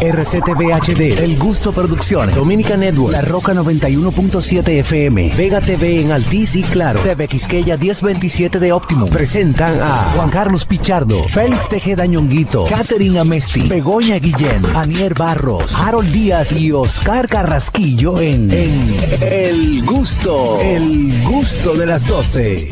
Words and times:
RCTV 0.00 0.72
HD, 0.74 1.18
El 1.22 1.38
Gusto 1.38 1.72
Producciones, 1.72 2.34
Dominica 2.34 2.76
Network, 2.76 3.12
La 3.12 3.22
Roca 3.22 3.54
91.7 3.54 4.68
FM, 4.80 5.32
Vega 5.36 5.60
TV 5.60 6.02
en 6.02 6.12
Altiz 6.12 6.56
y 6.56 6.62
Claro, 6.62 7.00
TV 7.00 7.28
Quisqueya 7.28 7.76
1027 7.76 8.58
de 8.58 8.72
Optimum. 8.72 9.08
Presentan 9.08 9.80
a 9.80 9.92
Juan 10.14 10.28
Carlos 10.28 10.64
Pichardo, 10.66 11.26
Félix 11.28 11.68
Tejeda 11.68 12.04
Ñonguito, 12.06 12.64
Catherine 12.64 13.18
Amesti, 13.20 13.68
Begoña 13.68 14.18
Guillén, 14.18 14.62
Anier 14.74 15.14
Barros, 15.14 15.74
Harold 15.80 16.12
Díaz 16.12 16.52
y 16.52 16.72
Oscar 16.72 17.28
Carrasquillo 17.28 18.20
en, 18.20 18.50
en 18.50 18.96
El 19.22 19.84
Gusto, 19.84 20.60
El 20.60 21.22
Gusto 21.24 21.74
de 21.74 21.86
las 21.86 22.06
12. 22.06 22.68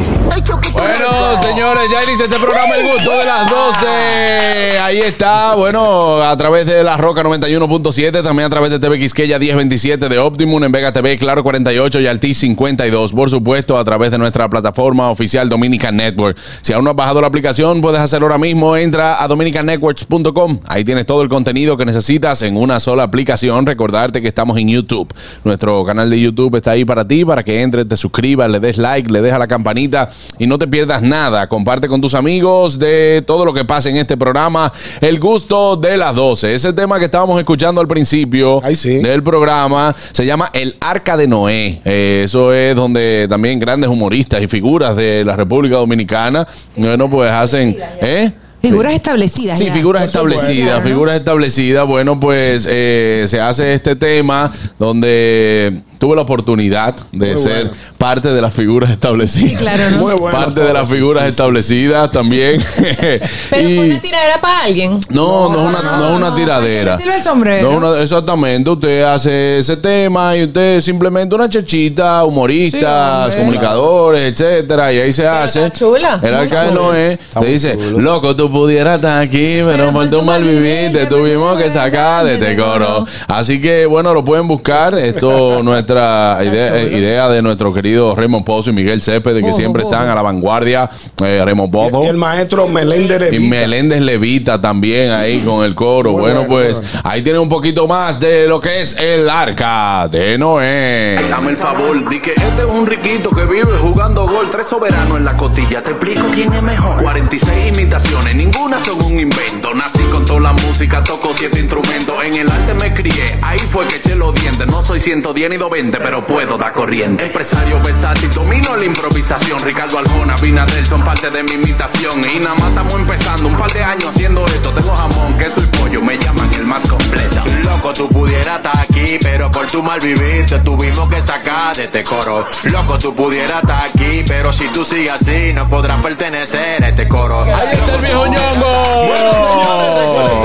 Bueno, 0.72 1.38
señores, 1.40 1.84
ya 1.90 2.02
inicia 2.04 2.24
este 2.24 2.38
programa 2.38 2.74
El 2.74 2.86
Gusto 2.92 3.16
de 3.16 3.24
las 3.24 3.48
12. 3.48 4.78
Ahí 4.80 4.98
está, 4.98 5.54
bueno, 5.54 6.20
a 6.22 6.36
través 6.36 6.66
de 6.66 6.82
La 6.82 6.96
Roca 6.96 7.13
91.7, 7.22 8.22
también 8.22 8.46
a 8.46 8.50
través 8.50 8.70
de 8.70 8.78
TV 8.78 8.98
Quisqueya 8.98 9.38
1027 9.38 10.08
de 10.08 10.18
Optimum, 10.18 10.64
en 10.64 10.72
Vega 10.72 10.92
TV, 10.92 11.16
Claro 11.18 11.42
48 11.42 12.00
y 12.00 12.06
Altis 12.06 12.38
52. 12.38 13.12
Por 13.12 13.30
supuesto, 13.30 13.78
a 13.78 13.84
través 13.84 14.10
de 14.10 14.18
nuestra 14.18 14.48
plataforma 14.50 15.10
oficial 15.10 15.48
Dominican 15.48 15.96
Network. 15.96 16.36
Si 16.62 16.72
aún 16.72 16.84
no 16.84 16.90
has 16.90 16.96
bajado 16.96 17.20
la 17.20 17.26
aplicación, 17.26 17.80
puedes 17.80 18.00
hacerlo 18.00 18.26
ahora 18.26 18.38
mismo. 18.38 18.76
Entra 18.76 19.22
a 19.22 19.28
dominicannetworks.com. 19.28 20.60
Ahí 20.66 20.84
tienes 20.84 21.06
todo 21.06 21.22
el 21.22 21.28
contenido 21.28 21.76
que 21.76 21.84
necesitas 21.84 22.42
en 22.42 22.56
una 22.56 22.80
sola 22.80 23.04
aplicación. 23.04 23.66
Recordarte 23.66 24.20
que 24.20 24.28
estamos 24.28 24.58
en 24.58 24.68
YouTube. 24.68 25.12
Nuestro 25.44 25.84
canal 25.84 26.10
de 26.10 26.20
YouTube 26.20 26.56
está 26.56 26.72
ahí 26.72 26.84
para 26.84 27.06
ti, 27.06 27.24
para 27.24 27.42
que 27.42 27.62
entres, 27.62 27.88
te 27.88 27.96
suscribas, 27.96 28.50
le 28.50 28.60
des 28.60 28.78
like, 28.78 29.12
le 29.12 29.20
des 29.20 29.32
a 29.32 29.38
la 29.38 29.46
campanita 29.46 30.10
y 30.38 30.46
no 30.46 30.58
te 30.58 30.66
pierdas 30.66 31.02
nada. 31.02 31.48
Comparte 31.48 31.88
con 31.88 32.00
tus 32.00 32.14
amigos 32.14 32.78
de 32.78 33.22
todo 33.26 33.44
lo 33.44 33.52
que 33.52 33.64
pasa 33.64 33.90
en 33.90 33.96
este 33.96 34.16
programa. 34.16 34.72
El 35.00 35.20
gusto 35.20 35.76
de 35.76 35.96
las 35.96 36.14
12. 36.14 36.54
Ese 36.54 36.72
tema 36.72 36.98
que 36.98 37.03
estábamos 37.04 37.38
escuchando 37.38 37.80
al 37.80 37.88
principio 37.88 38.60
Ay, 38.62 38.76
sí. 38.76 38.98
del 38.98 39.22
programa 39.22 39.94
se 40.12 40.26
llama 40.26 40.50
El 40.52 40.76
Arca 40.80 41.16
de 41.16 41.26
Noé. 41.26 41.80
Eh, 41.84 42.22
eso 42.24 42.52
es 42.52 42.74
donde 42.74 43.26
también 43.28 43.58
grandes 43.58 43.88
humoristas 43.88 44.42
y 44.42 44.46
figuras 44.46 44.96
de 44.96 45.24
la 45.24 45.36
República 45.36 45.76
Dominicana, 45.76 46.46
bueno, 46.76 47.10
pues 47.10 47.30
hacen... 47.30 47.76
¿eh? 48.00 48.32
Figuras 48.60 48.94
establecidas. 48.94 49.58
Sí, 49.58 49.66
ya. 49.66 49.74
figuras 49.74 50.04
establecidas, 50.04 50.82
figuras 50.82 51.16
establecidas. 51.16 51.86
Bueno, 51.86 52.18
pues 52.18 52.66
eh, 52.70 53.26
se 53.28 53.38
hace 53.38 53.74
este 53.74 53.94
tema 53.94 54.50
donde 54.78 55.82
tuve 56.04 56.16
la 56.16 56.22
oportunidad 56.22 56.94
de 57.12 57.32
Muy 57.32 57.42
ser 57.42 57.64
bueno. 57.68 57.70
parte 57.96 58.30
de 58.30 58.42
las 58.42 58.52
figuras 58.52 58.90
establecidas. 58.90 59.50
Sí, 59.52 59.56
claro, 59.56 59.90
¿no? 59.90 59.96
Muy 59.98 60.14
bueno. 60.16 60.38
Parte 60.38 60.60
de 60.60 60.72
las 60.74 60.86
figuras 60.86 61.26
establecidas 61.26 62.10
también. 62.10 62.62
Pero 63.50 63.68
Y- 63.70 63.76
fue 63.76 63.84
una 63.90 64.00
tiradera 64.02 64.40
para 64.40 64.64
alguien. 64.64 65.00
no, 65.08 65.48
no, 65.50 65.62
es 65.62 65.66
una, 65.78 65.82
no 65.98 66.04
es 66.10 66.16
una 66.16 66.28
no, 66.30 66.34
tiradera. 66.34 66.92
¿para 66.92 66.98
qué 66.98 67.04
le 67.06 67.12
sirve 67.12 67.16
el 67.16 67.22
sombrero? 67.22 67.70
No, 67.70 67.76
una- 67.78 68.02
exactamente. 68.02 68.68
Usted 68.68 69.02
hace 69.04 69.58
ese 69.60 69.78
tema 69.78 70.36
y 70.36 70.44
usted 70.44 70.80
simplemente 70.82 71.34
una 71.34 71.48
chechita, 71.48 72.22
humoristas, 72.24 73.34
comunicadores, 73.34 74.32
etcétera, 74.32 74.92
y 74.92 74.98
ahí 74.98 75.12
se 75.14 75.26
hace. 75.26 75.64
está 75.64 75.78
chula, 75.78 76.20
El 76.22 76.32
muy 76.32 76.40
arca 76.42 76.62
de 76.64 76.68
chula. 76.68 76.80
Noé 76.82 77.18
le 77.40 77.46
dice, 77.48 77.76
loco, 77.96 78.36
tú 78.36 78.50
pudieras 78.50 78.96
estar 78.96 79.22
aquí, 79.22 79.60
pero 79.64 79.90
por 79.90 80.10
tu 80.10 80.20
mal 80.22 80.42
vivir 80.42 80.92
te 80.92 81.06
tuvimos 81.06 81.58
que 81.58 81.70
sacar 81.70 82.26
de 82.26 82.34
este 82.34 82.56
coro. 82.56 83.06
Así 83.26 83.60
que 83.62 83.86
bueno, 83.86 84.12
lo 84.12 84.22
pueden 84.22 84.46
buscar. 84.46 84.98
Esto 84.98 85.62
nuestra 85.62 85.93
idea, 85.94 86.80
eh, 86.80 86.98
idea 86.98 87.28
de 87.28 87.42
nuestro 87.42 87.72
querido 87.72 88.14
Raymond 88.14 88.44
Pozo 88.44 88.70
y 88.70 88.72
Miguel 88.72 89.02
Céspedes, 89.02 89.44
que 89.44 89.52
siempre 89.52 89.82
están 89.82 90.08
a 90.08 90.14
la 90.14 90.22
vanguardia. 90.22 90.90
Eh, 91.24 91.42
Raymond 91.44 91.72
Pozo. 91.72 92.04
Y 92.04 92.08
el 92.08 92.16
maestro 92.16 92.68
Meléndez 92.68 93.32
Y 93.32 93.38
Levita. 93.38 93.50
Meléndez 93.50 94.00
Levita 94.00 94.60
también 94.60 95.10
ahí 95.10 95.40
con 95.40 95.64
el 95.64 95.74
coro. 95.74 96.12
Muy 96.12 96.20
bueno, 96.20 96.40
bueno, 96.40 96.48
pues 96.48 96.82
ahí 97.02 97.22
tiene 97.22 97.38
un 97.38 97.48
poquito 97.48 97.86
más 97.86 98.20
de 98.20 98.46
lo 98.46 98.60
que 98.60 98.82
es 98.82 98.96
el 98.98 99.28
arca 99.28 100.08
de 100.08 100.38
Noé. 100.38 101.18
Dame 101.28 101.50
el 101.50 101.56
favor, 101.56 102.08
di 102.08 102.20
que 102.20 102.30
este 102.30 102.62
es 102.62 102.68
un 102.68 102.86
riquito 102.86 103.30
que 103.30 103.44
vive 103.44 103.76
jugando 103.78 104.26
gol. 104.26 104.48
Tres 104.50 104.66
soberanos 104.66 105.18
en 105.18 105.24
la 105.24 105.36
costilla, 105.36 105.82
te 105.82 105.92
explico 105.92 106.26
quién 106.32 106.52
es 106.52 106.62
mejor. 106.62 107.02
46 107.02 107.68
imitaciones, 107.68 108.34
ninguna 108.34 108.78
son 108.78 109.02
un 109.02 109.18
invento. 109.18 109.74
Nací 109.74 110.02
con 110.10 110.24
toda 110.24 110.40
la 110.40 110.52
música, 110.52 111.02
toco 111.04 111.30
siete 111.32 111.60
instrumentos. 111.60 112.14
En 112.24 112.34
el 112.34 112.50
arte 112.50 112.74
me 112.74 112.94
crié, 112.94 113.38
ahí 113.42 113.58
fue 113.58 113.86
que 113.86 113.96
eché 113.96 114.14
los 114.14 114.34
dientes. 114.34 114.66
No 114.66 114.82
soy 114.82 115.00
110 115.00 115.50
ni 115.50 115.56
220, 115.74 115.98
pero 115.98 116.24
puedo 116.24 116.56
dar 116.56 116.72
corriente. 116.72 117.26
Empresario 117.26 117.80
versátil, 117.82 118.30
domino 118.30 118.76
la 118.76 118.84
improvisación. 118.84 119.58
Ricardo 119.58 119.98
Arjona, 119.98 120.36
Vinader 120.36 120.86
son 120.86 121.02
parte 121.02 121.30
de 121.30 121.42
mi 121.42 121.52
imitación. 121.52 122.24
Y 122.24 122.38
nada 122.38 122.54
más 122.54 122.68
estamos 122.68 122.94
empezando, 122.94 123.48
un 123.48 123.56
par 123.56 123.72
de 123.72 123.82
años 123.82 124.06
haciendo 124.10 124.46
esto. 124.46 124.72
Tengo 124.72 124.94
jamón, 124.94 125.36
queso 125.36 125.60
y 125.60 125.66
pollo, 125.76 126.00
me 126.00 126.16
llaman 126.16 126.54
el 126.54 126.64
más 126.64 126.86
completo. 126.88 127.42
Loco, 127.64 127.92
tú 127.92 128.08
pudieras 128.08 128.58
estar 128.58 128.78
aquí, 128.78 129.18
pero 129.20 129.50
por 129.50 129.66
tu 129.66 129.82
mal 129.82 129.98
vivir 129.98 130.46
te 130.46 130.60
tuvimos 130.60 131.08
que 131.08 131.20
sacar 131.20 131.76
de 131.76 131.84
este 131.84 132.04
coro. 132.04 132.46
Loco, 132.70 132.96
tú 132.98 133.12
pudieras 133.12 133.62
estar 133.62 133.82
aquí, 133.82 134.24
pero 134.28 134.52
si 134.52 134.68
tú 134.68 134.84
sigues 134.84 135.10
así, 135.10 135.52
no 135.54 135.68
podrás 135.68 136.00
pertenecer 136.02 136.84
a 136.84 136.88
este 136.88 137.08
coro. 137.08 137.42
Ahí 137.42 137.50
está 137.72 137.94
el 137.96 138.00
viejo 138.00 138.26
ñongo. 138.26 139.12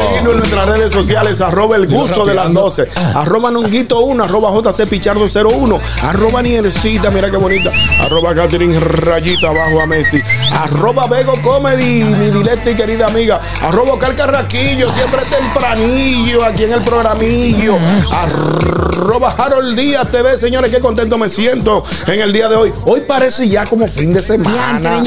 seguirnos 0.08 0.34
en 0.34 0.40
nuestras 0.40 0.66
redes 0.66 0.92
sociales, 0.92 1.40
arroba 1.42 1.76
el 1.76 1.86
gusto 1.88 2.26
de 2.26 2.34
las 2.34 2.52
12, 2.52 2.90
arroba 3.14 3.52
nonguito 3.52 4.00
1, 4.00 4.24
arroba 4.24 4.50
JC 4.52 4.90
Pichardo 5.20 5.50
01, 5.50 5.80
arroba 6.04 6.42
Niercita, 6.42 7.10
mira 7.12 7.30
qué 7.30 7.38
bonita, 7.38 7.72
arroba 8.00 8.34
Catherine 8.34 8.80
Rayita 8.80 9.50
abajo 9.50 9.82
a 9.82 9.86
Messi, 9.86 10.22
arroba 10.54 11.08
Bego 11.08 11.34
Comedy, 11.42 12.04
mi 12.04 12.30
directa 12.30 12.72
y 12.72 12.76
querida 12.76 13.08
amiga, 13.08 13.42
arroba 13.62 13.94
Oscar 13.94 14.16
Carraquillo, 14.16 14.92
siempre 14.94 15.20
tempranillo 15.30 16.46
aquí 16.46 16.64
en 16.64 16.74
el 16.74 16.82
programillo, 16.84 17.78
arroba 18.12 19.36
Harold 19.38 19.78
Díaz 19.78 20.10
TV, 20.10 20.38
señores, 20.38 20.72
qué 20.72 20.80
contento 20.80 21.18
me 21.18 21.28
siento 21.28 21.84
en 22.08 22.22
el 22.22 22.32
día 22.32 22.48
de 22.48 22.56
hoy. 22.56 22.74
Hoy 22.86 23.02
parece 23.02 23.48
ya 23.48 23.66
como 23.66 23.88
fin 23.88 24.14
de 24.14 24.22
semana. 24.22 25.02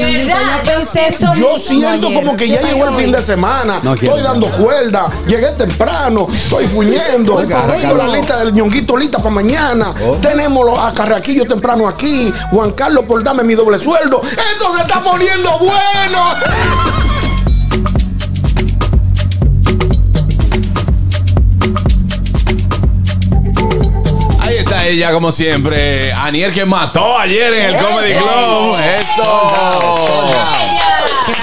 Yo 1.35 1.57
siento 1.57 2.13
como 2.13 2.35
que 2.35 2.47
ya 2.47 2.59
¿Qué 2.59 2.67
llegó 2.73 2.89
el 2.89 2.95
fin 2.95 3.11
de 3.11 3.21
semana. 3.21 3.81
Estoy 3.83 4.21
dando 4.21 4.47
cuerda. 4.51 5.09
Llegué 5.27 5.51
temprano. 5.51 6.27
Estoy 6.31 6.65
fuñendo. 6.67 7.37
Tengo 7.37 7.95
la 7.95 8.07
lista 8.07 8.39
del 8.39 8.53
ñonguito 8.53 8.97
lista 8.97 9.17
para 9.17 9.29
mañana. 9.31 9.93
Tenemos 10.21 10.65
los- 10.65 10.79
a 10.79 10.93
Carraquillo 10.93 11.45
temprano 11.45 11.87
aquí. 11.87 12.31
Juan 12.51 12.71
Carlos 12.71 13.05
por 13.07 13.23
darme 13.23 13.43
mi 13.43 13.55
doble 13.55 13.79
sueldo. 13.79 14.21
Esto 14.23 14.75
se 14.75 14.81
está 14.83 15.01
poniendo 15.01 15.57
bueno. 15.59 16.33
Ahí 24.39 24.57
está 24.57 24.85
ella, 24.85 25.11
como 25.11 25.31
siempre. 25.31 26.11
Aniel 26.13 26.51
que 26.53 26.65
mató 26.65 27.17
ayer 27.17 27.53
en 27.53 27.75
el 27.75 27.81
Comedy 27.83 28.13
Club. 28.13 28.75
Eso. 28.99 30.72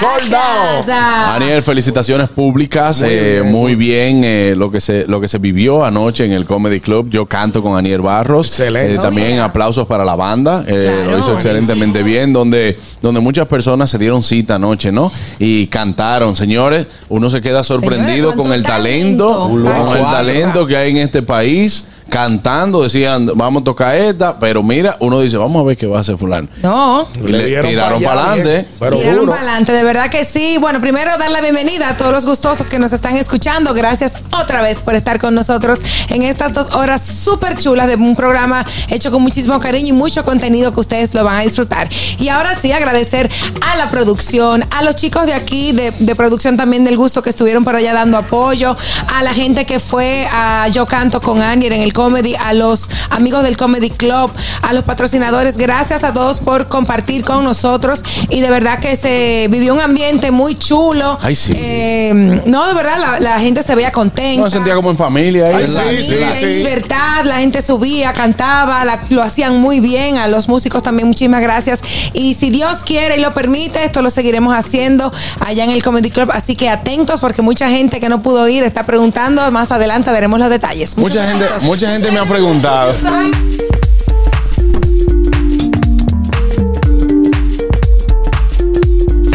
Soldado. 0.01 0.79
Casa. 0.85 1.35
Aniel, 1.35 1.61
felicitaciones 1.61 2.29
públicas. 2.29 3.01
eh, 3.05 3.43
Muy 3.45 3.75
bien, 3.75 4.23
eh, 4.23 4.55
lo, 4.57 4.71
que 4.71 4.81
se, 4.81 5.05
lo 5.07 5.21
que 5.21 5.27
se 5.27 5.37
vivió 5.37 5.85
anoche 5.85 6.25
en 6.25 6.31
el 6.31 6.45
Comedy 6.45 6.79
Club. 6.79 7.07
Yo 7.09 7.27
canto 7.27 7.61
con 7.61 7.77
Aniel 7.77 8.01
Barros. 8.01 8.47
Excelente. 8.47 8.95
Eh, 8.95 8.97
también 8.97 9.39
aplausos 9.39 9.85
para 9.87 10.03
la 10.03 10.15
banda. 10.15 10.63
eh, 10.67 10.71
Claro. 10.73 11.11
lo 11.11 11.19
hizo 11.19 11.33
excelentemente 11.35 12.01
bien. 12.01 12.33
Donde, 12.33 12.79
donde 13.01 13.19
muchas 13.21 13.47
personas 13.47 13.89
se 13.91 13.97
dieron 13.99 14.23
cita 14.23 14.55
anoche, 14.55 14.91
¿no? 14.91 15.11
Y 15.37 15.67
cantaron. 15.67 16.35
Señores, 16.35 16.87
uno 17.09 17.29
se 17.29 17.39
queda 17.41 17.63
sorprendido 17.63 18.31
Señores, 18.31 18.35
con 18.37 18.53
el 18.53 18.63
talento. 18.63 19.47
con 19.49 19.97
el 19.97 20.03
talento 20.03 20.65
que 20.65 20.77
hay 20.77 20.91
en 20.91 20.97
este 20.97 21.21
país. 21.21 21.87
Cantando, 22.11 22.83
decían, 22.83 23.25
vamos 23.35 23.61
a 23.61 23.63
tocar 23.63 23.95
esta, 23.95 24.37
pero 24.37 24.61
mira, 24.61 24.97
uno 24.99 25.21
dice, 25.21 25.37
vamos 25.37 25.61
a 25.61 25.65
ver 25.65 25.77
qué 25.77 25.87
va 25.87 25.99
a 25.99 26.01
hacer 26.01 26.17
fulano. 26.17 26.49
No. 26.61 27.07
Y 27.15 27.31
le, 27.31 27.61
tiraron 27.61 28.03
para 28.03 28.33
adelante. 28.33 28.67
Tiraron 28.91 29.27
para 29.27 29.37
adelante, 29.37 29.71
de 29.71 29.83
verdad 29.85 30.09
que 30.09 30.25
sí. 30.25 30.57
Bueno, 30.59 30.81
primero 30.81 31.09
dar 31.17 31.31
la 31.31 31.39
bienvenida 31.39 31.87
a 31.87 31.95
todos 31.95 32.11
los 32.11 32.25
gustosos 32.25 32.69
que 32.69 32.79
nos 32.79 32.91
están 32.91 33.15
escuchando. 33.15 33.73
Gracias 33.73 34.15
otra 34.37 34.61
vez 34.61 34.81
por 34.81 34.95
estar 34.95 35.21
con 35.21 35.33
nosotros 35.33 35.79
en 36.09 36.23
estas 36.23 36.53
dos 36.53 36.71
horas 36.71 37.01
súper 37.01 37.55
chulas 37.55 37.87
de 37.87 37.95
un 37.95 38.17
programa 38.17 38.65
hecho 38.89 39.09
con 39.09 39.21
muchísimo 39.21 39.57
cariño 39.61 39.87
y 39.87 39.93
mucho 39.93 40.25
contenido 40.25 40.73
que 40.73 40.81
ustedes 40.81 41.13
lo 41.13 41.23
van 41.23 41.37
a 41.37 41.41
disfrutar. 41.43 41.87
Y 42.19 42.27
ahora 42.27 42.55
sí, 42.55 42.73
agradecer 42.73 43.31
a 43.61 43.77
la 43.77 43.89
producción, 43.89 44.65
a 44.71 44.83
los 44.83 44.97
chicos 44.97 45.27
de 45.27 45.33
aquí, 45.33 45.71
de, 45.71 45.91
de 45.91 46.15
producción 46.15 46.57
también 46.57 46.83
del 46.83 46.97
gusto 46.97 47.21
que 47.21 47.29
estuvieron 47.29 47.63
por 47.63 47.77
allá 47.77 47.93
dando 47.93 48.17
apoyo, 48.17 48.75
a 49.13 49.23
la 49.23 49.33
gente 49.33 49.65
que 49.65 49.79
fue 49.79 50.27
a 50.29 50.67
Yo 50.67 50.85
Canto 50.85 51.21
con 51.21 51.41
Anier 51.41 51.71
en 51.71 51.81
el 51.81 51.93
Comedy, 52.01 52.33
a 52.35 52.53
los 52.53 52.89
amigos 53.11 53.43
del 53.43 53.57
Comedy 53.57 53.91
Club, 53.91 54.31
a 54.63 54.73
los 54.73 54.83
patrocinadores. 54.83 55.55
Gracias 55.57 56.03
a 56.03 56.11
todos 56.13 56.39
por 56.39 56.67
compartir 56.67 57.23
con 57.23 57.43
nosotros. 57.43 58.03
Y 58.29 58.39
de 58.41 58.49
verdad 58.49 58.79
que 58.79 58.95
se 58.95 59.47
vivió 59.51 59.75
un 59.75 59.81
ambiente 59.81 60.31
muy 60.31 60.55
chulo. 60.55 61.19
Ay, 61.21 61.35
sí. 61.35 61.53
Eh, 61.55 62.41
no, 62.47 62.65
de 62.67 62.73
verdad, 62.73 62.97
la, 62.99 63.19
la 63.19 63.39
gente 63.39 63.61
se 63.61 63.75
veía 63.75 63.91
contenta. 63.91 64.39
No 64.39 64.45
me 64.45 64.49
sentía 64.49 64.73
como 64.73 64.89
en 64.89 64.97
familia. 64.97 65.43
Ay, 65.53 65.65
En 65.65 65.69
sí, 65.69 65.75
familia, 65.75 66.33
libertad, 66.57 67.23
la 67.25 67.35
gente 67.37 67.61
subía, 67.61 68.13
cantaba, 68.13 68.83
la- 68.83 68.99
lo 69.09 69.21
hacían 69.21 69.59
muy 69.61 69.79
bien, 69.79 70.17
a 70.17 70.27
los 70.27 70.47
músicos 70.47 70.81
también 70.81 71.07
muchísimas 71.07 71.41
gracias. 71.43 71.81
Y 72.13 72.33
si 72.33 72.49
Dios 72.49 72.79
quiere 72.83 73.17
y 73.17 73.21
lo 73.21 73.31
permite, 73.35 73.83
esto 73.85 74.01
lo 74.01 74.09
seguiremos 74.09 74.57
haciendo 74.57 75.11
allá 75.45 75.65
en 75.65 75.69
el 75.71 75.83
Comedy 75.83 76.09
Club, 76.09 76.31
así 76.33 76.55
que 76.55 76.67
atentos 76.67 77.19
porque 77.19 77.43
mucha 77.43 77.69
gente 77.69 77.99
que 77.99 78.09
no 78.09 78.23
pudo 78.23 78.47
ir 78.47 78.63
está 78.63 78.85
preguntando, 78.87 79.49
más 79.51 79.71
adelante 79.71 80.09
daremos 80.11 80.39
los 80.39 80.49
detalles. 80.49 80.97
Mucha 80.97 81.27
gente, 81.29 81.45
mucha 81.61 81.90
gente 81.91 82.09
me 82.09 82.19
ha 82.19 82.25
preguntado. 82.25 82.93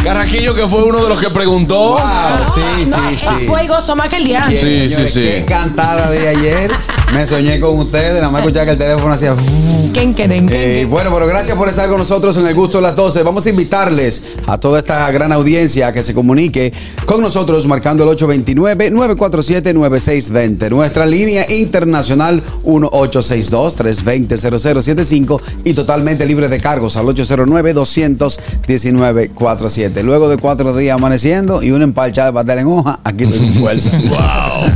Carraquillo, 0.07 0.55
que 0.55 0.69
fue 0.69 0.85
uno 0.85 1.03
de 1.03 1.09
los 1.09 1.21
que 1.21 1.31
preguntó. 1.31 1.95
Wow, 1.95 2.01
sí, 2.55 2.61
No, 2.89 3.11
sí, 3.11 3.17
sí. 3.17 3.27
Fue 3.47 3.65
y 3.65 3.67
gozo 3.67 3.97
más 3.97 4.07
que 4.07 4.19
el 4.19 4.25
día. 4.25 4.45
Sí, 4.49 4.57
sí, 4.57 4.89
Señores, 4.89 5.13
sí. 5.13 5.21
Qué 5.21 5.45
cantada 5.45 6.09
de 6.13 6.29
ayer. 6.29 6.71
Me 7.13 7.27
soñé 7.27 7.59
con 7.59 7.77
ustedes. 7.79 8.15
Nada 8.15 8.31
más 8.31 8.43
escuchaba 8.43 8.67
que 8.67 8.71
el 8.73 8.79
teléfono 8.79 9.13
hacía. 9.13 9.35
¿Quién 9.93 10.13
quieren? 10.13 10.49
Eh, 10.51 10.87
bueno, 10.89 11.11
pero 11.13 11.27
gracias 11.27 11.57
por 11.57 11.69
estar 11.69 11.89
con 11.89 11.99
nosotros 11.99 12.37
en 12.37 12.47
el 12.47 12.55
gusto 12.55 12.79
de 12.79 12.83
las 12.83 12.95
12. 12.95 13.25
Vamos 13.25 13.45
a 13.47 13.51
invitarles 13.51 14.23
a 14.47 14.59
toda 14.59 14.79
esta 14.79 15.11
gran 15.11 15.33
audiencia 15.33 15.89
a 15.89 15.93
que 15.93 16.05
se 16.05 16.15
comunique 16.15 16.73
con 17.05 17.21
nosotros 17.21 17.67
marcando 17.67 18.05
el 18.05 18.11
829-947-9620. 18.19 20.71
Nuestra 20.71 21.05
línea 21.07 21.51
internacional 21.51 22.45
1862-320-0075 22.65 25.41
y 25.65 25.75
totalmente 25.75 26.25
libre 26.27 26.49
de 26.49 26.61
cargos 26.61 26.97
al 26.97 27.07
809-219-47. 29.97 30.03
Luego 30.03 30.29
de 30.29 30.37
cuatro 30.37 30.77
días 30.77 30.95
amaneciendo 30.95 31.63
y 31.63 31.71
una 31.71 31.85
empalchada 31.85 32.29
de 32.29 32.35
pastel 32.35 32.59
en 32.59 32.67
hoja, 32.67 33.01
aquí 33.05 33.25
estoy 33.25 33.39
con 33.41 33.51
fuerza. 33.51 33.91
Wow. 34.07 34.73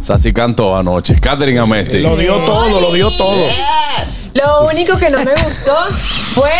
Sassy 0.00 0.32
cantó 0.34 0.76
anoche. 0.76 1.18
Catherine 1.18 1.58
Amesti. 1.58 2.00
Lo 2.00 2.16
dio 2.16 2.34
todo, 2.36 2.80
lo 2.80 2.92
dio 2.92 3.10
todo. 3.16 3.42
Lo 4.34 4.66
único 4.66 4.96
que 4.98 5.10
no 5.10 5.18
me 5.24 5.32
gustó 5.34 5.76
fue. 6.34 6.50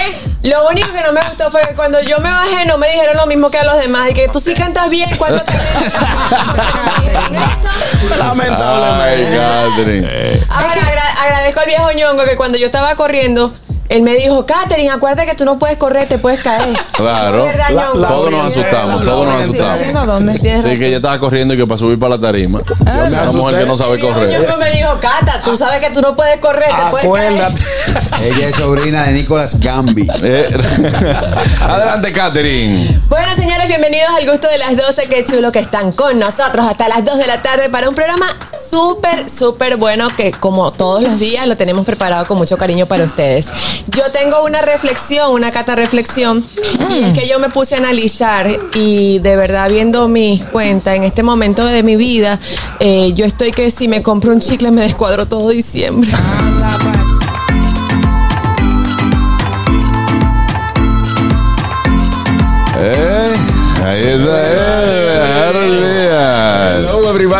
Lo 0.42 0.68
único 0.68 0.92
que 0.92 1.00
no 1.00 1.12
me 1.12 1.22
gustó 1.22 1.50
fue 1.50 1.66
que 1.68 1.74
cuando 1.74 2.00
yo 2.00 2.18
me 2.20 2.30
bajé 2.30 2.66
no 2.66 2.76
me 2.78 2.88
dijeron 2.90 3.16
lo 3.16 3.26
mismo 3.26 3.50
que 3.50 3.58
a 3.58 3.64
los 3.64 3.78
demás. 3.78 4.10
Y 4.10 4.14
que 4.14 4.28
tú 4.28 4.38
sí 4.40 4.54
cantas 4.54 4.88
bien 4.90 5.08
cuando 5.16 5.40
te. 5.42 5.52
Lamentablemente. 8.18 9.36
Ahora 10.50 10.72
agra- 10.72 11.22
agradezco 11.22 11.60
al 11.60 11.66
viejo 11.66 11.92
ñongo 11.92 12.24
que 12.24 12.36
cuando 12.36 12.58
yo 12.58 12.66
estaba 12.66 12.94
corriendo, 12.94 13.52
él 13.94 14.02
me 14.02 14.16
dijo, 14.16 14.44
Katherine, 14.44 14.90
acuérdate 14.90 15.24
que 15.24 15.36
tú 15.36 15.44
no 15.44 15.56
puedes 15.56 15.76
correr, 15.76 16.08
te 16.08 16.18
puedes 16.18 16.42
caer. 16.42 16.76
Claro. 16.96 17.46
Todos 17.92 18.32
nos 18.32 18.46
asustamos, 18.46 18.98
la 18.98 19.04
todos 19.04 19.26
nos 19.28 19.40
asustamos. 19.42 19.78
Sí, 19.86 19.92
razón. 19.92 20.40
que 20.40 20.86
ella 20.88 20.96
estaba 20.96 21.20
corriendo 21.20 21.54
y 21.54 21.58
que 21.58 21.64
para 21.64 21.78
subir 21.78 21.96
para 21.96 22.16
la 22.16 22.20
tarima. 22.20 22.60
me 22.84 23.06
Una 23.06 23.30
mujer 23.30 23.60
que 23.60 23.66
no 23.66 23.76
sabe 23.76 24.00
correr. 24.00 24.30
ñongo 24.30 24.56
me 24.56 24.70
dijo, 24.72 24.90
Cata, 25.00 25.40
tú 25.44 25.56
sabes 25.56 25.78
que 25.80 25.90
tú 25.92 26.00
no 26.00 26.16
puedes 26.16 26.38
correr, 26.40 26.70
te 26.70 26.90
puedes 26.90 27.06
caer. 27.06 27.42
Acuérdate. 27.44 27.62
Ella 28.24 28.48
es 28.48 28.56
sobrina 28.56 29.04
de 29.04 29.12
Nicolas 29.12 29.60
Gambi. 29.60 30.08
Eh, 30.26 30.48
Adelante, 31.60 32.12
Catherine. 32.12 33.00
Bueno, 33.08 33.34
señores, 33.34 33.68
bienvenidos 33.68 34.08
al 34.18 34.28
gusto 34.28 34.48
de 34.48 34.56
las 34.56 34.74
12. 34.74 35.06
Qué 35.08 35.22
chulo 35.24 35.52
que 35.52 35.58
están 35.58 35.92
con 35.92 36.18
nosotros 36.18 36.64
hasta 36.66 36.88
las 36.88 37.04
2 37.04 37.18
de 37.18 37.26
la 37.26 37.42
tarde 37.42 37.68
para 37.68 37.88
un 37.88 37.94
programa 37.94 38.26
súper, 38.70 39.28
súper 39.28 39.76
bueno 39.76 40.08
que 40.16 40.32
como 40.32 40.70
todos 40.70 41.02
los 41.02 41.20
días 41.20 41.46
lo 41.46 41.56
tenemos 41.56 41.84
preparado 41.84 42.26
con 42.26 42.38
mucho 42.38 42.56
cariño 42.56 42.86
para 42.86 43.04
ustedes. 43.04 43.50
Yo 43.88 44.02
tengo 44.12 44.42
una 44.44 44.62
reflexión, 44.62 45.30
una 45.30 45.50
cata 45.50 45.76
reflexión, 45.76 46.44
y 46.90 47.04
es 47.04 47.12
que 47.18 47.28
yo 47.28 47.38
me 47.38 47.50
puse 47.50 47.74
a 47.74 47.78
analizar 47.78 48.48
y 48.74 49.18
de 49.18 49.36
verdad 49.36 49.68
viendo 49.68 50.08
mis 50.08 50.42
cuentas 50.42 50.96
en 50.96 51.04
este 51.04 51.22
momento 51.22 51.64
de 51.64 51.82
mi 51.82 51.96
vida, 51.96 52.38
eh, 52.80 53.12
yo 53.14 53.24
estoy 53.26 53.52
que 53.52 53.70
si 53.70 53.88
me 53.88 54.02
compro 54.02 54.32
un 54.32 54.40
chicle 54.40 54.70
me 54.70 54.82
descuadro 54.82 55.26
todo 55.26 55.50
diciembre. 55.50 56.10
Eh, 62.86 63.36
ahí 63.84 64.02
está. 64.02 64.52
Eh. 64.52 64.63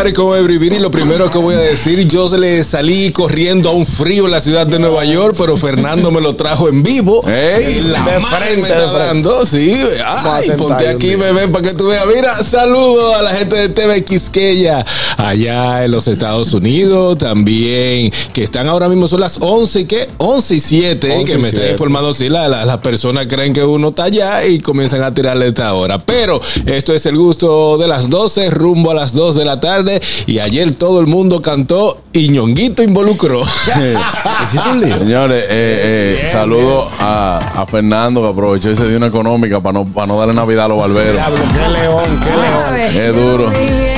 Everybody, 0.05 0.13
¿cómo 0.21 0.35
everybody? 0.35 0.77
Lo 0.79 0.91
primero 0.91 1.31
que 1.31 1.39
voy 1.39 1.55
a 1.55 1.57
decir, 1.57 2.07
yo 2.07 2.29
se 2.29 2.37
le 2.37 2.63
salí 2.63 3.11
corriendo 3.11 3.69
a 3.69 3.71
un 3.71 3.87
frío 3.87 4.25
en 4.25 4.31
la 4.31 4.39
ciudad 4.39 4.67
de 4.67 4.77
Nueva 4.77 5.03
York, 5.03 5.33
pero 5.35 5.57
Fernando 5.57 6.11
me 6.11 6.21
lo 6.21 6.35
trajo 6.35 6.69
en 6.69 6.83
vivo. 6.83 7.27
Ey, 7.27 7.77
Y 7.79 7.81
la 7.81 8.05
de 8.05 8.21
frente, 8.23 8.57
me 8.61 8.67
está 8.67 8.91
dando, 8.91 9.43
sí. 9.47 9.75
Ay, 10.05 10.51
ponte 10.59 10.87
aquí, 10.89 11.15
bebé, 11.15 11.47
para 11.47 11.67
que 11.67 11.73
tú 11.73 11.87
veas. 11.87 12.05
Mira, 12.05 12.35
saludo 12.43 13.15
a 13.15 13.23
la 13.23 13.31
gente 13.31 13.55
de 13.55 13.69
TV 13.69 14.03
Quisqueya, 14.05 14.85
allá 15.17 15.83
en 15.85 15.89
los 15.89 16.07
Estados 16.07 16.53
Unidos, 16.53 17.17
también, 17.17 18.11
que 18.31 18.43
están 18.43 18.67
ahora 18.67 18.87
mismo, 18.87 19.07
son 19.07 19.21
las 19.21 19.37
11, 19.41 19.87
¿qué? 19.87 20.07
11 20.19 20.55
y 20.55 20.59
7, 20.59 21.11
11 21.13 21.25
que 21.25 21.31
y 21.31 21.41
me 21.41 21.47
está 21.47 21.61
7. 21.61 21.71
informando, 21.71 22.13
sí, 22.13 22.29
la- 22.29 22.47
la- 22.47 22.63
las 22.63 22.77
personas 22.77 23.25
creen 23.25 23.53
que 23.53 23.63
uno 23.63 23.89
está 23.89 24.03
allá 24.03 24.45
y 24.45 24.59
comienzan 24.59 25.01
a 25.01 25.11
tirarle 25.15 25.47
esta 25.47 25.73
hora. 25.73 25.97
Pero 25.97 26.39
esto 26.67 26.93
es 26.93 27.07
el 27.07 27.17
gusto 27.17 27.79
de 27.79 27.87
las 27.87 28.07
12, 28.07 28.51
rumbo 28.51 28.91
a 28.91 28.93
las 28.93 29.11
2 29.15 29.33
de 29.33 29.45
la 29.45 29.59
tarde, 29.59 29.94
y 30.27 30.39
ayer 30.39 30.73
todo 30.75 30.99
el 30.99 31.07
mundo 31.07 31.41
cantó 31.41 32.01
y 32.13 32.29
Ñonguito 32.29 32.83
involucró. 32.83 33.43
Señores, 34.99 35.43
eh, 35.43 36.17
eh, 36.19 36.29
saludo 36.31 36.89
a, 36.99 37.61
a 37.61 37.65
Fernando 37.65 38.21
que 38.21 38.27
aprovechó 38.29 38.71
y 38.71 38.75
se 38.75 38.87
dio 38.87 38.97
una 38.97 39.07
económica 39.07 39.59
para 39.59 39.79
no, 39.79 39.85
para 39.85 40.07
no 40.07 40.19
darle 40.19 40.33
Navidad 40.33 40.65
a 40.65 40.67
los 40.69 40.77
barberos. 40.77 41.21
Qué 41.53 41.69
león, 41.69 42.21
qué 42.23 42.29
león. 42.29 43.07
Es 43.07 43.15
duro. 43.15 43.51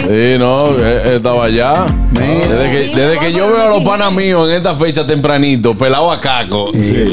Sí, 0.07 0.35
no, 0.39 0.67
eh, 0.69 0.77
eh, 0.79 1.13
estaba 1.17 1.45
allá. 1.45 1.85
Mira. 2.11 2.55
Desde 2.55 2.71
que, 2.71 2.95
desde 2.95 3.17
que 3.19 3.33
yo 3.33 3.47
veo 3.47 3.61
a 3.61 3.67
los 3.77 3.81
panas 3.83 4.13
míos 4.13 4.47
en 4.49 4.55
esta 4.55 4.73
fecha 4.75 5.05
tempranito, 5.05 5.75
pelado 5.77 6.09
a 6.11 6.21
caco. 6.21 6.69
Sí. 6.73 7.11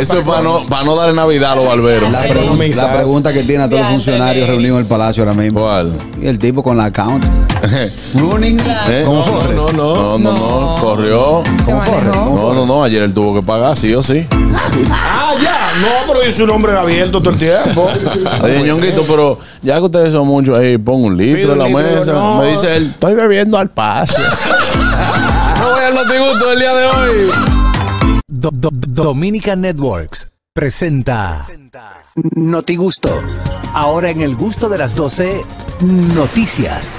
Eso 0.00 0.18
es 0.20 0.24
para 0.24 0.40
no, 0.42 0.64
para 0.66 0.84
no 0.84 0.96
darle 0.96 1.14
Navidad 1.14 1.52
a 1.52 1.56
los 1.56 1.66
barberos. 1.66 2.10
La, 2.10 2.24
pregun- 2.26 2.92
pregunta 2.94 3.32
que 3.34 3.42
tiene 3.42 3.64
a 3.64 3.68
todos 3.68 3.82
los 3.82 3.90
funcionarios 3.90 4.48
reunidos 4.48 4.76
en 4.76 4.82
el 4.84 4.88
palacio 4.88 5.22
ahora 5.24 5.34
mismo. 5.34 5.60
¿Cuál? 5.60 5.92
Y 6.22 6.26
el 6.26 6.38
tipo 6.38 6.62
con 6.62 6.76
la 6.76 6.86
account. 6.86 7.24
Running. 8.14 8.60
¿Eh? 8.88 9.02
Como 9.04 9.24
No, 9.26 9.52
no, 9.52 9.72
no. 9.72 9.94
No, 9.94 10.18
no, 10.18 10.32
no, 10.76 10.76
corrió. 10.80 11.42
Manejó. 11.68 12.30
No, 12.34 12.54
no, 12.54 12.66
no, 12.66 12.84
ayer 12.84 13.02
él 13.02 13.12
tuvo 13.12 13.34
que 13.38 13.44
pagar, 13.44 13.76
sí 13.76 13.92
o 13.94 14.02
sí. 14.02 14.26
Ah, 14.90 15.31
ya. 15.40 15.72
No, 15.80 15.88
pero 16.12 16.32
soy 16.32 16.42
un 16.44 16.50
hombre 16.50 16.76
abierto 16.76 17.20
todo 17.20 17.30
el 17.30 17.38
tiempo. 17.38 17.90
Oye, 18.42 18.62
ñonguito, 18.62 19.04
pero 19.06 19.38
ya 19.62 19.76
que 19.76 19.82
ustedes 19.82 20.12
son 20.12 20.26
muchos 20.26 20.58
ahí, 20.58 20.78
pon 20.78 21.04
un 21.04 21.16
litro 21.16 21.52
en 21.52 21.58
la 21.58 21.66
litro, 21.66 21.82
mesa. 21.82 22.12
no. 22.12 22.40
Me 22.40 22.48
dice 22.48 22.76
él, 22.76 22.86
estoy 22.86 23.14
bebiendo 23.14 23.58
al 23.58 23.70
paso. 23.70 24.20
no 25.60 25.70
voy 25.70 25.84
al 25.84 25.94
notigusto 25.94 26.48
del 26.50 26.58
día 26.58 26.74
de 26.74 26.84
hoy. 26.86 27.30
Do- 28.28 28.50
Do- 28.52 28.70
Dominica 28.72 29.54
Networks 29.56 30.28
presenta 30.54 31.44
Notigusto. 32.34 33.22
Ahora 33.74 34.10
en 34.10 34.20
el 34.20 34.36
gusto 34.36 34.68
de 34.68 34.78
las 34.78 34.94
12, 34.94 35.42
noticias. 35.80 36.96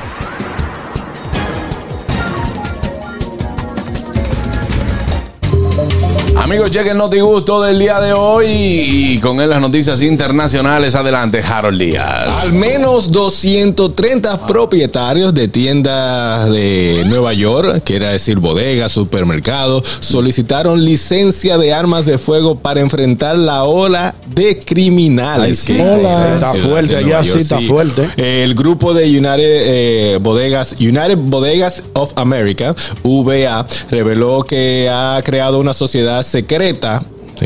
Amigos, 6.44 6.72
chequen 6.72 6.92
el 6.92 6.98
notigusto 6.98 7.62
del 7.62 7.80
día 7.80 8.02
de 8.02 8.12
hoy 8.12 8.48
y 8.50 9.20
con 9.20 9.40
él 9.40 9.50
las 9.50 9.62
noticias 9.62 10.02
internacionales. 10.02 10.94
Adelante, 10.94 11.42
Harold 11.42 11.80
Díaz. 11.80 12.44
Al 12.44 12.52
menos 12.52 13.10
230 13.14 14.46
propietarios 14.46 15.34
de 15.34 15.48
tiendas 15.48 16.52
de 16.52 17.04
Nueva 17.06 17.32
York, 17.32 17.84
quiere 17.86 18.10
decir 18.10 18.40
bodegas, 18.40 18.92
supermercados, 18.92 19.88
solicitaron 20.02 20.84
licencia 20.84 21.58
de 21.58 21.74
armas 21.74 22.06
de 22.06 22.18
fuego 22.18 22.56
para 22.56 22.82
enfrentar 22.82 23.38
la 23.38 23.64
ola 23.64 24.14
de 24.36 24.60
criminales. 24.60 25.48
Ay, 25.48 25.56
sí. 25.56 25.66
que 25.68 25.82
hay 25.82 25.96
en 25.96 26.04
la 26.04 26.34
Está 26.34 26.54
fuerte 26.56 26.98
allá, 26.98 27.06
Nueva 27.06 27.22
sí, 27.22 27.28
York, 27.30 27.40
está 27.40 27.62
fuerte. 27.62 28.10
El 28.18 28.54
grupo 28.54 28.94
de 28.94 29.06
United 29.06 29.38
eh, 29.40 30.18
Bodegas, 30.20 30.76
United 30.78 31.18
Bodegas 31.20 31.84
of 31.94 32.12
America, 32.18 32.76
VA, 33.02 33.66
reveló 33.90 34.44
que 34.44 34.90
ha 34.92 35.22
creado 35.24 35.62
una 35.62 35.72
sociedad 35.72 36.22
secreta 36.34 36.98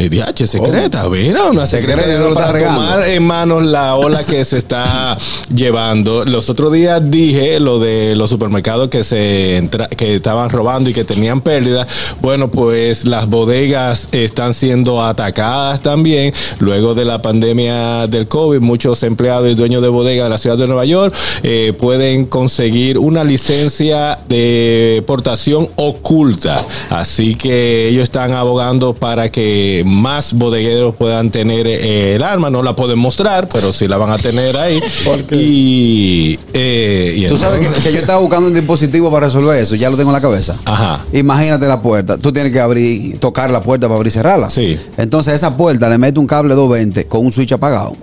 DH, 0.10 0.46
secreta, 0.48 1.10
mira, 1.10 1.46
una 1.50 1.66
secreta 1.68 2.02
Secreta, 2.02 2.34
para 2.34 2.52
regando. 2.52 2.82
tomar 2.82 3.08
en 3.08 3.24
manos 3.24 3.64
la 3.66 3.96
ola 3.96 4.24
que 4.24 4.46
se 4.46 4.58
está 4.58 5.18
llevando. 5.54 6.24
Los 6.26 6.50
otros 6.50 6.72
días 6.72 7.02
dije 7.10 7.60
lo 7.60 7.80
de 7.80 8.16
los 8.16 8.30
supermercados 8.30 8.90
que 8.90 9.04
se 9.04 9.58
entra- 9.58 9.90
que 9.90 10.16
estaban 10.16 10.50
robando 10.50 10.90
y 10.90 10.94
que 10.94 11.04
tenían 11.04 11.42
pérdidas. 11.42 11.88
Bueno, 12.22 12.50
pues 12.50 13.06
las 13.06 13.28
bodegas 13.28 14.10
están 14.12 14.54
siendo 14.54 15.04
atacadas 15.04 15.82
también. 15.82 16.34
Luego 16.60 16.94
de 16.96 17.06
la 17.06 17.22
pandemia 17.22 18.08
del 18.08 18.28
COVID, 18.28 18.60
muchos 18.60 19.02
empleados 19.04 19.50
y 19.52 19.56
dueños 19.56 19.82
de 19.82 19.90
bodegas 19.90 20.26
de 20.26 20.30
la 20.30 20.38
ciudad 20.38 20.58
de 20.58 20.68
Nueva 20.68 20.86
York 20.86 21.14
eh, 21.44 21.74
pueden 21.78 22.26
conseguir 22.26 22.98
una 23.00 23.24
licencia 23.24 24.20
de 24.30 25.04
portación 25.08 25.68
oculta. 25.76 26.64
Así 26.90 27.36
que 27.36 27.88
ellos 27.90 28.04
están 28.04 28.34
abogando 28.34 28.94
para 28.94 29.30
que 29.32 29.84
más 29.88 30.34
bodegueros 30.34 30.96
puedan 30.96 31.32
tener 31.32 31.68
eh, 31.68 32.16
el 32.16 32.24
arma. 32.24 32.50
No 32.50 32.62
la 32.64 32.76
pueden 32.76 33.00
mostrar, 33.00 33.48
pero 33.50 33.74
sí 33.74 33.88
la 33.88 33.98
van 33.98 34.12
a 34.12 34.18
tener 34.18 34.56
ahí. 34.58 34.80
Y, 35.32 36.38
eh, 36.54 37.14
y 37.18 37.28
Tú 37.28 37.38
sabes 37.38 37.66
que, 37.66 37.82
que 37.82 37.94
yo 37.94 38.00
estaba 38.00 38.20
buscando 38.20 38.48
un 38.48 38.54
dispositivo 38.54 39.12
para 39.12 39.28
resolver 39.28 39.60
eso, 39.60 39.76
ya 39.76 39.90
lo 39.90 39.98
tengo 39.98 40.10
en 40.10 40.16
la 40.16 40.22
cabeza. 40.22 40.56
Ajá. 40.66 41.06
Imagínate 41.12 41.68
la 41.68 41.82
puerta. 41.82 42.18
Tú 42.18 42.32
tienes 42.32 42.52
que 42.52 42.60
abrir, 42.60 43.20
tocar 43.20 43.50
la 43.50 43.62
puerta 43.62 43.88
para 43.88 43.98
abrir 43.98 44.12
y 44.12 44.14
cerrarla. 44.14 44.50
Sí. 44.50 44.78
Entonces 44.98 45.34
a 45.34 45.36
esa 45.36 45.58
puerta 45.58 45.90
le 45.90 45.98
mete 45.98 46.20
un 46.20 46.28
cable 46.28 46.56
220 46.56 47.08
con 47.08 47.26
un 47.26 47.32
switch 47.32 47.52
apagado. 47.54 47.96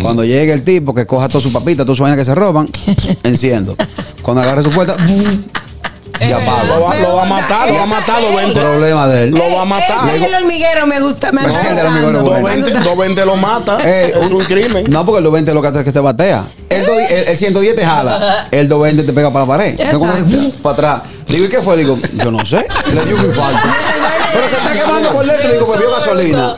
Cuando 0.00 0.24
llegue 0.24 0.52
el 0.52 0.62
tipo 0.62 0.94
que 0.94 1.04
coja 1.04 1.28
toda 1.28 1.42
su 1.42 1.52
papita, 1.52 1.82
todas 1.84 1.96
sus 1.96 2.02
vainas 2.02 2.18
que 2.18 2.24
se 2.24 2.34
roban, 2.34 2.68
enciendo. 3.24 3.74
Cuando 4.22 4.42
agarre 4.42 4.62
su 4.62 4.70
puerta, 4.70 4.96
y 6.20 6.28
Lo 6.28 6.36
va, 6.82 6.94
lo 6.96 7.14
va 7.16 7.22
a 7.22 7.26
matar, 7.26 7.68
lo 7.68 7.74
va 7.74 7.82
a 7.82 7.86
matar, 7.86 8.22
lo 8.22 8.34
vende. 8.36 8.60
Problema 8.60 9.06
de 9.08 9.24
él. 9.24 9.30
Lo 9.30 9.54
va 9.56 9.62
a 9.62 9.64
matar. 9.64 10.08
Ese 10.08 10.16
es 10.18 10.22
el 10.26 10.34
hormiguero 10.34 10.86
me 10.86 11.00
gusta. 11.00 11.32
Me 11.32 11.42
encanta 11.42 11.70
el 11.70 11.86
hormiguero 11.86 12.20
gustando. 12.20 12.40
bueno. 12.40 12.56
Me 12.56 12.62
gusta. 12.62 12.78
220 12.80 13.24
lo 13.26 13.36
mata. 13.36 13.78
Eh, 13.84 14.14
es 14.22 14.30
un 14.30 14.44
crimen. 14.44 14.84
No, 14.90 15.04
porque 15.06 15.18
el 15.18 15.24
220 15.24 15.54
lo 15.54 15.62
que 15.62 15.68
hace 15.68 15.78
es 15.80 15.84
que 15.84 15.90
se 15.92 16.00
batea. 16.00 16.44
El, 16.68 16.86
do- 16.86 16.98
el, 17.00 17.28
el 17.28 17.38
110 17.38 17.74
te 17.76 17.84
jala, 17.84 18.46
el 18.50 18.68
220 18.68 19.02
te 19.04 19.12
pega 19.12 19.32
para 19.32 19.44
la 19.44 19.48
pared. 19.48 19.80
Entonces, 19.80 20.36
hace, 20.36 20.58
para 20.62 20.72
atrás. 20.74 21.02
Digo, 21.26 21.44
¿y 21.44 21.48
qué 21.48 21.62
fue? 21.62 21.76
Le 21.76 21.82
digo, 21.84 21.98
yo 22.14 22.30
no 22.30 22.44
sé. 22.46 22.66
Le 22.92 23.04
dio 23.06 23.16
un 23.16 23.24
infarto. 23.24 23.58
Pero 24.32 24.48
se 24.48 24.56
está 24.56 24.72
quemando 24.72 25.10
por 25.12 25.24
dentro. 25.26 25.48
Le 25.48 25.54
digo, 25.54 25.66
pues 25.66 25.78
vio 25.80 25.90
gasolina. 25.90 26.54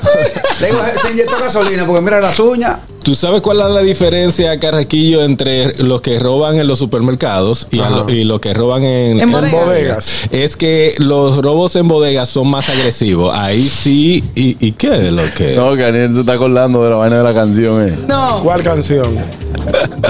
Le 0.60 0.66
digo, 0.66 0.78
se 1.00 1.10
inyectó 1.12 1.38
gasolina 1.38 1.84
porque 1.86 2.00
mira 2.02 2.20
las 2.20 2.38
uñas. 2.40 2.78
¿Tú 3.02 3.16
sabes 3.16 3.40
cuál 3.40 3.60
es 3.60 3.66
la 3.66 3.80
diferencia, 3.82 4.58
Carraquillo, 4.60 5.24
entre 5.24 5.74
los 5.82 6.00
que 6.00 6.20
roban 6.20 6.58
en 6.60 6.68
los 6.68 6.78
supermercados 6.78 7.66
y, 7.72 7.80
a 7.80 7.90
lo- 7.90 8.08
y 8.08 8.22
los 8.22 8.40
que 8.40 8.54
roban 8.54 8.84
en, 8.84 9.20
En 9.20 9.32
bodegas. 9.32 9.64
bodegas? 9.64 10.08
Es 10.30 10.56
que 10.56 10.94
los 10.98 11.38
robos 11.38 11.74
en 11.74 11.88
bodegas 11.88 12.28
son 12.28 12.48
más 12.48 12.68
agresivos. 12.68 13.34
Ahí 13.36 13.62
sí. 13.64 14.22
¿Y, 14.36 14.56
y 14.64 14.72
qué 14.72 15.08
es 15.08 15.12
lo 15.12 15.22
que? 15.34 15.54
No, 15.56 15.74
que 15.74 15.82
Daniel 15.82 16.14
se 16.14 16.20
está 16.20 16.34
acordando 16.34 16.84
de 16.84 16.90
la 16.90 16.96
vaina 16.96 17.18
de 17.18 17.24
la 17.24 17.34
canción. 17.34 17.88
Eh. 17.88 17.98
No. 18.06 18.38
¿Cuál 18.42 18.62
canción? 18.62 19.16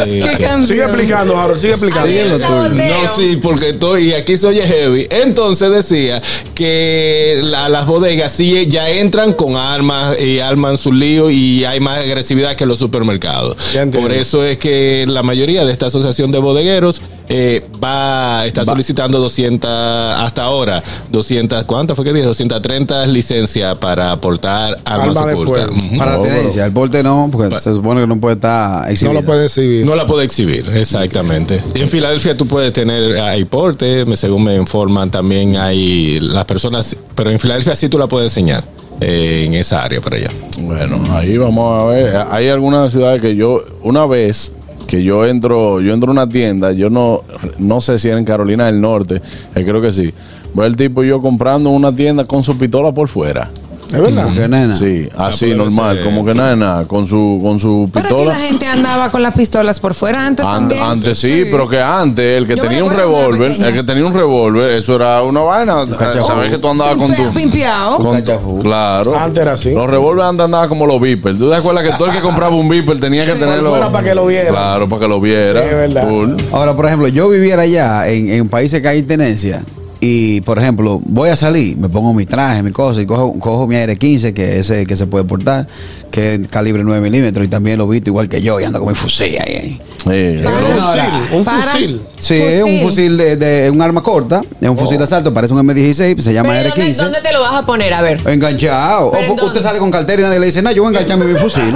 ¿Qué 0.05 0.21
canción? 0.39 0.67
Sigue 0.67 0.83
explicando, 0.85 1.37
Harold, 1.39 1.61
sigue 1.61 1.73
explicando. 1.73 2.39
No, 2.69 3.09
sí, 3.17 3.39
porque 3.43 3.71
estoy, 3.71 4.09
y 4.11 4.13
aquí 4.13 4.37
se 4.37 4.47
oye 4.49 4.63
heavy. 4.63 5.07
Entonces 5.11 5.71
decía 5.71 6.21
que 6.55 7.41
la- 7.43 7.69
las 7.69 7.87
bodegas 7.87 8.33
sí 8.33 8.67
ya 8.69 8.91
entran 8.91 9.33
con 9.33 9.57
armas 9.57 10.21
y 10.21 10.41
arman 10.41 10.77
su 10.77 10.93
lío 10.93 11.31
y 11.31 11.65
hay 11.65 11.81
más 11.81 11.99
agresividad 11.99 12.55
que 12.55 12.67
los 12.67 12.82
supermercados. 12.83 13.57
Por 13.93 14.13
eso 14.13 14.45
es 14.45 14.59
que 14.59 15.07
la 15.09 15.23
mayoría 15.23 15.65
de 15.65 15.73
esta 15.73 15.87
asociación 15.87 16.33
de 16.33 16.39
bodegueros 16.39 17.01
eh, 17.29 17.65
va 17.83 18.45
está 18.47 18.65
solicitando 18.65 19.19
200 19.21 19.71
hasta 19.71 20.43
ahora 20.43 20.83
200 21.11 21.65
¿cuántas 21.65 21.95
fue 21.97 22.05
que 22.05 22.13
dije? 22.13 22.27
230 22.27 23.07
licencias 23.07 23.79
para 23.79 24.13
aportar 24.13 24.79
armas 24.85 25.17
Arma 25.17 25.29
de 25.29 25.35
ocultas. 25.35 25.69
Ujú. 25.71 25.97
Para 25.99 26.19
la 26.19 26.23
tenencia. 26.23 26.67
El 26.67 26.73
porte 26.73 27.03
no, 27.03 27.29
porque 27.31 27.61
se 27.61 27.71
supone 27.73 28.01
que 28.01 28.07
no 28.07 28.21
puede 28.21 28.35
estar 28.35 28.85
No 28.85 28.91
exhibido. 28.91 29.15
lo 29.15 29.25
puede 29.25 29.47
exhibir. 29.47 29.87
No 29.87 29.95
la 29.95 30.05
puede 30.05 30.25
exhibir, 30.25 30.69
exactamente. 30.75 31.63
Y 31.75 31.81
en 31.81 31.89
Filadelfia 31.89 32.37
tú 32.37 32.47
puedes 32.47 32.73
tener, 32.73 33.19
hay 33.21 33.45
porte, 33.45 34.05
según 34.17 34.45
me 34.45 34.57
informan, 34.57 35.11
también 35.11 35.57
hay 35.57 36.19
las 36.21 36.45
personas, 36.45 36.97
pero 37.15 37.31
en 37.31 37.39
Filadelfia 37.39 37.75
sí 37.77 37.89
tú 37.89 37.99
la 37.99 38.09
puedes 38.09 38.31
enseñar 38.33 38.65
eh, 39.03 39.45
en 39.47 39.55
esa 39.55 39.83
área 39.83 40.01
para 40.01 40.17
allá. 40.17 40.31
Bueno, 40.61 40.99
ahí 41.11 41.37
vamos 41.37 41.83
a 41.83 41.87
ver. 41.87 42.17
Hay 42.31 42.49
algunas 42.49 42.93
ciudades 42.93 43.21
que 43.21 43.35
yo, 43.37 43.63
una 43.83 44.07
vez 44.07 44.53
que 44.87 45.03
yo 45.03 45.25
entro, 45.27 45.81
yo 45.81 45.95
entro 45.95 46.11
a 46.11 46.13
una 46.13 46.29
tienda, 46.29 46.73
yo 46.73 46.91
no, 46.91 47.23
no 47.59 47.81
sé 47.81 47.99
si 47.99 48.09
era 48.09 48.19
en 48.19 48.25
Carolina 48.25 48.67
del 48.67 48.81
Norte, 48.81 49.23
eh, 49.55 49.65
creo 49.65 49.81
que 49.81 49.93
sí. 49.93 50.13
Voy 50.55 50.67
el 50.67 50.77
tipo 50.77 51.03
yo 51.03 51.21
comprando 51.21 51.71
una 51.71 51.95
tienda 51.95 52.25
con 52.25 52.45
su 52.45 52.59
pistola 52.59 52.93
por 52.93 53.09
fuera. 53.09 53.51
¿Es 53.93 54.01
verdad? 54.01 54.25
Porque, 54.25 54.49
nena. 54.49 54.75
Sí, 54.75 55.09
así 55.17 55.47
puede 55.47 55.57
normal, 55.59 55.97
ser. 55.97 56.05
como 56.05 56.25
que 56.25 56.35
nada, 56.35 56.85
con 56.87 57.07
su, 57.07 57.39
con 57.43 57.59
su 57.59 57.91
Pero 57.93 58.07
aquí 58.07 58.15
pistola. 58.15 58.39
la 58.39 58.47
gente 58.47 58.67
andaba 58.67 59.11
con 59.11 59.23
las 59.23 59.35
pistolas 59.35 59.79
por 59.81 59.95
fuera 59.95 60.27
antes 60.27 60.45
An- 60.47 60.53
también. 60.69 60.83
antes 60.83 61.19
sí, 61.19 61.45
pero 61.51 61.69
que 61.69 61.81
antes 61.81 62.39
el 62.39 62.47
que 62.47 62.57
Yo 62.57 62.63
tenía 62.63 62.85
un 62.85 62.93
revólver, 62.93 63.51
el 63.51 63.75
que 63.75 63.83
tenía 63.83 64.07
un 64.07 64.15
revólver, 64.15 64.71
eso 64.73 64.97
era 64.97 65.23
una 65.23 65.41
vaina. 65.41 65.83
eh, 65.83 66.23
Saber 66.23 66.51
que 66.51 66.59
tú 66.59 66.69
andabas 66.69 66.97
con 66.97 67.15
tu. 67.15 67.23
Pimpea- 67.23 67.35
Pimpeado. 67.35 67.97
con- 67.99 68.17
Cachafú. 68.21 68.61
claro. 68.61 69.17
Antes 69.19 69.43
era 69.43 69.53
así. 69.53 69.75
Los 69.75 69.89
revólveres 69.91 70.31
antes 70.31 70.45
andaban 70.45 70.69
como 70.69 70.87
los 70.87 71.01
Viper. 71.01 71.37
¿Tú 71.37 71.49
te 71.51 71.57
acuerdas 71.57 71.85
que 71.85 71.91
todo 71.97 72.07
el 72.07 72.13
que 72.13 72.21
compraba 72.21 72.55
un 72.57 72.69
Viper 72.69 72.99
tenía 73.01 73.25
que 73.27 73.33
tenerlo? 73.33 73.71
fuera 73.71 73.91
para 73.93 74.09
que 74.09 74.15
lo 74.15 74.27
viera. 74.27 74.49
Claro, 74.51 74.89
para 74.89 75.01
que 75.01 75.09
lo 75.09 75.21
viera. 75.21 75.61
Sí, 75.63 75.69
es 75.69 75.75
verdad. 75.77 76.09
Full. 76.09 76.31
Ahora, 76.53 76.75
por 76.75 76.87
ejemplo, 76.87 77.09
yo 77.09 77.29
viviera 77.29 77.63
allá 77.63 78.09
en, 78.09 78.29
en 78.31 78.49
países 78.49 78.81
que 78.81 78.89
hay 78.89 79.03
tenencia 79.03 79.63
y, 80.05 80.41
por 80.41 80.59
ejemplo, 80.59 81.01
voy 81.07 81.31
a 81.31 81.37
salir, 81.37 81.77
me 81.77 81.89
pongo 81.89 82.13
mi 82.13 82.27
traje, 82.27 82.61
mi 82.65 82.73
cosa 82.73 83.01
y 83.01 83.07
cojo, 83.07 83.39
cojo 83.39 83.69
mi 83.69 83.77
aire 83.77 83.97
15, 83.97 84.35
que 84.35 84.59
es 84.59 84.69
ese 84.69 84.85
que 84.85 84.97
se 84.97 85.07
puede 85.07 85.25
portar, 85.25 85.69
que 86.13 86.35
es 86.35 86.49
calibre 86.49 86.85
9 86.85 87.01
milímetros 87.01 87.45
y 87.45 87.49
también 87.49 87.79
lo 87.79 87.89
visto 87.89 88.11
igual 88.11 88.29
que 88.29 88.41
yo 88.41 88.61
y 88.61 88.65
ando 88.65 88.79
con 88.79 88.89
mi 88.91 88.95
fusil 88.95 89.37
ahí. 89.41 89.81
Sí. 90.05 90.09
Un 90.09 90.45
fusil, 90.83 91.37
un 91.39 91.45
Para- 91.45 91.63
fusil. 91.63 92.03
Sí, 92.21 92.35
es 92.35 92.63
un 92.63 92.81
fusil 92.83 93.17
de, 93.17 93.37
de- 93.37 93.71
un 93.71 93.83
arma 93.83 94.01
corta, 94.03 94.43
es 94.61 94.69
un 94.69 94.79
fusil 94.79 94.99
de 94.99 95.05
asalto, 95.05 95.35
parece 95.35 95.53
un 95.55 95.67
M16, 95.67 96.21
se 96.21 96.33
llama 96.33 96.51
Pero 96.51 96.69
¿dónde, 96.69 96.93
R15. 96.93 96.97
dónde 96.97 97.21
te 97.21 97.33
lo 97.33 97.41
vas 97.41 97.55
a 97.55 97.67
poner? 97.67 97.93
A 97.95 98.03
ver. 98.03 98.21
Enganchado. 98.29 99.07
O 99.09 99.45
usted 99.47 99.61
sale 99.61 99.79
con 99.81 99.91
cartera 99.91 100.21
y 100.23 100.25
nadie 100.25 100.39
le 100.39 100.47
dice, 100.47 100.63
no, 100.63 100.71
yo 100.71 100.83
voy 100.85 100.95
a 100.95 100.99
engancharme 101.01 101.25
mi 101.25 101.39
fusil. 101.39 101.75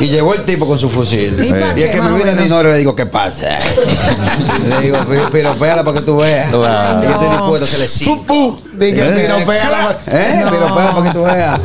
Y 0.00 0.06
llegó 0.06 0.34
el 0.34 0.42
tipo 0.44 0.66
con 0.66 0.78
su 0.80 0.88
fusil. 0.88 1.34
¿Y 1.38 1.82
es 1.82 1.90
que 1.90 2.02
me 2.02 2.14
viene? 2.14 2.42
Dinoro 2.42 2.68
y 2.70 2.72
le 2.72 2.78
digo, 2.78 2.96
¿qué 2.96 3.06
pasa? 3.06 3.58
le 4.68 4.80
digo, 4.86 4.98
pero, 5.08 5.28
pero 5.30 5.54
péala 5.56 5.84
para 5.84 5.98
que 5.98 6.04
tú 6.06 6.16
veas. 6.16 6.48
Claro. 6.50 7.00
Y 7.02 7.04
yo 7.04 7.10
estoy 7.12 7.26
No. 7.28 7.32
dispuesto 7.32 7.64
a 7.64 7.68
hacerle 7.68 7.88
cinco. 7.88 8.56
Dije, 8.72 8.98
¿Eh? 9.08 9.12
pero 9.14 9.46
péala. 9.46 9.96
¿Eh? 10.06 10.42
No. 10.44 10.74
Para 10.74 11.02
que 11.02 11.10
tú 11.18 11.22
veas. 11.24 11.60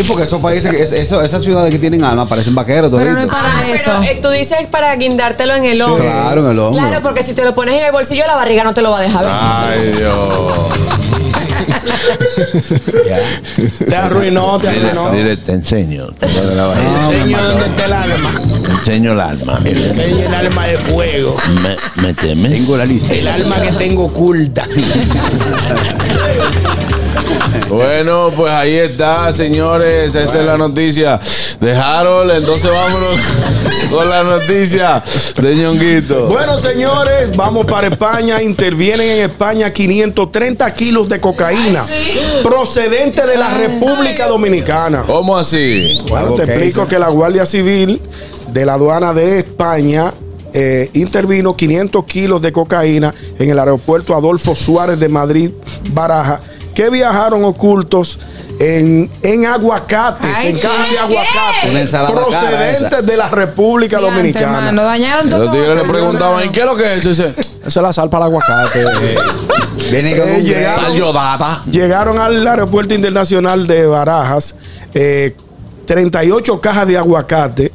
Y 0.00 0.02
porque 0.04 0.22
esos 0.24 0.40
países, 0.40 0.72
es- 0.72 0.92
eso- 1.02 1.22
esas 1.22 1.42
ciudades 1.42 1.70
que 1.70 1.78
tienen 1.78 2.02
alma 2.04 2.26
parecen 2.26 2.54
vaqueros 2.54 2.90
Pero 2.90 3.12
no 3.12 3.20
es 3.20 3.26
para 3.26 3.68
eso. 3.68 3.90
Pero, 4.00 4.12
eh, 4.12 4.18
tú 4.22 4.28
dices 4.30 4.58
para 4.70 4.94
guindártelo 4.96 5.54
en 5.54 5.64
el 5.66 5.80
hombro. 5.82 6.04
claro, 6.04 6.44
en 6.44 6.50
el 6.52 6.58
hombro. 6.58 6.80
Claro, 6.80 7.02
porque 7.02 7.22
si 7.22 7.34
te 7.34 7.44
lo 7.44 7.54
pones 7.54 7.78
en 7.78 7.84
el 7.86 7.92
bolsillo, 7.92 8.26
la 8.26 8.36
barriga 8.36 8.64
no 8.64 8.72
te 8.74 8.82
lo 8.82 8.90
va 8.90 8.98
a 8.98 9.02
dejar 9.02 9.24
ver. 9.24 9.32
Ay, 9.34 9.92
Dios. 9.98 10.30
Te 13.86 13.96
arruinó, 13.96 14.58
te 14.58 14.68
arruinó. 14.68 15.10
te 15.44 15.52
enseño. 15.52 16.06
Te 16.18 16.26
Enseña 16.26 17.42
dónde 17.42 17.66
está 17.66 17.84
el 17.84 17.92
alma. 17.92 18.30
Enseño 18.82 19.12
el 19.12 19.20
alma. 19.20 19.60
Enseña 19.64 20.26
el 20.26 20.34
alma 20.34 20.66
de 20.66 20.76
fuego. 20.76 21.36
Me, 21.62 21.76
me 22.02 22.14
temes. 22.14 22.52
Tengo 22.52 22.76
la 22.76 22.84
lista. 22.84 23.14
El 23.14 23.28
alma 23.28 23.60
que 23.60 23.72
tengo 23.72 24.06
oculta. 24.06 24.66
Bueno, 27.68 28.32
pues 28.36 28.52
ahí 28.52 28.74
está, 28.74 29.32
señores. 29.32 30.14
Esa 30.14 30.40
es 30.40 30.44
la 30.44 30.56
noticia 30.56 31.20
de 31.60 31.76
Harold. 31.76 32.32
Entonces 32.32 32.70
vámonos 32.72 33.20
con 33.90 34.10
la 34.10 34.24
noticia 34.24 35.02
de 35.40 35.54
Ñonguito. 35.54 36.26
Bueno, 36.26 36.58
señores, 36.58 37.36
vamos 37.36 37.64
para 37.66 37.86
España. 37.86 38.42
Intervienen 38.42 39.10
en 39.10 39.30
España 39.30 39.72
530 39.72 40.74
kilos 40.74 41.08
de 41.08 41.20
cocaína 41.20 41.84
procedente 42.42 43.24
de 43.26 43.38
la 43.38 43.54
República 43.54 44.26
Dominicana. 44.26 45.04
¿Cómo 45.06 45.38
así? 45.38 45.98
Bueno, 46.08 46.32
te 46.32 46.42
explico 46.42 46.88
que 46.88 46.98
la 46.98 47.08
Guardia 47.08 47.46
Civil 47.46 48.00
de 48.52 48.66
la 48.66 48.74
aduana 48.74 49.12
de 49.14 49.38
España 49.40 50.12
eh, 50.54 50.90
intervino 50.92 51.56
500 51.56 52.04
kilos 52.04 52.42
de 52.42 52.52
cocaína 52.52 53.14
en 53.38 53.48
el 53.50 53.58
aeropuerto 53.58 54.14
Adolfo 54.14 54.54
Suárez 54.54 55.00
de 55.00 55.08
Madrid, 55.08 55.50
Baraja, 55.92 56.40
que 56.74 56.90
viajaron 56.90 57.44
ocultos 57.44 58.18
en, 58.58 59.10
en 59.22 59.46
aguacates, 59.46 60.30
Ay, 60.36 60.48
en 60.50 60.54
sí. 60.56 60.60
cajas 60.60 60.90
de 60.90 60.98
aguacates, 60.98 61.90
procedentes 62.12 63.06
de 63.06 63.16
la 63.16 63.28
República 63.30 63.98
Diante, 63.98 64.16
Dominicana. 64.16 64.58
hermano, 64.58 64.82
dañaron 64.84 65.28
todo 65.30 65.44
Los 65.46 65.52
tigres 65.52 65.74
le 65.74 65.82
preguntaban, 65.84 66.44
¿y 66.44 66.48
qué 66.50 66.60
es 66.60 66.66
lo 66.66 66.76
que 66.76 66.94
es? 66.94 67.04
Dice, 67.04 67.28
esa 67.28 67.66
es 67.66 67.76
la 67.76 67.92
sal 67.92 68.10
para 68.10 68.26
el 68.26 68.32
aguacate. 68.32 68.84
Vienen 69.90 70.18
con 70.18 70.28
Eh, 70.28 70.36
un 70.38 70.44
llegaron- 70.44 70.96
Sal. 70.96 71.62
Llegaron 71.70 72.18
al 72.18 72.46
aeropuerto 72.46 72.94
internacional 72.94 73.66
de 73.66 73.86
Barajas 73.86 74.54
eh, 74.94 75.34
38 75.86 76.60
cajas 76.60 76.86
de 76.86 76.98
aguacate 76.98 77.72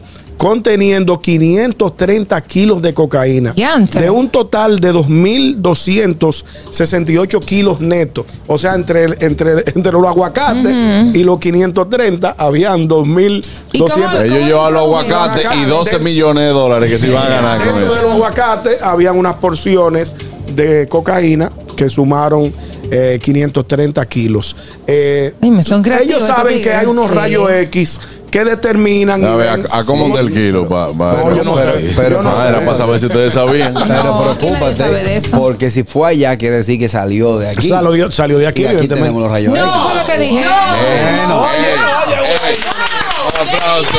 conteniendo 0.52 1.20
530 1.20 2.40
kilos 2.42 2.82
de 2.82 2.94
cocaína. 2.94 3.54
De 3.92 4.10
un 4.10 4.30
total 4.30 4.80
de 4.80 4.94
2.268 4.94 7.44
kilos 7.44 7.82
netos. 7.82 8.26
O 8.48 8.58
sea, 8.58 8.74
entre, 8.76 9.04
entre, 9.26 9.60
entre 9.76 9.92
los 9.92 10.06
aguacates 10.06 10.74
y 11.14 11.24
los 11.26 11.38
530 11.42 12.36
habían 12.38 12.84
¿Y 12.84 12.88
cómo- 12.88 13.04
2.200. 13.04 14.24
Ellos 14.26 14.40
llevan 14.48 14.74
los 14.74 14.84
aguacates 14.84 15.46
y 15.62 15.66
12 15.66 16.00
millones 16.00 16.44
de 16.46 16.50
dólares 16.52 16.90
que 16.92 16.98
se 16.98 17.08
iban 17.08 17.26
a 17.26 17.30
ganar 17.30 17.58
con 17.58 17.66
Dentro 17.68 17.82
de 17.82 17.88
los 17.88 17.98
eso. 17.98 18.12
aguacates 18.12 18.82
habían 18.82 19.18
unas 19.18 19.36
porciones 19.36 20.14
de 20.56 20.88
cocaína 20.88 21.52
que 21.76 21.90
sumaron 21.90 22.54
eh, 22.90 23.20
530 23.22 24.06
kilos. 24.06 24.56
Eh, 24.88 25.34
Ay, 25.42 25.52
me 25.52 25.62
son 25.62 25.84
creativos 25.84 26.20
ellos 26.24 26.28
saben 26.28 26.62
que 26.62 26.72
hay 26.72 26.86
unos 26.86 27.10
Sí. 27.10 27.16
rayos 27.16 27.52
X 27.52 28.00
que 28.38 28.46
determinan. 28.46 29.24
A 29.26 29.34
y 29.34 29.36
ver, 29.38 29.50
¿a, 29.72 29.80
a 29.80 29.84
cómo 29.86 30.08
está 30.08 30.20
el 30.20 30.32
kilo? 30.32 30.68
Pa, 30.68 30.88
pa- 30.90 31.14
No, 31.24 31.36
yo 31.36 31.44
no 31.44 31.56
pero- 31.56 31.72
sé. 31.72 31.92
pero- 31.96 32.10
Yo 32.18 32.24
no 32.24 32.30
Ah, 32.38 32.44
sé. 32.44 32.50
era 32.50 32.60
para 32.66 32.78
saber 32.78 33.00
si 33.00 33.06
ustedes 33.08 33.34
sabían. 33.34 33.74
Pero 33.74 34.04
No, 34.04 34.36
¿quién 34.38 34.54
nadie 34.54 34.74
sabe 34.76 34.90
de 34.92 35.00
preocúpate, 35.04 35.16
eso? 35.18 35.40
porque 35.40 35.72
si 35.72 35.84
fue 35.84 36.10
allá, 36.10 36.38
quiere 36.38 36.58
decir 36.58 36.80
que 36.80 36.88
salió 36.90 37.38
de 37.40 37.50
aquí. 37.50 37.70
Salió, 37.70 38.12
salió 38.12 38.38
de 38.38 38.48
aquí, 38.48 38.64
y 38.64 38.68
aquí 38.68 38.88
tenemos 38.88 39.22
los 39.22 39.32
rayos 39.32 39.54
No, 39.54 39.66
eso 39.66 39.82
fue 39.90 39.96
lo 39.96 40.04
que 40.06 40.18
dije. 40.20 40.46
Bueno, 40.46 41.46
Un 43.42 43.48
aplauso. 43.56 43.98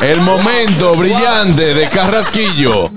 El 0.00 0.20
momento 0.20 0.94
brillante 0.94 1.74
de 1.74 1.88
Carrasquillo. 1.88 2.88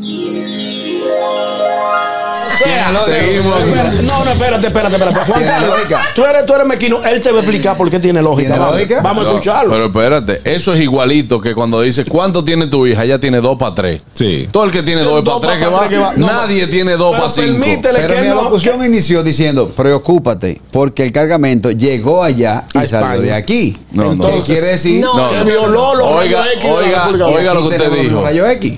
Seguimos. 2.60 3.56
No, 4.04 4.26
no, 4.26 4.32
espérate, 4.32 4.68
espérate, 4.68 4.96
espérate. 4.96 5.20
Juan 5.26 5.40
¿Tiene 5.40 5.52
Carlos, 5.52 5.74
tú 6.16 6.26
eres, 6.26 6.46
tú 6.46 6.54
eres 6.54 6.68
mequino. 6.68 7.04
Él 7.06 7.22
te 7.22 7.32
va 7.32 7.38
a 7.40 7.42
explicar 7.42 7.78
por 7.78 7.90
qué 7.90 8.00
tiene 8.00 8.22
lógica. 8.22 8.50
¿Tiene 8.50 8.60
Vamos, 8.60 8.74
lógica? 8.76 9.02
vamos 9.02 9.26
a 9.26 9.30
escucharlo. 9.30 9.72
Pero 9.74 9.86
espérate, 9.86 10.42
eso 10.44 10.74
es 10.74 10.82
igualito 10.82 11.40
que 11.42 11.54
cuando 11.56 11.82
dice 11.82 12.06
¿cuánto 12.06 12.44
tiene 12.44 12.68
tu 12.68 12.86
hija? 12.86 13.04
Ella 13.04 13.20
tiene 13.20 13.42
dos 13.42 13.58
para 13.58 13.76
tres. 13.76 14.02
Sí. 14.14 14.48
Todo 14.52 14.66
el 14.66 14.72
que 14.72 14.84
tiene 14.84 15.02
dos 15.04 15.24
para 15.24 15.40
tres 15.40 15.58
que 15.60 15.66
va, 15.66 15.80
tres 15.80 15.90
que 15.90 15.98
va. 15.98 16.14
No, 16.16 16.28
nadie 16.28 16.68
tiene 16.68 16.98
dos 16.98 17.16
para 17.16 17.30
cinco. 17.30 17.60
permítele 17.60 18.00
pero 18.00 18.14
que 18.16 18.22
mi 18.22 18.28
no- 18.28 18.36
locución 18.44 18.84
inició 18.86 19.24
diciendo, 19.24 19.70
preocúpate, 19.70 20.62
porque 20.72 21.04
el 21.04 21.12
cargamento 21.12 21.72
llegó 21.72 22.24
allá 22.24 22.66
y 22.74 22.86
salió 22.88 23.22
de 23.22 23.34
aquí. 23.34 23.78
No, 23.92 24.16
no. 24.16 24.26
¿Qué 24.30 24.40
quiere 24.42 24.68
decir? 24.68 25.02
No, 25.02 25.30
que 25.30 25.44
violó 25.44 25.96
los 25.96 26.08
Oiga, 26.10 26.44
oiga, 26.64 27.08
oiga 27.28 27.54
lo 27.54 27.70
que 27.70 27.76
usted 27.76 27.92
dijo. 27.92 28.24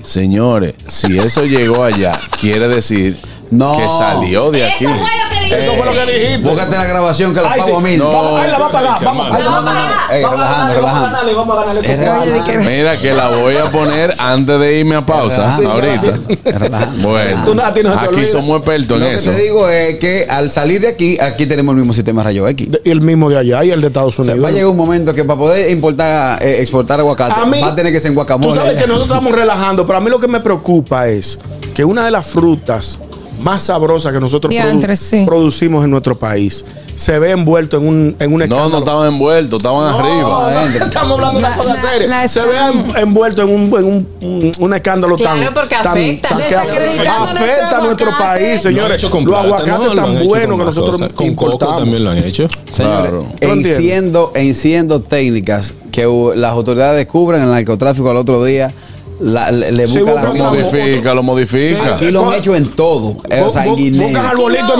Señores, 0.04 0.74
si 0.86 1.18
eso 1.18 1.44
llegó 1.44 1.84
allá, 1.84 2.18
quiere 2.40 2.68
decir 2.68 3.16
No. 3.52 3.76
que 3.76 3.86
salió 3.88 4.50
de 4.50 4.64
aquí. 4.64 4.84
Eso 4.84 4.94
fue 4.94 4.98
lo 4.98 5.28
que 5.30 5.44
dije. 5.44 5.62
Eso 5.62 5.72
fue 5.74 5.84
lo 5.86 5.92
que 5.92 6.12
dijiste. 6.18 6.48
Búscate 6.50 6.76
la 6.78 6.84
grabación 6.86 7.34
que 7.34 7.40
la 7.42 7.54
pago 7.54 7.76
a 7.76 7.80
mil. 7.82 7.98
No. 7.98 8.08
Vamos, 8.10 8.40
ahí 8.40 8.50
la 8.50 8.58
va 8.58 8.66
a 8.66 8.70
pagar. 8.72 9.04
Vamos, 9.04 9.26
ahí 9.30 9.42
la 9.42 9.50
va 9.50 9.58
a 9.58 9.64
pagar. 9.64 10.22
Vamos 10.22 10.40
a 10.40 11.00
ganarle, 11.02 11.34
vamos 11.34 11.56
a 11.58 11.60
relajando. 11.72 12.04
ganarle, 12.04 12.36
eso. 12.38 12.44
que- 12.44 12.58
Mira 12.58 12.96
que 12.96 13.12
la 13.12 13.28
voy 13.28 13.56
a 13.56 13.70
poner 13.70 14.14
antes 14.18 14.58
de 14.58 14.78
irme 14.78 14.94
a 14.96 15.04
pausa 15.06 15.56
Sí, 15.58 15.64
ahorita. 15.64 16.18
Bueno, 17.02 17.44
Tú 17.44 17.54
aquí 17.60 18.24
somos 18.24 18.56
expertos 18.58 18.98
Lo 18.98 19.04
en 19.06 19.10
que 19.12 19.16
eso. 19.18 19.30
te 19.30 19.42
digo 19.42 19.68
es 19.68 19.98
que 19.98 20.26
al 20.28 20.50
salir 20.50 20.80
de 20.80 20.88
aquí, 20.88 21.18
aquí 21.20 21.46
tenemos 21.46 21.72
el 21.74 21.78
mismo 21.78 21.92
sistema 21.92 22.22
de 22.22 22.24
rayos 22.28 22.50
X. 22.50 22.68
Y 22.84 22.90
el 22.90 23.00
mismo 23.00 23.28
de 23.30 23.38
allá 23.38 23.64
y 23.64 23.70
el 23.70 23.80
de 23.80 23.88
Estados 23.88 24.18
Unidos. 24.18 24.42
va 24.42 24.48
a 24.48 24.52
llegar 24.52 24.66
un 24.68 24.76
momento 24.76 25.14
que 25.14 25.24
para 25.24 25.38
poder 25.38 25.70
importar, 25.70 26.42
eh, 26.42 26.56
exportar 26.60 26.98
aguacate, 27.00 27.60
va 27.60 27.68
a 27.68 27.74
tener 27.76 27.92
que 27.92 28.00
ser 28.00 28.08
en 28.08 28.14
Tú 28.14 28.20
guacamole. 28.20 28.54
sabes 28.56 28.72
que 28.80 28.86
nosotros 28.88 29.08
estamos 29.08 29.32
relajando, 29.36 29.86
pero 29.86 29.98
a 29.98 30.00
mí 30.00 30.08
lo 30.10 30.18
que 30.18 30.28
me 30.28 30.40
preocupa 30.40 31.06
es 31.08 31.38
que 31.74 31.84
una 31.84 32.04
de 32.04 32.10
las 32.10 32.26
frutas 32.26 32.98
más 33.42 33.62
sabrosas 33.62 34.12
que 34.12 34.20
nosotros 34.20 34.52
produ- 34.52 34.62
Diantre, 34.62 34.96
sí. 34.96 35.24
producimos 35.26 35.84
en 35.84 35.90
nuestro 35.90 36.14
país 36.14 36.64
se 36.94 37.18
ve 37.18 37.30
envuelto 37.30 37.78
en 37.78 37.88
un, 37.88 38.16
en 38.18 38.32
un 38.32 38.38
No, 38.38 38.44
escándalo. 38.44 38.68
no 38.70 38.78
estaban 38.78 39.08
envueltos, 39.08 39.58
estaban 39.58 39.90
No, 39.92 39.98
arriba. 39.98 40.50
no, 40.78 40.84
estamos 40.86 41.12
hablando 41.18 41.36
de 41.38 41.42
La- 41.42 41.48
una 41.48 41.56
cosa 41.56 41.74
la- 41.74 41.80
seria. 41.90 42.06
la 42.08 42.28
se 42.28 42.40
ve 42.40 43.00
envuelto 43.00 43.42
en 43.42 43.48
un, 43.48 43.62
en 43.78 43.84
un, 43.84 44.08
un- 44.22 44.52
un 44.58 44.74
escándalo 44.74 45.16
Claro, 45.16 45.42
tan, 45.42 45.54
porque 45.54 45.74
tan- 45.82 45.86
afecta. 45.88 46.28
tan- 46.28 46.38
que 46.48 46.54
afecta 46.54 47.32
nuestro 47.32 47.76
a 47.76 47.80
nuestro 47.80 48.10
país, 48.18 48.60
señores. 48.62 49.02
Los 49.02 49.12
aguacates 49.14 49.94
tan 49.94 50.26
buenos 50.26 50.58
que 50.58 50.64
nosotros 50.64 50.96
cosas. 50.98 51.12
Con 51.14 51.26
importamos. 51.26 51.58
coco 51.64 51.76
también 51.80 52.04
lo 52.04 52.10
han 52.10 52.18
hecho. 52.18 52.46
Señores, 52.72 53.00
Claro. 53.00 53.26
¿Tú 53.40 53.46
en 53.46 53.50
entiendes? 53.52 53.76
siendo, 53.78 54.32
en 54.34 54.54
siendo 54.54 55.00
técnicas 55.02 55.74
que 55.90 56.06
las 56.36 56.52
autoridades 56.52 56.96
descubren 56.98 57.42
el 57.42 57.50
narcotráfico 57.50 58.10
al 58.10 58.16
otro 58.18 58.44
día, 58.44 58.72
la- 59.22 59.50
le, 59.50 59.72
le 59.72 59.86
Sí, 59.88 59.98
buscan 59.98 60.14
buscan 60.16 60.38
la 60.38 60.44
Lo 60.44 60.50
modifica, 60.50 61.14
lo 61.14 61.22
modifica. 61.22 61.94
Aquí 61.96 62.10
lo 62.10 62.30
han 62.30 62.38
hecho 62.38 62.54
en 62.56 62.70
todo. 62.72 63.16
Eh, 63.30 63.42
o 63.44 63.50
sea, 63.50 63.66
en 63.66 63.76
Guinea. 63.76 64.06
Buscan 64.08 64.26
arbolito 64.26 64.74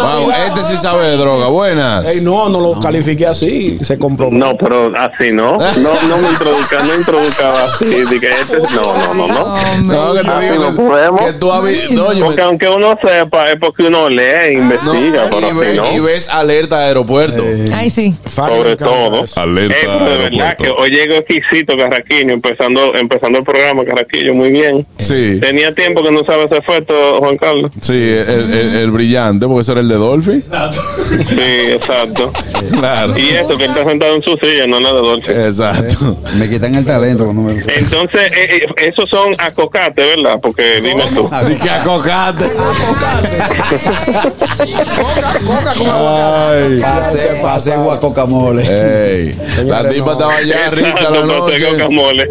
este 0.47 0.65
sí 0.65 0.77
sabe 0.77 1.07
de 1.07 1.17
droga. 1.17 1.49
Buenas. 1.49 2.07
Ey, 2.07 2.23
no, 2.23 2.49
no 2.49 2.61
lo 2.61 2.81
califiqué 2.81 3.27
así. 3.27 3.79
Se 3.83 3.99
comprobó. 3.99 4.33
No, 4.33 4.57
pero 4.57 4.93
así 4.97 5.33
no. 5.33 5.59
No, 5.83 5.91
no 6.09 6.19
me 6.19 6.29
introduzca, 6.31 6.83
no 6.85 6.95
introduzca 6.95 7.65
así. 7.65 7.85
Que 8.21 8.31
este, 8.31 8.59
no, 8.59 9.15
no, 9.15 9.15
no, 9.15 9.27
no. 9.29 9.83
No, 9.83 10.15
que 10.15 10.21
te 10.21 10.29
Así 10.31 10.47
digo 10.47 10.71
no 10.71 10.77
podemos. 10.77 11.21
que 11.23 11.33
tú 11.35 11.51
Porque 12.21 12.41
aunque 12.43 12.69
uno 12.69 12.97
sepa, 13.03 13.45
es 13.51 13.57
porque 13.61 13.85
uno 13.85 14.09
lee 14.09 14.23
e 14.23 14.55
no, 14.57 14.63
investiga, 14.63 15.29
pero 15.31 15.41
y, 15.41 15.51
así 15.51 15.59
ves, 15.59 15.75
y 15.75 15.97
no. 15.97 16.03
ves 16.05 16.29
alerta 16.29 16.79
de 16.81 16.85
aeropuerto. 16.87 17.43
Ay, 17.75 17.91
sí. 17.91 18.15
Sobre 18.27 18.77
todo. 18.77 19.25
Alerta 19.37 19.77
Eh, 19.77 20.05
de 20.11 20.17
verdad 20.19 20.57
que 20.57 20.71
hoy 20.71 20.91
llegó 20.91 21.15
exquisito 21.17 21.77
Carraquillo, 21.77 22.33
empezando, 22.33 22.95
empezando 22.95 23.39
el 23.39 23.45
programa 23.45 23.85
Carraquillo, 23.85 24.32
muy 24.33 24.51
bien. 24.51 24.87
Sí, 24.99 25.39
Tenía 25.41 25.73
tiempo 25.75 26.03
que 26.03 26.11
no 26.11 26.25
sabe 26.25 26.45
ese 26.45 26.57
efecto, 26.59 26.95
Juan 27.19 27.37
Carlos. 27.39 27.71
sí, 27.81 27.93
el, 27.95 28.53
el- 28.53 28.77
el 28.77 28.91
brillante, 28.91 29.47
porque 29.47 29.61
ese 29.63 29.73
era 29.73 29.81
el 29.81 29.89
de 29.89 29.95
Dolphy. 29.97 30.41
Sí, 30.43 31.73
exacto. 31.73 32.33
Claro. 32.79 33.17
Y 33.17 33.31
esto, 33.31 33.57
que 33.57 33.65
él 33.65 33.71
está 33.71 33.85
sentado 33.89 34.15
en 34.15 34.23
su 34.23 34.33
silla, 34.43 34.67
no 34.67 34.77
en 34.79 34.83
la 34.85 34.93
de 34.93 35.01
Dolce. 35.01 35.47
Exacto. 35.47 36.17
Me 36.37 36.49
quitan 36.49 36.75
el 36.75 36.85
talento 36.85 37.25
cuando 37.25 37.43
me. 37.43 37.53
Entonces, 37.53 38.21
eh, 38.33 38.57
eh, 38.57 38.67
esos 38.89 39.09
son 39.11 39.35
acocate, 39.39 40.03
¿verdad? 40.17 40.39
Porque 40.41 40.81
dime 40.81 41.05
tú. 41.15 41.29
Así 41.31 41.55
que 41.57 41.71
acocate. 41.71 42.47
Coca, 44.97 45.39
coca 45.45 45.75
con 45.77 45.87
aguacate. 45.89 46.65
Ay. 46.75 46.81
Pase, 46.81 47.19
pase 47.43 47.77
guacocamole. 47.77 48.63
Ey, 48.63 49.37
la 49.65 49.89
tipa 49.89 50.13
estaba 50.13 50.37
allá, 50.37 50.71
Richard, 50.71 51.13
la 51.13 51.19
Exacto, 51.21 51.91
noche. 51.91 52.27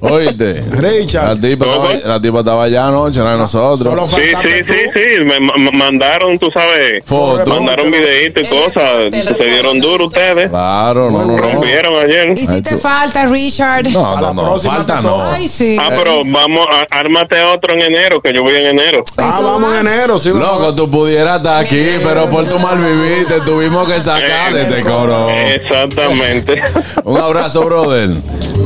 Oíste. 0.00 0.62
Richard. 0.72 1.17
La 1.24 1.36
tipa, 1.36 1.66
la 2.04 2.20
tipa 2.20 2.38
estaba 2.40 2.64
allá 2.64 2.86
anoche, 2.88 3.20
no 3.20 3.30
de 3.30 3.38
nosotros. 3.38 3.94
Solo 3.94 4.06
Sí, 4.08 4.28
sí, 4.42 4.64
tú. 4.66 4.72
sí, 4.72 4.80
sí. 4.94 5.24
Me, 5.24 5.40
ma- 5.40 5.54
mandaron, 5.72 6.38
tú 6.38 6.48
sabes, 6.52 7.04
Foto. 7.04 7.50
mandaron 7.50 7.90
videitos 7.90 8.42
y 8.42 8.46
cosas. 8.46 9.10
te 9.10 9.34
Se 9.34 9.44
dieron 9.44 9.78
duro 9.80 10.06
ustedes. 10.06 10.50
Claro, 10.50 11.10
no, 11.10 11.24
no, 11.24 11.36
no. 11.36 11.38
Rompieron 11.38 11.94
ayer. 12.02 12.38
Y 12.38 12.46
si 12.46 12.62
te 12.62 12.76
falta, 12.76 13.26
Richard. 13.26 13.88
No, 13.90 14.20
no, 14.20 14.32
no, 14.34 14.58
falta 14.58 15.00
no. 15.00 15.24
Ay, 15.24 15.48
sí. 15.48 15.76
Ah, 15.80 15.88
pero 15.90 16.22
vamos, 16.24 16.66
a, 16.70 16.98
ármate 16.98 17.40
otro 17.42 17.74
en 17.74 17.82
enero, 17.82 18.20
que 18.20 18.32
yo 18.32 18.42
voy 18.42 18.54
en 18.54 18.66
enero. 18.78 19.02
Ah, 19.16 19.32
Eso 19.34 19.42
vamos 19.44 19.70
va. 19.72 19.80
en 19.80 19.86
enero, 19.88 20.18
sí. 20.18 20.30
Loco, 20.30 20.74
tú 20.74 20.90
pudieras 20.90 21.38
estar 21.38 21.64
aquí, 21.64 21.86
pero 22.02 22.28
por 22.30 22.46
tu 22.48 22.58
mal 22.58 22.78
vivir 22.78 23.26
te 23.26 23.40
tuvimos 23.40 23.88
que 23.88 24.00
sacar 24.00 24.52
de 24.52 24.62
este 24.62 24.82
coro. 24.82 25.28
Exactamente. 25.30 26.62
Un 27.04 27.18
abrazo, 27.18 27.64
brother. 27.64 28.10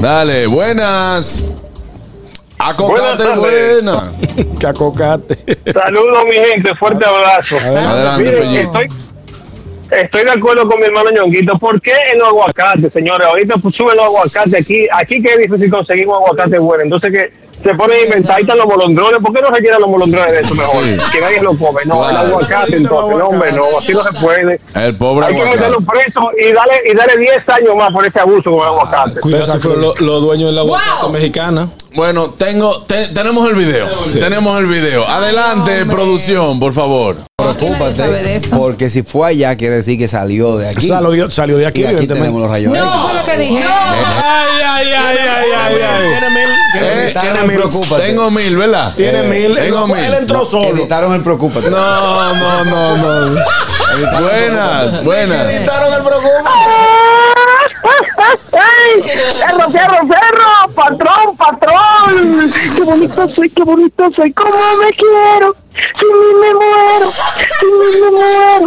Dale, 0.01 0.47
buenas. 0.47 1.47
Acocate, 2.65 3.29
buena. 3.37 4.13
Que 4.61 4.67
acocate. 4.67 5.37
Saludos, 5.73 6.25
mi 6.27 6.35
gente. 6.35 6.75
Fuerte 6.77 7.05
abrazo. 7.05 7.57
Adelante, 7.59 8.23
Miren, 8.23 8.57
estoy, 8.57 8.89
estoy 9.93 10.25
de 10.25 10.31
acuerdo 10.33 10.67
con 10.69 10.81
mi 10.81 10.87
hermano 10.87 11.11
Ñonguito. 11.11 11.59
¿Por 11.59 11.81
qué 11.81 11.93
en 12.13 12.19
los 12.19 12.29
aguacates, 12.29 12.93
señores? 12.93 13.27
Ahorita 13.27 13.55
pues, 13.63 13.75
suben 13.75 13.97
los 13.97 14.07
aguacates 14.07 14.55
aquí. 14.55 14.87
Aquí 14.93 15.23
que 15.23 15.33
es 15.33 15.39
difícil 15.39 15.71
conseguir 15.71 16.07
un 16.09 16.15
aguacate 16.15 16.59
bueno. 16.59 16.83
Entonces 16.85 17.13
que 17.13 17.33
se 17.63 17.75
ponen 17.75 17.99
a 17.99 18.03
inventar. 18.05 18.37
Ahí 18.37 18.43
están 18.43 18.59
los 18.59 18.67
molondrones. 18.67 19.19
¿Por 19.21 19.33
qué 19.35 19.41
no 19.43 19.55
se 19.55 19.63
llenan 19.63 19.81
los 19.83 19.91
molondrones 19.91 20.33
de 20.33 20.41
eso 20.41 20.55
mejor? 20.55 20.83
Sí. 20.85 20.97
Que 21.13 21.21
nadie 21.21 21.43
lo 21.43 21.57
come. 21.57 21.83
No, 21.85 21.99
Claro. 21.99 22.11
el 22.11 22.17
aguacate 22.33 22.77
entonces. 22.77 23.19
No, 23.19 23.29
hombre, 23.29 23.53
no. 23.53 23.63
Así 23.79 23.93
no 23.93 24.03
se 24.03 24.13
puede. 24.21 24.61
El 24.75 24.97
pobre 24.97 25.27
Hay 25.27 25.35
que 25.35 25.41
aguacate. 25.43 25.59
meterlo 25.69 25.79
preso 25.87 26.21
y 26.39 26.53
darle, 26.53 26.75
y 26.91 26.95
darle 26.97 27.17
10 27.19 27.49
años 27.49 27.77
más 27.77 27.91
por 27.93 28.05
ese 28.07 28.19
abuso 28.21 28.51
con 28.51 28.61
el 28.61 28.67
aguacate. 28.67 29.21
Cuidado 29.21 29.53
si 29.53 29.59
fueron 29.59 29.81
los 29.83 30.01
los 30.01 30.23
dueños 30.23 30.51
de 30.51 30.55
la 30.57 30.61
aguacate 30.63 30.91
Wow. 31.03 31.13
mexicana. 31.13 31.69
Bueno, 31.95 32.31
tengo, 32.39 32.83
te- 32.85 33.09
tenemos 33.09 33.49
el 33.49 33.55
video. 33.55 33.87
Tenemos 34.15 34.59
el 34.59 34.67
video. 34.67 35.07
Adelante, 35.07 35.85
producción, 35.87 36.59
por 36.59 36.73
favor. 36.73 37.17
Porque 38.57 38.91
si 38.91 39.03
fue 39.03 39.29
allá, 39.29 39.57
quiere 39.57 39.77
decir 39.77 39.99
que 39.99 40.09
salió 40.09 40.57
de 40.59 40.69
aquí. 40.69 40.87
Salió, 40.89 41.31
salió 41.31 41.57
de 41.59 41.67
aquí, 41.67 41.83
y 41.83 41.87
aquí 41.87 42.07
tenemos 42.07 42.41
los 42.41 42.51
rayos 42.51 42.75
Eso 42.75 42.85
X. 42.85 42.97
fue 43.03 43.15
lo 43.15 43.25
que 43.25 43.37
dije. 43.39 43.63
Ay, 43.65 44.63
ay, 44.65 44.87
ay, 44.93 45.19
ay, 45.19 45.51
ay, 45.57 45.75
Tiene 46.11 46.31
mil. 46.31 46.49
Tiene, 46.73 47.09
Eh, 47.09 47.35
no 47.41 47.47
mil. 47.47 47.57
preocúpate. 47.57 48.03
Tengo 48.07 48.31
mil, 48.31 48.57
¿verdad? 48.57 48.95
Tiene 48.97 49.23
mil. 49.25 49.55
Tengo 49.55 49.87
Él, 49.87 49.93
mil. 49.93 50.05
él 50.05 50.15
entró 50.15 50.47
solo. 50.47 50.69
Editaron 50.79 51.15
el 51.15 51.23
preocúpate. 51.23 51.71
No, 51.71 52.35
no, 52.35 52.65
no, 52.65 52.97
no. 52.97 53.41
Buenas, 54.21 55.05
buenas. 55.05 55.55
Editaron 55.55 55.93
el 55.93 56.03
preocupa. 56.03 56.51
¡Ay! 58.53 59.03
¡Fierro, 59.03 59.71
fierro, 59.71 59.99
fierro! 60.07 60.75
¡Patrón, 60.75 61.37
patrón! 61.37 62.53
¡Qué 62.75 62.81
bonito 62.83 63.29
soy, 63.29 63.51
qué 63.51 63.63
bonito 63.63 64.09
soy! 64.17 64.33
¿Cómo 64.33 64.51
me 64.83 64.91
quiero? 64.93 65.55
¡Si 65.73 66.05
mí 66.05 66.35
me 66.41 66.55
muero! 66.55 67.13
¡Si 67.61 67.67
mí 67.67 68.01
me 68.01 68.11
muero! 68.11 68.67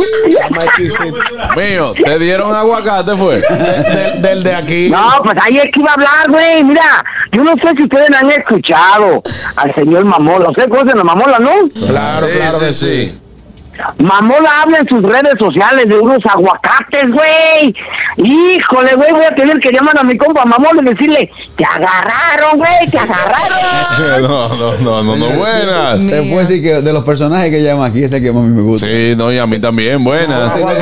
Mío, 1.56 1.94
¿te 1.94 2.20
dieron 2.20 2.54
aguacate 2.54 3.16
fue? 3.16 3.42
Del, 3.42 4.22
del 4.22 4.44
de 4.44 4.56
aquí. 4.56 4.90
No, 4.90 5.10
pues 5.24 5.38
ahí 5.42 5.58
es 5.58 5.72
que 5.72 5.80
iba 5.80 5.92
a 5.92 5.94
hablar, 5.94 6.30
güey. 6.30 6.64
Mira, 6.64 7.04
yo 7.32 7.44
no 7.44 7.54
sé 7.54 7.72
si 7.78 7.84
ustedes 7.84 8.10
han 8.12 8.30
escuchado 8.32 9.22
al 9.56 9.76
señor 9.76 10.06
Mamola. 10.06 10.50
¿Ustedes 10.50 10.70
conocen 10.70 11.00
a 11.00 11.04
Mamola, 11.04 11.40
no? 11.40 11.52
Claro, 11.88 12.28
Sí, 12.28 12.34
claro 12.38 12.58
sí, 12.60 12.66
que 12.66 12.74
sí. 12.74 12.86
sí. 13.12 13.22
Mamola 14.00 14.62
habla 14.64 14.80
en 14.80 14.88
sus 14.88 15.02
redes 15.02 15.34
sociales 15.40 15.88
de 15.88 15.98
unos 16.00 16.20
aguacates, 16.26 17.06
güey. 17.12 17.74
Híjole, 18.18 18.94
güey, 18.96 19.12
voy 19.12 19.26
a 19.26 19.36
tener 19.36 19.58
que 19.60 19.72
llamar 19.72 19.98
a 20.00 20.04
mi 20.04 20.18
compa 20.18 20.46
Mamola 20.46 20.82
y 20.82 20.86
decirle, 20.86 21.30
te 21.58 21.66
agarraron, 21.66 22.58
güey, 22.58 22.90
te 22.90 22.98
agarraron. 22.98 23.36
No, 24.26 24.50
no, 24.50 24.74
no, 24.82 25.04
no, 25.04 25.16
no, 25.16 25.26
buenas. 25.38 25.98
Puedo 26.00 26.40
decir 26.40 26.62
que 26.62 26.82
de 26.82 26.94
los 26.94 27.04
personajes 27.04 27.50
que 27.50 27.62
llaman 27.64 27.90
aquí, 27.92 28.04
ese 28.04 28.22
que 28.22 28.32
más 28.32 28.44
me 28.44 28.62
gusta. 28.62 28.86
Sí, 28.88 29.14
no, 29.16 29.32
y 29.32 29.38
a 29.38 29.46
mí 29.46 29.60
también, 29.60 30.04
buenas. 30.04 30.54
No, 30.60 30.68
Tú 30.68 30.74
no 30.74 30.80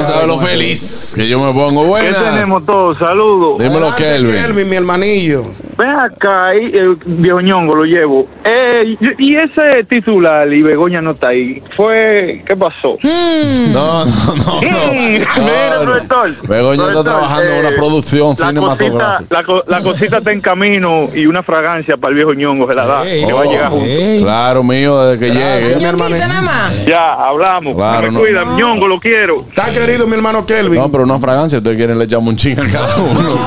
cae, 0.00 0.04
sabes 0.04 0.26
lo 0.26 0.38
feliz 0.38 1.12
que 1.16 1.28
yo 1.28 1.38
me 1.38 1.52
pongo, 1.52 1.82
¿Qué 1.82 1.88
buenas. 1.88 2.24
tenemos 2.34 2.64
todos? 2.66 2.98
Saludos. 2.98 3.58
Dímelo, 3.62 3.94
Kelvin. 3.96 4.32
Kelvin, 4.34 4.68
mi 4.68 4.76
hermanillo. 4.76 5.42
Ven 5.78 5.90
acá, 5.90 6.46
ahí, 6.48 6.72
el 6.74 6.96
viejo 7.04 7.40
ñongo 7.40 7.74
lo 7.74 7.84
llevo. 7.84 8.26
Eh, 8.44 8.96
y- 9.00 9.24
y 9.32 9.36
ese 9.36 9.84
titular, 9.88 10.50
y 10.52 10.62
Begoña 10.62 11.00
no 11.02 11.12
está 11.12 11.28
ahí, 11.28 11.62
fue, 11.76 12.35
¿qué 12.44 12.56
pasó? 12.56 12.94
No, 13.02 14.04
no, 14.04 14.34
no, 14.36 14.44
no. 14.44 14.60
Mira, 14.92 15.28
no. 15.76 15.82
profesor. 15.82 16.48
Begoña 16.48 16.88
está 16.88 17.04
trabajando 17.04 17.52
en 17.52 17.58
una 17.60 17.68
eh, 17.68 17.72
producción 17.76 18.36
la 18.38 18.46
cinematográfica. 18.48 19.16
Cosita, 19.18 19.34
la, 19.34 19.42
co- 19.44 19.62
la 19.66 19.80
cosita 19.80 20.18
está 20.18 20.32
en 20.32 20.40
camino 20.40 21.08
y 21.14 21.26
una 21.26 21.42
fragancia 21.42 21.96
para 21.96 22.10
el 22.10 22.16
viejo 22.16 22.32
ñongo 22.34 22.68
se 22.68 22.74
la 22.74 22.86
da. 22.86 23.06
Ey, 23.08 23.24
que 23.26 23.32
va 23.32 23.40
a 23.40 23.44
no, 23.44 23.50
llegar 23.50 23.70
junto. 23.70 23.86
Claro, 24.22 24.62
mío, 24.62 25.04
desde 25.04 25.26
que 25.26 25.32
llegue. 25.32 25.76
Ñonguito 25.80 26.26
nada 26.28 26.42
más. 26.42 26.84
Ya, 26.86 27.12
hablamos. 27.14 27.74
Claro, 27.76 28.06
me 28.08 28.12
no. 28.12 28.20
cuida, 28.20 28.44
ñongo, 28.56 28.88
lo 28.88 28.98
quiero. 29.00 29.36
Está 29.48 29.72
querido 29.72 30.06
mi 30.06 30.14
hermano 30.14 30.44
Kelvin. 30.46 30.80
No, 30.80 30.90
pero 30.90 31.04
una 31.04 31.18
fragancia, 31.18 31.58
ustedes 31.58 31.76
quieren 31.76 31.98
le 31.98 32.04
echamos 32.04 32.28
un 32.28 32.36
ching 32.36 32.58
a 32.58 32.70
cada 32.70 32.96
uno. 32.96 33.36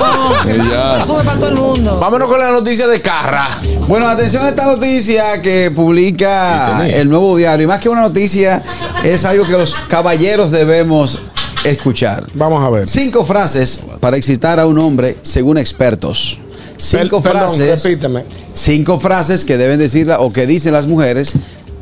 Y 0.49 0.69
ya. 0.69 0.99
Para 1.05 1.35
todo 1.37 1.49
el 1.49 1.55
mundo. 1.55 1.97
Vámonos 1.99 2.27
con 2.29 2.39
la 2.39 2.51
noticia 2.51 2.87
de 2.87 3.01
Carra. 3.01 3.47
Bueno, 3.87 4.07
atención 4.07 4.45
a 4.45 4.49
esta 4.49 4.65
noticia 4.65 5.41
que 5.41 5.71
publica 5.75 6.87
el 6.87 7.09
nuevo 7.09 7.35
diario. 7.37 7.65
Y 7.65 7.67
más 7.67 7.79
que 7.79 7.89
una 7.89 8.01
noticia, 8.01 8.61
es 9.03 9.25
algo 9.25 9.45
que 9.45 9.53
los 9.53 9.73
caballeros 9.87 10.51
debemos 10.51 11.19
escuchar. 11.63 12.25
Vamos 12.33 12.63
a 12.63 12.69
ver. 12.69 12.87
Cinco 12.87 13.23
frases 13.25 13.79
para 13.99 14.17
excitar 14.17 14.59
a 14.59 14.65
un 14.67 14.77
hombre 14.79 15.17
según 15.21 15.57
expertos. 15.57 16.39
Cinco 16.77 17.21
Per- 17.21 17.33
perdón, 17.33 17.55
frases. 17.57 17.83
repíteme. 17.83 18.23
Cinco 18.53 18.99
frases 18.99 19.43
que 19.43 19.57
deben 19.57 19.79
decir 19.79 20.09
o 20.17 20.29
que 20.29 20.47
dicen 20.47 20.71
las 20.73 20.87
mujeres 20.87 21.33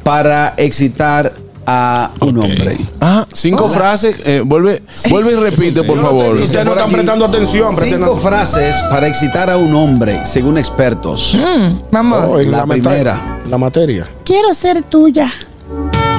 para 0.04 0.54
excitar 0.58 1.34
a 1.70 2.12
un 2.22 2.38
hombre. 2.40 2.78
Ah, 3.02 3.28
cinco 3.34 3.70
frases. 3.70 4.16
eh, 4.26 4.42
vuelve, 4.44 4.82
vuelve 5.10 5.34
y 5.34 5.36
repite, 5.36 5.84
por 5.84 6.02
favor. 6.02 6.36
Ustedes 6.38 6.66
no 6.66 6.72
están 6.72 6.90
prestando 6.92 7.26
atención. 7.26 7.76
Cinco 7.78 8.16
frases 8.18 8.76
para 8.90 9.08
excitar 9.08 9.50
a 9.50 9.58
un 9.58 9.76
hombre 9.76 10.26
según 10.26 10.58
expertos. 10.58 11.36
Mm, 11.36 11.80
vamos. 11.92 12.24
Oh, 12.26 12.38
La 12.40 12.66
meta- 12.66 12.90
primera. 12.90 13.40
La 13.50 13.58
materia. 13.58 14.08
Quiero 14.24 14.54
ser 14.54 14.82
tuya. 14.84 15.30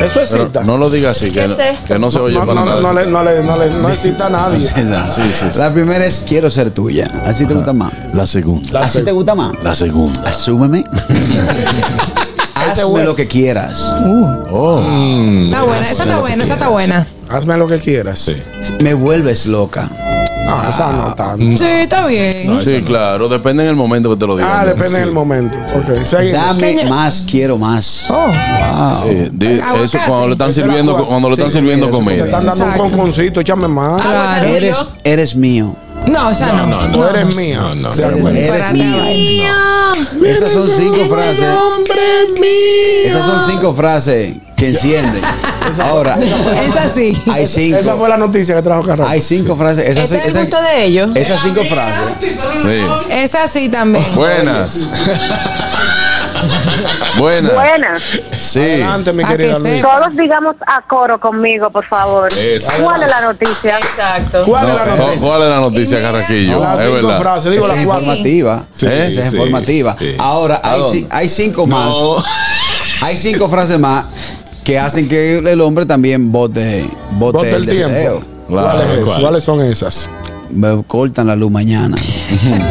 Eso 0.00 0.20
es 0.20 0.28
cita. 0.30 0.62
no 0.64 0.76
lo 0.76 0.88
digas 0.88 1.12
así, 1.12 1.30
que, 1.30 1.40
¿Qué 1.40 1.48
no, 1.48 1.56
que 1.86 1.98
no 1.98 2.10
se 2.10 2.18
oye 2.20 2.34
No, 2.34 2.46
para 2.46 2.54
no, 2.60 2.66
no, 2.66 2.70
nada. 2.70 2.80
no 2.80 2.92
le, 2.92 3.06
no 3.06 3.22
le, 3.24 3.42
no 3.42 3.56
le, 3.56 3.70
no 3.70 3.88
excita 3.90 4.26
a 4.26 4.30
nadie. 4.30 4.60
Sí, 4.60 4.82
sí, 5.14 5.22
sí. 5.52 5.58
La 5.58 5.72
primera 5.72 6.04
es 6.06 6.24
quiero 6.26 6.50
ser 6.50 6.70
tuya. 6.70 7.08
Así 7.24 7.46
te 7.46 7.54
gusta 7.54 7.72
más. 7.72 7.92
La 8.14 8.26
segunda. 8.26 8.80
Así 8.80 9.02
te 9.02 9.12
gusta 9.12 9.34
más. 9.34 9.52
La 9.62 9.74
segunda. 9.74 10.20
Asúmeme. 10.28 10.84
Hazme 12.54 13.04
lo 13.04 13.14
que 13.16 13.26
quieras. 13.26 13.94
Oh. 14.50 14.80
Está 15.46 15.62
buena, 15.62 15.90
esa 15.90 16.02
está 16.04 16.20
buena, 16.20 16.44
esa 16.44 16.54
está 16.54 16.68
buena. 16.68 17.06
Hazme 17.28 17.56
lo 17.56 17.66
que 17.66 17.78
quieras. 17.78 18.30
Me 18.80 18.94
vuelves 18.94 19.46
loca. 19.46 19.88
No, 20.48 20.68
esa 20.68 20.92
no 20.92 21.14
tanto. 21.14 21.58
Sí, 21.58 21.64
está 21.64 22.06
bien. 22.06 22.58
Sí, 22.60 22.82
claro. 22.82 23.28
Depende 23.28 23.62
en 23.64 23.68
el 23.70 23.76
momento 23.76 24.10
que 24.10 24.16
te 24.16 24.26
lo 24.26 24.36
digan. 24.36 24.50
Ah, 24.52 24.64
depende 24.64 25.00
del 25.00 25.12
momento. 25.12 25.58
Ok, 25.76 26.04
seguimos. 26.04 26.42
Dame 26.46 26.60
Señor- 26.60 26.88
más, 26.88 27.26
quiero 27.30 27.58
más. 27.58 28.06
Oh. 28.10 28.14
Wow. 28.26 29.02
Sí, 29.02 29.28
di- 29.32 29.46
Aguacate. 29.60 29.84
eso 29.84 29.98
cuando 30.06 30.26
le 30.26 30.32
están 30.32 30.50
Esa 30.50 30.60
es 30.60 30.66
la 30.66 30.72
sirviendo, 30.72 30.96
cua- 30.98 31.06
cuando 31.06 31.28
le 31.28 31.34
están 31.34 31.50
Sí, 31.50 31.58
sirviendo 31.58 31.86
Te 31.90 32.14
están 32.24 32.46
dando 32.46 32.64
un 32.64 32.72
conconcito, 32.72 33.40
échame 33.40 33.68
más. 33.68 34.00
Claro. 34.02 34.46
Eres, 34.46 34.76
eres 35.04 35.36
mío. 35.36 35.74
No, 36.06 36.32
ya 36.32 36.52
no. 36.52 36.66
no, 36.66 36.78
Tú 36.92 37.04
eres 37.04 37.34
mía. 37.34 37.58
No, 37.60 37.74
no, 37.74 37.90
De 37.92 38.02
no. 38.22 38.28
Eres 38.30 38.60
Para 38.60 38.72
mío. 38.72 38.84
nada. 39.42 40.28
Esas 40.30 40.52
son 40.52 40.68
cinco 40.68 41.04
frases. 41.08 41.46
Esas 43.06 43.24
son 43.26 43.50
cinco 43.50 43.74
frases 43.74 44.36
que 44.56 44.68
encienden. 44.68 45.20
Ahora, 45.82 46.18
Es 46.18 46.76
así. 46.76 47.22
hay 47.30 47.46
cinco. 47.46 47.78
Esa 47.78 47.94
fue 47.96 48.08
la 48.08 48.16
noticia 48.16 48.54
que 48.54 48.62
trajo 48.62 48.82
Carlos. 48.82 49.08
Hay 49.08 49.20
cinco 49.22 49.56
frases. 49.56 49.86
Esas, 49.88 50.10
Este 50.10 50.28
es 50.28 50.34
el 50.34 50.40
gusto 50.46 50.62
de 50.62 50.84
ellos. 50.84 51.10
esas 51.14 51.40
cinco 51.42 51.62
frases. 51.64 52.14
Sí. 52.62 52.80
Es 53.10 53.34
así 53.34 53.68
también. 53.68 54.04
Buenas. 54.14 54.88
Buenas. 57.18 57.52
Buenas. 57.54 58.02
Sí. 58.38 58.60
Adelante, 58.60 59.12
mi 59.12 59.22
Ah, 59.24 59.28
querida 59.28 59.54
que 59.56 59.58
Luis. 59.60 59.74
sí. 59.76 59.82
Todos 59.82 60.16
digamos 60.16 60.54
a 60.66 60.82
coro 60.82 61.18
conmigo, 61.18 61.68
por 61.70 61.84
favor. 61.84 62.32
Eso. 62.32 62.70
¿Cuál 62.80 63.02
es 63.02 63.10
la 63.10 63.20
noticia? 63.22 63.78
Exacto. 63.78 64.44
¿Cuál 64.46 64.68
No, 64.68 64.72
es 64.72 64.78
la 64.78 64.86
no, 64.86 64.96
noticia? 65.06 65.28
¿Cuál 65.28 65.42
es 65.42 65.48
la 65.48 65.60
noticia, 65.60 66.00
Carraquillo? 66.02 66.60
Las 66.60 66.80
Es 66.80 66.86
cinco 66.86 66.94
verdad. 66.94 67.20
frases, 67.20 67.50
digo 67.52 67.64
Esa 67.64 67.72
las 67.74 67.80
es 67.80 67.86
cuatro. 67.86 68.02
informativa. 68.04 68.64
Sí, 68.72 68.86
Esa 68.86 69.04
es 69.04 69.14
sí, 69.30 69.36
informativa. 69.36 69.96
sí. 69.98 70.14
Ahora, 70.18 70.60
hay, 71.10 71.28
cinco 71.28 71.66
más. 71.66 71.88
No. 71.90 72.22
Hay 73.00 73.16
cinco 73.16 73.48
frases 73.48 73.78
más 73.78 74.06
que 74.68 74.78
hacen 74.78 75.08
que 75.08 75.38
el 75.38 75.60
hombre 75.62 75.86
también 75.86 76.30
bote, 76.30 76.86
bote 77.12 77.38
Bote 77.38 77.48
el 77.48 77.54
el 77.56 77.64
deseo. 77.66 77.88
tiempo. 77.88 78.26
Claro, 78.50 78.68
¿Cuál 78.68 78.80
es 78.82 78.90
eso? 78.98 79.04
¿cuál? 79.06 79.20
¿Cuáles 79.22 79.44
son 79.44 79.60
esas? 79.62 80.10
Me 80.50 80.82
cortan 80.86 81.26
la 81.26 81.36
luz 81.36 81.50
mañana. 81.50 81.96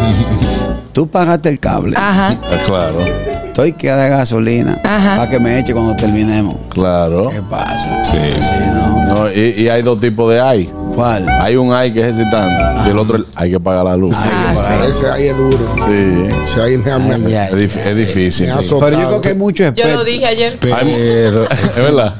Tú 0.94 1.08
pagaste 1.08 1.50
el 1.50 1.60
cable. 1.60 1.98
Ajá. 1.98 2.38
Ah, 2.40 2.58
Claro, 2.68 3.00
Estoy 3.58 3.74
que 3.74 3.92
de 3.92 4.10
gasolina 4.10 4.80
Ajá. 4.84 5.16
para 5.18 5.30
que 5.32 5.40
me 5.40 5.58
eche 5.58 5.74
cuando 5.74 5.96
terminemos. 5.96 6.58
claro. 6.70 7.32
¿Qué 7.32 7.42
pasa? 7.42 8.04
Sí. 8.06 8.18
Sí, 8.40 8.52
¿no? 8.72 9.06
No, 9.08 9.32
y, 9.32 9.56
y 9.64 9.68
hay 9.68 9.82
dos 9.82 10.00
tipos 10.00 10.32
de 10.32 10.40
ay. 10.40 10.70
¿Cuál? 10.94 11.28
Hay 11.30 11.56
un 11.56 11.74
ay 11.74 11.92
que 11.94 12.02
es 12.02 12.16
excitante 12.16 12.64
y 12.88 12.90
el 12.92 12.98
otro 12.98 13.18
el 13.18 13.26
hay 13.36 13.52
que 13.52 13.60
pagar 13.60 13.86
la 13.86 13.96
luz. 13.98 14.14
Ah, 14.18 14.54
sí. 14.56 14.74
Ese 14.90 15.10
ahí 15.12 15.28
es 15.28 15.38
duro. 15.38 15.76
Sí. 15.86 16.28
Ese 16.44 16.62
ahí 16.62 16.78
me, 16.78 16.98
me, 17.00 17.14
Ay, 17.16 17.22
me- 17.22 17.38
ay. 17.38 17.64
Es, 17.64 17.76
es 17.76 17.96
difícil. 17.96 18.48
sí. 18.48 18.76
Pero 18.80 19.00
yo 19.00 19.08
creo 19.08 19.22
que 19.22 19.30
hay 19.30 19.36
muchos 19.36 19.60
Yo 19.60 19.70
expertos. 19.70 19.98
lo 19.98 20.04
dije 20.04 20.26
ayer. 20.28 20.58
Pero, 20.60 21.44
Es 21.52 21.76
verdad. 21.76 22.14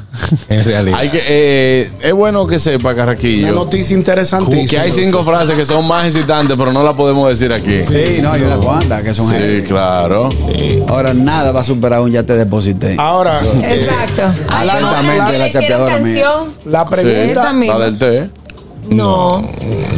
en 0.48 0.64
realidad. 0.64 0.98
Hay 1.00 1.10
que, 1.10 1.22
eh, 1.26 1.90
es 2.02 2.12
bueno 2.12 2.46
que 2.46 2.58
sepa, 2.60 2.88
Una 2.90 2.96
Carraquillo, 2.96 3.52
noticia 3.52 3.96
interesantísima. 3.96 4.68
que 4.70 4.78
hay 4.78 4.90
cinco 4.92 5.22
frases 5.24 5.56
que 5.56 5.64
son 5.64 5.86
más 5.86 6.06
excitantes, 6.06 6.56
pero 6.56 6.72
no 6.72 6.82
las 6.84 6.94
podemos 6.94 7.28
decir 7.28 7.52
aquí. 7.52 7.80
Sí, 7.80 8.20
no, 8.22 8.32
hay 8.32 8.42
unas 8.42 8.58
cuantas 8.58 9.02
que 9.02 9.12
son 9.14 9.28
Sí, 9.28 9.62
claro. 9.66 10.28
Ahora 10.88 11.12
nada 11.28 11.52
va 11.52 11.60
a 11.60 11.64
superar 11.64 12.00
un 12.00 12.10
ya 12.10 12.22
te 12.24 12.36
deposité. 12.36 12.96
Ahora, 12.98 13.40
Exacto. 13.40 14.22
Ay, 14.50 14.66
no, 14.68 14.74
Exactamente, 14.74 15.32
¿le 15.32 15.38
la 15.38 15.86
canción? 15.86 16.54
la 16.64 16.82
Sí. 16.84 16.88
pregunta. 16.90 17.52
Misma. 17.52 17.78
La 17.78 17.84
del 17.84 17.98
té. 17.98 18.30
No, 18.90 19.46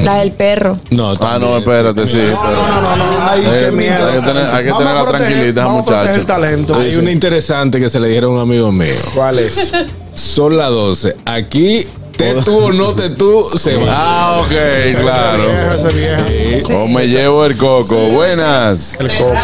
la 0.03 0.16
del 0.16 0.33
perro. 0.33 0.77
No, 0.90 1.12
Ah, 1.21 1.38
no, 1.40 1.59
espérate, 1.59 2.07
sí. 2.09 2.19
No, 2.19 2.43
no, 2.43 2.81
no, 2.81 2.97
no. 2.97 3.29
Ay, 3.31 3.43
Eh, 3.47 3.62
qué 3.66 3.71
miedo. 3.77 4.09
hay 4.09 4.14
que 4.19 4.27
tener- 4.27 4.47
hay 4.47 4.64
que 4.64 4.73
tenerla 4.73 5.01
a 5.01 5.05
proteger- 5.05 5.16
tranquilita, 5.19 5.69
muchacha. 5.69 6.12
el 6.14 6.27
talento. 6.27 6.75
Hay 6.75 6.97
una 6.97 7.12
interesante 7.12 7.79
que 7.79 7.88
se 7.88 8.01
le 8.01 8.09
dijeron 8.09 8.33
a 8.33 8.35
un 8.35 8.40
amigo 8.40 8.73
mío. 8.73 8.93
¿Cuál 9.14 9.38
es? 9.38 9.73
Son 10.12 10.57
las 10.57 10.71
12. 10.71 11.14
Aquí, 11.25 11.87
te 12.21 12.43
tú 12.43 12.59
o 12.65 12.73
no 12.73 12.95
te 12.95 13.11
tú, 13.11 13.45
se 13.57 13.77
va. 13.77 13.85
Ah, 13.89 14.37
ok, 14.41 15.01
claro. 15.01 15.49
viejo, 15.51 15.75
ese 15.75 15.89
viejo. 15.97 16.61
Sí. 16.67 16.73
O 16.75 16.87
me 16.87 17.07
llevo 17.09 17.45
el 17.47 17.57
coco. 17.57 17.97
Buenas. 17.97 18.97
El 19.01 19.09
coco. 19.17 19.35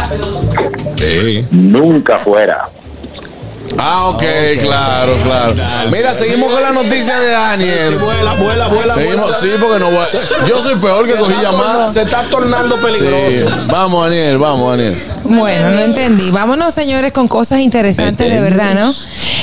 Sí. 0.97 1.45
Nunca 1.51 2.17
fuera. 2.17 2.69
Ah, 3.79 4.07
ok, 4.07 4.23
claro, 4.61 5.13
claro. 5.23 5.53
Mira, 5.91 6.11
seguimos 6.13 6.51
con 6.51 6.63
la 6.63 6.71
noticia 6.71 7.19
de 7.19 7.29
Daniel. 7.31 7.97
Vuela, 7.97 8.33
vuela, 8.35 8.67
vuela. 8.69 8.93
Seguimos, 8.95 9.21
vuela. 9.21 9.37
sí, 9.37 9.49
porque 9.59 9.79
no 9.79 9.91
voy 9.91 10.05
a- 10.05 10.47
Yo 10.47 10.61
soy 10.61 10.75
peor 10.75 11.05
que 11.05 11.13
cogí 11.15 11.33
llamadas. 11.41 11.93
Se 11.93 12.01
está 12.03 12.23
tornando 12.23 12.77
Sí. 12.77 12.81
peligroso. 12.85 13.55
Vamos, 13.67 14.05
Daniel, 14.05 14.37
vamos, 14.37 14.77
Daniel. 14.77 15.03
Bueno, 15.25 15.69
no 15.71 15.81
entendí. 15.81 16.31
Vámonos, 16.31 16.73
señores, 16.73 17.11
con 17.11 17.27
cosas 17.27 17.59
interesantes 17.59 18.31
de 18.33 18.39
verdad, 18.39 18.73
¿no? 18.73 18.93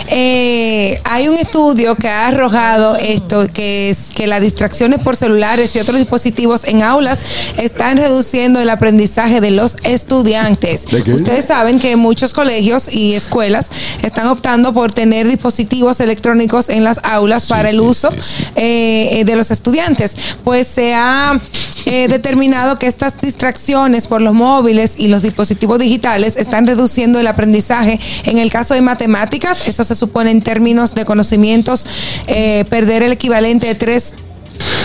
Eh, 0.09 1.01
hay 1.05 1.29
un 1.29 1.37
estudio 1.37 1.97
que 1.97 2.09
ha 2.09 2.29
arrojado 2.29 2.97
esto, 2.97 3.47
que 3.53 3.91
es 3.91 4.13
que 4.15 4.27
las 4.27 4.41
distracciones 4.41 5.01
por 5.01 5.17
celulares 5.17 5.75
y 5.77 5.81
otros 5.81 5.99
dispositivos 5.99 6.65
en 6.65 6.83
aulas 6.83 7.21
están 7.57 7.97
reduciendo 7.97 8.61
el 8.61 8.71
aprendizaje 8.71 9.41
de 9.41 9.51
los 9.51 9.77
estudiantes. 9.85 10.85
Ustedes 10.93 11.47
saben 11.47 11.79
que 11.79 11.97
muchos 11.97 12.33
colegios 12.33 12.93
y 12.93 13.15
escuelas 13.15 13.71
están 14.03 14.27
optando 14.27 14.73
por 14.73 14.93
tener 14.93 15.27
dispositivos 15.29 16.01
electrónicos 16.01 16.69
en 16.69 16.85
las 16.85 17.01
aulas 17.03 17.47
para 17.47 17.71
el 17.71 17.81
uso 17.81 18.11
eh, 18.57 19.09
eh, 19.13 19.25
de 19.25 19.37
los 19.37 19.51
estudiantes. 19.51 20.17
Pues 20.45 20.67
se 20.67 20.95
ha 20.95 21.41
eh, 21.87 22.09
determinado 22.09 22.79
que 22.79 22.87
estas 22.87 23.21
distracciones 23.21 24.09
por 24.09 24.23
los 24.23 24.33
móviles 24.33 24.95
y 24.97 25.09
los 25.09 25.23
dispositivos 25.23 25.79
digitales 25.79 26.37
están 26.37 26.67
reduciendo 26.67 27.21
el 27.21 27.27
aprendizaje. 27.27 28.01
En 28.25 28.39
el 28.39 28.51
caso 28.51 28.75
de 28.75 28.81
matemáticas, 28.81 29.69
eso 29.69 29.85
se 29.85 29.94
supone 29.95 30.31
en 30.31 30.43
términos 30.43 30.95
de 30.95 31.05
conocimientos, 31.05 31.87
eh, 32.27 32.65
perder 32.71 33.03
el 33.03 33.13
equivalente 33.13 33.67
de 33.67 33.75
tres 33.75 34.15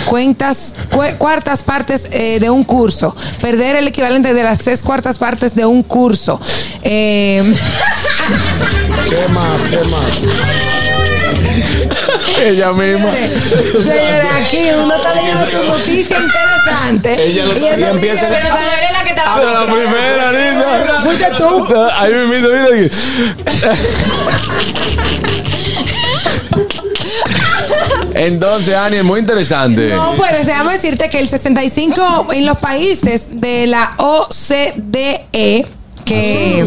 cuentas, 0.06 0.76
cu- 0.91 1.17
cuartas 1.17 1.62
partes 1.63 2.08
eh, 2.12 2.39
de 2.39 2.50
un 2.50 2.63
curso, 2.63 3.15
perder 3.41 3.76
el 3.76 3.88
equivalente 3.88 4.34
de 4.34 4.43
las 4.43 4.58
tres 4.60 4.82
cuartas 4.82 5.17
partes 5.19 5.54
de 5.56 5.65
un 5.65 5.84
curso. 5.84 6.39
Eh, 6.84 7.43
¿Qué 9.10 9.28
más? 9.30 9.62
¿Qué 9.69 9.78
más? 9.89 10.06
Ella 12.43 12.72
misma. 12.72 13.12
Señores, 13.72 14.28
aquí 14.41 14.60
uno 14.84 14.95
está 14.95 15.13
leyendo 15.13 15.45
su 15.50 15.63
noticia 15.67 16.17
interesante. 16.17 17.24
Ella 17.24 17.45
lo- 17.45 17.58
y 17.58 17.84
empieza- 17.84 18.30
Está 19.19 19.34
Pero 19.36 19.53
la 19.53 19.65
primera, 19.65 20.29
Anita. 20.29 21.01
Fuiste 21.03 21.27
tú. 21.38 21.67
Ahí 21.97 22.12
me 22.12 22.23
invito, 22.23 22.49
mira 22.49 22.65
aquí. 22.65 22.89
Entonces, 28.13 28.75
Ani, 28.75 28.97
es 28.97 29.03
muy 29.03 29.19
interesante. 29.19 29.89
No, 29.89 30.13
pues 30.15 30.45
déjame 30.45 30.73
decirte 30.73 31.10
que 31.10 31.19
el 31.19 31.27
65 31.29 32.27
en 32.34 32.45
los 32.45 32.58
países 32.58 33.27
de 33.32 33.67
la 33.67 33.93
OCDE 33.97 35.67
que 36.10 36.65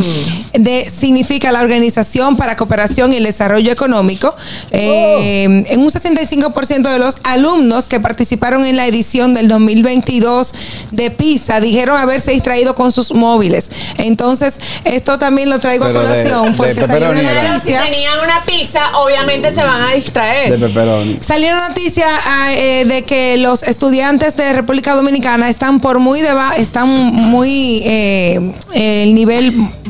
de- 0.54 0.88
significa 0.90 1.50
la 1.50 1.60
Organización 1.60 2.36
para 2.36 2.56
Cooperación 2.56 3.12
y 3.12 3.16
el 3.16 3.24
Desarrollo 3.24 3.72
Económico, 3.72 4.34
eh, 4.70 5.64
en 5.68 5.80
un 5.80 5.90
65% 5.90 6.88
de 6.90 6.98
los 6.98 7.18
alumnos 7.24 7.88
que 7.88 7.98
participaron 8.00 8.64
en 8.64 8.76
la 8.76 8.86
edición 8.86 9.34
del 9.34 9.48
2022 9.48 10.54
de 10.92 11.10
PISA 11.10 11.60
dijeron 11.60 11.96
haberse 11.98 12.30
distraído 12.30 12.74
con 12.74 12.92
sus 12.92 13.12
móviles. 13.12 13.70
Entonces, 13.98 14.60
esto 14.84 15.18
también 15.18 15.50
lo 15.50 15.58
traigo 15.58 15.84
Pero 15.86 16.00
a 16.00 16.02
de- 16.02 16.08
colación 16.30 16.52
de 16.52 16.56
porque 16.56 16.86
salió 16.86 17.10
una 17.10 17.20
era. 17.20 17.58
Si 17.58 17.72
tenían 17.72 18.18
una 18.22 18.44
pizza, 18.46 18.80
obviamente 18.98 19.50
se 19.50 19.62
van 19.64 19.82
a 19.82 19.88
De 19.88 19.96
distraer. 19.96 20.58
pepperoni. 20.60 21.18
Salió 21.20 21.48
una 21.52 21.68
noticia 21.68 22.06
ah, 22.24 22.52
eh, 22.54 22.84
de 22.84 23.02
que 23.02 23.36
los 23.38 23.62
estudiantes 23.64 24.36
de 24.36 24.52
República 24.52 24.94
Dominicana 24.94 25.48
están 25.48 25.80
por 25.80 25.98
muy 25.98 26.20
deba 26.20 26.52
están 26.56 26.88
muy 26.88 27.82
eh, 27.84 28.40
el 28.74 29.14
nivel 29.14 29.31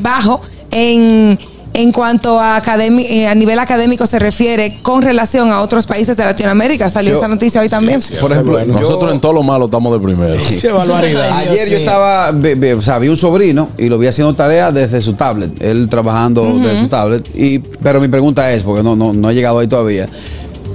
bajo 0.01 0.41
en 0.71 1.37
en 1.73 1.91
cuanto 1.91 2.39
a, 2.39 2.61
eh, 2.79 3.27
a 3.27 3.35
nivel 3.35 3.57
académico 3.59 4.05
se 4.05 4.19
refiere 4.19 4.77
con 4.81 5.01
relación 5.01 5.51
a 5.51 5.61
otros 5.61 5.87
países 5.87 6.15
de 6.15 6.23
Latinoamérica. 6.23 6.89
Salió 6.89 7.11
Yo- 7.13 7.17
esa 7.17 7.27
noticia 7.27 7.61
hoy 7.61 7.69
también. 7.69 7.99
Por 8.21 8.31
ejemplo, 8.31 8.63
Nosotros 8.65 9.11
en 9.11 9.19
todo 9.19 9.33
lo 9.33 9.43
malo 9.43 9.65
estamos 9.65 9.91
de 9.93 9.99
primero. 9.99 10.35
Ayer 11.33 11.69
yo 11.69 11.77
estaba, 11.77 12.31
o 12.77 12.81
sea, 12.81 12.99
vi 12.99 13.07
un 13.07 13.17
sobrino 13.17 13.69
y 13.77 13.89
lo 13.89 13.97
vi 13.97 14.07
haciendo 14.07 14.33
tarea 14.35 14.71
desde 14.71 15.01
su 15.01 15.13
tablet, 15.13 15.61
él 15.61 15.89
trabajando 15.89 16.43
desde 16.59 16.79
su 16.79 16.87
tablet. 16.87 17.27
Y, 17.35 17.59
pero 17.59 17.99
mi 17.99 18.07
pregunta 18.07 18.51
es, 18.53 18.61
porque 18.63 18.83
no, 18.83 18.95
no, 18.95 19.13
no 19.13 19.29
he 19.29 19.33
llegado 19.33 19.59
ahí 19.59 19.67
todavía. 19.67 20.07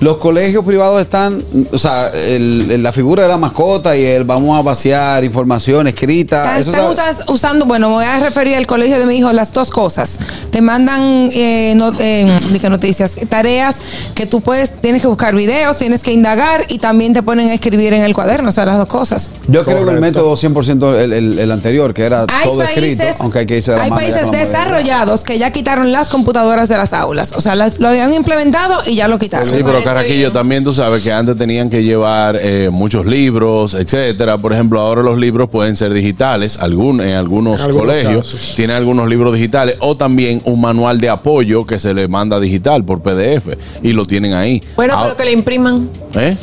Los 0.00 0.18
colegios 0.18 0.64
privados 0.64 1.00
están, 1.00 1.42
o 1.72 1.78
sea, 1.78 2.08
el- 2.08 2.70
el- 2.70 2.82
la 2.82 2.92
figura 2.92 3.22
de 3.24 3.28
la 3.28 3.36
mascota 3.36 3.96
y 3.96 4.04
el 4.04 4.24
vamos 4.24 4.58
a 4.58 4.62
vaciar 4.62 5.24
información 5.24 5.88
escrita. 5.88 6.44
Están, 6.58 6.84
usas- 6.92 7.24
usando, 7.28 7.66
bueno, 7.66 7.88
me 7.88 7.94
voy 7.96 8.04
a 8.04 8.20
referir 8.20 8.56
al 8.56 8.66
colegio 8.66 8.98
de 8.98 9.06
mi 9.06 9.16
hijo, 9.16 9.32
las 9.32 9.52
dos 9.52 9.70
cosas. 9.70 10.18
Te 10.50 10.62
mandan 10.62 11.28
eh, 11.32 11.72
no- 11.76 11.92
eh, 11.98 12.26
noticias, 12.70 13.16
tareas 13.28 13.76
que 14.14 14.26
tú 14.26 14.40
puedes, 14.40 14.74
tienes 14.80 15.02
que 15.02 15.08
buscar 15.08 15.34
videos, 15.34 15.78
tienes 15.78 16.02
que 16.02 16.12
indagar 16.12 16.64
y 16.68 16.78
también 16.78 17.12
te 17.12 17.22
ponen 17.22 17.48
a 17.48 17.54
escribir 17.54 17.92
en 17.92 18.02
el 18.04 18.14
cuaderno, 18.14 18.50
o 18.50 18.52
sea, 18.52 18.66
las 18.66 18.78
dos 18.78 18.86
cosas. 18.86 19.30
Yo 19.48 19.64
creo 19.64 19.84
que 19.84 19.90
el 19.92 20.00
método 20.00 20.36
100% 20.36 20.96
el, 20.96 21.12
el, 21.12 21.38
el 21.38 21.50
anterior, 21.52 21.92
que 21.92 22.04
era 22.04 22.20
Hay 22.28 22.44
todo 22.48 22.62
escrito, 22.62 23.02
aunque 23.20 23.38
hay 23.40 23.46
que 23.46 23.56
irse 23.56 23.72
hay 23.74 23.90
países 23.90 24.30
desarrollados 24.30 25.24
que 25.24 25.38
ya 25.38 25.50
quitaron 25.50 25.90
las 25.92 26.08
computadoras 26.08 26.68
de 26.68 26.76
las 26.76 26.92
aulas. 26.92 27.32
O 27.32 27.40
sea, 27.40 27.54
las- 27.54 27.80
lo 27.80 27.88
habían 27.88 28.12
implementado 28.14 28.78
y 28.86 28.94
ya 28.94 29.08
lo 29.08 29.18
quitaron. 29.18 29.46
Sí, 29.46 29.56
pero 29.64 29.82
Carraquillo, 29.88 30.30
también 30.32 30.64
tú 30.64 30.72
sabes 30.72 31.02
que 31.02 31.10
antes 31.12 31.36
tenían 31.36 31.70
que 31.70 31.82
llevar 31.82 32.38
eh, 32.42 32.68
muchos 32.70 33.06
libros, 33.06 33.74
etcétera. 33.74 34.36
Por 34.38 34.52
ejemplo, 34.52 34.80
ahora 34.80 35.02
los 35.02 35.18
libros 35.18 35.48
pueden 35.48 35.76
ser 35.76 35.92
digitales, 35.94 36.58
algún, 36.58 37.00
en 37.00 37.16
algunos, 37.16 37.60
En 37.60 37.66
algunos 37.68 37.86
colegios 37.86 38.32
casos. 38.32 38.54
tienen 38.54 38.76
algunos 38.76 39.08
libros 39.08 39.32
digitales 39.34 39.76
o 39.80 39.96
también 39.96 40.42
un 40.44 40.60
manual 40.60 41.00
de 41.00 41.08
apoyo 41.08 41.66
que 41.66 41.78
se 41.78 41.94
le 41.94 42.06
manda 42.08 42.38
digital 42.38 42.84
por 42.84 43.00
PDF 43.00 43.56
y 43.82 43.92
lo 43.92 44.04
tienen 44.04 44.34
ahí. 44.34 44.62
Bueno, 44.76 44.94
Ah, 44.96 45.00
pero 45.04 45.16
que 45.16 45.24
le 45.24 45.32
impriman. 45.32 45.88
¿eh? 46.16 46.36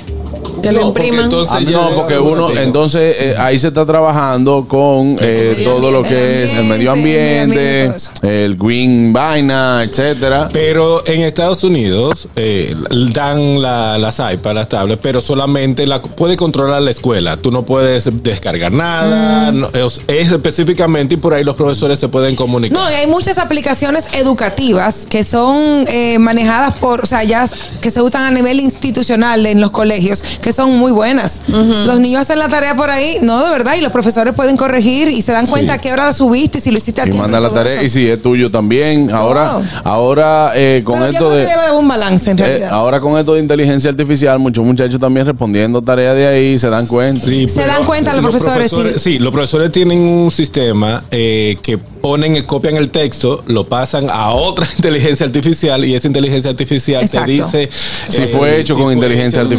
Que 0.61 0.71
lo 0.71 0.81
No, 0.81 0.87
impriman. 0.87 1.25
entonces 1.25 1.55
Ah, 1.55 1.59
no, 1.61 1.89
porque 1.91 2.17
uno, 2.17 2.49
eh, 2.95 3.35
ahí 3.37 3.59
se 3.59 3.67
está 3.67 3.85
trabajando 3.85 4.65
con 4.67 5.15
eh, 5.19 5.61
todo 5.63 5.91
lo 5.91 5.97
ambiente, 5.99 6.09
que 6.09 6.43
es 6.45 6.53
el 6.53 6.63
medio 6.65 6.93
el 6.93 6.99
medio 6.99 7.41
ambiente, 7.43 7.91
el 8.23 8.55
green 8.57 9.13
vaina, 9.13 9.83
etcétera. 9.83 10.49
Pero 10.51 11.05
en 11.07 11.21
Estados 11.21 11.63
Unidos 11.63 12.27
eh, 12.35 12.75
dan 13.13 13.61
la- 13.61 13.97
las 13.97 14.19
iPads, 14.19 14.55
las 14.55 14.69
tablets, 14.69 14.99
pero 15.03 15.21
solamente 15.21 15.85
la 15.85 16.01
puede 16.01 16.35
controlar 16.35 16.81
la 16.81 16.91
escuela. 16.91 17.37
Tú 17.37 17.51
no 17.51 17.63
puedes 17.63 18.09
descargar 18.23 18.71
nada. 18.71 19.51
Mm. 19.51 19.59
no, 19.59 19.67
es, 19.73 20.01
es 20.07 20.31
específicamente 20.31 21.13
y 21.15 21.17
por 21.17 21.33
ahí 21.33 21.43
los 21.43 21.55
profesores 21.55 21.99
se 21.99 22.07
pueden 22.07 22.35
comunicar. 22.35 22.77
No, 22.77 22.89
y 22.89 22.93
hay 22.95 23.07
muchas 23.07 23.37
aplicaciones 23.37 24.05
educativas 24.13 25.05
que 25.09 25.23
son 25.23 25.85
eh, 25.87 26.17
manejadas 26.19 26.73
por, 26.77 27.01
o 27.01 27.05
sea, 27.05 27.23
ya 27.23 27.45
que 27.81 27.91
se 27.91 28.01
usan 28.01 28.23
a 28.23 28.31
nivel 28.31 28.59
institucional 28.59 29.45
en 29.45 29.61
los 29.61 29.71
colegios, 29.71 30.23
que 30.41 30.51
son 30.53 30.77
muy 30.77 30.91
buenas. 30.91 31.41
Los 31.47 31.99
niños 31.99 32.21
hacen 32.21 32.39
la 32.39 32.47
tarea 32.47 32.75
por 32.75 32.89
ahí, 32.89 33.17
no, 33.21 33.43
de 33.43 33.49
verdad, 33.49 33.75
y 33.75 33.81
los 33.81 33.91
profesores 33.91 34.33
pueden 34.33 34.57
corregir 34.57 35.09
y 35.09 35.21
se 35.21 35.31
dan 35.31 35.45
cuenta 35.45 35.73
a 35.73 35.77
qué 35.77 35.91
hora 35.91 36.05
la 36.05 36.13
subiste, 36.13 36.59
si 36.59 36.71
lo 36.71 36.77
hiciste 36.77 37.01
a 37.01 37.07
Y 37.07 37.11
manda 37.13 37.39
la 37.39 37.49
tarea 37.49 37.73
eso. 37.75 37.83
y 37.83 37.89
si 37.89 38.07
es 38.09 38.21
tuyo 38.21 38.49
también. 38.51 39.11
Ahora, 39.11 39.59
ahora 39.83 40.51
eh, 40.55 40.81
con 40.83 40.95
Pero 40.99 41.05
yo 41.11 41.17
esto 41.17 41.29
creo 41.29 41.61
de 41.61 41.69
que 41.69 41.75
un 41.75 41.87
balance 41.87 42.31
en 42.31 42.39
eh, 42.39 42.43
realidad. 42.45 42.69
ahora 42.71 42.99
con 42.99 43.17
esto 43.17 43.33
de 43.33 43.39
inteligencia 43.39 43.89
artificial, 43.89 44.39
muchos 44.39 44.65
muchachos 44.65 44.99
también 44.99 45.25
respondiendo 45.25 45.81
tareas 45.81 46.15
de 46.15 46.27
ahí 46.27 46.57
se 46.57 46.69
dan 46.69 46.87
cuenta. 46.87 47.25
Sí, 47.25 47.47
Se 47.47 47.65
dan 47.65 47.83
cuenta 47.83 48.13
los 48.13 48.21
profesores, 48.21 48.71
sí. 48.71 48.99
Sí, 48.99 49.17
los 49.19 49.31
profesores 49.33 49.71
tienen 49.71 49.99
un 49.99 50.31
sistema 50.31 51.03
eh, 51.11 51.57
que 51.61 51.77
ponen, 51.77 52.41
copian 52.43 52.77
el 52.77 52.89
texto, 52.89 53.43
lo 53.47 53.65
pasan 53.67 54.07
a 54.09 54.31
otra 54.31 54.67
inteligencia 54.77 55.25
artificial 55.25 55.83
y 55.85 55.95
esa 55.95 56.07
inteligencia 56.07 56.51
artificial 56.51 57.03
Exacto. 57.03 57.25
te 57.25 57.31
dice 57.31 57.69
Si 58.09 58.21
eh, 58.23 58.27
fue 58.27 58.59
hecho 58.59 58.73
si 58.75 58.79
con 58.79 58.83
fue 58.85 58.93
inteligencia 58.93 59.41
hecho 59.41 59.49
con 59.49 59.55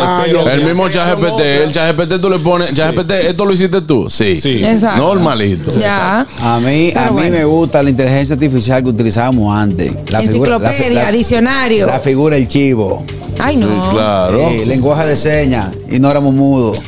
Ah, 0.00 0.22
pero- 0.26 0.48
El 0.50 0.64
mismo 0.64 0.88
ChatGPT, 0.88 1.40
el 1.40 1.72
ChatGPT 1.72 2.20
tú 2.20 2.30
le 2.30 2.38
pones, 2.38 2.72
ChatGPT, 2.72 3.10
¿esto 3.28 3.44
lo 3.46 3.52
hiciste 3.52 3.80
tú? 3.82 4.08
Sí. 4.10 4.36
Sí. 4.40 4.62
Exacto. 4.64 5.02
Normalito. 5.02 5.72
Ya. 5.78 6.26
A 6.40 6.60
mí, 6.60 6.90
Pero 6.92 7.00
a 7.00 7.06
mí 7.08 7.12
bueno. 7.12 7.36
me 7.38 7.44
gusta 7.44 7.82
la 7.82 7.90
inteligencia 7.90 8.34
artificial 8.34 8.82
que 8.82 8.88
utilizábamos 8.90 9.54
antes. 9.56 9.92
La 10.10 10.20
figura- 10.20 10.58
la 10.58 10.68
fi- 10.68 10.74
Enciclopedia, 10.74 11.02
la- 11.04 11.12
diccionario. 11.12 11.86
La 11.86 11.98
figura 11.98 12.36
el 12.36 12.46
chivo. 12.48 13.04
Ay, 13.42 13.56
Sí, 13.56 13.62
no. 13.62 13.90
claro. 13.90 14.48
Sí, 14.50 14.64
lenguaje 14.66 15.06
de 15.06 15.16
señas. 15.16 15.68
Y 15.90 15.98
no 15.98 16.10
éramos 16.10 16.32
mudos. 16.34 16.80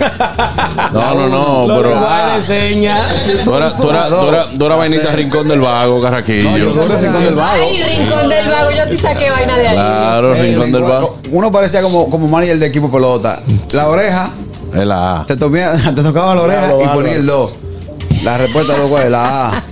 No, 0.93 1.15
no, 1.15 1.29
no, 1.69 1.75
pero 1.77 1.91
lenguajes 1.91 2.49
de 2.49 2.55
señas. 2.71 3.01
tú 3.45 3.55
eras, 3.55 3.77
tú 3.77 3.91
eras, 3.91 4.09
tú 4.09 4.29
eras, 4.29 4.47
tú 4.59 4.67
eras 4.67 4.79
vainita 4.79 5.13
rincón 5.13 5.49
del 5.49 5.61
vago, 5.61 5.97
No, 5.97 6.03
carraquillo. 6.03 6.57
yo 6.57 6.73
soy 6.73 6.93
el 6.93 6.99
rincón 7.03 7.25
del 7.25 7.35
vago. 7.35 7.63
Ay, 7.65 7.83
rincón 7.83 8.29
del 8.29 8.49
vago, 8.49 8.71
yo 8.71 8.83
sí 8.89 8.97
saqué 8.97 9.31
vaina 9.31 9.57
de 9.59 9.69
ahí. 9.69 9.75
Claro, 9.75 10.35
rincón 10.35 10.73
del 10.73 10.83
lenguaje- 10.83 10.93
vago. 10.95 11.19
Uno 11.31 11.53
parecía 11.53 11.83
como, 11.83 12.09
como 12.11 12.29
manager 12.29 12.59
de 12.59 12.67
equipo 12.67 12.91
pelota. 12.91 13.41
La 13.73 13.89
oreja, 13.89 14.31
Es 14.75 14.87
la 14.87 15.21
A. 15.21 15.27
te, 15.27 15.37
tomía- 15.37 15.73
te 15.95 16.03
tocaba 16.03 16.35
la 16.35 16.43
oreja 16.43 16.61
Claro, 16.69 16.83
y 16.83 16.89
ponía 16.89 17.15
el 17.15 17.27
2. 17.27 17.55
La 18.25 18.39
respuesta 18.39 18.77
dos 18.77 18.89
cuál 18.89 19.05
es 19.05 19.11
la 19.11 19.49
A. 19.49 19.63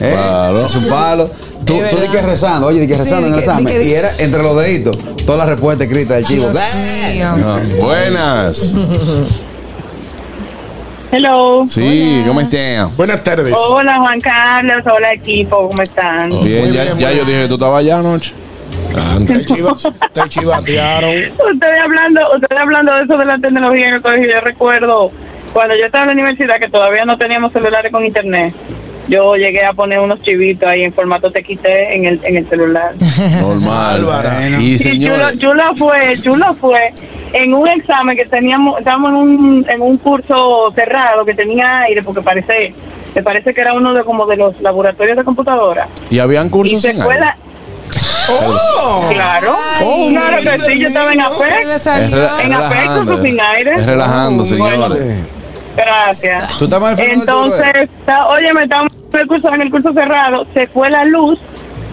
¿Eh? 0.00 0.10
Claro. 0.12 0.66
Es 0.66 0.76
un 0.76 0.84
palo. 0.88 1.30
Tú, 1.68 1.78
tú 1.90 1.96
di 2.02 2.08
que 2.08 2.22
rezando, 2.22 2.66
oye, 2.66 2.80
di 2.80 2.88
que 2.88 2.94
Sí, 2.94 3.00
rezando 3.04 3.26
en 3.28 3.32
di 3.34 3.38
el 3.38 3.44
examen. 3.44 3.66
que- 3.66 3.84
Y 3.84 3.92
era 3.94 4.10
entre 4.18 4.42
los 4.42 4.56
deditos, 4.60 4.98
toda 5.24 5.38
la 5.38 5.46
respuesta 5.52 5.84
escrita 5.84 6.14
del 6.14 6.24
chivo. 6.24 6.48
Ah, 6.56 7.60
Buenas. 7.80 8.74
Hello. 11.10 11.64
Sí, 11.66 12.22
¿cómo 12.26 12.40
estás? 12.40 12.94
Buenas 12.96 13.22
tardes. 13.24 13.54
Hola 13.56 13.96
Juan 13.96 14.20
Carlos, 14.20 14.82
hola 14.94 15.12
equipo, 15.14 15.68
¿cómo 15.70 15.82
están? 15.82 16.28
Bien, 16.44 16.70
ya, 16.72 16.82
bien, 16.84 16.98
ya 16.98 17.08
muy 17.08 17.16
yo 17.18 17.24
dije 17.24 17.42
que 17.42 17.48
tú 17.48 17.54
estabas 17.54 17.80
allá 17.80 17.98
anoche. 18.00 18.34
Te, 19.26 19.44
chiva- 19.46 19.76
te 20.12 20.28
chivatearon. 20.28 21.10
Ustedes 21.54 21.80
hablando, 21.82 22.20
ustedes 22.34 22.60
hablando 22.60 22.94
de 22.94 23.04
eso 23.04 23.16
de 23.16 23.24
la 23.24 23.38
tecnología 23.38 23.88
en 23.88 23.94
el 23.94 24.02
colegio, 24.02 24.28
yo 24.34 24.40
recuerdo 24.40 25.10
cuando 25.54 25.74
yo 25.76 25.86
estaba 25.86 26.04
en 26.04 26.08
la 26.08 26.14
universidad 26.14 26.56
que 26.60 26.68
todavía 26.68 27.04
no 27.06 27.16
teníamos 27.16 27.52
celulares 27.54 27.90
con 27.90 28.04
internet. 28.04 28.54
Yo 29.08 29.34
llegué 29.36 29.64
a 29.64 29.72
poner 29.72 29.98
unos 30.00 30.20
chivitos 30.22 30.68
ahí 30.68 30.82
en 30.84 30.92
formato 30.92 31.30
TXT 31.30 31.64
en 31.66 32.06
el, 32.06 32.20
en 32.24 32.36
el 32.36 32.48
celular. 32.48 32.94
Normal. 33.40 34.04
Bueno. 34.04 34.60
Y 34.60 34.74
Y 34.74 34.78
chulo, 34.78 34.90
señores, 34.92 35.38
chulo 35.38 35.62
fue, 35.76 36.14
chulo 36.22 36.54
fue 36.54 36.92
en 37.32 37.52
un 37.54 37.68
examen 37.68 38.16
que 38.16 38.24
teníamos, 38.24 38.78
estábamos 38.78 39.10
en 39.10 39.16
un, 39.16 39.66
en 39.68 39.80
un 39.82 39.98
curso 39.98 40.70
cerrado 40.74 41.24
que 41.24 41.34
tenía 41.34 41.80
aire, 41.80 42.02
porque 42.02 42.22
parece, 42.22 42.74
me 43.14 43.22
parece 43.22 43.52
que 43.52 43.60
era 43.60 43.74
uno 43.74 43.92
de 43.94 44.04
como 44.04 44.26
de 44.26 44.36
los 44.36 44.60
laboratorios 44.60 45.16
de 45.16 45.24
computadora. 45.24 45.88
y 46.10 46.18
habían 46.18 46.46
Y 46.46 46.50
cursos 46.50 46.82
se 46.82 46.90
en 46.90 47.02
aire. 47.02 47.20
la, 47.20 47.36
claro, 49.10 49.56
Ay, 49.78 50.08
claro 50.10 50.36
que 50.42 50.58
sí, 50.72 50.78
yo 50.80 50.88
estaba 50.88 51.12
en 51.12 51.20
APEC. 51.20 51.60
En 51.62 51.70
es 51.70 51.86
aspecto, 51.86 52.38
relajando. 52.52 53.22
sin 53.22 53.40
aire. 53.40 53.74
Es 53.78 53.86
relajando, 53.86 54.44
Bueno. 54.44 54.88
señores. 54.94 55.28
Gracias. 55.76 56.58
¿Tú 56.58 56.68
Toro, 56.68 56.88
eh? 56.98 57.12
Entonces, 57.12 57.88
oye, 58.30 58.52
me 58.52 58.62
estábamos 58.64 58.92
en 58.92 58.97
el 59.12 59.26
curso, 59.26 59.52
en 59.54 59.62
el 59.62 59.70
curso 59.70 59.92
cerrado, 59.92 60.46
se 60.54 60.66
fue 60.68 60.90
la 60.90 61.04
luz 61.04 61.38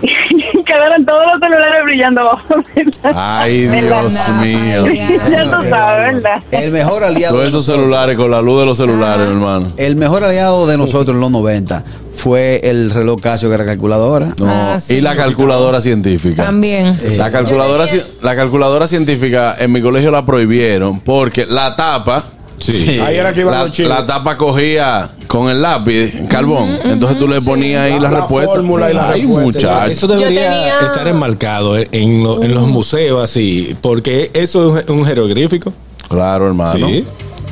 y 0.01 0.63
quedaron 0.65 1.05
todos 1.05 1.21
los 1.31 1.39
celulares 1.41 1.83
brillando 1.85 2.21
abajo. 2.21 2.55
de 2.75 2.85
la- 3.03 3.41
Ay, 3.41 3.61
Dios 3.67 4.29
mío. 4.41 4.85
Ya 5.31 5.43
tú 5.45 5.63
sabes, 5.69 6.15
¿verdad? 6.15 6.43
El 6.51 6.71
mejor 6.71 7.03
aliado. 7.03 7.35
Todos 7.35 7.47
esos 7.47 7.65
celulares 7.65 8.17
con 8.17 8.29
la 8.29 8.41
luz 8.41 8.59
de 8.59 8.65
los 8.65 8.77
celulares, 8.77 9.25
hermano. 9.27 9.71
El 9.77 9.95
mejor 9.95 10.23
aliado 10.23 10.67
de 10.67 10.77
nosotros 10.77 11.15
en 11.15 11.21
los 11.21 11.31
90 11.31 11.83
fue 12.13 12.61
el 12.63 12.91
reloj 12.91 13.19
Casio 13.21 13.49
que 13.49 13.55
era 13.55 13.65
calculadora. 13.65 14.27
No, 14.39 14.47
Ah, 14.49 14.79
sí. 14.79 14.95
y 14.95 15.01
la 15.01 15.15
calculadora 15.15 15.79
científica. 15.81 16.45
También. 16.45 16.97
La 17.17 17.31
calculadora, 17.31 17.85
la 18.21 18.35
calculadora 18.35 18.87
científica 18.87 19.55
en 19.59 19.71
mi 19.71 19.81
colegio 19.81 20.11
la 20.11 20.25
prohibieron 20.25 20.99
porque 21.01 21.45
la 21.45 21.75
tapa, 21.75 22.23
Sí. 22.57 22.99
Ahí 23.05 23.15
era 23.17 23.33
que 23.33 23.41
iban 23.41 23.53
la, 23.53 23.63
los 23.65 23.71
chinos. 23.71 23.89
la 23.91 24.05
tapa 24.07 24.37
cogía 24.37 25.09
con 25.27 25.49
el 25.49 25.61
lápiz 25.61 26.13
carbón. 26.29 26.77
Entonces 26.85 27.19
tú 27.19 27.27
le 27.27 27.41
ponías 27.41 27.81
ahí 27.83 27.99
la, 27.99 28.09
La 28.09 28.19
respuesta. 28.21 28.51
fórmula 28.53 28.91
y 28.91 28.93
la 28.93 29.09
Ay, 29.09 29.21
respuesta. 29.21 29.43
muchacho. 29.43 29.91
Eso 29.91 30.07
debería 30.07 30.49
tenía- 30.51 30.79
estar 30.79 31.07
enmarcado 31.07 31.77
en, 31.77 31.87
en 31.91 32.23
lo- 32.23 32.41
en 32.43 32.53
los 32.55 32.67
museos 32.67 33.21
así, 33.23 33.75
porque 33.81 34.31
eso 34.33 34.77
es 34.79 34.87
un 34.89 35.05
jeroglífico. 35.05 35.73
Claro, 36.09 36.47
hermano. 36.47 36.87
Sí. 36.87 37.05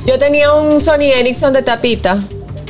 Yo 0.06 0.18
tenía 0.18 0.52
un 0.54 0.80
Sony 0.80 1.12
Ericsson 1.16 1.54
de 1.54 1.62
tapita 1.64 2.18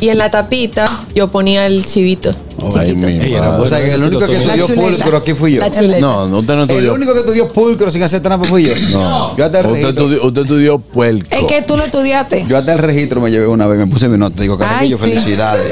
y 0.03 0.09
en 0.09 0.17
la 0.17 0.29
tapita 0.29 0.85
yo 1.15 1.29
ponía 1.29 1.65
el 1.65 1.85
chivito. 1.85 2.31
Ay, 2.77 2.89
chiquito. 2.89 3.07
mi 3.07 3.13
Ey, 3.19 3.33
era 3.33 3.49
madre. 3.51 3.63
O 3.63 3.67
sea 3.67 3.83
que 3.83 3.91
el 3.93 4.03
único 4.03 4.19
que 4.27 4.33
estudió 4.35 4.67
chuleta. 4.67 4.81
pulcro 5.03 5.17
aquí 5.17 5.33
fui 5.33 5.53
yo. 5.53 5.59
La 5.61 5.71
chuleta. 5.71 5.99
No, 6.01 6.27
no, 6.27 6.39
usted 6.39 6.53
no 6.55 6.63
El 6.63 6.69
estudió. 6.69 6.93
único 6.93 7.13
que 7.13 7.19
estudió 7.19 7.47
pulcro 7.49 7.89
sin 7.91 8.03
hacer 8.03 8.21
trampa 8.21 8.45
fui 8.47 8.63
yo. 8.63 8.73
No. 8.91 9.35
Yo 9.37 9.45
hasta 9.45 9.59
el 9.61 9.65
Usted 9.67 9.81
registro. 9.81 9.89
estudió, 10.05 10.27
usted 10.27 10.41
estudió 10.41 10.79
puerco. 10.79 11.27
Es 11.31 11.43
que 11.45 11.61
tú 11.61 11.77
no 11.77 11.83
estudiaste. 11.85 12.45
Yo 12.47 12.57
hasta 12.57 12.73
el 12.73 12.79
registro 12.79 13.21
me 13.21 13.31
llevé 13.31 13.47
una 13.47 13.65
vez, 13.67 13.79
me 13.79 13.87
puse 13.87 14.09
mi 14.09 14.17
nota. 14.17 14.41
Digo, 14.41 14.57
Carraquillo, 14.57 14.97
sí. 14.97 15.03
felicidades. 15.03 15.71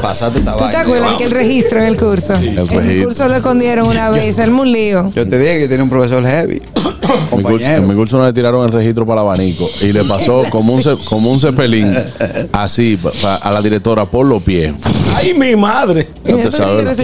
Pasaste 0.00 0.38
esta 0.38 0.52
¿Tú 0.52 0.58
te 0.58 0.64
vaina. 0.64 0.80
acuerdas 0.80 1.14
que 1.18 1.24
el 1.24 1.30
registro 1.30 1.80
en 1.80 1.86
el 1.86 1.96
curso? 1.96 2.34
en 2.34 2.54
mi 2.54 2.56
registro. 2.66 3.04
curso 3.08 3.28
lo 3.28 3.36
escondieron 3.36 3.86
una 3.86 4.08
vez, 4.10 4.38
el 4.38 4.50
un 4.50 4.72
lío. 4.72 5.12
Yo 5.14 5.28
te 5.28 5.38
dije 5.38 5.54
que 5.56 5.60
yo 5.62 5.68
tenía 5.68 5.84
un 5.84 5.90
profesor 5.90 6.24
heavy. 6.24 6.62
En 7.10 7.36
mi, 7.38 7.42
curso, 7.42 7.42
compañero. 7.58 7.76
en 7.82 7.88
mi 7.88 7.94
curso 7.94 8.18
no 8.18 8.26
le 8.26 8.32
tiraron 8.32 8.64
el 8.66 8.72
registro 8.72 9.06
para 9.06 9.20
el 9.20 9.26
abanico 9.26 9.68
y 9.80 9.92
le 9.92 10.04
pasó 10.04 10.44
como 10.50 10.74
un, 10.74 10.82
como 11.04 11.30
un 11.30 11.40
cepelín 11.40 11.94
así 12.52 12.96
pa- 12.96 13.12
pa- 13.22 13.36
a 13.36 13.50
la 13.52 13.60
directora 13.62 14.04
por 14.06 14.26
los 14.26 14.42
pies. 14.42 14.74
Ay, 15.14 15.34
mi 15.34 15.56
madre. 15.56 16.08
Ya 16.24 16.36
te 16.36 16.52
sabes. 16.52 16.96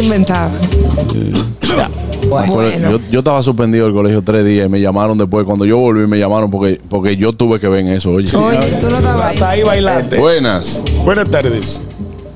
Bueno. 2.29 2.91
Yo, 2.91 3.01
yo 3.11 3.19
estaba 3.21 3.43
suspendido 3.43 3.85
del 3.87 3.95
colegio 3.95 4.23
tres 4.23 4.45
días 4.45 4.67
y 4.67 4.69
me 4.71 4.81
llamaron 4.81 5.17
después. 5.19 5.45
Cuando 5.45 5.65
yo 5.65 5.79
volví, 5.79 6.07
me 6.07 6.19
llamaron 6.19 6.51
porque, 6.51 6.81
porque 6.89 7.17
yo 7.17 7.33
tuve 7.33 7.61
que 7.61 7.69
ver 7.69 7.81
en 7.81 7.89
eso. 7.89 8.11
Oye. 8.11 8.35
Oye, 8.37 8.59
tú 8.81 8.91
no 8.91 8.97
estabas 8.99 9.27
ahí. 9.27 9.35
Hasta 9.35 9.51
ahí 9.51 9.63
bailante. 9.63 10.19
Buenas. 10.19 10.83
Buenas 11.05 11.31
tardes. 11.31 11.81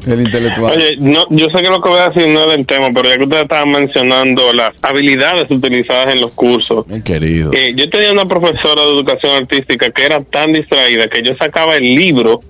El 0.07 0.21
intelectual. 0.23 0.73
Oye, 0.77 0.97
no, 0.99 1.23
yo 1.31 1.47
sé 1.55 1.63
que 1.63 1.69
lo 1.71 1.81
que 1.81 1.89
voy 1.89 1.99
a 1.99 2.09
decir 2.11 2.29
no 2.33 2.41
es 2.43 2.47
del 2.49 2.67
tema, 2.67 2.89
pero 2.95 3.09
ya 3.09 3.17
que 3.17 3.25
ustedes 3.25 3.43
estaban 3.43 3.71
mencionando 3.71 4.53
las 4.53 4.71
habilidades 4.83 5.51
utilizadas 5.51 6.15
en 6.15 6.21
los 6.21 6.33
cursos, 6.33 6.87
Mi 6.89 7.03
querido. 7.03 7.53
eh, 7.53 7.73
yo 7.77 7.89
tenía 7.91 8.11
una 8.13 8.25
profesora 8.25 8.83
de 8.83 8.91
educación 8.93 9.33
artística 9.43 9.91
que 9.91 10.05
era 10.07 10.23
tan 10.25 10.53
distraída 10.53 11.07
que 11.09 11.23
yo 11.23 11.33
sacaba 11.39 11.77
el 11.77 11.85
libro 11.95 12.41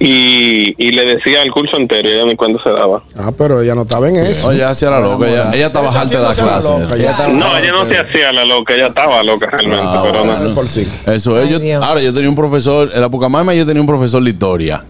y, 0.00 0.74
y 0.76 0.90
le 0.90 1.04
decía 1.04 1.42
el 1.42 1.52
curso 1.52 1.76
entero 1.76 2.08
y 2.10 2.12
ella 2.12 2.24
ni 2.26 2.34
cuenta 2.34 2.60
se 2.64 2.70
daba. 2.70 3.02
Ah, 3.16 3.30
pero 3.38 3.62
ella 3.62 3.74
no 3.76 3.82
estaba 3.82 4.08
en 4.08 4.16
eso. 4.16 4.48
Oye, 4.48 4.64
hacía 4.64 4.90
la 4.90 4.98
loca. 5.00 5.28
Ella, 5.28 5.50
ella 5.54 5.66
estaba 5.68 5.88
harta 5.88 6.04
de 6.20 6.22
la 6.28 6.34
clase. 6.34 6.68
loca, 6.80 6.96
ya 6.96 7.10
estaba- 7.12 7.32
No, 7.32 7.56
ella 7.56 7.70
no 7.72 7.86
se 7.88 7.96
hacía 7.98 8.32
la 8.32 8.44
loca, 8.44 8.74
ella 8.74 8.88
estaba 8.88 9.22
loca 9.22 9.48
realmente, 9.50 9.84
Ah, 9.86 10.02
pero 10.04 10.24
no. 10.24 10.44
De 10.48 10.52
por 10.54 10.66
sí. 10.66 10.86
Eso 11.06 11.38
es. 11.38 11.44
Ay, 11.46 11.52
Yo- 11.52 11.58
Dios. 11.60 11.82
ahora, 11.82 12.02
yo 12.02 12.12
tenía 12.12 12.28
un 12.28 12.34
profesor, 12.34 12.90
en 12.92 13.00
la 13.00 13.08
Pucamama 13.08 13.54
yo 13.54 13.64
tenía 13.64 13.80
un 13.80 13.86
profesor 13.86 14.22
de 14.22 14.30
historia. 14.30 14.84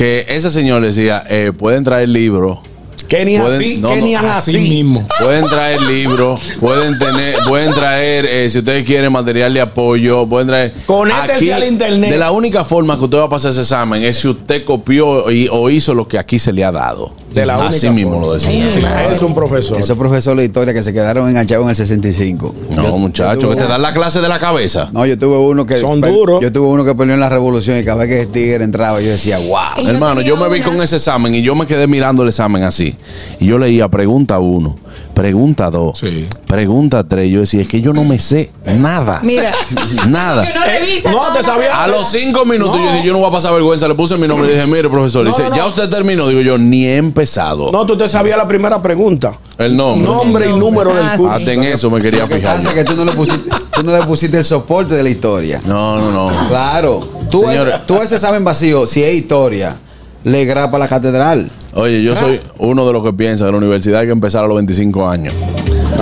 Que 0.00 0.24
ese 0.30 0.48
señor 0.50 0.80
le 0.80 0.86
decía, 0.86 1.24
eh, 1.28 1.52
pueden 1.54 1.84
traer 1.84 2.08
libros. 2.08 2.60
Que 3.06 3.22
ni 3.26 3.36
Pueden- 3.38 3.60
así, 3.60 3.76
no, 3.76 3.88
que 3.90 3.96
no, 3.98 4.06
ni 4.06 4.14
Así 4.14 4.56
así. 4.56 4.58
mismo. 4.70 5.06
Pueden 5.22 5.44
traer 5.46 5.78
libros, 5.82 6.40
pueden 6.58 6.98
tener, 6.98 7.34
pueden 7.46 7.74
traer, 7.74 8.24
eh, 8.24 8.48
si 8.48 8.60
ustedes 8.60 8.86
quieren 8.86 9.12
material 9.12 9.52
de 9.52 9.60
apoyo, 9.60 10.26
pueden 10.26 10.48
traer. 10.48 10.72
Conéctense 10.86 11.52
al 11.52 11.64
internet. 11.64 12.08
De 12.12 12.16
la 12.16 12.30
única 12.30 12.64
forma 12.64 12.96
que 12.96 13.04
usted 13.04 13.18
va 13.18 13.24
a 13.24 13.28
pasar 13.28 13.50
ese 13.50 13.60
examen 13.60 14.02
es 14.02 14.16
si 14.16 14.28
usted 14.28 14.64
copió 14.64 15.30
y- 15.30 15.48
o 15.52 15.68
hizo 15.68 15.92
lo 15.92 16.08
que 16.08 16.18
aquí 16.18 16.38
se 16.38 16.50
le 16.54 16.64
ha 16.64 16.72
dado. 16.72 17.10
De 17.34 17.46
la 17.46 17.64
Así 17.66 17.86
única 17.86 17.92
mismo 17.92 18.10
forma. 18.14 18.26
lo 18.26 18.32
decía. 18.34 18.68
Sí, 18.68 18.80
es 19.14 19.22
un 19.22 19.34
profesor. 19.34 19.78
Esos 19.78 19.96
profesores 19.96 20.38
de 20.38 20.46
historia 20.46 20.74
que 20.74 20.82
se 20.82 20.92
quedaron 20.92 21.28
enganchados 21.28 21.62
en 21.64 21.70
el 21.70 21.76
65. 21.76 22.54
No, 22.74 22.82
Yo- 22.84 22.98
muchachos, 22.98 23.42
yo 23.44 23.50
que 23.50 23.56
te 23.56 23.66
dan 23.68 23.80
la 23.82 23.92
clase 23.94 24.20
de 24.20 24.28
la 24.28 24.38
cabeza. 24.40 24.88
No, 24.92 25.06
yo 25.06 25.16
tuve 25.16 25.36
uno 25.38 25.64
que. 25.64 25.76
Son 25.76 26.00
duros. 26.00 26.42
Yo 26.42 26.50
tuve 26.50 26.66
uno 26.66 26.84
que 26.84 26.94
peleó 26.94 27.14
en 27.14 27.20
la 27.20 27.28
revolución 27.28 27.78
y 27.78 27.84
cada 27.84 27.98
vez 28.04 28.08
que 28.08 28.22
el 28.22 28.28
tigre 28.28 28.64
entraba, 28.64 29.00
yo 29.00 29.08
decía, 29.10 29.38
wow. 29.38 29.86
Hermano, 29.86 30.20
yo 30.22 30.36
me 30.36 30.48
vi 30.48 30.60
con 30.60 30.80
ese 30.82 30.96
examen 30.96 31.34
y 31.34 31.42
yo 31.42 31.54
me 31.54 31.66
quedé 31.66 31.86
mirando 31.86 32.24
el 32.24 32.30
examen 32.30 32.64
así. 32.64 32.96
Y 33.38 33.46
yo 33.46 33.58
leía 33.58 33.86
pregunta 33.88 34.40
uno, 34.40 34.76
pregunta 35.20 35.70
dos, 35.70 35.98
Sí. 35.98 36.26
pregunta 36.46 37.04
tres. 37.06 37.30
Yo 37.30 37.40
decía, 37.40 37.60
es 37.60 37.68
que 37.68 37.80
yo 37.82 37.92
no 37.92 38.04
me 38.04 38.18
sé 38.18 38.50
nada. 38.78 39.20
Mira. 39.22 39.52
Nada. 40.08 40.46
Que 40.46 40.58
no 40.58 40.64
revisa 40.64 41.10
No, 41.10 41.32
te 41.32 41.40
la- 41.40 41.44
sabía. 41.44 41.82
A 41.82 41.86
los 41.88 42.08
cinco 42.08 42.46
minutos 42.46 42.78
yo 42.80 42.90
dije, 42.92 43.06
yo 43.06 43.12
no 43.12 43.18
voy 43.18 43.28
a 43.28 43.32
pasar 43.32 43.52
vergüenza. 43.52 43.86
Le 43.86 43.94
puse 43.94 44.16
mi 44.16 44.26
nombre 44.26 44.48
y 44.50 44.54
dije, 44.54 44.66
mire, 44.66 44.88
profesor. 44.88 45.24
No, 45.24 45.30
dice, 45.30 45.42
no, 45.42 45.50
no. 45.50 45.56
ya 45.56 45.66
usted 45.66 45.90
terminó. 45.90 46.26
Digo 46.26 46.40
yo, 46.40 46.56
ni 46.56 46.86
he 46.86 46.96
empezado. 46.96 47.70
No, 47.70 47.84
tú 47.84 47.98
te 47.98 48.08
sabías 48.08 48.38
la 48.38 48.48
primera 48.48 48.80
pregunta. 48.80 49.38
El 49.58 49.76
nombre. 49.76 50.08
Nombre 50.08 50.48
y 50.48 50.52
número 50.58 50.94
del 50.94 51.04
Ah, 51.04 51.16
curso. 51.16 51.32
Hasta 51.32 51.52
en 51.52 51.64
eso 51.64 51.90
me 51.90 52.00
quería 52.00 52.20
Lo 52.22 52.28
que 52.28 52.36
fijar. 52.36 52.56
pasa 52.56 52.68
es 52.70 52.74
que 52.74 52.84
tú 52.84 52.94
no, 52.96 53.04
le 53.04 53.12
pusiste, 53.12 53.50
tú 53.74 53.82
no 53.82 53.92
le 53.92 54.06
pusiste 54.06 54.38
el 54.38 54.44
soporte 54.44 54.94
de 54.94 55.02
la 55.02 55.10
historia. 55.10 55.60
No, 55.66 55.98
no, 55.98 56.10
no. 56.10 56.48
Claro. 56.48 57.00
Tú, 57.30 57.40
Señores. 57.40 57.74
ese, 57.74 57.84
tú 57.86 58.00
ese 58.00 58.14
examen 58.14 58.42
vacío, 58.42 58.86
si 58.86 59.02
es 59.04 59.14
historia, 59.14 59.76
le 60.24 60.44
grapa 60.46 60.78
la 60.78 60.88
catedral. 60.88 61.50
Oye, 61.74 62.02
yo 62.02 62.16
soy 62.16 62.40
uno 62.58 62.86
de 62.86 62.92
los 62.92 63.04
que 63.04 63.12
piensa 63.12 63.44
que 63.46 63.52
la 63.52 63.58
universidad 63.58 64.00
hay 64.00 64.06
que 64.06 64.12
empezar 64.12 64.44
a 64.44 64.48
los 64.48 64.56
25 64.56 65.08
años. 65.08 65.32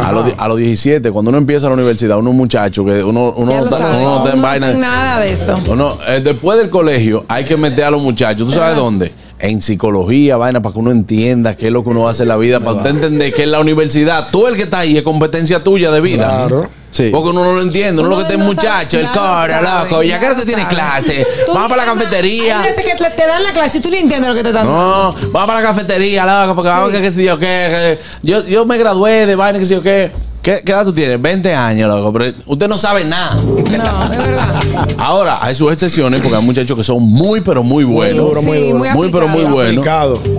A 0.03 0.13
los, 0.13 0.27
a 0.39 0.49
los 0.49 0.57
17, 0.59 1.11
cuando 1.11 1.31
uno 1.31 1.39
empieza 1.39 1.67
la 1.69 1.75
universidad, 1.75 2.19
uno 2.19 2.31
es 2.31 2.33
un 2.33 2.37
muchacho 2.39 2.85
que 2.85 3.03
uno, 3.03 3.35
uno 3.37 3.53
no 3.55 3.65
está, 3.65 3.77
uno 3.77 4.01
no 4.01 4.17
está 4.19 4.31
en 4.31 4.37
No 4.37 4.43
vaina. 4.43 4.69
hacen 4.69 4.81
nada 4.81 5.21
de 5.21 5.33
eso. 5.33 5.59
Uno, 5.69 5.99
eh, 6.07 6.21
después 6.25 6.59
del 6.59 6.71
colegio 6.71 7.25
hay 7.29 7.45
que 7.45 7.57
meter 7.57 7.85
a 7.85 7.91
los 7.91 8.01
muchachos. 8.03 8.49
¿Tú 8.49 8.55
sabes 8.55 8.77
dónde? 8.77 9.13
En 9.41 9.61
psicología, 9.61 10.37
vaina, 10.37 10.63
para 10.63 10.73
que 10.73 10.79
uno 10.79 10.91
entienda 10.91 11.55
qué 11.57 11.67
es 11.67 11.73
lo 11.73 11.83
que 11.85 11.91
uno 11.91 12.09
hace 12.09 12.23
en 12.23 12.29
la 12.31 12.37
vida, 12.37 12.61
para 12.61 12.77
usted 12.79 12.91
entender 12.91 13.33
que 13.35 13.43
en 13.45 13.51
la 13.51 13.61
universidad, 13.61 14.27
tú 14.33 14.47
el 14.47 14.57
que 14.57 14.63
está 14.63 14.81
ahí 14.81 14.97
es 14.97 15.03
competencia 15.03 15.63
tuya 15.63 15.91
de 15.91 16.01
vida. 16.01 16.27
Claro. 16.27 16.69
Sí. 16.99 17.11
Porque 17.13 17.31
uno 17.31 17.45
no 17.45 17.53
lo 17.53 17.63
entiende, 17.63 18.03
uno, 18.03 18.09
Uno 18.09 18.17
lo 18.21 18.27
que 18.27 18.33
está 18.35 18.43
no 18.45 18.53
muchacho, 18.53 18.99
el 18.99 19.07
cora, 19.13 19.61
sabe, 19.63 19.89
loco, 19.91 20.03
ya 20.03 20.09
ya 20.17 20.21
que 20.21 20.29
lo 20.31 20.35
te 20.37 20.45
tiene 20.47 20.67
clase, 20.67 21.25
vamos 21.47 21.69
para 21.71 21.87
la 21.87 21.93
cafetería. 21.95 22.61
Hay 22.61 22.71
veces 22.71 22.85
que 22.85 22.95
te, 22.97 23.11
te 23.11 23.27
dan 23.27 23.45
la 23.45 23.53
clase 23.53 23.79
y 23.79 23.81
tú 23.81 23.89
ni 23.89 23.99
entiendes 23.99 24.29
lo 24.29 24.35
que 24.35 24.43
te 24.43 24.49
están 24.49 24.67
dando. 24.67 25.13
No, 25.13 25.13
vamos 25.31 25.47
para 25.47 25.61
la 25.61 25.69
cafetería, 25.69 26.27
loco, 26.27 26.57
porque 26.57 26.69
vamos 26.71 26.91
que 26.91 27.01
qué 27.01 27.11
sé 27.13 27.23
yo 27.23 27.39
qué. 27.39 27.47
que- 27.47 27.99
Yo, 28.23 28.45
yo 28.47 28.67
me 28.67 28.77
gradué 28.79 29.27
de 29.27 29.37
vaina, 29.37 29.61
qué 29.61 29.65
sé 29.65 29.75
yo 29.75 29.83
qué. 29.83 30.11
¿Qué, 30.49 30.63
qué 30.65 30.73
edad 30.73 30.85
tú 30.87 30.95
tienes? 30.95 31.21
20 31.21 31.55
años, 31.55 31.91
loco. 31.95 32.11
Pero 32.11 32.33
usted 32.47 32.69
no 32.69 32.79
sabe 32.79 33.05
nada. 33.05 33.35
No, 33.35 34.13
es 34.13 34.19
verdad. 34.19 34.55
Ahora, 34.99 35.39
hay 35.45 35.55
sus 35.55 35.71
excepciones 35.71 36.23
porque 36.23 36.37
hay 36.37 36.43
muchachos 36.43 36.75
que 36.75 36.83
son 36.83 37.03
muy, 37.03 37.43
pero 37.43 37.63
muy 37.63 37.85
buenos. 37.85 38.17
duro, 38.29 38.41
muy 38.43 38.57
Sí, 38.57 38.65
duro. 38.69 38.79
muy 38.79 38.89
Muy, 38.91 39.09
pero 39.11 39.29
muy 39.29 39.45
buenos. 39.45 39.87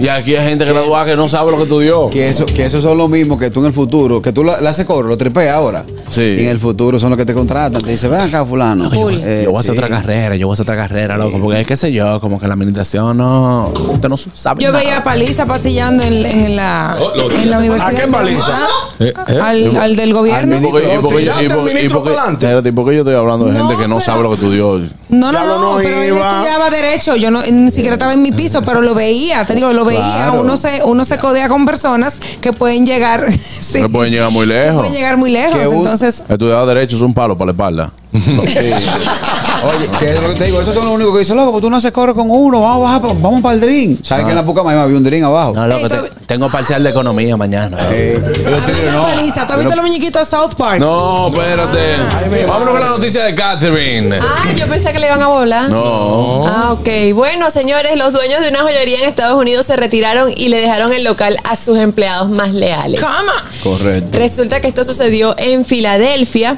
Y 0.02 0.08
aquí 0.08 0.36
hay 0.36 0.50
gente 0.50 0.66
graduada 0.66 1.06
que 1.06 1.16
no 1.16 1.30
sabe 1.30 1.52
lo 1.52 1.58
que 1.58 1.64
estudió. 1.64 2.10
Que 2.10 2.28
eso, 2.30 2.48
que 2.48 2.66
eso 2.66 2.82
son 2.82 2.98
lo 2.98 3.08
mismo 3.08 3.38
que 3.38 3.52
tú 3.52 3.60
en 3.60 3.68
el 3.68 3.74
futuro, 3.74 4.20
que 4.20 4.32
tú 4.34 4.44
le 4.44 4.54
haces 4.68 4.86
coro, 4.88 5.08
lo 5.08 5.16
tripeas 5.16 5.54
ahora. 5.54 5.86
Sí. 6.10 6.22
Y 6.22 6.40
en 6.42 6.48
el 6.50 6.58
futuro 6.60 6.98
son 6.98 7.12
los 7.12 7.18
que 7.18 7.26
te 7.28 7.36
contratan. 7.36 7.80
Te 7.84 7.92
dicen, 7.92 8.10
ven 8.10 8.22
acá, 8.22 8.44
fulano. 8.44 8.90
Yo, 8.92 9.12
Eh, 9.12 9.42
yo 9.44 9.52
voy 9.52 9.58
a 9.58 9.60
hacer 9.62 9.74
sí. 9.76 9.78
otra 9.80 9.90
carrera, 9.90 10.36
yo 10.36 10.48
voy 10.48 10.54
a 10.54 10.56
hacer 10.56 10.64
otra 10.64 10.76
carrera, 10.76 11.18
loco, 11.18 11.38
porque 11.40 11.66
qué 11.66 11.78
sé 11.78 11.92
yo, 11.92 12.20
como 12.20 12.40
que 12.40 12.48
la 12.48 12.54
administración 12.56 13.16
no. 13.18 13.72
Usted 13.92 14.10
no 14.10 14.18
sabe. 14.18 14.64
Yo 14.64 14.72
nada. 14.72 14.80
veía 14.84 14.98
a 14.98 15.04
Paliza 15.04 15.46
pasillando 15.46 16.04
en, 16.04 16.26
en 16.26 16.56
la, 16.56 16.98
Oh, 17.00 17.16
lo- 17.16 17.32
en 17.32 17.50
la 17.52 17.60
universidad. 17.60 17.92
¿A 17.94 17.96
quién 17.96 18.12
Paliza? 18.12 18.60
Eh, 19.00 19.14
eh. 19.28 19.40
Al, 19.40 19.78
al 19.78 19.96
del 20.02 20.14
gobierno. 20.14 20.58
¿Y 20.58 20.62
por 20.62 20.82
qué- 20.82 20.88
y 20.88 20.96
y 20.96 21.00
por- 21.00 21.14
al 21.14 21.42
y 21.42 21.74
ministro 21.74 22.04
por 22.04 22.10
qué- 22.12 22.16
pa'lante. 22.18 22.46
espérate, 22.46 22.70
¿y 22.70 22.72
por 22.72 22.86
qué 22.88 22.94
yo 22.96 23.00
estoy 23.02 23.16
hablando 23.16 23.46
de 23.46 23.52
No, 23.54 23.60
gente 23.68 23.82
que 23.82 23.88
no 23.88 23.96
pero- 23.96 24.06
sabe 24.06 24.24
lo 24.24 24.30
que 24.30 24.36
estudió? 24.36 24.80
No, 25.10 25.32
no, 25.32 25.46
no, 25.46 25.60
no 25.74 25.78
pero 25.78 26.02
él 26.02 26.10
estudiaba 26.18 26.70
derecho. 26.70 27.16
Yo 27.16 27.32
no, 27.32 27.42
ni 27.44 27.72
siquiera 27.72 27.94
estaba 27.96 28.14
en 28.14 28.22
mi 28.22 28.32
piso, 28.32 28.62
pero 28.66 28.82
lo 28.82 28.94
veía. 28.96 29.46
Te 29.46 29.56
digo, 29.56 29.74
lo 29.74 29.86
veía. 29.86 30.00
Claro. 30.00 30.42
Uno 30.42 30.56
se, 30.58 30.82
uno 30.84 31.04
se 31.06 31.18
codea 31.18 31.50
con 31.50 31.66
personas 31.66 32.20
que 32.42 32.54
pueden 32.54 32.86
llegar. 32.86 33.26
sí, 33.62 33.82
Que 33.82 33.90
pueden 33.90 34.14
llegar 34.14 34.32
muy 34.32 34.48
que 34.48 34.54
lejos. 34.54 34.76
pueden 34.78 34.94
llegar 34.94 35.18
muy 35.18 35.32
lejos. 35.32 35.56
Que 35.60 35.64
Entonces, 35.76 36.24
Estudiar 36.28 36.66
derecho 36.66 36.96
es 36.96 37.02
un 37.02 37.14
palo 37.14 37.38
para 37.38 37.48
la 37.48 37.52
espalda. 37.52 37.92
Oye, 38.12 39.88
que 40.00 40.06
es 40.14 40.22
lo 40.22 40.30
que 40.30 40.36
te 40.36 40.46
digo, 40.46 40.62
esos 40.62 40.74
son 40.74 40.86
los 40.86 40.94
únicos 40.96 41.14
que 41.14 41.20
dicen, 41.20 41.36
loco, 41.38 41.52
pues 41.52 41.62
tú 41.62 41.70
no 41.70 41.78
haces 41.78 41.92
coro 41.92 42.16
con 42.16 42.28
uno, 42.30 42.62
vamos 42.62 42.78
a 42.78 42.98
bajar, 42.98 43.02
pa- 43.02 43.08
vamos 43.22 43.42
para 43.42 43.56
el 43.56 43.62
drink. 43.62 44.04
¿Sabes 44.04 44.24
que 44.26 44.32
en 44.32 44.36
la 44.38 44.46
Pucamaima 44.46 44.84
había 44.84 44.98
un 44.98 45.04
drink 45.04 45.24
abajo? 45.24 45.54
No, 45.54 45.68
loco, 45.68 45.88
te- 45.90 46.10
tengo 46.26 46.50
parcial 46.50 46.82
de 46.84 46.90
economía 46.90 47.36
mañana. 47.38 47.78
Pero 47.90 48.58
te 48.62 48.74
digo, 48.74 48.92
no. 48.94 49.06
¿tú 49.46 49.54
has 49.54 49.58
visto 49.60 49.76
los 49.76 49.86
muñequitos 49.86 50.22
de 50.30 50.38
South 50.38 50.56
Park? 50.58 50.80
No, 50.80 51.28
espérate. 51.28 52.46
Vámonos 52.48 52.70
con 52.72 52.80
la 52.80 52.90
noticia 52.90 53.24
de 53.26 53.36
Catherine. 53.36 54.18
Ah, 54.20 54.52
yo 54.58 54.66
pensé 54.68 54.92
que 54.92 55.00
le 55.00 55.08
iban 55.08 55.22
a 55.22 55.28
volar. 55.28 55.70
No. 55.70 56.48
Ah, 56.48 56.72
ok. 56.74 56.88
Bueno, 57.14 57.52
señores, 57.52 57.96
los 57.98 58.12
dueños 58.14 58.42
de 58.42 58.50
una 58.50 58.62
joyería 58.62 59.00
en 59.02 59.06
Estados 59.10 59.40
Unidos 59.40 59.66
se 59.66 59.76
retiraron 59.76 60.32
y 60.36 60.48
le 60.50 60.60
dejaron 60.62 60.94
el 60.94 61.04
local 61.04 61.38
a 61.44 61.56
sus 61.56 61.78
empleados 61.80 62.30
más 62.30 62.54
leales. 62.54 63.02
¿Cómo? 63.02 63.32
Correcto. 63.78 64.18
Resulta 64.18 64.62
que 64.62 64.68
esto 64.68 64.84
sucedió 64.84 65.36
en 65.38 65.64
Filadelfia. 65.66 66.58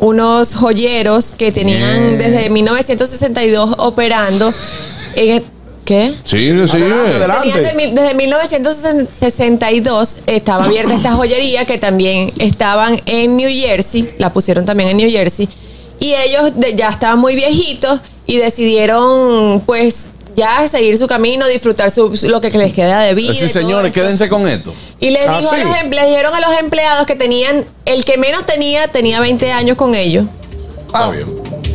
Unos 0.00 0.54
joyeros 0.54 1.32
que 1.32 1.50
tenían 1.52 2.18
desde 2.18 2.50
1962 2.50 3.74
operando. 3.78 4.52
en- 5.16 5.42
¿Qué? 5.84 6.12
Sigue, 6.22 6.68
sigue. 6.68 6.84
Adelante, 6.84 7.48
Tenían 7.50 7.62
de 7.62 7.72
mil- 7.74 7.94
desde 7.94 8.14
1962 8.14 10.18
estaba 10.26 10.66
abierta 10.66 10.94
esta 10.94 11.12
joyería 11.12 11.64
que 11.64 11.78
también 11.78 12.30
estaban 12.38 13.00
en 13.06 13.36
New 13.38 13.50
Jersey, 13.50 14.06
la 14.18 14.30
pusieron 14.32 14.66
también 14.66 14.90
en 14.90 14.98
New 14.98 15.10
Jersey, 15.10 15.48
y 15.98 16.12
ellos 16.14 16.52
de- 16.56 16.74
ya 16.74 16.90
estaban 16.90 17.18
muy 17.18 17.34
viejitos 17.34 18.00
y 18.26 18.36
decidieron 18.36 19.62
pues 19.64 20.08
ya 20.38 20.66
seguir 20.68 20.96
su 20.96 21.06
camino, 21.06 21.46
disfrutar 21.46 21.90
su, 21.90 22.18
lo 22.28 22.40
que 22.40 22.48
les 22.50 22.72
queda 22.72 23.00
de 23.00 23.14
vida. 23.14 23.34
Sí, 23.34 23.48
señores, 23.48 23.88
esto. 23.88 24.00
quédense 24.00 24.28
con 24.28 24.48
esto. 24.48 24.72
Y 25.00 25.10
le, 25.10 25.20
Ah, 25.20 25.38
dijo 25.40 25.52
a 25.52 25.58
los 25.58 25.76
em- 25.76 25.90
le 25.90 26.06
dijeron 26.06 26.34
a 26.34 26.40
los 26.40 26.58
empleados 26.58 27.06
que 27.06 27.14
tenían, 27.14 27.64
el 27.84 28.04
que 28.04 28.16
menos 28.16 28.46
tenía, 28.46 28.88
tenía 28.88 29.20
20 29.20 29.52
años 29.52 29.76
con 29.76 29.94
ellos. 29.94 30.24
Está 30.86 31.10
bien. 31.10 31.26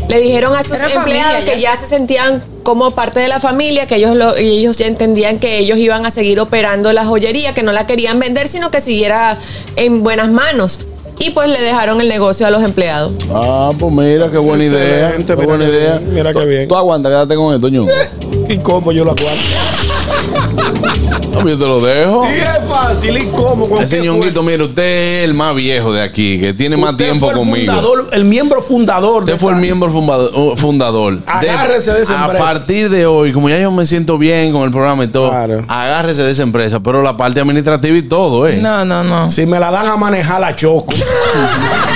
Le 0.10 0.20
dijeron 0.20 0.56
a 0.56 0.64
sus 0.64 0.78
Era 0.78 0.88
empleados 0.92 1.34
familia 1.34 1.54
que 1.54 1.62
ya 1.62 1.76
se 1.78 1.86
sentían 1.86 2.44
como 2.64 2.92
parte 2.92 3.20
de 3.20 3.28
la 3.28 3.40
familia, 3.40 3.86
que 3.86 3.96
ellos 3.96 4.16
lo, 4.16 4.36
ellos 4.36 4.76
ya 4.78 4.88
entendían 4.88 5.38
que 5.38 5.60
ellos 5.60 5.78
iban 5.78 6.06
a 6.06 6.12
seguir 6.12 6.40
operando 6.40 6.92
la 6.94 7.06
joyería, 7.06 7.54
que 7.54 7.62
no 7.64 7.72
la 7.72 7.86
querían 7.86 8.20
vender, 8.20 8.48
sino 8.48 8.72
que 8.72 8.82
siguiera 8.82 9.38
en 9.76 10.04
buenas 10.04 10.30
manos. 10.32 10.80
Y 11.26 11.30
pues 11.30 11.50
le 11.50 11.62
dejaron 11.62 12.02
el 12.02 12.10
negocio 12.10 12.46
a 12.46 12.50
los 12.50 12.62
empleados. 12.64 13.14
Ah, 13.34 13.72
pues 13.80 13.94
mira, 13.94 14.30
qué 14.30 14.38
buena 14.38 14.66
idea. 14.66 15.08
Excelente, 15.12 15.34
Qué 15.34 15.36
mira 15.40 15.48
buena 15.48 15.70
idea. 15.70 15.98
bien, 16.00 16.14
mira 16.14 16.34
qué 16.34 16.46
bien. 16.46 16.68
Tú 16.68 16.76
aguanta, 16.76 17.08
quédate 17.08 17.36
con 17.36 17.56
esto, 17.56 17.70
ño. 17.70 17.86
¿Y 18.50 18.58
cómo 18.58 18.92
yo 18.92 19.06
lo 19.06 19.12
aguanto? 19.12 20.63
No, 21.32 21.50
yo 21.50 21.58
te 21.58 21.66
lo 21.66 21.82
dejo. 21.82 22.26
Y 22.26 22.40
es 22.40 22.68
fácil, 22.70 23.18
¿y 23.18 23.26
cómo? 23.28 23.68
¿Con 23.68 23.84
Ese 23.84 24.02
ñonguito, 24.02 24.44
mire, 24.44 24.64
usted 24.64 24.84
es 25.24 25.26
el 25.30 25.34
más 25.34 25.56
viejo 25.56 25.92
de 25.92 26.02
aquí, 26.02 26.40
que 26.40 26.54
tiene 26.54 26.78
más 26.78 26.96
tiempo 26.96 27.26
fue 27.26 27.30
el 27.34 27.40
conmigo. 27.40 27.74
Fundador, 27.74 28.10
el 28.14 28.26
miembro 28.26 28.62
fundador. 28.62 29.20
Usted 29.24 29.34
de 29.34 29.40
fue 29.40 29.52
el 29.54 29.60
miembro 29.60 29.90
fundador. 29.92 30.32
uh, 30.36 30.56
fundador. 30.56 31.20
Agárrese 31.26 31.94
de 31.94 32.04
esa 32.04 32.20
A 32.20 32.26
empresa. 32.26 32.44
partir 32.46 32.90
de 32.90 33.06
hoy, 33.06 33.32
como 33.34 33.50
ya 33.50 33.60
yo 33.60 33.72
me 33.72 33.86
siento 33.86 34.18
bien 34.18 34.52
con 34.54 34.64
el 34.64 34.72
programa 34.72 35.04
y 35.04 35.08
todo, 35.08 35.30
Claro. 35.30 35.66
agárrese 35.68 36.24
de 36.24 36.32
esa 36.32 36.44
empresa, 36.44 36.80
pero 36.82 37.02
la 37.02 37.18
parte 37.18 37.40
administrativa 37.42 37.98
y 37.98 38.04
todo, 38.04 38.48
¿eh? 38.48 38.58
No, 38.62 38.86
no, 38.86 39.04
no. 39.04 39.30
Si 39.30 39.46
me 39.46 39.60
la 39.60 39.72
dan 39.72 39.88
a 39.88 39.98
manejar, 39.98 40.40
la 40.42 40.56
choco. 40.56 40.94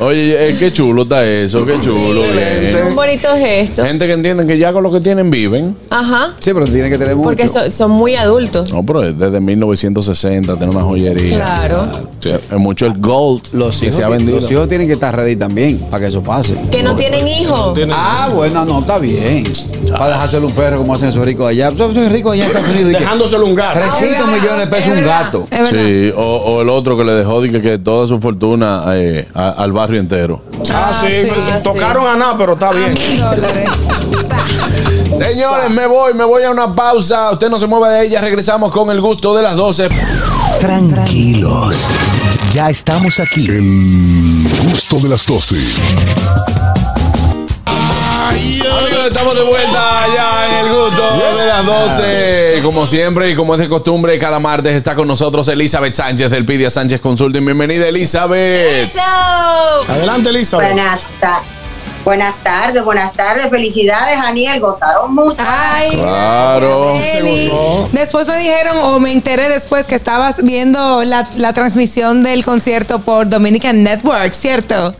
Oye, 0.00 0.50
eh, 0.50 0.56
qué 0.58 0.72
chulo 0.72 1.02
está 1.02 1.26
eso, 1.26 1.66
qué 1.66 1.74
chulo. 1.82 2.22
Bien. 2.22 2.86
Un 2.88 2.94
bonito 2.94 3.28
gesto. 3.36 3.84
Gente 3.84 4.06
que 4.06 4.12
entienden 4.12 4.46
que 4.46 4.56
ya 4.56 4.72
con 4.72 4.84
lo 4.84 4.92
que 4.92 5.00
tienen 5.00 5.28
viven. 5.28 5.76
Ajá. 5.90 6.34
Sí, 6.38 6.52
pero 6.54 6.66
tiene 6.66 6.88
que 6.88 6.98
tener 6.98 7.16
mucho. 7.16 7.28
Porque 7.30 7.48
son, 7.48 7.72
son 7.72 7.90
muy 7.90 8.14
adultos. 8.14 8.72
No, 8.72 8.84
pero 8.86 9.02
es 9.02 9.18
desde 9.18 9.40
1960 9.40 10.56
tiene 10.56 10.72
una 10.72 10.84
joyería. 10.84 11.28
Claro. 11.36 11.88
Sí, 12.20 12.30
es 12.30 12.52
mucho 12.58 12.86
el 12.86 12.98
gold 13.00 13.42
los 13.52 13.78
que 13.78 13.86
hijos, 13.86 13.96
se 13.96 14.04
ha 14.04 14.08
vendido. 14.08 14.40
los 14.40 14.48
hijos 14.50 14.68
tienen 14.68 14.86
que 14.86 14.92
estar 14.92 15.14
ready 15.16 15.34
también 15.34 15.78
para 15.90 16.02
que 16.02 16.06
eso 16.06 16.22
pase. 16.22 16.54
Que 16.70 16.82
no 16.84 16.94
tienen 16.94 17.26
hijos. 17.26 17.76
Ah, 17.92 18.28
bueno, 18.32 18.64
no, 18.64 18.80
está 18.80 18.98
bien. 18.98 19.44
Para 19.90 20.10
dejárselo 20.10 20.46
un 20.48 20.52
perro 20.52 20.78
como 20.78 20.94
hacen 20.94 21.08
esos 21.08 21.24
ricos 21.24 21.48
allá. 21.48 21.70
Yo 21.70 21.92
soy 21.92 22.08
rico 22.08 22.30
allá 22.30 22.44
en 22.44 22.50
Estados 22.50 22.68
Unidos. 22.68 22.90
y 22.90 22.94
que 22.94 22.98
Dejándoselo 23.00 23.46
un 23.46 23.54
gato. 23.56 23.78
300 23.80 24.28
millones 24.28 24.60
de 24.60 24.66
pesos 24.68 24.86
Es 24.86 24.92
un 24.92 24.94
verdad, 25.00 25.24
gato. 25.24 25.46
Sí, 25.70 26.12
o, 26.16 26.20
o 26.22 26.62
el 26.62 26.68
otro 26.68 26.96
que 26.96 27.04
le 27.04 27.12
dejó 27.14 27.40
di 27.42 27.50
que, 27.50 27.60
que 27.62 27.78
toda 27.78 28.06
su 28.06 28.20
fortuna 28.20 28.84
eh, 28.94 29.26
a- 29.34 29.50
al 29.50 29.72
barrio 29.88 30.00
entero. 30.00 30.42
Ah, 30.70 31.00
sí, 31.00 31.06
sí, 31.10 31.28
pues, 31.28 31.40
ah, 31.50 31.60
tocaron 31.62 32.06
a 32.06 32.14
nada, 32.14 32.36
pero 32.36 32.52
está 32.52 32.70
bien. 32.72 32.94
Señores, 35.18 35.70
me 35.70 35.86
voy, 35.86 36.12
me 36.12 36.24
voy 36.24 36.42
a 36.42 36.50
una 36.50 36.74
pausa. 36.74 37.30
Usted 37.32 37.48
no 37.48 37.58
se 37.58 37.66
mueva 37.66 37.88
de 37.88 38.06
ella. 38.06 38.20
Regresamos 38.20 38.70
con 38.70 38.90
el 38.90 39.00
gusto 39.00 39.34
de 39.34 39.42
las 39.42 39.56
12. 39.56 39.88
Tranquilos. 40.60 41.76
Ya 42.52 42.68
estamos 42.68 43.18
aquí. 43.18 43.46
El 43.48 44.46
gusto 44.64 44.96
de 44.96 45.08
las 45.08 45.24
12. 45.24 45.56
Amigos, 48.28 48.87
estamos 49.08 49.34
de 49.34 49.42
vuelta 49.42 49.80
ya 50.14 50.48
en 50.60 50.66
el 50.66 50.72
gusto 50.74 51.36
de 51.38 51.46
las 51.46 51.64
12. 51.66 52.60
Como 52.62 52.86
siempre 52.86 53.30
y 53.30 53.34
como 53.34 53.54
es 53.54 53.60
de 53.60 53.68
costumbre, 53.68 54.18
cada 54.18 54.38
martes 54.38 54.74
está 54.74 54.94
con 54.94 55.08
nosotros 55.08 55.46
Elizabeth 55.48 55.94
Sánchez 55.94 56.30
del 56.30 56.44
Pidia 56.44 56.70
Sánchez 56.70 57.00
Consulting. 57.00 57.44
Bienvenida, 57.44 57.86
Elizabeth. 57.88 58.90
Adelante, 59.88 60.30
Elizabeth. 60.30 60.72
Buenas, 60.72 61.00
ta- 61.20 61.42
buenas 62.04 62.38
tardes, 62.42 62.84
buenas 62.84 63.12
tardes. 63.14 63.48
Felicidades, 63.48 64.20
Daniel. 64.20 64.60
Gozaron 64.60 65.14
mucho. 65.14 65.36
Ay, 65.38 65.90
Claro. 65.92 66.94
gracias. 66.94 67.92
Después 67.92 68.28
me 68.28 68.38
dijeron, 68.38 68.76
o 68.82 69.00
me 69.00 69.12
enteré 69.12 69.48
después, 69.48 69.86
que 69.86 69.94
estabas 69.94 70.42
viendo 70.42 71.02
la, 71.04 71.26
la 71.36 71.52
transmisión 71.54 72.22
del 72.22 72.44
concierto 72.44 73.00
por 73.00 73.28
Dominican 73.28 73.82
Network, 73.82 74.32
¿cierto? 74.34 74.94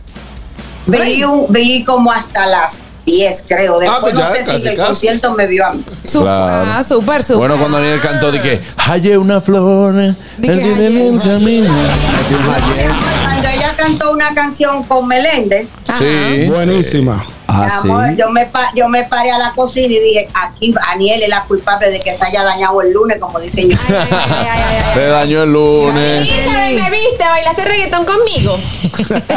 Vi, 0.87 1.23
un- 1.23 1.45
vi 1.49 1.83
como 1.83 2.11
hasta 2.11 2.47
las 2.47 2.79
10, 3.11 3.45
creo. 3.47 3.79
Después 3.79 3.99
pues 4.01 4.13
no 4.13 4.19
ya, 4.21 4.31
sé 4.33 4.43
casi, 4.43 4.61
si 4.61 4.67
el 4.67 4.75
casi. 4.75 4.87
concierto 4.87 5.33
me 5.33 5.47
vio 5.47 5.65
a 5.65 5.73
mí. 5.73 5.83
Su- 6.05 6.21
Claro. 6.21 6.65
Ah, 6.75 6.83
súper, 6.83 7.21
súper. 7.21 7.37
Bueno, 7.37 7.57
cuando 7.57 7.77
Daniel 7.77 7.99
cantó, 8.01 8.31
dije, 8.31 8.61
hallé 8.77 9.17
una 9.17 9.41
flor. 9.41 9.95
El 9.95 10.15
en 10.41 10.97
el 11.15 11.21
camino". 11.21 11.73
Cuando 13.23 13.47
ella 13.49 13.73
cantó 13.77 14.11
una 14.11 14.33
canción 14.33 14.83
con 14.83 15.07
Meléndez, 15.07 15.67
Sí. 15.97 16.45
Buenísima. 16.47 17.23
Ah, 17.51 17.81
mi 17.83 17.89
amor, 17.91 18.07
sí. 18.09 18.15
yo, 18.17 18.29
me 18.29 18.45
pa- 18.45 18.71
yo 18.75 18.87
me 18.89 19.03
paré 19.03 19.31
a 19.31 19.37
la 19.37 19.51
cocina 19.53 19.87
y 19.93 19.99
dije, 19.99 20.29
aquí 20.33 20.73
Daniel 20.73 21.23
es 21.23 21.29
la 21.29 21.43
culpable 21.43 21.89
de 21.89 21.99
que 21.99 22.15
se 22.15 22.25
haya 22.25 22.43
dañado 22.43 22.81
el 22.81 22.91
lunes, 22.93 23.17
como 23.19 23.39
dicen. 23.39 23.69
Ay. 23.89 24.93
Se 24.93 25.01
dañó 25.05 25.43
el 25.43 25.51
lunes. 25.53 26.27
Elizabeth, 26.27 26.81
¿me 26.83 26.89
viste? 26.91 27.23
¿Bailaste 27.27 27.65
reggaetón 27.65 28.05
conmigo? 28.05 28.57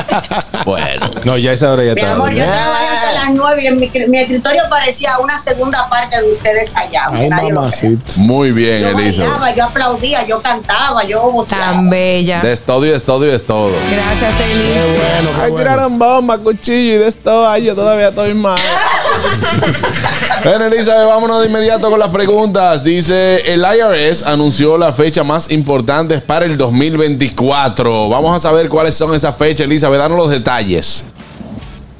Bueno. 0.64 1.10
No, 1.24 1.36
ya 1.36 1.52
esa 1.52 1.72
hora 1.72 1.82
ya 1.84 1.94
Mi 1.94 2.00
está. 2.00 2.12
amor, 2.12 2.30
yo 2.32 2.44
trabajé 2.44 2.86
hasta 2.86 3.12
las 3.12 3.30
9 3.34 3.62
y 3.62 3.66
en 3.66 3.76
mi, 3.80 3.90
mi 4.08 4.18
escritorio 4.18 4.62
parecía 4.70 5.18
una 5.18 5.36
segunda 5.38 5.88
parte 5.88 6.20
de 6.22 6.30
ustedes 6.30 6.74
allá. 6.76 7.06
Ay, 7.10 7.28
mamacita. 7.30 8.12
Muy 8.18 8.52
bien, 8.52 8.80
Yo 8.82 8.88
Elizabeth. 8.90 9.30
bailaba, 9.30 9.54
yo 9.56 9.64
aplaudía, 9.64 10.26
yo 10.26 10.40
cantaba, 10.40 11.02
yo 11.04 11.20
voceaba. 11.32 11.64
Tan 11.72 11.90
bella. 11.90 12.40
De 12.42 12.56
todo 12.58 12.86
y 12.86 12.90
de 12.90 13.00
todo 13.00 13.26
y 13.26 13.30
de 13.30 13.38
todo. 13.40 13.70
Gracias, 13.90 14.34
Eli. 14.52 14.62
Qué 14.62 14.84
bueno, 14.84 15.30
qué 15.36 15.42
Ay, 15.42 15.50
bueno. 15.50 15.56
tiraron 15.56 15.98
bomba, 15.98 16.38
cuchillo 16.38 16.94
y 16.94 16.98
de 16.98 17.08
esto. 17.08 17.48
Ay, 17.48 17.64
yo 17.64 17.74
todavía 17.74 18.11
estoy 18.12 18.34
mal. 18.34 18.60
Bueno, 20.44 20.64
Elizabeth, 20.66 21.06
vámonos 21.06 21.40
de 21.42 21.46
inmediato 21.46 21.88
con 21.88 22.00
las 22.00 22.08
preguntas. 22.08 22.82
Dice, 22.82 23.36
el 23.52 23.62
IRS 23.62 24.24
anunció 24.24 24.76
la 24.76 24.92
fecha 24.92 25.22
más 25.22 25.48
importante 25.52 26.20
para 26.20 26.46
el 26.46 26.58
2024. 26.58 28.08
Vamos 28.08 28.34
a 28.34 28.40
saber 28.40 28.68
cuáles 28.68 28.96
son 28.96 29.14
esas 29.14 29.36
fechas, 29.36 29.66
Elizabeth. 29.66 30.00
Danos 30.00 30.18
los 30.18 30.30
detalles. 30.30 31.12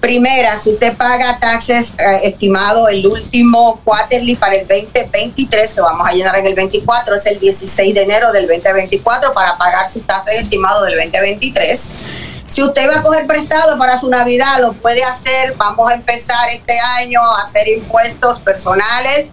Primera, 0.01 0.59
si 0.59 0.71
usted 0.71 0.97
paga 0.97 1.39
taxes 1.39 1.91
eh, 1.91 2.21
estimado 2.25 2.89
el 2.89 3.07
último 3.07 3.81
quarterly 3.85 4.35
para 4.35 4.57
el 4.57 4.67
2023, 4.67 5.75
que 5.75 5.81
vamos 5.81 6.09
a 6.09 6.13
llenar 6.13 6.37
en 6.39 6.47
el 6.47 6.55
24, 6.55 7.15
es 7.15 7.27
el 7.27 7.39
16 7.39 7.95
de 7.95 8.03
enero 8.03 8.33
del 8.33 8.49
2024 8.49 9.33
para 9.33 9.57
pagar 9.57 9.89
sus 9.89 10.05
tasas 10.05 10.35
estimados 10.35 10.85
del 10.89 10.99
2023. 10.99 11.91
Si 12.53 12.63
usted 12.63 12.87
va 12.87 12.99
a 12.99 13.03
coger 13.03 13.27
prestado 13.27 13.79
para 13.79 13.99
su 13.99 14.11
Navidad, 14.11 14.61
lo 14.61 14.75
puede 14.75 15.03
hacer. 15.03 15.55
Vamos 15.57 15.91
a 15.91 15.95
empezar 15.95 16.51
este 16.51 16.79
año 16.99 17.23
a 17.23 17.41
hacer 17.41 17.67
impuestos 17.67 18.41
personales. 18.41 19.31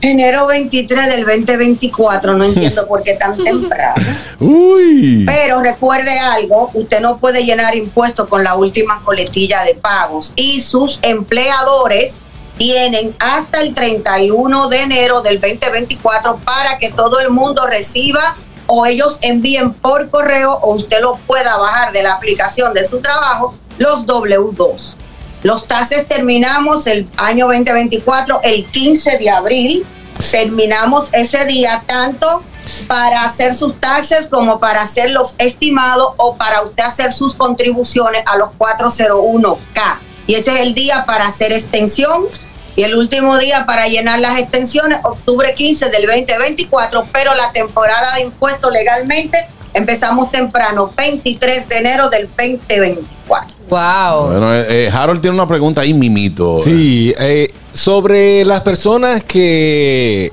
Enero 0.00 0.46
23 0.46 1.08
del 1.08 1.24
2024, 1.24 2.34
no 2.34 2.44
entiendo 2.44 2.86
por 2.88 3.02
qué 3.02 3.14
tan 3.14 3.36
temprano. 3.36 4.16
Uy. 4.38 5.24
Pero 5.26 5.60
recuerde 5.60 6.20
algo, 6.20 6.70
usted 6.72 7.00
no 7.00 7.18
puede 7.18 7.44
llenar 7.44 7.74
impuestos 7.74 8.28
con 8.28 8.44
la 8.44 8.54
última 8.54 9.02
coletilla 9.02 9.64
de 9.64 9.74
pagos 9.74 10.32
y 10.36 10.60
sus 10.60 11.00
empleadores 11.02 12.18
tienen 12.56 13.12
hasta 13.18 13.60
el 13.60 13.74
31 13.74 14.68
de 14.68 14.82
enero 14.82 15.20
del 15.20 15.40
2024 15.40 16.36
para 16.44 16.78
que 16.78 16.92
todo 16.92 17.18
el 17.18 17.30
mundo 17.30 17.66
reciba 17.66 18.36
o 18.66 18.86
ellos 18.86 19.18
envíen 19.22 19.72
por 19.72 20.10
correo 20.10 20.54
o 20.54 20.74
usted 20.74 21.00
lo 21.00 21.16
pueda 21.26 21.56
bajar 21.56 21.92
de 21.92 22.02
la 22.02 22.14
aplicación 22.14 22.74
de 22.74 22.86
su 22.86 23.00
trabajo 23.00 23.54
los 23.78 24.06
W2. 24.06 24.94
Los 25.42 25.66
taxes 25.66 26.08
terminamos 26.08 26.86
el 26.86 27.08
año 27.16 27.46
2024 27.46 28.40
el 28.42 28.66
15 28.66 29.18
de 29.18 29.30
abril. 29.30 29.86
Terminamos 30.30 31.08
ese 31.12 31.44
día 31.44 31.84
tanto 31.86 32.42
para 32.88 33.24
hacer 33.24 33.54
sus 33.54 33.78
taxes 33.78 34.26
como 34.28 34.58
para 34.58 34.82
hacer 34.82 35.10
los 35.10 35.34
estimados 35.38 36.14
o 36.16 36.36
para 36.36 36.62
usted 36.62 36.82
hacer 36.82 37.12
sus 37.12 37.34
contribuciones 37.34 38.22
a 38.26 38.38
los 38.38 38.50
401k. 38.58 39.98
Y 40.26 40.34
ese 40.34 40.54
es 40.54 40.60
el 40.66 40.74
día 40.74 41.04
para 41.06 41.26
hacer 41.26 41.52
extensión 41.52 42.24
y 42.76 42.82
el 42.82 42.94
último 42.94 43.38
día 43.38 43.64
para 43.66 43.88
llenar 43.88 44.20
las 44.20 44.38
extensiones, 44.38 44.98
octubre 45.02 45.54
15 45.54 45.88
del 45.88 46.06
2024, 46.06 47.06
pero 47.12 47.34
la 47.34 47.50
temporada 47.50 48.14
de 48.16 48.22
impuestos 48.22 48.70
legalmente 48.70 49.38
empezamos 49.72 50.30
temprano, 50.30 50.90
23 50.96 51.68
de 51.68 51.76
enero 51.78 52.10
del 52.10 52.28
2024. 52.28 53.56
Wow. 53.68 54.28
Bueno, 54.28 54.54
eh, 54.54 54.66
eh, 54.68 54.90
Harold 54.92 55.20
tiene 55.20 55.34
una 55.34 55.48
pregunta 55.48 55.80
ahí, 55.80 55.92
mimito. 55.92 56.62
Sí, 56.62 57.14
eh, 57.18 57.48
sobre 57.72 58.44
las 58.44 58.60
personas 58.60 59.24
que 59.24 60.32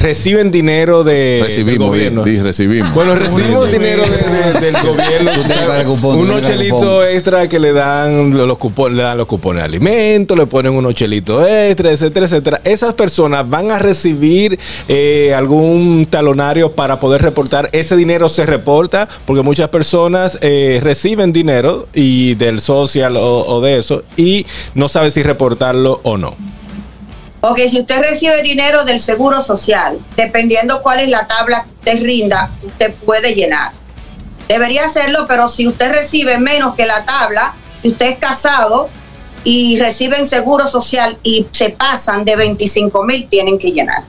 reciben 0.00 0.50
dinero 0.50 1.04
de, 1.04 1.14
del 1.14 1.42
Recibimos, 1.44 1.88
gobierno. 1.88 2.24
di- 2.24 2.32
di- 2.32 2.40
recibimos. 2.40 2.94
Bueno, 2.94 3.14
recibimos 3.14 3.70
dinero 3.70 4.02
de- 4.02 4.60
de- 4.60 4.60
del 4.60 4.74
gobierno. 4.82 5.30
Cupón, 5.86 6.18
unos 6.18 6.42
chelitos 6.42 7.04
extra 7.10 7.48
que 7.48 7.58
le 7.58 7.72
dan 7.72 8.36
los 8.36 8.58
cupones, 8.58 8.96
le 8.96 9.02
dan 9.02 9.18
los 9.18 9.26
cupones 9.26 9.62
de 9.62 9.66
alimentos, 9.66 10.36
le 10.36 10.46
ponen 10.46 10.72
unos 10.72 10.94
chelitos 10.94 11.46
extra, 11.48 11.90
etcétera, 11.92 12.26
etcétera. 12.26 12.60
Esas 12.64 12.94
personas 12.94 13.48
van 13.48 13.70
a 13.70 13.78
recibir 13.78 14.58
eh, 14.88 15.32
algún 15.36 16.06
talonario 16.08 16.72
para 16.72 16.98
poder 16.98 17.22
reportar. 17.22 17.68
Ese 17.72 17.96
dinero 17.96 18.28
se 18.28 18.46
reporta 18.46 19.08
porque 19.26 19.42
muchas 19.42 19.68
personas 19.68 20.38
eh, 20.40 20.80
reciben 20.82 21.32
dinero 21.32 21.86
y 21.94 22.34
del 22.34 22.60
social 22.60 23.16
o, 23.16 23.44
o 23.46 23.60
de 23.60 23.78
eso 23.78 24.02
y 24.16 24.46
no 24.74 24.88
sabe 24.88 25.10
si 25.10 25.22
reportarlo 25.22 26.00
o 26.02 26.16
no. 26.16 26.34
Ok, 27.42 27.58
si 27.70 27.80
usted 27.80 28.00
recibe 28.02 28.42
dinero 28.42 28.84
del 28.84 29.00
Seguro 29.00 29.42
Social, 29.42 29.98
dependiendo 30.14 30.82
cuál 30.82 31.00
es 31.00 31.08
la 31.08 31.26
tabla 31.26 31.64
que 31.64 31.70
usted 31.70 32.04
rinda, 32.04 32.50
usted 32.62 32.92
puede 33.06 33.34
llenar. 33.34 33.72
Debería 34.46 34.84
hacerlo, 34.84 35.24
pero 35.26 35.48
si 35.48 35.66
usted 35.66 35.90
recibe 35.90 36.36
menos 36.36 36.74
que 36.74 36.84
la 36.84 37.06
tabla, 37.06 37.54
si 37.80 37.88
usted 37.88 38.10
es 38.10 38.18
casado 38.18 38.90
y 39.42 39.78
reciben 39.78 40.26
Seguro 40.26 40.66
Social 40.66 41.16
y 41.22 41.46
se 41.50 41.70
pasan 41.70 42.26
de 42.26 42.36
25 42.36 43.04
mil, 43.04 43.26
tienen 43.26 43.58
que 43.58 43.72
llenar. 43.72 44.02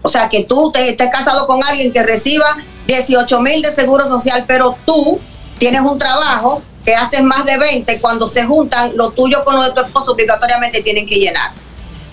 O 0.00 0.08
sea, 0.08 0.30
que 0.30 0.44
tú 0.44 0.72
te, 0.72 0.88
estés 0.88 1.10
casado 1.10 1.46
con 1.46 1.62
alguien 1.62 1.92
que 1.92 2.02
reciba 2.02 2.56
18 2.86 3.38
mil 3.40 3.60
de 3.60 3.70
Seguro 3.70 4.08
Social, 4.08 4.46
pero 4.48 4.78
tú 4.86 5.20
tienes 5.58 5.82
un 5.82 5.98
trabajo 5.98 6.62
que 6.86 6.94
haces 6.94 7.22
más 7.22 7.44
de 7.44 7.58
20, 7.58 8.00
cuando 8.00 8.26
se 8.26 8.44
juntan 8.44 8.96
lo 8.96 9.10
tuyo 9.10 9.44
con 9.44 9.56
lo 9.56 9.62
de 9.62 9.72
tu 9.72 9.82
esposo, 9.82 10.12
obligatoriamente 10.12 10.82
tienen 10.82 11.06
que 11.06 11.16
llenar. 11.16 11.61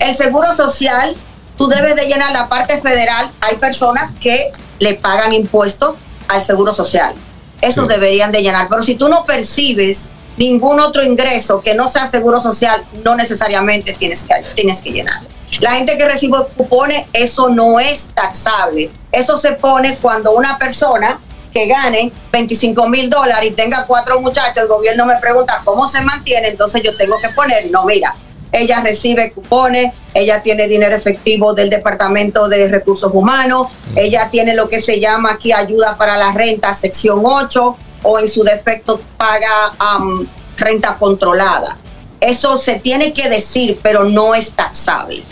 El 0.00 0.14
seguro 0.14 0.54
social, 0.56 1.14
tú 1.56 1.68
debes 1.68 1.94
de 1.94 2.06
llenar 2.06 2.32
la 2.32 2.48
parte 2.48 2.80
federal. 2.80 3.30
Hay 3.42 3.56
personas 3.56 4.12
que 4.20 4.50
le 4.78 4.94
pagan 4.94 5.32
impuestos 5.32 5.94
al 6.28 6.42
seguro 6.42 6.72
social. 6.72 7.14
Eso 7.60 7.86
deberían 7.86 8.32
de 8.32 8.42
llenar. 8.42 8.66
Pero 8.68 8.82
si 8.82 8.94
tú 8.94 9.08
no 9.08 9.24
percibes 9.24 10.06
ningún 10.38 10.80
otro 10.80 11.02
ingreso 11.02 11.60
que 11.60 11.74
no 11.74 11.88
sea 11.88 12.06
seguro 12.06 12.40
social, 12.40 12.82
no 13.04 13.14
necesariamente 13.14 13.92
tienes 13.92 14.22
que, 14.22 14.34
tienes 14.54 14.80
que 14.80 14.90
llenar. 14.90 15.20
La 15.60 15.72
gente 15.72 15.98
que 15.98 16.06
recibe 16.06 16.38
cupones, 16.56 17.04
eso 17.12 17.50
no 17.50 17.78
es 17.78 18.06
taxable. 18.14 18.90
Eso 19.12 19.36
se 19.36 19.52
pone 19.52 19.96
cuando 19.96 20.32
una 20.32 20.58
persona 20.58 21.20
que 21.52 21.66
gane 21.66 22.10
25 22.32 22.88
mil 22.88 23.10
dólares 23.10 23.50
y 23.50 23.54
tenga 23.54 23.84
cuatro 23.84 24.20
muchachos, 24.20 24.56
el 24.56 24.68
gobierno 24.68 25.04
me 25.04 25.16
pregunta 25.16 25.60
cómo 25.64 25.88
se 25.88 26.00
mantiene, 26.00 26.48
entonces 26.48 26.80
yo 26.82 26.96
tengo 26.96 27.16
que 27.20 27.28
poner, 27.30 27.70
no, 27.70 27.84
mira, 27.84 28.14
ella 28.52 28.80
recibe 28.80 29.30
cupones, 29.32 29.92
ella 30.14 30.42
tiene 30.42 30.66
dinero 30.66 30.96
efectivo 30.96 31.54
del 31.54 31.70
Departamento 31.70 32.48
de 32.48 32.68
Recursos 32.68 33.10
Humanos, 33.14 33.68
ella 33.96 34.28
tiene 34.30 34.54
lo 34.54 34.68
que 34.68 34.80
se 34.80 35.00
llama 35.00 35.32
aquí 35.32 35.52
ayuda 35.52 35.96
para 35.96 36.16
la 36.16 36.32
renta, 36.32 36.74
sección 36.74 37.20
8, 37.24 37.76
o 38.02 38.18
en 38.18 38.28
su 38.28 38.42
defecto 38.42 39.00
paga 39.16 39.74
am, 39.78 40.26
renta 40.56 40.96
controlada. 40.96 41.76
Eso 42.20 42.58
se 42.58 42.78
tiene 42.78 43.12
que 43.12 43.28
decir, 43.28 43.78
pero 43.82 44.04
no 44.04 44.34
es 44.34 44.50
taxable. 44.50 45.22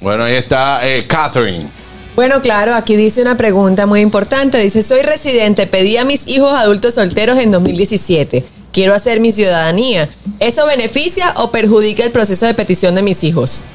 Bueno, 0.00 0.24
ahí 0.24 0.34
está 0.34 0.86
eh, 0.86 1.06
Catherine. 1.06 1.68
Bueno, 2.14 2.40
claro, 2.42 2.74
aquí 2.74 2.96
dice 2.96 3.22
una 3.22 3.36
pregunta 3.36 3.86
muy 3.86 4.00
importante. 4.00 4.58
Dice, 4.58 4.82
soy 4.82 5.02
residente, 5.02 5.66
pedí 5.66 5.96
a 5.96 6.04
mis 6.04 6.28
hijos 6.28 6.52
adultos 6.56 6.94
solteros 6.94 7.38
en 7.38 7.50
2017. 7.50 8.44
Quiero 8.74 8.92
hacer 8.92 9.20
mi 9.20 9.30
ciudadanía. 9.30 10.08
¿Eso 10.40 10.66
beneficia 10.66 11.32
o 11.36 11.52
perjudica 11.52 12.02
el 12.02 12.10
proceso 12.10 12.44
de 12.44 12.54
petición 12.54 12.96
de 12.96 13.02
mis 13.02 13.22
hijos? 13.22 13.66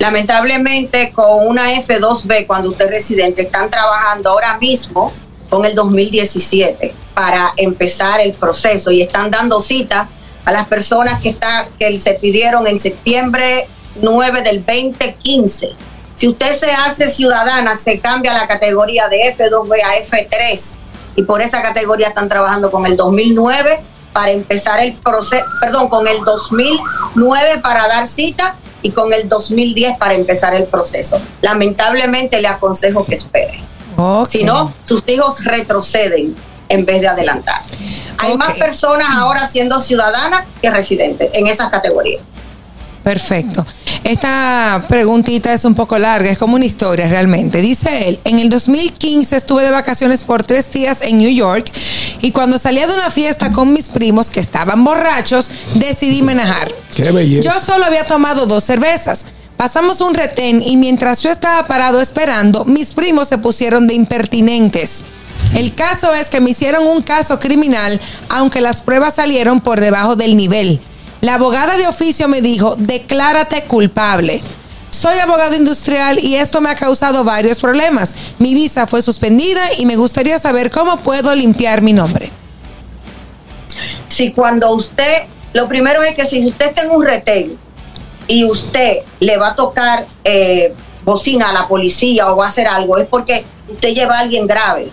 Lamentablemente, 0.00 1.12
con 1.12 1.46
una 1.46 1.72
F2B, 1.74 2.44
cuando 2.48 2.70
usted 2.70 2.86
es 2.86 2.90
residente, 2.90 3.42
están 3.42 3.70
trabajando 3.70 4.30
ahora 4.30 4.58
mismo 4.58 5.12
con 5.48 5.64
el 5.64 5.76
2017 5.76 6.92
para 7.14 7.52
empezar 7.56 8.20
el 8.20 8.32
proceso 8.32 8.90
y 8.90 9.00
están 9.00 9.30
dando 9.30 9.60
cita 9.60 10.08
a 10.44 10.50
las 10.50 10.66
personas 10.66 11.20
que, 11.20 11.36
que 11.78 12.00
se 12.00 12.14
pidieron 12.14 12.66
en 12.66 12.80
septiembre 12.80 13.68
9 13.94 14.42
del 14.42 14.64
2015. 14.66 15.68
Si 16.16 16.28
usted 16.28 16.56
se 16.56 16.72
hace 16.72 17.08
ciudadana, 17.10 17.76
se 17.76 18.00
cambia 18.00 18.32
la 18.32 18.48
categoría 18.48 19.06
de 19.06 19.36
F2B 19.36 19.72
a 19.84 20.04
F3 20.04 20.60
y 21.14 21.22
por 21.22 21.40
esa 21.40 21.62
categoría 21.62 22.08
están 22.08 22.28
trabajando 22.28 22.72
con 22.72 22.86
el 22.86 22.96
2009 22.96 23.99
para 24.12 24.30
empezar 24.30 24.80
el 24.80 24.94
proceso, 24.94 25.44
perdón, 25.60 25.88
con 25.88 26.06
el 26.06 26.24
2009 26.24 27.60
para 27.62 27.86
dar 27.88 28.06
cita 28.06 28.56
y 28.82 28.90
con 28.90 29.12
el 29.12 29.28
2010 29.28 29.98
para 29.98 30.14
empezar 30.14 30.54
el 30.54 30.64
proceso. 30.64 31.20
Lamentablemente 31.42 32.40
le 32.40 32.48
aconsejo 32.48 33.04
que 33.04 33.14
espere. 33.14 33.60
Si 34.28 34.44
no, 34.44 34.72
sus 34.86 35.06
hijos 35.08 35.44
retroceden 35.44 36.34
en 36.68 36.86
vez 36.86 37.02
de 37.02 37.08
adelantar. 37.08 37.60
Hay 38.16 38.36
más 38.36 38.52
personas 38.52 39.08
ahora 39.10 39.46
siendo 39.46 39.80
ciudadanas 39.80 40.46
que 40.62 40.70
residentes 40.70 41.28
en 41.34 41.46
esas 41.46 41.68
categorías. 41.70 42.22
Perfecto. 43.02 43.66
Esta 44.04 44.84
preguntita 44.88 45.52
es 45.52 45.64
un 45.64 45.74
poco 45.74 45.98
larga, 45.98 46.30
es 46.30 46.38
como 46.38 46.54
una 46.54 46.64
historia 46.64 47.08
realmente. 47.08 47.60
Dice 47.60 48.08
él, 48.08 48.20
en 48.24 48.38
el 48.38 48.48
2015 48.48 49.36
estuve 49.36 49.62
de 49.62 49.70
vacaciones 49.70 50.24
por 50.24 50.42
tres 50.42 50.70
días 50.70 51.02
en 51.02 51.18
New 51.18 51.30
York 51.30 51.70
y 52.22 52.32
cuando 52.32 52.58
salía 52.58 52.86
de 52.86 52.94
una 52.94 53.10
fiesta 53.10 53.52
con 53.52 53.72
mis 53.72 53.88
primos 53.88 54.30
que 54.30 54.40
estaban 54.40 54.84
borrachos, 54.84 55.50
decidí 55.74 56.22
manejar. 56.22 56.72
Qué 56.94 57.12
belleza. 57.12 57.52
Yo 57.52 57.60
solo 57.60 57.84
había 57.84 58.06
tomado 58.06 58.46
dos 58.46 58.64
cervezas. 58.64 59.26
Pasamos 59.56 60.00
un 60.00 60.14
retén 60.14 60.62
y 60.62 60.78
mientras 60.78 61.22
yo 61.22 61.30
estaba 61.30 61.66
parado 61.66 62.00
esperando, 62.00 62.64
mis 62.64 62.94
primos 62.94 63.28
se 63.28 63.36
pusieron 63.36 63.86
de 63.86 63.94
impertinentes. 63.94 65.04
El 65.54 65.74
caso 65.74 66.14
es 66.14 66.30
que 66.30 66.40
me 66.40 66.50
hicieron 66.50 66.86
un 66.86 67.02
caso 67.02 67.38
criminal, 67.38 68.00
aunque 68.28 68.60
las 68.60 68.82
pruebas 68.82 69.16
salieron 69.16 69.60
por 69.60 69.80
debajo 69.80 70.16
del 70.16 70.36
nivel. 70.36 70.80
La 71.20 71.34
abogada 71.34 71.76
de 71.76 71.86
oficio 71.86 72.28
me 72.28 72.40
dijo, 72.40 72.76
declárate 72.78 73.64
culpable. 73.64 74.40
Soy 74.88 75.18
abogado 75.18 75.54
industrial 75.54 76.18
y 76.18 76.36
esto 76.36 76.60
me 76.60 76.70
ha 76.70 76.74
causado 76.74 77.24
varios 77.24 77.60
problemas. 77.60 78.14
Mi 78.38 78.54
visa 78.54 78.86
fue 78.86 79.02
suspendida 79.02 79.60
y 79.78 79.86
me 79.86 79.96
gustaría 79.96 80.38
saber 80.38 80.70
cómo 80.70 80.96
puedo 80.96 81.34
limpiar 81.34 81.82
mi 81.82 81.92
nombre. 81.92 82.30
Si 84.08 84.32
cuando 84.32 84.72
usted, 84.74 85.24
lo 85.52 85.68
primero 85.68 86.02
es 86.02 86.14
que 86.14 86.24
si 86.24 86.44
usted 86.46 86.68
está 86.68 86.82
en 86.82 86.90
un 86.90 87.04
retén 87.04 87.58
y 88.26 88.44
usted 88.44 88.98
le 89.20 89.36
va 89.36 89.48
a 89.48 89.56
tocar 89.56 90.06
eh, 90.24 90.74
bocina 91.04 91.50
a 91.50 91.52
la 91.52 91.68
policía 91.68 92.32
o 92.32 92.36
va 92.36 92.46
a 92.46 92.48
hacer 92.48 92.66
algo, 92.66 92.98
es 92.98 93.06
porque 93.06 93.44
usted 93.68 93.94
lleva 93.94 94.16
a 94.16 94.20
alguien 94.20 94.46
grave. 94.46 94.90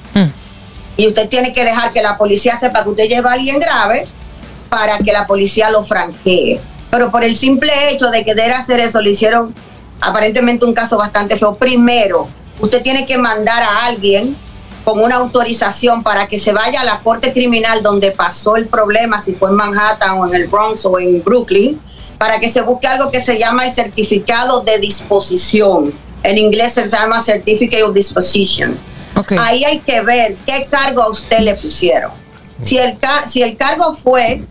Y 0.98 1.08
usted 1.08 1.30
tiene 1.30 1.54
que 1.54 1.64
dejar 1.64 1.94
que 1.94 2.02
la 2.02 2.18
policía 2.18 2.58
sepa 2.58 2.84
que 2.84 2.90
usted 2.90 3.08
lleva 3.08 3.32
a 3.32 3.34
alguien 3.34 3.60
grave 3.60 4.06
para 4.70 4.98
que 5.00 5.12
la 5.12 5.28
policía 5.28 5.70
lo 5.70 5.84
franquee. 5.84 6.60
Pero 6.90 7.12
por 7.12 7.24
el 7.24 7.36
simple 7.36 7.72
hecho 7.92 8.10
de 8.10 8.24
querer 8.24 8.54
hacer 8.54 8.80
eso, 8.80 9.02
le 9.02 9.12
hicieron 9.12 9.54
aparentemente 10.00 10.66
un 10.66 10.74
caso 10.74 10.98
bastante 10.98 11.36
feo. 11.36 11.56
Primero, 11.56 12.28
usted 12.60 12.82
tiene 12.82 13.06
que 13.06 13.18
mandar 13.18 13.64
a 13.64 13.86
alguien 13.86 14.36
con 14.84 15.04
una 15.04 15.18
autorización 15.18 16.02
para 16.02 16.28
que 16.28 16.40
se 16.40 16.54
vaya 16.54 16.82
a 16.82 16.86
la 16.86 17.00
corte 17.00 17.34
criminal 17.34 17.84
donde 17.84 18.12
pasó 18.12 18.56
el 18.56 18.68
problema, 18.68 19.22
si 19.22 19.34
fue 19.34 19.50
en 19.50 19.56
Manhattan 19.56 20.18
o 20.18 20.28
en 20.28 20.34
el 20.34 20.48
Bronx 20.48 20.86
o 20.86 20.98
en 20.98 21.22
Brooklyn, 21.24 21.80
para 22.18 22.40
que 22.40 22.48
se 22.48 22.62
busque 22.62 22.88
algo 22.88 23.12
que 23.12 23.20
se 23.20 23.38
llama 23.38 23.66
el 23.66 23.74
certificado 23.74 24.62
de 24.62 24.80
disposición. 24.80 25.92
En 26.24 26.38
inglés 26.38 26.74
se 26.74 26.88
llama 26.88 27.22
Certificate 27.22 27.84
of 27.84 27.94
Disposition. 27.94 28.78
Ahí 29.40 29.66
hay 29.66 29.80
que 29.80 30.02
ver 30.02 30.36
qué 30.46 30.66
cargo 30.70 31.02
a 31.02 31.10
usted 31.10 31.40
le 31.40 31.56
pusieron. 31.56 32.12
Si 32.62 32.78
el, 32.78 32.98
si 33.28 33.42
el 33.42 33.58
cargo 33.58 33.96
fue 33.96 34.44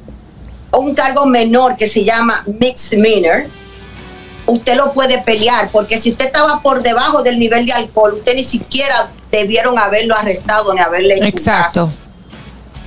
un 0.79 0.95
cargo 0.95 1.27
menor 1.27 1.77
que 1.77 1.89
se 1.89 2.05
llama 2.05 2.45
misdemeanor, 2.47 3.47
usted 4.47 4.77
lo 4.77 4.93
puede 4.93 5.18
pelear, 5.18 5.68
porque 5.70 5.99
si 5.99 6.12
usted 6.12 6.27
estaba 6.27 6.61
por 6.61 6.83
debajo 6.83 7.22
del 7.22 7.39
nivel 7.39 7.66
de 7.66 7.72
alcohol, 7.72 8.14
usted 8.14 8.35
ni 8.35 8.45
siquiera 8.45 9.11
debieron 9.31 9.79
haberlo 9.79 10.16
arrestado 10.16 10.72
ni 10.72 10.81
haberle 10.81 11.14
hecho 11.14 11.24
un 11.24 11.29
Exacto. 11.29 11.91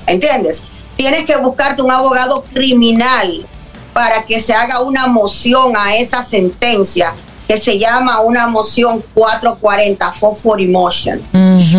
¿Entiendes? 0.08 0.64
Tienes 0.96 1.26
que 1.26 1.38
buscarte 1.38 1.82
un 1.82 1.92
abogado 1.92 2.44
criminal 2.54 3.46
para 3.94 4.24
que 4.24 4.40
se 4.40 4.54
haga 4.54 4.82
una 4.82 5.08
moción 5.08 5.74
a 5.78 5.96
esa 5.96 6.24
sentencia 6.24 7.14
que 7.48 7.58
se 7.58 7.80
llama 7.80 8.20
una 8.22 8.48
moción 8.48 9.04
440 9.16 10.12
Fosfor 10.12 10.62
Motion. 10.68 11.20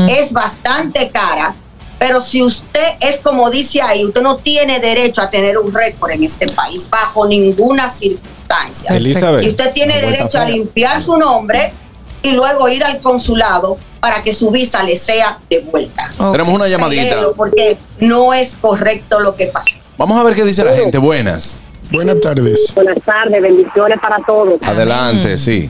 Es 0.08 0.32
bastante 0.32 1.10
cara, 1.10 1.54
pero 2.00 2.22
si 2.22 2.42
usted 2.42 2.94
es 2.98 3.18
como 3.18 3.50
dice 3.50 3.82
ahí, 3.82 4.06
usted 4.06 4.22
no 4.22 4.38
tiene 4.38 4.80
derecho 4.80 5.20
a 5.20 5.28
tener 5.28 5.58
un 5.58 5.70
récord 5.70 6.10
en 6.12 6.24
este 6.24 6.48
país 6.48 6.88
bajo 6.88 7.28
ninguna 7.28 7.90
circunstancia. 7.90 8.96
Elizabeth. 8.96 9.42
Y 9.42 9.48
usted 9.48 9.70
tiene 9.74 10.00
derecho 10.00 10.38
a 10.38 10.46
limpiar 10.46 11.02
su 11.02 11.18
nombre 11.18 11.74
y 12.22 12.30
luego 12.30 12.70
ir 12.70 12.82
al 12.84 13.00
consulado 13.00 13.76
para 14.00 14.22
que 14.22 14.32
su 14.32 14.50
visa 14.50 14.82
le 14.82 14.96
sea 14.96 15.40
devuelta. 15.50 16.10
Ok. 16.18 16.32
Tenemos 16.32 16.54
una 16.54 16.68
llamadita. 16.68 17.32
Porque 17.36 17.76
no 17.98 18.32
es 18.32 18.54
correcto 18.54 19.20
lo 19.20 19.36
que 19.36 19.48
pasó. 19.48 19.76
Vamos 19.98 20.18
a 20.18 20.22
ver 20.22 20.34
qué 20.34 20.44
dice 20.46 20.64
la 20.64 20.74
gente. 20.74 20.96
Buenas. 20.96 21.60
Buenas 21.92 22.20
tardes. 22.20 22.72
Buenas 22.76 23.02
tardes, 23.02 23.42
bendiciones 23.42 23.98
para 24.00 24.18
todos. 24.24 24.62
Adelante, 24.62 25.36
sí. 25.36 25.68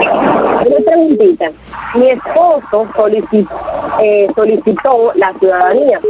Una 0.00 0.76
preguntita. 0.84 1.52
Mi 1.94 2.10
esposo 2.10 2.88
solicitó, 2.96 3.54
eh, 4.02 4.26
solicitó 4.34 5.12
la 5.14 5.32
ciudadanía. 5.38 6.00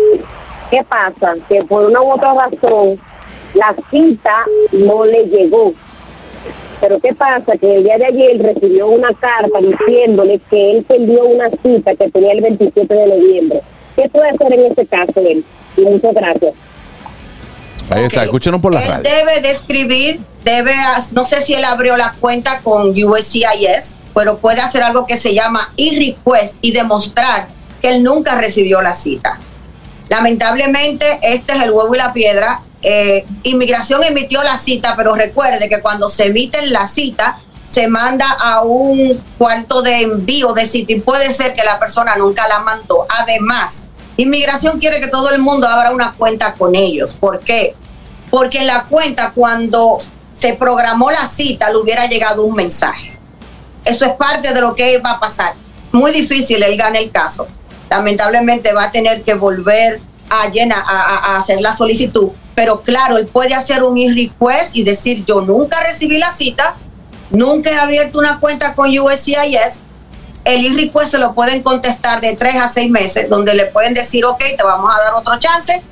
¿Qué 0.70 0.82
pasa? 0.88 1.34
Que 1.50 1.62
por 1.64 1.84
una 1.84 2.00
u 2.00 2.12
otra 2.12 2.32
razón 2.32 2.98
la 3.52 3.74
cita 3.90 4.34
no 4.72 5.04
le 5.04 5.26
llegó. 5.26 5.74
Pero 6.80 6.98
¿qué 7.00 7.14
pasa? 7.14 7.56
Que 7.58 7.76
el 7.76 7.84
día 7.84 7.98
de 7.98 8.06
ayer 8.06 8.42
recibió 8.42 8.86
una 8.86 9.12
carta 9.12 9.58
diciéndole 9.60 10.40
que 10.48 10.70
él 10.78 10.84
perdió 10.84 11.24
una 11.24 11.50
cita 11.62 11.94
que 11.94 12.10
tenía 12.10 12.32
el 12.32 12.40
27 12.40 12.94
de 12.94 13.06
noviembre. 13.06 13.60
¿Qué 13.96 14.08
puede 14.08 14.30
hacer 14.30 14.52
en 14.54 14.66
este 14.66 14.86
caso 14.86 15.20
él? 15.20 15.44
Y 15.76 15.82
muchas 15.82 16.14
gracias. 16.14 16.54
Ahí 17.94 18.04
está, 18.04 18.24
escúchenos 18.24 18.60
por 18.60 18.72
la 18.74 18.82
Él 18.82 18.88
radio. 18.88 19.10
debe 19.10 19.40
de 19.40 19.50
escribir, 19.50 20.20
debe, 20.44 20.74
no 21.12 21.24
sé 21.24 21.40
si 21.42 21.54
él 21.54 21.64
abrió 21.64 21.96
la 21.96 22.14
cuenta 22.20 22.60
con 22.60 22.90
USCIS, 22.90 23.96
pero 24.14 24.38
puede 24.38 24.60
hacer 24.60 24.82
algo 24.82 25.06
que 25.06 25.16
se 25.16 25.34
llama 25.34 25.72
e-request 25.76 26.56
y 26.60 26.72
demostrar 26.72 27.48
que 27.80 27.90
él 27.90 28.02
nunca 28.02 28.34
recibió 28.36 28.82
la 28.82 28.94
cita. 28.94 29.38
Lamentablemente, 30.08 31.18
este 31.22 31.54
es 31.54 31.62
el 31.62 31.70
huevo 31.70 31.94
y 31.94 31.98
la 31.98 32.12
piedra. 32.12 32.60
Eh, 32.82 33.24
inmigración 33.44 34.02
emitió 34.04 34.42
la 34.42 34.58
cita, 34.58 34.94
pero 34.96 35.14
recuerde 35.14 35.68
que 35.68 35.80
cuando 35.80 36.08
se 36.08 36.26
emiten 36.26 36.72
la 36.72 36.86
cita, 36.88 37.38
se 37.66 37.88
manda 37.88 38.26
a 38.38 38.62
un 38.62 39.18
cuarto 39.38 39.80
de 39.80 40.02
envío 40.02 40.52
de 40.52 40.66
cita 40.66 40.92
y 40.92 41.00
puede 41.00 41.32
ser 41.32 41.54
que 41.54 41.64
la 41.64 41.78
persona 41.78 42.16
nunca 42.16 42.46
la 42.46 42.58
mandó. 42.60 43.06
Además, 43.08 43.86
inmigración 44.18 44.78
quiere 44.78 45.00
que 45.00 45.08
todo 45.08 45.30
el 45.30 45.40
mundo 45.40 45.66
abra 45.66 45.90
una 45.92 46.12
cuenta 46.12 46.52
con 46.52 46.74
ellos. 46.74 47.14
¿Por 47.18 47.40
qué? 47.40 47.74
Porque 48.32 48.58
en 48.60 48.66
la 48.66 48.84
cuenta, 48.84 49.32
cuando 49.34 49.98
se 50.30 50.54
programó 50.54 51.10
la 51.10 51.26
cita, 51.26 51.68
le 51.68 51.76
hubiera 51.76 52.06
llegado 52.06 52.44
un 52.44 52.54
mensaje. 52.54 53.18
Eso 53.84 54.06
es 54.06 54.12
parte 54.12 54.54
de 54.54 54.60
lo 54.62 54.74
que 54.74 54.96
va 55.00 55.10
a 55.10 55.20
pasar. 55.20 55.52
Muy 55.92 56.12
difícil 56.12 56.62
él 56.62 56.78
gane 56.78 56.98
el 57.00 57.10
caso. 57.10 57.46
Lamentablemente 57.90 58.72
va 58.72 58.84
a 58.84 58.90
tener 58.90 59.22
que 59.22 59.34
volver 59.34 60.00
a, 60.30 60.48
llenar, 60.48 60.82
a, 60.86 61.34
a- 61.34 61.36
hacer 61.36 61.60
la 61.60 61.74
solicitud. 61.76 62.30
Pero 62.54 62.80
claro, 62.80 63.18
él 63.18 63.26
puede 63.26 63.52
hacer 63.54 63.82
un 63.82 63.98
e-request 63.98 64.76
y 64.76 64.82
decir, 64.82 65.26
yo 65.26 65.42
nunca 65.42 65.82
recibí 65.82 66.16
la 66.16 66.32
cita, 66.32 66.74
nunca 67.28 67.70
he 67.70 67.76
abierto 67.78 68.18
una 68.18 68.40
cuenta 68.40 68.74
con 68.74 68.98
USCIS. 68.98 69.82
El 70.46 70.64
e-request 70.72 71.10
se 71.10 71.18
lo 71.18 71.34
pueden 71.34 71.62
contestar 71.62 72.22
de 72.22 72.34
tres 72.34 72.54
a 72.56 72.70
seis 72.70 72.90
meses, 72.90 73.28
donde 73.28 73.52
le 73.54 73.66
pueden 73.66 73.92
decir, 73.92 74.24
ok, 74.24 74.38
te 74.56 74.64
vamos 74.64 74.90
a 74.94 75.04
dar 75.04 75.14
otro 75.14 75.38
chance, 75.38 75.82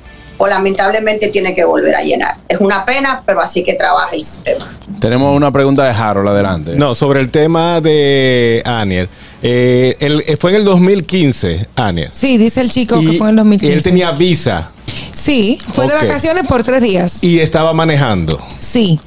o 0.41 0.47
lamentablemente 0.47 1.27
tiene 1.27 1.53
que 1.53 1.63
volver 1.63 1.93
a 1.95 2.01
llenar. 2.01 2.35
Es 2.49 2.59
una 2.59 2.83
pena, 2.83 3.21
pero 3.27 3.41
así 3.41 3.63
que 3.63 3.75
trabaja 3.75 4.15
el 4.15 4.23
sistema. 4.23 4.67
Tenemos 4.99 5.35
una 5.35 5.51
pregunta 5.51 5.83
de 5.83 5.91
Harold, 5.91 6.29
adelante. 6.29 6.73
No, 6.75 6.95
sobre 6.95 7.19
el 7.19 7.29
tema 7.29 7.79
de 7.79 8.63
Anier. 8.65 9.07
Eh, 9.43 9.95
eh, 9.99 10.37
fue 10.39 10.49
en 10.49 10.55
el 10.57 10.65
2015, 10.65 11.67
Anier. 11.75 12.09
Sí, 12.11 12.39
dice 12.39 12.61
el 12.61 12.71
chico 12.71 12.99
que 13.01 13.13
fue 13.19 13.27
en 13.27 13.29
el 13.29 13.35
2015. 13.35 13.71
Y 13.71 13.77
él 13.77 13.83
tenía 13.83 14.11
visa 14.13 14.71
Sí, 15.13 15.59
fue 15.73 15.87
de 15.87 15.93
vacaciones 15.93 16.47
por 16.47 16.63
tres 16.63 16.81
días. 16.81 17.19
y 17.23 17.39
estaba 17.39 17.71
manejando. 17.73 18.41
Sí. 18.57 18.99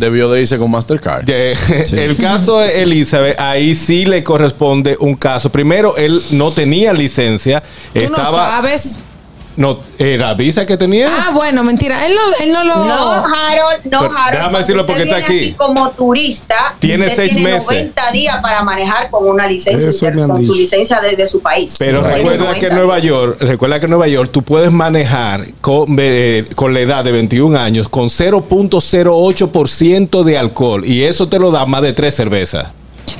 Debió, 0.00 0.28
de 0.28 0.40
irse 0.40 0.58
con 0.58 0.72
Mastercard. 0.72 1.22
De- 1.24 1.56
El 1.92 2.16
caso 2.16 2.58
de 2.58 2.82
Elizabeth, 2.82 3.38
ahí 3.38 3.76
sí 3.76 4.06
le 4.06 4.24
corresponde 4.24 4.96
un 4.98 5.14
caso. 5.14 5.50
Primero, 5.52 5.96
él 5.96 6.20
no 6.32 6.50
tenía 6.50 6.92
licencia. 6.92 7.62
Tú 7.94 8.00
no 8.00 8.06
estaba. 8.06 8.48
sabes. 8.56 8.98
No, 9.60 9.76
¿era 9.98 10.32
visa 10.32 10.64
que 10.64 10.78
tenía? 10.78 11.06
Ah, 11.10 11.32
bueno, 11.34 11.62
mentira. 11.62 12.06
Él 12.06 12.14
no, 12.14 12.20
él 12.44 12.50
no 12.50 12.64
lo. 12.64 12.76
No, 12.76 13.12
Harold, 13.12 13.84
no, 13.90 13.98
Pero 14.00 14.10
Harold. 14.16 14.38
déjame 14.38 14.58
decirlo 14.58 14.86
porque 14.86 15.02
está 15.02 15.16
aquí. 15.18 15.52
Como 15.52 15.90
turista, 15.90 16.54
Tiene 16.78 17.14
seis 17.14 17.34
tiene 17.34 17.52
meses. 17.52 17.66
90 17.66 18.10
días 18.12 18.36
para 18.40 18.62
manejar 18.64 19.10
con 19.10 19.28
una 19.28 19.46
licencia, 19.46 19.90
Eso 19.90 20.06
inter- 20.06 20.16
me 20.16 20.22
han 20.22 20.28
con 20.30 20.46
su 20.46 20.54
licencia 20.54 20.98
de, 21.00 21.14
de 21.14 21.26
su 21.28 21.40
país. 21.42 21.74
Pero 21.78 22.00
recuerda 22.02 22.38
90 22.46 22.58
que 22.58 22.66
en 22.68 22.74
Nueva. 22.74 22.98
York, 23.00 23.36
recuerda 23.40 23.78
que 23.80 23.84
en 23.84 23.90
Nueva 23.90 24.08
York 24.08 24.30
tú 24.32 24.42
puedes 24.42 24.72
manejar 24.72 25.44
con, 25.60 25.94
eh, 25.98 26.46
con 26.54 26.72
la 26.72 26.80
edad 26.80 27.04
de 27.04 27.12
21 27.12 27.58
años 27.58 27.90
con 27.90 28.08
0.08% 28.08 30.24
de 30.24 30.38
alcohol 30.38 30.84
y 30.86 31.02
eso 31.04 31.28
te 31.28 31.38
lo 31.38 31.50
da 31.50 31.66
más 31.66 31.82
de 31.82 31.92
tres 31.92 32.14
cervezas. 32.16 32.68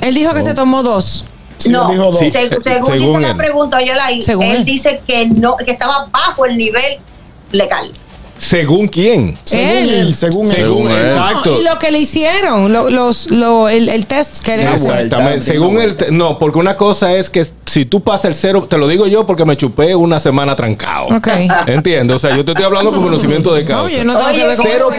Él 0.01 0.15
dijo 0.15 0.33
que 0.33 0.41
se 0.41 0.53
tomó 0.53 0.83
dos. 0.83 1.25
Sí, 1.63 1.69
no, 1.69 1.83
él 1.89 1.91
dijo 1.97 2.05
dos. 2.05 2.17
se- 2.17 2.31
según, 2.31 2.63
según 2.63 2.87
dice 2.87 3.15
él. 3.15 3.21
la 3.21 3.35
pregunta, 3.35 3.81
yo 3.81 3.93
la 3.93 4.11
hice, 4.11 4.33
él 4.33 4.41
él. 4.41 4.65
dice 4.65 5.01
que 5.07 5.27
no, 5.27 5.55
que 5.57 5.71
estaba 5.71 6.07
bajo 6.11 6.45
el 6.45 6.57
nivel 6.57 6.99
legal. 7.51 7.91
¿Según 8.43 8.87
quién? 8.87 9.37
Según 9.43 9.67
Él. 9.69 10.15
según 10.15 10.47
él. 10.49 10.55
Según 10.55 10.91
él. 10.91 10.97
Exacto. 10.97 11.51
No, 11.51 11.59
y 11.61 11.63
lo 11.63 11.77
que 11.77 11.91
le 11.91 11.99
hicieron, 11.99 12.73
lo- 12.73 12.89
los, 12.89 13.29
lo- 13.29 13.69
el, 13.69 13.87
el 13.87 14.07
test 14.07 14.39
que 14.43 14.57
le. 14.57 14.63
Exactamente. 14.63 15.41
Según 15.41 15.79
el. 15.79 15.95
te- 15.95 16.11
No, 16.11 16.39
porque 16.39 16.57
una 16.57 16.75
cosa 16.75 17.13
es 17.13 17.29
que 17.29 17.45
si 17.65 17.85
tú 17.85 18.01
pasas 18.01 18.25
el 18.25 18.33
cero, 18.35 18.65
te 18.67 18.79
lo 18.79 18.87
digo 18.87 19.05
yo 19.05 19.27
porque 19.27 19.45
me 19.45 19.55
chupé 19.55 19.95
una 19.95 20.19
semana 20.19 20.55
trancado. 20.55 21.15
Ok. 21.15 21.27
Entiendo. 21.67 22.15
O 22.15 22.17
sea, 22.19 22.35
yo 22.35 22.43
te 22.43 22.51
estoy 22.51 22.65
hablando 22.65 22.91
con 22.91 23.03
conocimiento 23.03 23.53
de 23.53 23.63
causa. 23.63 23.83
No, 23.83 23.97
yo 23.97 24.03
no 24.03 24.17
tengo 24.17 24.31
que 24.31 24.45
ver 24.47 24.57
con 24.57 24.67
eso. 24.67 24.91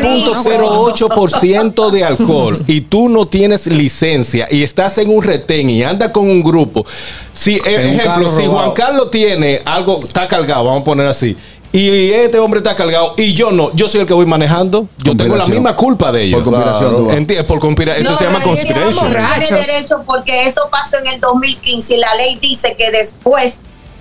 0.08% 0.46 1.90
de 1.90 2.04
alcohol 2.04 2.62
y 2.66 2.82
tú 2.82 3.08
no 3.08 3.26
tienes 3.26 3.66
licencia 3.66 4.46
y 4.50 4.62
estás 4.62 4.98
en 4.98 5.10
un 5.10 5.22
retén 5.22 5.68
y 5.68 5.82
andas 5.82 6.10
con 6.12 6.30
un 6.30 6.42
grupo. 6.42 6.86
Si, 7.34 7.60
En 7.64 7.94
ejemplo, 7.98 8.28
si 8.28 8.46
Juan. 8.46 8.72
Carlos 8.72 9.10
tiene 9.10 9.60
algo, 9.64 9.98
está 10.02 10.28
cargado, 10.28 10.64
vamos 10.64 10.82
a 10.82 10.84
poner 10.84 11.06
así. 11.06 11.36
Y 11.72 12.10
este 12.12 12.38
hombre 12.38 12.58
está 12.58 12.76
cargado 12.76 13.14
y 13.16 13.32
yo 13.32 13.50
no, 13.50 13.74
yo 13.74 13.88
soy 13.88 14.02
el 14.02 14.06
que 14.06 14.12
voy 14.12 14.26
manejando. 14.26 14.88
Yo 14.98 15.12
tengo 15.16 15.22
la 15.22 15.44
Conspiración. 15.44 15.50
misma 15.56 15.74
culpa 15.76 16.12
de 16.12 16.22
ellos. 16.24 16.42
Por 16.42 16.52
conspiración. 16.52 17.10
Entiendes, 17.12 17.44
por 17.46 17.60
conspira- 17.60 17.96
Eso 17.96 18.10
No, 18.10 18.18
se 18.18 18.24
llama 18.24 18.40
Borrachos. 18.40 19.48
Tiene 19.48 19.66
derecho 19.66 20.02
porque 20.04 20.46
eso 20.46 20.68
pasó 20.70 20.98
en 20.98 21.06
el 21.06 21.20
2015 21.20 21.94
y 21.94 21.96
la 21.96 22.14
ley 22.16 22.36
dice 22.40 22.74
que 22.76 22.90
después 22.90 23.60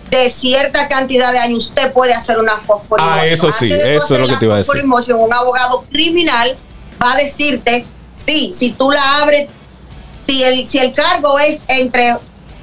de 0.09 0.29
cierta 0.29 0.89
cantidad 0.89 1.31
de 1.31 1.39
años 1.39 1.67
usted 1.69 1.93
puede 1.93 2.13
hacer 2.13 2.39
una 2.39 2.57
fosforimoción. 2.57 3.19
Ah, 3.19 3.25
eso 3.25 3.49
sí, 3.53 3.69
eso 3.71 4.15
es 4.15 4.19
lo 4.21 4.27
que 4.27 4.35
te 4.35 4.45
iba 4.45 4.55
a 4.55 4.57
decir. 4.57 4.67
fosforimoción, 4.73 5.21
Un 5.21 5.33
abogado 5.33 5.85
criminal 5.89 6.57
va 7.01 7.13
a 7.13 7.15
decirte, 7.15 7.85
sí, 8.13 8.51
si 8.53 8.71
tú 8.71 8.91
la 8.91 9.19
abres, 9.21 9.47
si 10.27 10.43
el, 10.43 10.67
si 10.67 10.77
el 10.79 10.91
cargo 10.91 11.39
es 11.39 11.61
entre, 11.69 12.17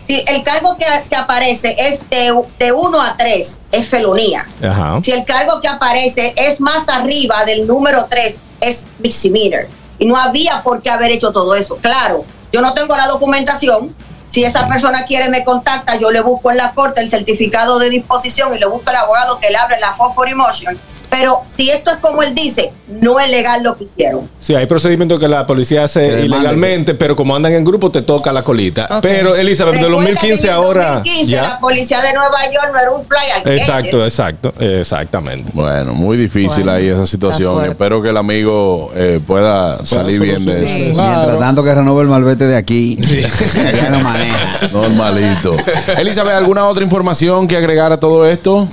si 0.09 0.25
el 0.27 0.43
cargo 0.43 0.75
que, 0.79 0.87
que 1.11 1.17
aparece 1.17 1.77
es 1.79 2.01
de, 2.09 2.35
de 2.59 2.73
1 2.73 3.01
a 3.01 3.15
3, 3.19 3.59
es 3.73 3.89
felonía. 3.89 4.47
Ajá. 4.63 5.01
Si 5.03 5.13
el 5.13 5.27
cargo 5.27 5.61
que 5.61 5.69
aparece 5.69 6.33
es 6.35 6.61
más 6.61 6.89
arriba 6.89 7.45
del 7.45 7.67
número 7.67 8.07
3, 8.09 8.39
es 8.63 8.87
misdemeanor. 9.01 9.69
Y 9.99 10.07
no 10.07 10.17
había 10.17 10.63
por 10.63 10.81
qué 10.81 10.89
haber 10.89 11.11
hecho 11.11 11.31
todo 11.31 11.55
eso. 11.55 11.77
Claro, 11.77 12.25
yo 12.51 12.63
no 12.63 12.73
tengo 12.73 12.97
la 12.97 13.07
documentación. 13.07 13.95
Si 14.29 14.45
esa 14.45 14.67
persona 14.67 15.05
quiere, 15.05 15.29
me 15.29 15.45
contacta. 15.45 15.97
Yo 15.97 16.11
le 16.11 16.23
busco 16.23 16.51
en 16.51 16.57
la 16.57 16.73
corte 16.73 17.03
el 17.03 17.11
certificado 17.11 17.79
de 17.79 17.91
disposición 17.91 18.55
y 18.57 18.59
le 18.59 18.67
busco 18.67 18.89
al 18.89 18.97
abogado 18.97 19.39
que 19.39 19.51
le 19.51 19.59
abre 19.59 19.79
la 19.79 19.93
fosforimotion. 19.93 20.81
Pero 21.11 21.41
si 21.55 21.71
esto 21.71 21.91
es 21.91 21.97
como 21.99 22.23
él 22.23 22.35
dice, 22.35 22.71
no 22.89 23.19
es 23.19 23.31
legal 23.31 23.63
lo 23.63 23.77
que 23.77 23.85
hicieron. 23.85 24.29
Sí, 24.39 24.55
hay 24.55 24.67
procedimientos 24.67 25.19
que 25.19 25.29
la 25.29 25.47
policía 25.47 25.85
hace 25.85 26.25
ilegalmente, 26.25 26.95
pero 26.95 27.17
como 27.17 27.35
andan 27.35 27.53
en 27.55 27.65
grupo 27.65 27.91
te 27.91 28.03
toca 28.03 28.33
la 28.33 28.43
colita. 28.43 29.01
Pero 29.03 29.35
Elizabeth, 29.35 29.75
de 29.77 29.81
Recuerda 29.89 30.05
que 30.07 30.13
2015 30.29 30.43
en 30.47 30.49
el 30.49 30.55
ahora 30.55 30.89
2015 30.97 31.37
la 31.37 31.43
ya. 31.43 31.59
policía 31.61 32.01
de 32.03 32.13
Nueva 32.13 32.45
York 32.53 32.69
no 32.73 32.79
era 32.81 32.91
un 32.91 33.05
fly 33.07 33.53
Exacto, 33.55 34.05
exacto, 34.05 34.55
exactamente. 34.61 35.51
Bueno, 35.55 35.93
muy 35.95 36.17
difícil 36.17 36.65
Bueno, 36.65 36.73
ahí 36.73 36.89
esa 36.89 37.07
situación. 37.07 37.65
Espero 37.67 38.03
que 38.03 38.11
el 38.11 38.17
amigo 38.17 38.93
eh, 38.95 39.21
pueda 39.27 39.85
salir 39.85 40.21
bien 40.21 40.45
de 40.45 40.59
Sí. 40.59 40.91
eso. 40.91 41.03
Mientras 41.07 41.39
tanto 41.39 41.63
que 41.65 41.75
renove 41.75 42.03
el 42.03 42.09
malvete 42.09 42.47
de 42.47 42.57
aquí, 42.57 42.99
ya 43.01 43.91
no 43.91 44.01
maneja. 44.01 44.69
Normalito. 44.73 45.57
Elizabeth, 45.99 46.35
¿alguna 46.35 46.67
otra 46.67 46.85
información 46.85 47.47
que 47.49 47.57
agregar 47.57 47.93
a 47.93 48.01
todo 48.01 48.27
esto? 48.29 48.69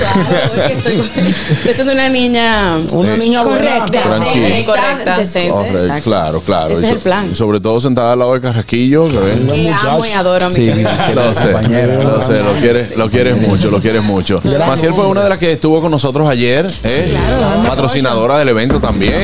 Porque 0.55 0.72
estoy, 0.72 1.01
estoy 1.01 1.72
siendo 1.74 1.92
una 1.94 2.09
niña 2.09 2.76
Una 2.92 3.14
Sí. 3.16 3.20
niña 3.20 3.42
correcta, 3.42 3.86
Tranquila. 4.03 4.47
decente, 4.49 4.64
Correcta. 4.64 5.18
decente, 5.18 5.51
Correcto, 5.51 5.78
exacto. 5.78 6.11
claro, 6.11 6.40
claro. 6.42 6.70
Ese 6.72 6.82
es 6.82 6.88
so- 6.90 6.94
el 6.94 7.01
plan. 7.01 7.28
y 7.32 7.34
sobre 7.34 7.59
todo 7.59 7.80
sentada 7.80 8.12
al 8.12 8.20
lado 8.20 8.34
de 8.34 8.40
Carrasquillo, 8.40 9.09
que 9.09 9.16
ven. 9.18 9.47
Que 9.49 9.70
amo 9.70 10.07
y 10.07 10.12
adoro 10.12 10.47
a 10.47 10.49
mi 10.49 10.55
Sí, 10.55 10.66
querido. 10.66 10.90
que 11.09 11.14
Lo 11.14 11.34
sé, 11.34 11.51
compañera. 11.53 12.03
lo 12.05 12.22
sé, 12.22 12.40
lo 12.42 12.53
quieres, 12.55 12.97
lo 12.97 13.11
quieres 13.11 13.40
mucho, 13.40 13.70
lo 13.70 13.80
quieres 13.80 14.03
mucho. 14.05 14.40
Maciel 14.68 14.94
fue 14.94 15.07
una 15.09 15.24
de 15.24 15.28
las 15.28 15.38
que 15.38 15.53
estuvo 15.53 15.80
con 15.80 15.90
nosotros 15.90 16.28
ayer, 16.28 16.70
¿eh? 16.84 17.12
patrocinadora 17.66 18.38
del 18.38 18.49
evento 18.51 18.78
también. 18.78 19.14
El 19.14 19.22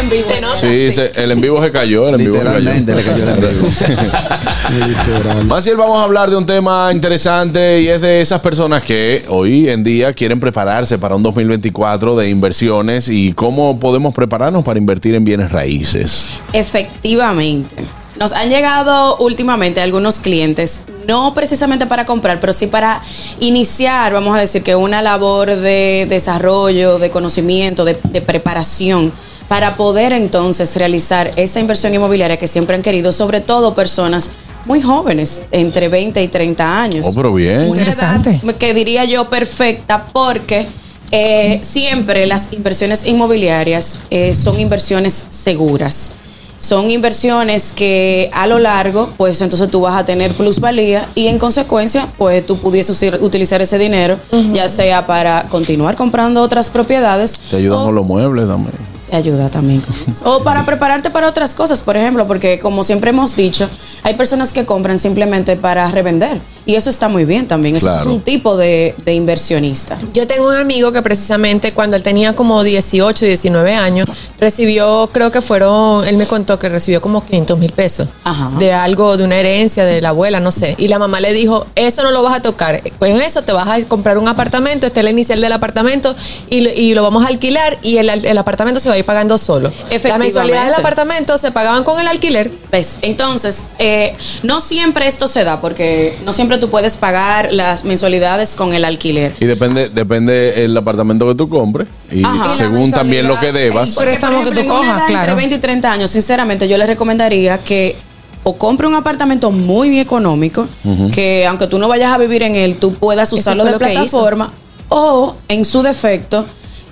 en 0.00 0.08
vivo. 0.10 0.28
Se 0.32 0.40
nota. 0.40 0.56
Sí, 0.56 0.88
el 1.16 1.32
en 1.32 1.40
vivo 1.40 1.60
se 1.62 1.72
cayó, 1.72 2.08
el 2.08 2.14
en 2.14 2.20
vivo 2.20 2.38
se 2.38 2.44
cayó. 2.44 2.70
Maciel, 5.46 5.76
vamos 5.76 5.98
a 5.98 6.04
hablar 6.04 6.30
de 6.30 6.36
un 6.36 6.46
tema 6.46 6.90
interesante 6.92 7.80
y 7.80 7.88
es 7.88 8.00
de 8.00 8.20
esas 8.20 8.40
personas 8.40 8.82
que 8.82 9.24
hoy 9.28 9.68
en 9.68 9.82
día 9.84 10.12
quieren 10.12 10.40
prepararse 10.40 10.98
para 10.98 11.14
un 11.14 11.22
2024 11.22 12.16
de 12.16 12.28
inversiones 12.28 13.08
y 13.08 13.32
cómo 13.32 13.78
podemos 13.78 14.14
prepararnos 14.14 14.64
para 14.64 14.78
invertir 14.78 15.14
en 15.14 15.24
bienes 15.24 15.50
raíces. 15.50 16.28
Efectivamente. 16.52 17.84
Nos 18.18 18.32
han 18.32 18.50
llegado 18.50 19.16
últimamente 19.18 19.80
algunos 19.80 20.18
clientes, 20.18 20.82
no 21.06 21.34
precisamente 21.34 21.86
para 21.86 22.04
comprar, 22.04 22.40
pero 22.40 22.52
sí 22.52 22.66
para 22.66 23.00
iniciar, 23.38 24.12
vamos 24.12 24.36
a 24.36 24.40
decir 24.40 24.64
que 24.64 24.74
una 24.74 25.02
labor 25.02 25.54
de 25.54 26.06
desarrollo, 26.08 26.98
de 26.98 27.10
conocimiento, 27.10 27.84
de 27.84 27.94
preparación, 27.94 29.12
para 29.48 29.76
poder 29.76 30.12
entonces 30.12 30.76
realizar 30.76 31.30
esa 31.36 31.60
inversión 31.60 31.94
inmobiliaria 31.94 32.36
que 32.36 32.46
siempre 32.46 32.76
han 32.76 32.82
querido, 32.82 33.12
sobre 33.12 33.40
todo 33.40 33.74
personas 33.74 34.30
muy 34.66 34.82
jóvenes, 34.82 35.44
entre 35.50 35.88
20 35.88 36.22
y 36.22 36.28
30 36.28 36.82
años. 36.82 37.06
Oh, 37.08 37.14
pero 37.14 37.32
bien. 37.32 37.64
Interesante. 37.64 38.40
que 38.58 38.74
diría 38.74 39.04
yo 39.06 39.28
perfecta 39.30 40.04
porque 40.12 40.66
eh, 41.10 41.58
siempre 41.62 42.26
las 42.26 42.52
inversiones 42.52 43.06
inmobiliarias 43.06 44.00
eh, 44.10 44.34
son 44.34 44.60
inversiones 44.60 45.14
seguras. 45.14 46.12
Son 46.58 46.90
inversiones 46.90 47.70
que 47.70 48.30
a 48.32 48.48
lo 48.48 48.58
largo, 48.58 49.12
pues 49.16 49.40
entonces 49.40 49.70
tú 49.70 49.82
vas 49.82 49.96
a 49.96 50.04
tener 50.04 50.32
plusvalía 50.32 51.08
y 51.14 51.28
en 51.28 51.38
consecuencia, 51.38 52.08
pues 52.18 52.44
tú 52.44 52.58
pudieses 52.58 53.00
utilizar 53.20 53.62
ese 53.62 53.78
dinero, 53.78 54.18
ya 54.52 54.68
sea 54.68 55.06
para 55.06 55.44
continuar 55.48 55.94
comprando 55.94 56.42
otras 56.42 56.68
propiedades 56.68 57.38
Te 57.48 57.58
ayudan 57.58 57.84
con 57.84 57.94
los 57.94 58.04
muebles 58.04 58.48
también. 58.48 58.97
Ayuda 59.12 59.48
también. 59.50 59.82
O 60.24 60.42
para 60.42 60.64
prepararte 60.64 61.10
para 61.10 61.28
otras 61.28 61.54
cosas, 61.54 61.82
por 61.82 61.96
ejemplo, 61.96 62.26
porque 62.26 62.58
como 62.58 62.84
siempre 62.84 63.10
hemos 63.10 63.36
dicho, 63.36 63.68
hay 64.02 64.14
personas 64.14 64.52
que 64.52 64.64
compran 64.64 64.98
simplemente 64.98 65.56
para 65.56 65.88
revender. 65.88 66.38
Y 66.68 66.74
eso 66.74 66.90
está 66.90 67.08
muy 67.08 67.24
bien 67.24 67.48
también. 67.48 67.76
Eso 67.76 67.86
Claro. 67.86 68.00
es 68.02 68.06
un 68.06 68.20
tipo 68.20 68.58
de, 68.58 68.94
de 69.02 69.14
inversionista. 69.14 69.96
Yo 70.12 70.26
tengo 70.26 70.48
un 70.48 70.54
amigo 70.54 70.92
que 70.92 71.00
precisamente 71.00 71.72
cuando 71.72 71.96
él 71.96 72.02
tenía 72.02 72.36
como 72.36 72.62
18, 72.62 73.24
19 73.24 73.74
años, 73.74 74.06
recibió, 74.38 75.08
creo 75.10 75.30
que 75.30 75.40
fueron, 75.40 76.06
él 76.06 76.18
me 76.18 76.26
contó 76.26 76.58
que 76.58 76.68
recibió 76.68 77.00
como 77.00 77.24
500 77.24 77.58
mil 77.58 77.72
pesos 77.72 78.06
Ajá. 78.22 78.50
de 78.58 78.74
algo, 78.74 79.16
de 79.16 79.24
una 79.24 79.36
herencia 79.36 79.86
de 79.86 80.02
la 80.02 80.10
abuela, 80.10 80.40
no 80.40 80.52
sé. 80.52 80.74
Y 80.76 80.88
la 80.88 80.98
mamá 80.98 81.20
le 81.20 81.32
dijo, 81.32 81.66
eso 81.74 82.02
no 82.02 82.10
lo 82.10 82.22
vas 82.22 82.34
a 82.36 82.42
tocar, 82.42 82.82
con 82.98 83.08
eso 83.08 83.40
te 83.40 83.52
vas 83.52 83.66
a 83.66 83.82
comprar 83.88 84.18
un 84.18 84.28
apartamento, 84.28 84.86
este 84.86 85.00
es 85.00 85.04
la 85.04 85.10
inicial 85.10 85.40
del 85.40 85.52
apartamento 85.54 86.14
y, 86.50 86.60
lo- 86.60 86.70
y 86.70 86.92
lo 86.92 87.02
vamos 87.02 87.24
a 87.24 87.28
alquilar 87.28 87.78
y 87.82 87.96
el, 87.96 88.10
el 88.10 88.36
apartamento 88.36 88.78
se 88.78 88.90
va 88.90 88.94
a 88.94 88.98
ir 88.98 89.06
pagando 89.06 89.38
solo. 89.38 89.70
Las 89.70 89.86
Efectivamente. 89.92 90.24
mensualidades 90.26 90.66
del 90.66 90.74
apartamento 90.80 91.38
se 91.38 91.50
pagaban 91.50 91.82
con 91.82 91.98
el 91.98 92.08
alquiler. 92.08 92.50
¿Ves? 92.70 92.98
Entonces, 93.00 93.64
eh, 93.78 94.14
no 94.42 94.60
siempre 94.60 95.06
esto 95.06 95.28
se 95.28 95.44
da, 95.44 95.62
porque 95.62 96.18
no 96.26 96.34
siempre 96.34 96.57
tú 96.58 96.70
puedes 96.70 96.96
pagar 96.96 97.52
las 97.52 97.84
mensualidades 97.84 98.54
con 98.54 98.72
el 98.72 98.84
alquiler. 98.84 99.34
Y 99.40 99.46
depende, 99.46 99.88
depende 99.88 100.64
el 100.64 100.76
apartamento 100.76 101.26
que 101.28 101.34
tú 101.34 101.48
compres 101.48 101.88
y 102.10 102.24
Ajá. 102.24 102.48
según 102.48 102.90
también 102.90 103.26
lo 103.28 103.38
que 103.38 103.52
debas. 103.52 103.94
Pero 103.96 104.10
préstamo 104.10 104.42
Porque, 104.42 104.54
que 104.54 104.62
tú 104.62 104.68
cojas, 104.68 105.04
claro. 105.06 105.32
Entre 105.32 105.34
20 105.34 105.54
y 105.54 105.58
30 105.58 105.92
años, 105.92 106.10
sinceramente, 106.10 106.68
yo 106.68 106.76
les 106.76 106.86
recomendaría 106.86 107.58
que 107.58 107.96
o 108.44 108.56
compre 108.56 108.86
un 108.86 108.94
apartamento 108.94 109.50
muy 109.50 109.98
económico, 109.98 110.66
que 111.12 111.46
aunque 111.46 111.66
tú 111.66 111.78
no 111.78 111.88
vayas 111.88 112.12
a 112.12 112.18
vivir 112.18 112.42
en 112.42 112.54
él, 112.54 112.76
tú 112.76 112.94
puedas 112.94 113.32
usarlo 113.32 113.64
de 113.64 113.78
plataforma, 113.78 114.52
o 114.88 115.34
en 115.48 115.64
su 115.64 115.82
defecto, 115.82 116.46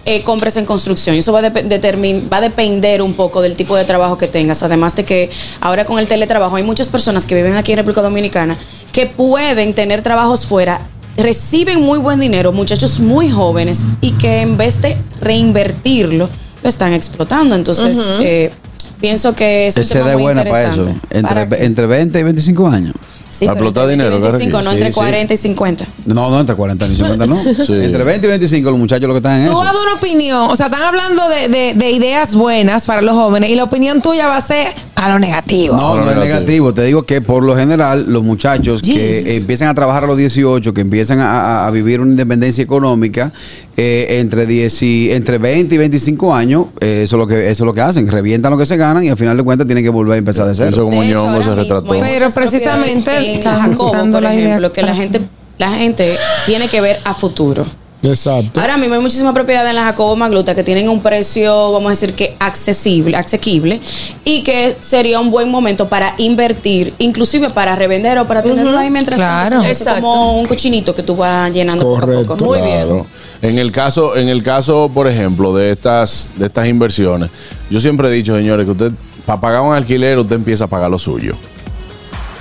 eh, 0.05 0.23
compres 0.23 0.57
en 0.57 0.65
construcción. 0.65 1.17
Eso 1.17 1.33
va 1.33 1.41
a, 1.41 1.51
va 1.51 2.37
a 2.37 2.41
depender 2.41 3.03
un 3.03 3.15
poco 3.15 3.43
del 3.43 3.57
tipo 3.57 3.75
de 3.75 3.85
trabajo 3.85 4.17
que 4.17 4.29
tengas. 4.29 4.63
Además 4.63 4.95
de 4.95 5.05
que 5.05 5.31
ahora 5.61 5.85
con 5.85 5.99
el 5.99 6.07
teletrabajo 6.07 6.55
hay 6.55 6.63
muchas 6.63 6.89
personas 6.89 7.27
que 7.27 7.35
viven 7.35 7.57
aquí 7.57 7.73
en 7.73 7.79
República 7.79 8.03
Dominicana 8.03 8.57
que 8.97 9.05
pueden 9.05 9.75
tener 9.75 10.01
trabajos 10.01 10.47
fuera, 10.47 10.81
reciben 11.19 11.83
muy 11.83 11.99
buen 11.99 12.19
dinero, 12.19 12.51
muchachos 12.51 12.99
muy 12.99 13.31
jóvenes, 13.31 13.85
y 14.01 14.13
que 14.13 14.41
en 14.41 14.57
vez 14.57 14.81
de 14.81 14.97
reinvertirlo, 15.21 16.31
lo 16.63 16.69
están 16.71 16.95
explotando. 16.95 17.55
Entonces, 17.55 17.95
eh, 18.23 18.51
pienso 18.99 19.35
que 19.35 19.67
es 19.67 19.77
un 19.77 19.87
tema 19.87 20.13
muy 20.15 20.23
buena 20.23 20.45
para 20.45 20.63
eso. 20.63 20.77
interesante. 20.81 21.19
Entre, 21.19 21.47
Para- 21.47 21.63
entre 21.63 21.87
20 21.87 22.19
y 22.19 22.23
25 22.23 22.69
años. 22.69 22.95
Sí, 23.29 23.45
explotar 23.45 23.89
dinero, 23.89 24.19
20 24.19 24.19
y 24.19 24.21
claro 24.21 24.39
25, 24.39 24.59
que 24.59 24.65
no 24.65 24.71
sí, 24.71 24.77
entre 24.77 24.93
sí. 24.93 24.99
40 24.99 25.35
y 25.35 25.37
50. 25.37 25.87
No, 26.07 26.31
no, 26.31 26.41
entre 26.41 26.57
40 26.57 26.87
y 26.87 26.97
50 26.97 27.27
no. 27.27 27.37
Sí. 27.67 27.73
Entre 27.75 28.05
20 28.05 28.27
y 28.27 28.31
25 28.31 28.71
los 28.71 28.79
muchachos 28.79 29.07
lo 29.07 29.15
que 29.15 29.19
están 29.19 29.41
en 29.41 29.47
Tú 29.47 29.51
eso. 29.53 29.59
vas 29.61 29.77
una 29.83 29.95
opinión, 29.95 30.51
o 30.51 30.57
sea, 30.57 30.67
están 30.67 30.83
hablando 30.83 31.29
de, 31.29 31.49
de- 31.49 31.75
de 31.75 31.91
ideas 31.91 32.35
buenas 32.35 32.87
para 32.87 33.03
los 33.03 33.15
jóvenes 33.15 33.51
y 33.51 33.55
la 33.55 33.65
opinión 33.65 34.01
tuya 34.01 34.27
va 34.27 34.37
a 34.37 34.41
ser 34.41 34.69
a 34.97 35.11
lo 35.11 35.19
negativo. 35.19 35.77
No, 35.77 35.97
no 36.01 36.11
es 36.11 36.17
negativo. 36.17 36.73
Te 36.73 36.83
digo 36.85 37.03
que 37.05 37.21
por 37.21 37.43
lo 37.43 37.55
general 37.55 38.07
los 38.09 38.23
muchachos 38.23 38.81
que 38.81 39.37
empiezan 39.37 39.69
a 39.69 39.75
trabajar 39.75 40.05
a 40.05 40.07
los 40.07 40.17
18, 40.17 40.73
que 40.73 40.81
empiezan 40.81 41.19
a, 41.21 41.71
vivir 41.71 42.01
una 42.01 42.11
independencia 42.13 42.65
económica, 42.65 43.33
eh, 43.77 44.21
entre, 44.21 44.47
10 44.47 44.83
y, 44.83 45.13
entre 45.13 45.37
20 45.37 45.75
y 45.75 45.79
25 45.79 46.35
años, 46.35 46.67
eh, 46.81 47.03
eso, 47.05 47.17
es 47.17 47.21
lo 47.21 47.27
que, 47.27 47.51
eso 47.51 47.65
es 47.65 47.67
lo 47.67 47.75
que 47.75 47.83
hacen. 47.83 48.11
Revientan 48.11 48.51
lo 48.51 48.57
que 48.57 48.65
se 48.65 48.79
ganan 48.79 49.05
y 49.05 49.11
al 49.11 49.19
final 49.19 49.37
de 49.37 49.43
cuentas 49.43 49.67
tienen 49.67 49.85
que 49.85 49.91
volver 49.91 50.15
a 50.15 50.17
empezar 50.17 50.47
de 50.47 50.55
cero. 50.55 50.71
Eso 50.71 50.85
como 50.85 51.03
De 51.03 51.11
hecho, 51.11 51.43
se 51.43 51.55
retrató. 51.55 51.89
Pero 51.89 52.31
precisamente 52.31 53.16
en 53.25 53.43
Jacobo, 53.43 53.93
por 54.11 54.25
ejemplo, 54.25 54.73
que 54.73 54.83
la 54.83 54.95
gente, 54.95 55.21
la 55.59 55.71
gente 55.71 56.17
tiene 56.47 56.69
que 56.69 56.81
ver 56.81 56.99
a 57.05 57.15
futuro. 57.15 57.65
Exacto. 58.03 58.61
Ahora 58.61 58.77
mismo 58.77 58.95
hay 58.95 59.01
muchísimas 59.01 59.33
propiedades 59.35 59.71
en 59.71 59.77
la 59.77 59.83
Jacobo 59.85 60.15
Magluta 60.15 60.55
que 60.55 60.63
tienen 60.63 60.89
un 60.89 61.01
precio, 61.01 61.73
vamos 61.73 61.87
a 61.87 61.91
decir 61.91 62.13
que 62.15 62.37
accesible, 62.39 63.17
asequible, 63.17 63.81
y 64.25 64.43
que 64.43 64.77
sería 64.81 65.19
un 65.19 65.31
buen 65.31 65.51
momento 65.51 65.89
para 65.89 66.15
invertir, 66.19 66.93
inclusive 66.99 67.51
para 67.51 67.75
revender 67.75 68.19
o 68.19 68.27
para 68.27 68.43
tenerlo 68.45 68.79
ahí 68.79 68.91
mientras 68.91 69.17
Claro. 69.19 69.51
tanto. 69.63 69.67
Es 69.69 69.83
como 69.83 70.39
un 70.39 70.47
cochinito 70.47 70.95
que 70.95 71.03
tú 71.03 71.17
vas 71.17 71.51
llenando 71.53 71.83
poco 71.85 71.97
a 71.97 72.01
Correcto. 72.01 72.37
poco. 72.37 72.45
Muy 72.45 72.61
bien. 72.61 73.07
En 73.43 73.59
el 73.59 73.73
caso, 73.73 74.15
en 74.17 74.29
el 74.29 74.43
caso, 74.43 74.89
por 74.93 75.09
ejemplo, 75.09 75.53
de 75.55 75.71
estas, 75.73 76.31
de 76.37 76.47
estas 76.47 76.69
inversiones, 76.69 77.31
yo 77.71 77.81
siempre 77.81 78.09
he 78.09 78.11
dicho, 78.13 78.37
señores, 78.37 78.67
que 78.67 78.73
usted, 78.73 78.93
para 79.25 79.41
pagar 79.41 79.63
un 79.63 79.75
alquiler, 79.75 80.19
usted 80.19 80.37
empieza 80.37 80.65
a 80.65 80.69
pagar 80.69 80.91
lo 80.91 80.99
suyo. 80.99 81.35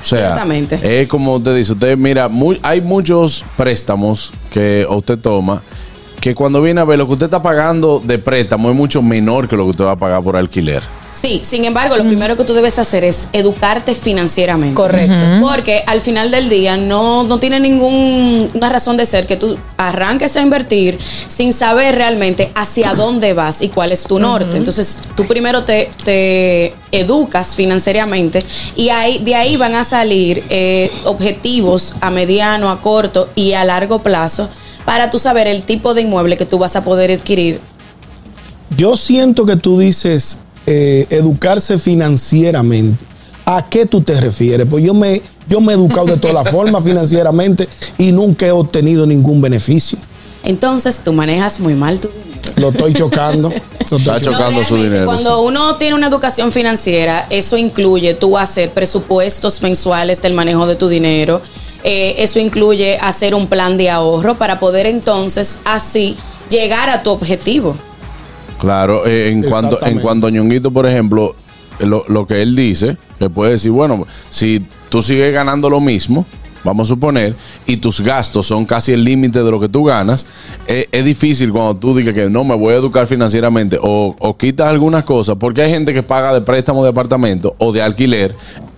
O 0.05 0.07
sea, 0.07 0.19
Ciertamente. 0.35 1.01
es 1.01 1.07
como 1.07 1.35
usted 1.37 1.55
dice, 1.55 1.73
usted 1.73 1.97
mira, 1.97 2.27
muy- 2.29 2.59
hay 2.61 2.79
muchos 2.79 3.43
préstamos 3.57 4.31
que 4.51 4.85
usted 4.87 5.17
toma 5.17 5.63
que 6.25 6.33
cuando 6.33 6.59
viene 6.59 6.81
a 6.81 6.85
ver 6.85 6.97
lo 6.97 7.05
que 7.05 7.13
usted 7.13 7.27
está 7.27 7.43
pagando 7.43 8.01
de 8.03 8.17
préstamo 8.17 8.71
es 8.71 8.75
mucho 8.75 9.03
menor 9.03 9.47
que 9.47 9.55
lo 9.55 9.63
que 9.65 9.69
usted 9.69 9.85
va 9.85 9.91
a 9.91 9.95
pagar 9.95 10.23
por 10.23 10.35
alquiler. 10.35 10.81
Sí, 11.11 11.41
sin 11.45 11.65
embargo, 11.65 11.95
lo 11.95 12.03
primero 12.03 12.35
que 12.35 12.43
tú 12.43 12.55
debes 12.55 12.79
hacer 12.79 13.03
es 13.03 13.29
educarte 13.31 13.93
financieramente. 13.93 14.73
Correcto. 14.73 15.23
Porque 15.39 15.83
al 15.85 16.01
final 16.01 16.31
del 16.31 16.49
día 16.49 16.77
no, 16.77 17.21
no 17.25 17.37
tiene 17.37 17.59
ninguna 17.59 18.69
razón 18.69 18.97
de 18.97 19.05
ser 19.05 19.27
que 19.27 19.37
tú 19.37 19.55
arranques 19.77 20.35
a 20.35 20.41
invertir 20.41 20.97
sin 21.27 21.53
saber 21.53 21.93
realmente 21.93 22.51
hacia 22.55 22.95
dónde 22.95 23.33
vas 23.33 23.61
y 23.61 23.69
cuál 23.69 23.91
es 23.91 24.01
tu 24.05 24.17
norte. 24.17 24.57
Entonces, 24.57 25.01
tú 25.15 25.27
primero 25.27 25.63
te, 25.63 25.91
te 26.03 26.73
educas 26.91 27.53
financieramente 27.53 28.43
y 28.75 28.89
ahí, 28.89 29.19
de 29.19 29.35
ahí 29.35 29.57
van 29.57 29.75
a 29.75 29.83
salir 29.83 30.43
eh, 30.49 30.91
objetivos 31.03 31.93
a 32.01 32.09
mediano, 32.09 32.71
a 32.71 32.81
corto 32.81 33.29
y 33.35 33.53
a 33.53 33.63
largo 33.63 33.99
plazo 33.99 34.49
para 34.85 35.09
tú 35.09 35.19
saber 35.19 35.47
el 35.47 35.63
tipo 35.63 35.93
de 35.93 36.01
inmueble 36.01 36.37
que 36.37 36.45
tú 36.45 36.59
vas 36.59 36.75
a 36.75 36.83
poder 36.83 37.11
adquirir 37.11 37.59
Yo 38.77 38.95
siento 38.95 39.45
que 39.45 39.55
tú 39.55 39.79
dices 39.79 40.39
eh, 40.67 41.05
educarse 41.11 41.77
financieramente. 41.77 43.03
¿A 43.45 43.67
qué 43.69 43.85
tú 43.85 44.01
te 44.01 44.19
refieres? 44.19 44.65
Pues 44.67 44.83
yo 44.83 44.95
me, 44.95 45.21
yo 45.47 45.61
me 45.61 45.73
he 45.73 45.75
educado 45.75 46.07
de 46.07 46.17
todas 46.17 46.33
las 46.33 46.49
formas 46.51 46.83
financieramente 46.83 47.69
y 47.99 48.11
nunca 48.11 48.47
he 48.47 48.51
obtenido 48.51 49.05
ningún 49.05 49.41
beneficio. 49.41 49.99
Entonces 50.43 51.01
tú 51.03 51.13
manejas 51.13 51.59
muy 51.59 51.75
mal 51.75 51.99
tu 51.99 52.07
dinero. 52.07 52.51
Lo 52.55 52.69
estoy 52.69 52.93
chocando. 52.93 53.49
Lo 53.49 53.55
estoy 53.97 53.99
Está 53.99 54.21
chocando 54.21 54.63
su 54.63 54.75
dinero. 54.75 55.05
Cuando 55.05 55.41
uno 55.41 55.75
tiene 55.75 55.95
una 55.95 56.07
educación 56.07 56.51
financiera, 56.51 57.27
eso 57.29 57.57
incluye 57.57 58.15
tú 58.15 58.37
hacer 58.37 58.71
presupuestos 58.71 59.61
mensuales 59.61 60.21
del 60.23 60.33
manejo 60.33 60.65
de 60.65 60.75
tu 60.75 60.87
dinero. 60.87 61.41
Eh, 61.87 62.15
eso 62.23 62.39
incluye 62.39 62.97
hacer 62.97 63.35
un 63.35 63.45
plan 63.45 63.77
de 63.77 63.91
ahorro 63.91 64.35
para 64.35 64.59
poder 64.59 64.87
entonces 64.87 65.61
así 65.65 66.17
llegar 66.49 66.89
a 66.89 67.03
tu 67.03 67.11
objetivo. 67.11 67.75
Claro, 68.59 69.05
eh, 69.05 69.29
en 69.29 69.43
cuanto, 69.43 69.77
en 69.85 69.99
cuanto 69.99 70.25
a 70.25 70.31
Ñonguito, 70.31 70.71
por 70.71 70.87
ejemplo, 70.87 71.35
lo, 71.79 72.03
lo 72.07 72.25
que 72.25 72.41
él 72.41 72.55
dice, 72.55 72.97
que 73.19 73.29
puede 73.29 73.51
decir, 73.51 73.69
bueno, 73.69 74.07
si 74.31 74.65
tú 74.89 75.03
sigues 75.03 75.31
ganando 75.31 75.69
lo 75.69 75.79
mismo, 75.79 76.25
vamos 76.63 76.87
a 76.87 76.95
suponer, 76.95 77.35
y 77.67 77.77
tus 77.77 78.01
gastos 78.01 78.47
son 78.47 78.65
casi 78.65 78.91
el 78.91 79.03
límite 79.03 79.43
de 79.43 79.51
lo 79.51 79.59
que 79.59 79.69
tú 79.69 79.83
ganas, 79.83 80.25
eh, 80.67 80.87
es 80.91 81.05
difícil 81.05 81.51
cuando 81.51 81.75
tú 81.75 81.95
digas 81.95 82.15
que 82.15 82.29
no 82.31 82.43
me 82.43 82.55
voy 82.55 82.73
a 82.73 82.77
educar 82.77 83.05
financieramente 83.05 83.77
o, 83.79 84.15
o 84.17 84.37
quitas 84.37 84.67
algunas 84.67 85.03
cosas, 85.03 85.35
porque 85.39 85.61
hay 85.61 85.71
gente 85.71 85.93
que 85.93 86.01
paga 86.01 86.33
de 86.33 86.41
préstamo 86.41 86.83
de 86.83 86.89
apartamento 86.89 87.55
o 87.59 87.71
de 87.71 87.83
alquiler. 87.83 88.33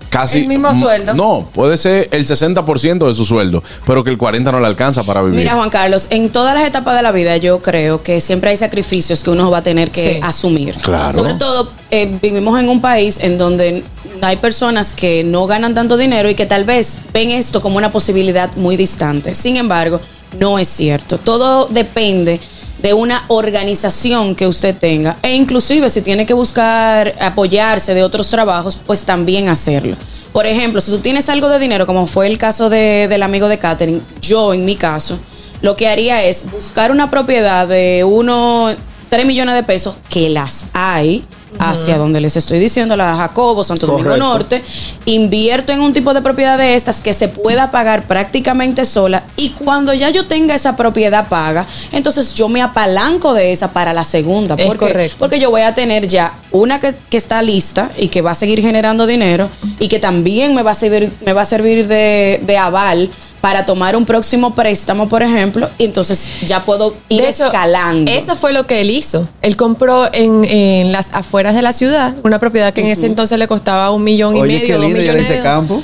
Casi, 0.10 0.40
El 0.40 0.48
mismo 0.48 0.74
sueldo. 0.80 1.14
No, 1.14 1.48
puede 1.54 1.76
ser 1.78 2.08
el 2.12 2.26
60% 2.26 3.08
de 3.08 3.14
su 3.14 3.26
sueldo, 3.26 3.62
pero 3.86 4.04
que 4.04 4.10
el 4.10 4.18
40% 4.18 4.52
no 4.52 4.60
le 4.60 4.66
alcanza 4.68 5.04
para 5.04 5.22
vivir. 5.22 5.40
Mira, 5.40 5.56
Juan 5.56 5.70
Carlos, 5.70 6.08
en 6.10 6.30
todas 6.30 6.54
las 6.56 6.64
etapas 6.66 6.96
de 6.96 7.02
la 7.02 7.12
vida 7.12 7.36
yo 7.38 7.62
creo 7.62 8.02
que 8.04 8.22
siempre 8.22 8.50
hay 8.52 8.58
sacrificios 8.58 9.24
que 9.24 9.30
uno 9.32 9.52
va 9.52 9.58
a 9.60 9.64
tener 9.64 9.92
que 9.92 10.14
Sí. 10.16 10.20
asumir. 10.24 10.76
Claro. 10.76 11.12
Sobre 11.14 11.34
todo, 11.36 11.70
eh, 11.92 12.18
vivimos 12.22 12.58
en 12.60 12.70
un 12.70 12.80
país 12.82 13.20
en 13.22 13.38
donde 13.38 13.84
hay 14.22 14.38
personas 14.38 14.94
que 14.94 15.24
no 15.24 15.46
ganan 15.46 15.74
tanto 15.74 15.98
dinero 15.98 16.30
y 16.30 16.36
que 16.36 16.46
tal 16.46 16.64
vez 16.64 17.00
ven 17.14 17.32
esto 17.32 17.62
como 17.62 17.78
una 17.78 17.92
posibilidad 17.92 18.56
muy 18.56 18.78
distante. 18.78 19.36
Sin 19.36 19.58
embargo, 19.58 20.00
no 20.40 20.58
es 20.58 20.68
cierto. 20.68 21.18
Todo 21.18 21.68
depende 21.68 22.40
de 22.82 22.94
una 22.94 23.26
organización 23.28 24.36
que 24.36 24.48
usted 24.48 24.76
tenga 24.76 25.18
e 25.24 25.34
inclusive 25.34 25.90
si 25.90 26.02
tiene 26.02 26.26
que 26.26 26.34
buscar 26.34 27.16
apoyarse 27.20 27.94
de 27.94 28.04
otros 28.04 28.30
trabajos, 28.30 28.78
pues 28.86 29.02
también 29.04 29.50
hacerlo. 29.50 29.96
Por 30.32 30.46
ejemplo, 30.46 30.80
si 30.82 30.92
tú 30.92 31.00
tienes 31.00 31.30
algo 31.30 31.50
de 31.50 31.58
dinero, 31.58 31.86
como 31.88 32.06
fue 32.06 32.28
el 32.28 32.38
caso 32.38 32.70
de- 32.70 33.08
del 33.08 33.24
amigo 33.24 33.48
de 33.50 33.58
Catherine, 33.58 34.02
yo 34.22 34.54
en 34.54 34.66
mi 34.66 34.76
caso, 34.76 35.18
lo 35.62 35.76
que 35.76 35.88
haría 35.88 36.24
es 36.24 36.52
buscar 36.52 36.92
una 36.92 37.10
propiedad 37.10 37.68
de 37.68 38.04
uno, 38.04 38.70
3 39.10 39.26
millones 39.26 39.56
de 39.56 39.64
pesos, 39.64 39.96
que 40.10 40.30
las 40.30 40.66
hay, 40.74 41.26
hacia 41.60 41.98
donde 41.98 42.22
les 42.22 42.36
estoy 42.36 42.60
diciendo, 42.60 42.96
la 42.96 43.16
Jacobo, 43.16 43.64
Santo 43.64 43.88
Domingo. 43.88 44.18
Norte, 44.18 44.64
invierto 45.06 45.72
en 45.72 45.82
un 45.82 45.94
tipo 45.94 46.14
de 46.14 46.22
propiedad 46.22 46.58
de 46.58 46.76
estas 46.76 47.02
que 47.02 47.14
se 47.14 47.28
pueda 47.28 47.72
pagar 47.72 48.04
prácticamente 48.04 48.86
sola 48.86 49.24
y 49.36 49.50
cuando 49.52 49.94
ya 49.94 50.10
yo 50.10 50.26
tenga 50.26 50.56
esa 50.56 50.76
propiedad 50.76 51.28
paga, 51.28 51.66
entonces 51.92 52.34
yo 52.34 52.50
me 52.50 52.62
apalanco 52.62 53.34
de 53.34 53.52
esa 53.52 53.72
para 53.72 53.94
la 53.94 54.04
segunda. 54.04 54.56
Es 54.56 54.66
¿Por 54.66 54.78
qué? 54.78 54.88
correcto. 54.88 55.18
Porque 55.20 55.40
yo 55.40 55.50
voy 55.50 55.62
a 55.62 55.74
tener 55.74 56.08
ya 56.08 56.34
una 56.52 56.80
que, 56.80 56.96
que 57.10 57.18
está 57.18 57.42
lista 57.42 57.90
y 57.98 58.08
que 58.08 58.22
va 58.22 58.32
a 58.32 58.36
seguir 58.36 58.62
generando 58.62 59.08
dinero 59.08 59.50
y 59.80 59.88
que 59.88 60.00
también 60.00 60.54
me 60.54 60.64
va 60.64 60.72
a 60.72 60.76
servir, 60.76 61.12
me 61.26 61.34
va 61.34 61.42
a 61.42 61.46
servir 61.46 61.88
de, 61.88 62.42
de 62.46 62.58
aval 62.58 63.10
para 63.42 63.66
tomar 63.66 63.96
un 63.96 64.06
próximo 64.06 64.56
préstamo, 64.56 65.08
por 65.08 65.22
ejemplo, 65.24 65.70
y 65.78 65.86
entonces 65.86 66.30
ya 66.46 66.64
puedo 66.66 66.94
ir 67.10 67.22
De 67.22 67.30
hecho, 67.30 67.46
escalando. 67.46 68.12
Eso 68.12 68.36
fue 68.36 68.52
lo 68.54 68.66
que 68.68 68.82
él 68.82 68.90
hizo. 68.90 69.28
Él 69.42 69.56
compró 69.56 70.12
en, 70.14 70.44
en 70.46 70.92
las 70.92 71.10
afueras 71.14 71.54
de 71.56 71.62
la 71.62 71.72
ciudad 71.74 72.16
una 72.24 72.40
propiedad 72.40 72.74
que 72.74 72.82
en 72.82 72.88
ese 72.88 73.06
entonces 73.06 73.38
le 73.38 73.48
costaba 73.48 73.92
un 73.92 74.04
millón 74.04 74.36
y 74.36 74.42
Oye, 74.42 74.54
medio, 74.56 74.68
qué 74.68 74.74
dos 74.74 74.82
lindo, 74.82 74.96
le 74.98 75.02
millones 75.04 75.24
hice 75.24 75.36
de 75.38 75.44
campo. 75.44 75.84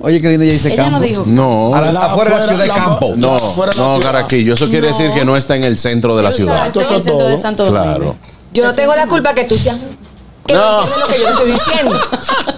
Oye, 0.00 0.20
qué 0.20 0.28
lindo, 0.30 0.44
ya 0.44 0.52
hice 0.52 0.68
Ella 0.72 0.84
campo. 0.84 0.98
no 0.98 1.04
dijo. 1.04 1.24
No. 1.26 1.74
A 1.74 1.80
La 1.80 2.04
afuera 2.06 2.30
de 2.30 2.36
la 2.38 2.44
ciudad 2.44 2.60
de 2.62 2.68
la- 2.68 2.74
campo. 2.74 3.12
No, 3.16 3.36
la 3.66 3.74
no. 3.74 4.00
Caraquillo. 4.00 4.54
Eso 4.54 4.68
quiere 4.68 4.88
decir 4.88 5.10
que 5.10 5.24
no 5.24 5.36
está 5.36 5.56
en 5.56 5.64
el 5.64 5.76
centro 5.78 6.16
de 6.16 6.22
la 6.22 6.32
ciudad. 6.32 6.66
Estoy 6.68 6.84
en 6.84 6.94
el 6.94 7.02
centro 7.02 7.28
de. 7.28 7.36
Santo 7.36 7.64
Domingo. 7.64 7.84
Claro. 7.84 8.16
Yo 8.52 8.64
no 8.64 8.74
tengo 8.74 8.94
la 8.94 9.06
culpa 9.06 9.34
que 9.34 9.44
tú 9.44 9.56
seas. 9.58 9.76
Que 10.46 10.54
no, 10.54 10.60
No. 10.60 10.86
entiendes 10.86 11.00
lo 11.00 11.06
que 11.08 11.18
yo 11.18 11.24
te 11.26 11.30
estoy 11.32 11.50
diciendo. 11.52 12.00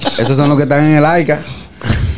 Esos 0.18 0.36
son 0.36 0.48
los 0.48 0.56
que 0.58 0.62
están 0.64 0.84
en 0.84 0.96
el 0.98 1.04
AICA. 1.06 1.40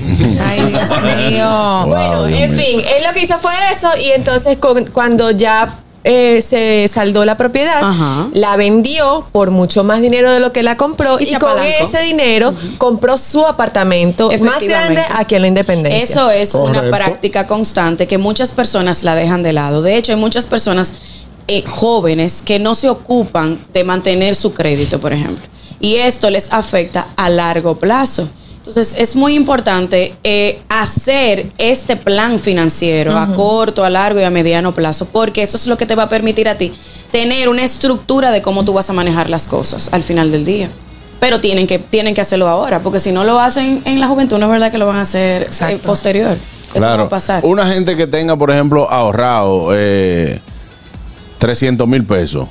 Ay, 0.46 0.60
Dios 0.66 0.90
mío. 1.30 1.84
Bueno, 1.86 2.26
Dios 2.26 2.40
en 2.40 2.50
mío. 2.56 2.62
fin, 2.64 2.80
él 2.80 3.04
lo 3.06 3.12
que 3.12 3.22
hizo 3.22 3.38
fue 3.38 3.52
eso 3.72 3.88
y 4.00 4.10
entonces 4.10 4.56
con- 4.58 4.86
cuando 4.86 5.30
ya 5.30 5.68
eh, 6.04 6.42
se 6.42 6.88
saldó 6.88 7.24
la 7.24 7.36
propiedad, 7.36 7.80
Ajá. 7.80 8.28
la 8.32 8.56
vendió 8.56 9.24
por 9.30 9.52
mucho 9.52 9.84
más 9.84 10.00
dinero 10.00 10.32
de 10.32 10.40
lo 10.40 10.52
que 10.52 10.64
la 10.64 10.76
compró 10.76 11.16
Y 11.20 11.26
con 11.34 11.50
apalancó. 11.50 11.88
ese 11.88 12.02
dinero 12.02 12.52
compró 12.78 13.16
su 13.16 13.46
apartamento 13.46 14.28
más 14.40 14.60
grande 14.62 15.00
aquí 15.14 15.36
en 15.36 15.42
la 15.42 15.48
Independencia. 15.48 16.02
Eso 16.02 16.30
es 16.30 16.54
una 16.54 16.82
práctica 16.90 17.46
constante 17.46 18.08
que 18.08 18.18
muchas 18.18 18.50
personas 18.50 19.04
la 19.04 19.14
dejan 19.14 19.44
de 19.44 19.52
lado. 19.52 19.80
De 19.82 19.96
hecho, 19.96 20.10
hay 20.12 20.18
muchas 20.18 20.46
personas 20.46 20.94
eh, 21.46 21.62
jóvenes 21.66 22.42
que 22.44 22.58
no 22.58 22.74
se 22.74 22.88
ocupan 22.90 23.60
de 23.72 23.84
mantener 23.84 24.34
su 24.34 24.52
crédito, 24.54 24.98
por 24.98 25.12
ejemplo. 25.12 25.46
Y 25.78 25.96
esto 25.96 26.30
les 26.30 26.52
afecta 26.52 27.06
a 27.16 27.28
largo 27.28 27.76
plazo. 27.76 28.28
Entonces, 28.64 28.94
es 28.96 29.16
muy 29.16 29.34
importante 29.34 30.14
eh, 30.22 30.60
hacer 30.68 31.46
este 31.58 31.96
plan 31.96 32.38
financiero 32.38 33.16
a 33.18 33.34
corto, 33.34 33.84
a 33.84 33.90
largo 33.90 34.20
y 34.20 34.22
a 34.22 34.30
mediano 34.30 34.72
plazo, 34.72 35.06
porque 35.10 35.42
eso 35.42 35.56
es 35.56 35.66
lo 35.66 35.76
que 35.76 35.84
te 35.84 35.96
va 35.96 36.04
a 36.04 36.08
permitir 36.08 36.48
a 36.48 36.56
ti 36.56 36.72
tener 37.10 37.48
una 37.48 37.64
estructura 37.64 38.30
de 38.30 38.40
cómo 38.40 38.64
tú 38.64 38.72
vas 38.72 38.88
a 38.88 38.92
manejar 38.92 39.28
las 39.30 39.48
cosas 39.48 39.92
al 39.92 40.04
final 40.04 40.30
del 40.30 40.44
día. 40.44 40.68
Pero 41.18 41.40
tienen 41.40 41.66
que, 41.66 41.78
tienen 41.80 42.14
que 42.14 42.20
hacerlo 42.20 42.48
ahora, 42.48 42.80
porque 42.80 43.00
si 43.00 43.10
no 43.10 43.24
lo 43.24 43.40
hacen 43.40 43.82
en 43.84 43.98
la 44.00 44.06
juventud, 44.06 44.38
no 44.38 44.46
es 44.46 44.52
verdad 44.52 44.70
que 44.70 44.78
lo 44.78 44.86
van 44.86 44.96
a 44.98 45.02
hacer 45.02 45.48
eh, 45.68 45.78
posterior. 45.82 46.32
Eso 46.36 46.74
no 46.76 46.80
va 46.80 46.86
Claro. 46.86 47.02
a 47.04 47.08
pasar. 47.08 47.44
Una 47.44 47.66
gente 47.66 47.96
que 47.96 48.06
tenga, 48.06 48.36
por 48.36 48.50
ejemplo, 48.52 48.88
ahorrado 48.90 49.70
eh, 49.74 50.40
300 51.38 51.86
mil 51.88 52.04
pesos. 52.04 52.48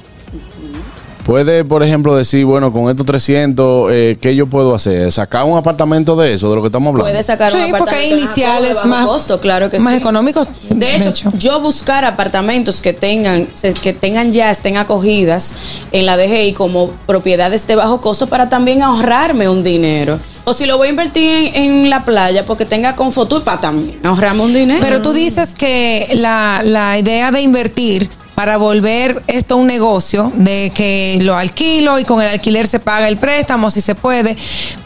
Puede, 1.26 1.64
por 1.64 1.84
ejemplo, 1.84 2.16
decir, 2.16 2.46
bueno, 2.46 2.74
con 2.74 2.90
estos 2.90 3.06
300, 3.06 3.92
eh, 3.92 4.18
¿qué 4.20 4.36
yo 4.36 4.48
puedo 4.48 4.74
hacer? 4.74 5.12
¿Sacar 5.12 5.46
un 5.46 5.58
apartamento 5.58 6.16
de 6.16 6.34
eso, 6.34 6.50
de 6.50 6.56
lo 6.56 6.62
que 6.62 6.68
estamos 6.68 6.90
hablando? 6.90 7.10
Puede 7.12 7.24
sacar 7.24 7.54
un 7.54 7.60
Sí, 7.60 7.72
porque 7.78 7.96
hay 7.96 8.10
apartamento 8.10 8.16
de 8.16 8.22
iniciales 8.22 8.76
bajo 8.76 8.88
más, 8.88 9.06
costo, 9.06 9.40
claro 9.40 9.70
que 9.70 9.80
más 9.80 9.94
sí. 9.94 10.00
económicos. 10.00 10.48
De 10.70 10.96
hecho, 10.96 11.32
yo 11.38 11.60
buscar 11.62 12.06
apartamentos 12.06 12.82
que 12.82 12.94
tengan, 12.94 13.48
que 13.82 13.94
tengan 13.94 14.32
ya, 14.34 14.50
estén 14.50 14.78
acogidas 14.78 15.56
en 15.92 16.06
la 16.06 16.18
DGI 16.18 16.54
como 16.54 16.92
propiedades 17.06 17.68
de 17.68 17.76
bajo 17.76 18.02
costo 18.02 18.28
para 18.28 18.50
también 18.50 18.82
ahorrarme 18.82 19.48
un 19.48 19.64
dinero. 19.64 20.20
O 20.44 20.54
si 20.56 20.66
lo 20.66 20.78
voy 20.78 20.88
a 20.88 20.90
invertir 20.90 21.52
en, 21.54 21.56
en 21.56 21.90
la 21.92 22.04
playa, 22.04 22.46
porque 22.46 22.66
tenga 22.66 22.96
Confotur 22.96 23.44
para 23.44 23.60
también 23.62 24.00
ahorrarme 24.04 24.44
un 24.44 24.54
dinero. 24.54 24.80
Pero 24.82 25.02
tú 25.02 25.14
dices 25.14 25.54
que 25.54 26.10
la, 26.16 26.62
la 26.64 26.98
idea 26.98 27.32
de 27.32 27.42
invertir 27.42 28.10
para 28.42 28.58
volver 28.58 29.22
esto 29.28 29.56
un 29.56 29.68
negocio, 29.68 30.32
de 30.34 30.72
que 30.74 31.20
lo 31.22 31.36
alquilo 31.38 32.00
y 32.00 32.06
con 32.06 32.24
el 32.24 32.28
alquiler 32.28 32.66
se 32.66 32.80
paga 32.80 33.08
el 33.08 33.18
préstamo 33.18 33.70
si 33.70 33.82
se 33.82 33.94
puede, 33.94 34.36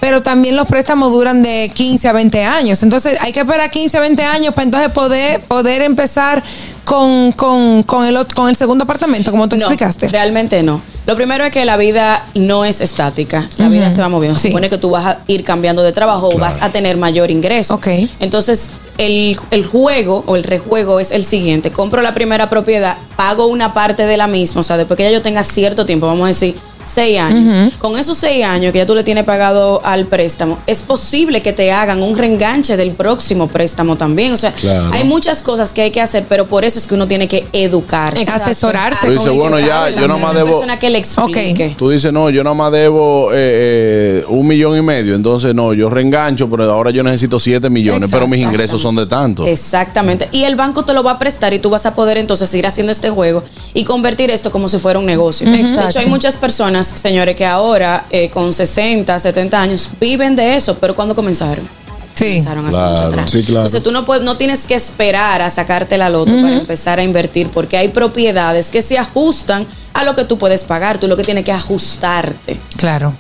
pero 0.02 0.22
también 0.22 0.58
los 0.58 0.68
préstamos 0.68 1.10
duran 1.14 1.42
de 1.42 1.72
15 1.74 2.10
a 2.10 2.12
20 2.12 2.44
años. 2.44 2.84
Entonces 2.84 3.18
hay 3.22 3.32
que 3.32 3.40
esperar 3.40 3.72
15 3.72 3.96
a 3.96 4.02
20 4.02 4.24
años 4.26 4.54
para 4.54 4.66
entonces 4.66 4.90
poder, 4.90 5.40
poder 5.40 5.84
empezar 5.84 6.44
con, 6.84 7.32
con, 7.32 7.84
con, 7.84 8.06
el, 8.06 8.28
con 8.28 8.50
el 8.50 8.58
segundo 8.58 8.84
apartamento, 8.84 9.32
como 9.32 9.48
tú 9.48 9.56
No, 9.56 9.62
explicaste. 9.62 10.10
Realmente 10.10 10.62
no. 10.62 10.82
Lo 11.06 11.16
primero 11.16 11.46
es 11.46 11.52
que 11.54 11.64
la 11.64 11.78
vida 11.78 12.26
no 12.34 12.66
es 12.66 12.82
estática. 12.82 13.48
La 13.58 13.70
vida 13.70 13.90
se 13.90 14.02
va 14.02 14.10
moviendo. 14.10 14.38
Se 14.38 14.42
Sí. 14.42 14.48
supone 14.50 14.70
que 14.70 14.78
tú 14.78 14.90
vas 14.90 15.06
a 15.06 15.20
ir 15.28 15.46
cambiando 15.46 15.82
de 15.82 15.94
trabajo 15.94 16.28
o 16.28 16.38
vas 16.38 16.62
a 16.62 16.72
tener 16.74 16.98
mayor 16.98 17.32
ingreso. 17.32 17.76
Ok. 17.76 17.88
Entonces, 18.20 18.72
el, 18.98 19.38
el 19.52 19.66
juego 19.66 20.24
o 20.28 20.36
el 20.36 20.44
rejuego 20.44 21.00
es 21.00 21.12
el 21.12 21.24
siguiente. 21.26 21.72
Compro 21.72 22.02
la 22.02 22.14
primera 22.14 22.50
propiedad, 22.50 22.98
pago 23.16 23.48
una 23.48 23.74
parte 23.74 24.06
de 24.06 24.18
la 24.18 24.28
misma. 24.28 24.62
O 24.62 24.64
sea, 24.64 24.78
después 24.78 24.98
que 24.98 25.04
ya 25.04 25.12
yo 25.12 25.22
tenga 25.22 25.44
cierto 25.44 25.86
tiempo, 25.86 26.08
vamos 26.08 26.26
a 26.26 26.28
decir 26.28 26.56
Seis 26.86 27.20
años. 27.20 27.74
Con 27.80 27.98
esos 27.98 28.18
seis 28.18 28.44
años 28.46 28.72
que 28.72 28.80
ya 28.80 28.86
tú 28.86 28.96
le 28.96 29.04
tienes 29.04 29.24
pagado 29.24 29.82
al 29.84 30.06
préstamo, 30.06 30.58
es 30.68 30.82
posible 30.82 31.42
que 31.42 31.52
te 31.54 31.72
hagan 31.72 32.02
un 32.04 32.18
reenganche 32.18 32.78
del 32.78 32.92
próximo 32.92 33.48
préstamo 33.48 33.96
también. 33.96 34.32
O 34.34 34.38
sea, 34.38 34.52
Claro. 34.54 34.90
hay 34.94 35.04
muchas 35.04 35.44
cosas 35.44 35.74
que 35.74 35.82
hay 35.82 35.92
que 35.92 36.02
hacer, 36.02 36.26
pero 36.30 36.46
por 36.48 36.64
eso 36.66 36.80
es 36.80 36.88
que 36.88 36.94
uno 36.94 37.08
tiene 37.08 37.28
que 37.28 37.48
educarse. 37.54 38.22
Exacto. 38.22 38.44
Asesorarse 38.46 39.06
Tú 39.08 39.14
dices, 39.14 39.32
bueno, 39.34 39.60
ya, 39.60 39.90
yo 39.90 40.08
nada 40.08 40.08
también, 40.08 40.10
más 40.22 40.32
una 40.32 40.34
debo. 40.40 40.52
persona 40.52 40.80
que 40.80 40.90
le 40.90 40.98
explique. 41.00 41.76
Tú 41.78 41.90
dices, 41.90 42.12
no, 42.14 42.30
yo 42.30 42.44
nada 42.44 42.54
más 42.56 42.72
debo 42.72 43.32
eh, 43.34 44.22
eh, 44.22 44.26
un 44.30 44.48
millón 44.48 44.78
y 44.78 44.82
medio. 44.82 45.16
Entonces, 45.16 45.54
no, 45.56 45.74
yo 45.74 45.90
reengancho, 45.90 46.50
pero 46.50 46.72
ahora 46.72 46.92
yo 46.92 47.04
necesito 47.04 47.40
siete 47.40 47.70
millones, 47.70 48.10
pero 48.12 48.28
mis 48.28 48.42
ingresos 48.42 48.82
son 48.82 48.96
de 48.96 49.06
tanto. 49.06 49.46
Exactamente. 49.48 50.28
Y 50.32 50.44
el 50.44 50.56
banco 50.56 50.84
te 50.84 50.94
lo 50.94 51.04
va 51.04 51.12
a 51.12 51.20
prestar 51.20 51.54
y 51.54 51.60
tú 51.60 51.70
vas 51.70 51.86
a 51.86 51.94
poder 51.96 52.18
entonces 52.18 52.50
seguir 52.50 52.68
haciendo 52.68 52.92
este 52.92 53.10
juego 53.10 53.44
y 53.74 53.84
convertir 53.84 54.30
esto 54.32 54.52
como 54.52 54.68
si 54.68 54.78
fuera 54.78 55.00
un 55.00 55.06
negocio. 55.06 55.48
Ujú. 55.48 55.56
De 55.56 55.62
Exacto. 55.64 55.90
hecho, 55.90 56.00
hay 56.00 56.08
muchas 56.08 56.38
personas, 56.38 56.75
señores, 56.84 57.36
que 57.36 57.46
ahora 57.46 58.06
eh, 58.10 58.30
con 58.30 58.52
60, 58.54 59.20
70 59.20 59.62
años 59.62 59.90
viven 60.00 60.36
de 60.36 60.56
eso, 60.56 60.78
pero 60.80 60.96
¿cuándo 60.96 61.14
comenzaron? 61.16 61.68
Sí. 62.14 62.26
Comenzaron 62.40 62.66
hace 62.66 62.78
Claro, 62.78 62.92
mucho 62.92 63.04
atrás. 63.04 63.32
sí, 63.32 63.44
claro. 63.44 63.60
Entonces 63.66 63.84
tú 63.84 63.92
no, 63.92 64.06
puedes, 64.06 64.24
no 64.24 64.38
tienes 64.38 64.66
que 64.66 64.76
esperar 64.76 65.42
a 65.42 65.50
sacarte 65.50 65.98
la 65.98 66.10
loto 66.10 66.32
para 66.42 66.56
empezar 66.56 66.98
a 67.00 67.04
invertir 67.04 67.50
porque 67.50 67.76
hay 67.78 67.90
propiedades 67.90 68.70
que 68.70 68.82
se 68.82 68.98
ajustan 68.98 69.68
a 69.94 70.04
lo 70.06 70.16
que 70.16 70.24
tú 70.24 70.38
puedes 70.38 70.64
pagar. 70.64 70.98
Tú 70.98 71.08
lo 71.10 71.18
que 71.18 71.24
tienes 71.24 71.44
que 71.44 71.52
ajustarte. 71.52 72.58
Claro. 72.78 73.14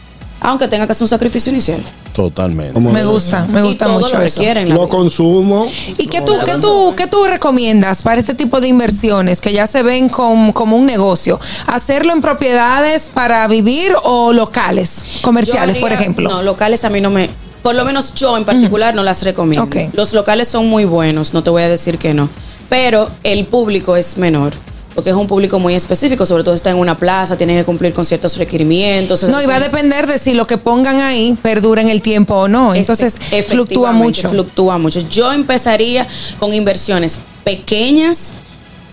Aunque 0.45 0.67
tenga 0.67 0.85
que 0.85 0.91
hacer 0.91 1.03
un 1.03 1.07
sacrificio 1.07 1.51
inicial. 1.51 1.83
Totalmente. 2.13 2.79
Me 2.79 3.03
gusta, 3.03 3.45
me 3.45 3.61
Y 3.61 3.63
gusta 3.63 3.85
todo 3.85 3.99
mucho 3.99 4.17
lo 4.17 4.23
eso. 4.23 4.39
requiere 4.39 4.61
en 4.61 4.69
la 4.69 4.75
Lo 4.75 4.81
vida. 4.81 4.89
consumo. 4.89 5.67
¿Y 5.97 6.05
qué 6.05 6.21
tú, 6.21 6.33
qué, 6.45 6.53
tú, 6.61 6.93
qué 6.95 7.07
tú 7.07 7.25
recomiendas 7.25 8.03
para 8.03 8.19
este 8.19 8.35
tipo 8.35 8.61
de 8.61 8.67
inversiones 8.67 9.41
que 9.41 9.51
ya 9.51 9.65
se 9.65 9.81
ven 9.81 10.07
com- 10.07 10.51
como 10.53 10.77
un 10.77 10.85
negocio? 10.85 11.39
¿Hacerlo 11.65 12.13
en 12.13 12.21
propiedades 12.21 13.09
para 13.13 13.47
vivir 13.47 13.93
o 14.03 14.33
locales, 14.33 15.03
comerciales, 15.23 15.77
por 15.77 15.91
ejemplo? 15.91 16.29
No, 16.29 16.41
locales 16.43 16.85
a 16.85 16.89
mí 16.89 17.01
no 17.01 17.09
me. 17.09 17.29
Por 17.63 17.73
lo 17.73 17.83
menos 17.83 18.13
yo 18.13 18.37
en 18.37 18.45
particular 18.45 18.93
no 18.93 19.01
las 19.01 19.23
recomiendo. 19.23 19.67
Los 19.93 20.13
locales 20.13 20.47
son 20.47 20.69
muy 20.69 20.85
buenos, 20.85 21.33
no 21.33 21.41
te 21.43 21.49
voy 21.49 21.63
a 21.63 21.69
decir 21.69 21.97
que 21.97 22.13
no. 22.13 22.29
Pero 22.69 23.09
el 23.23 23.45
público 23.45 23.95
es 23.95 24.17
menor. 24.17 24.53
Porque 24.95 25.09
es 25.09 25.15
un 25.15 25.27
público 25.27 25.59
muy 25.59 25.75
específico, 25.75 26.25
sobre 26.25 26.43
todo 26.45 26.55
está 26.55 26.69
en 26.71 26.77
una 26.77 26.97
plaza, 26.97 27.35
tienen 27.37 27.57
que 27.57 27.65
cumplir 27.65 27.93
con 27.93 28.05
ciertos 28.05 28.37
requerimientos. 28.37 29.23
No, 29.25 29.41
y 29.41 29.45
va 29.45 29.57
a 29.57 29.59
depender 29.59 30.07
de 30.07 30.17
si 30.17 30.33
lo 30.33 30.47
que 30.47 30.57
pongan 30.57 31.01
ahí 31.01 31.37
perdura 31.41 31.81
en 31.81 31.89
el 31.89 32.01
tiempo 32.01 32.33
o 32.35 32.47
no. 32.47 32.73
Entonces, 32.73 33.17
fluctúa 33.45 33.91
mucho. 33.91 34.29
Fluctúa 34.29 34.77
mucho. 34.77 35.01
Yo 35.01 35.33
empezaría 35.33 36.07
con 36.39 36.53
inversiones 36.53 37.19
pequeñas 37.43 38.31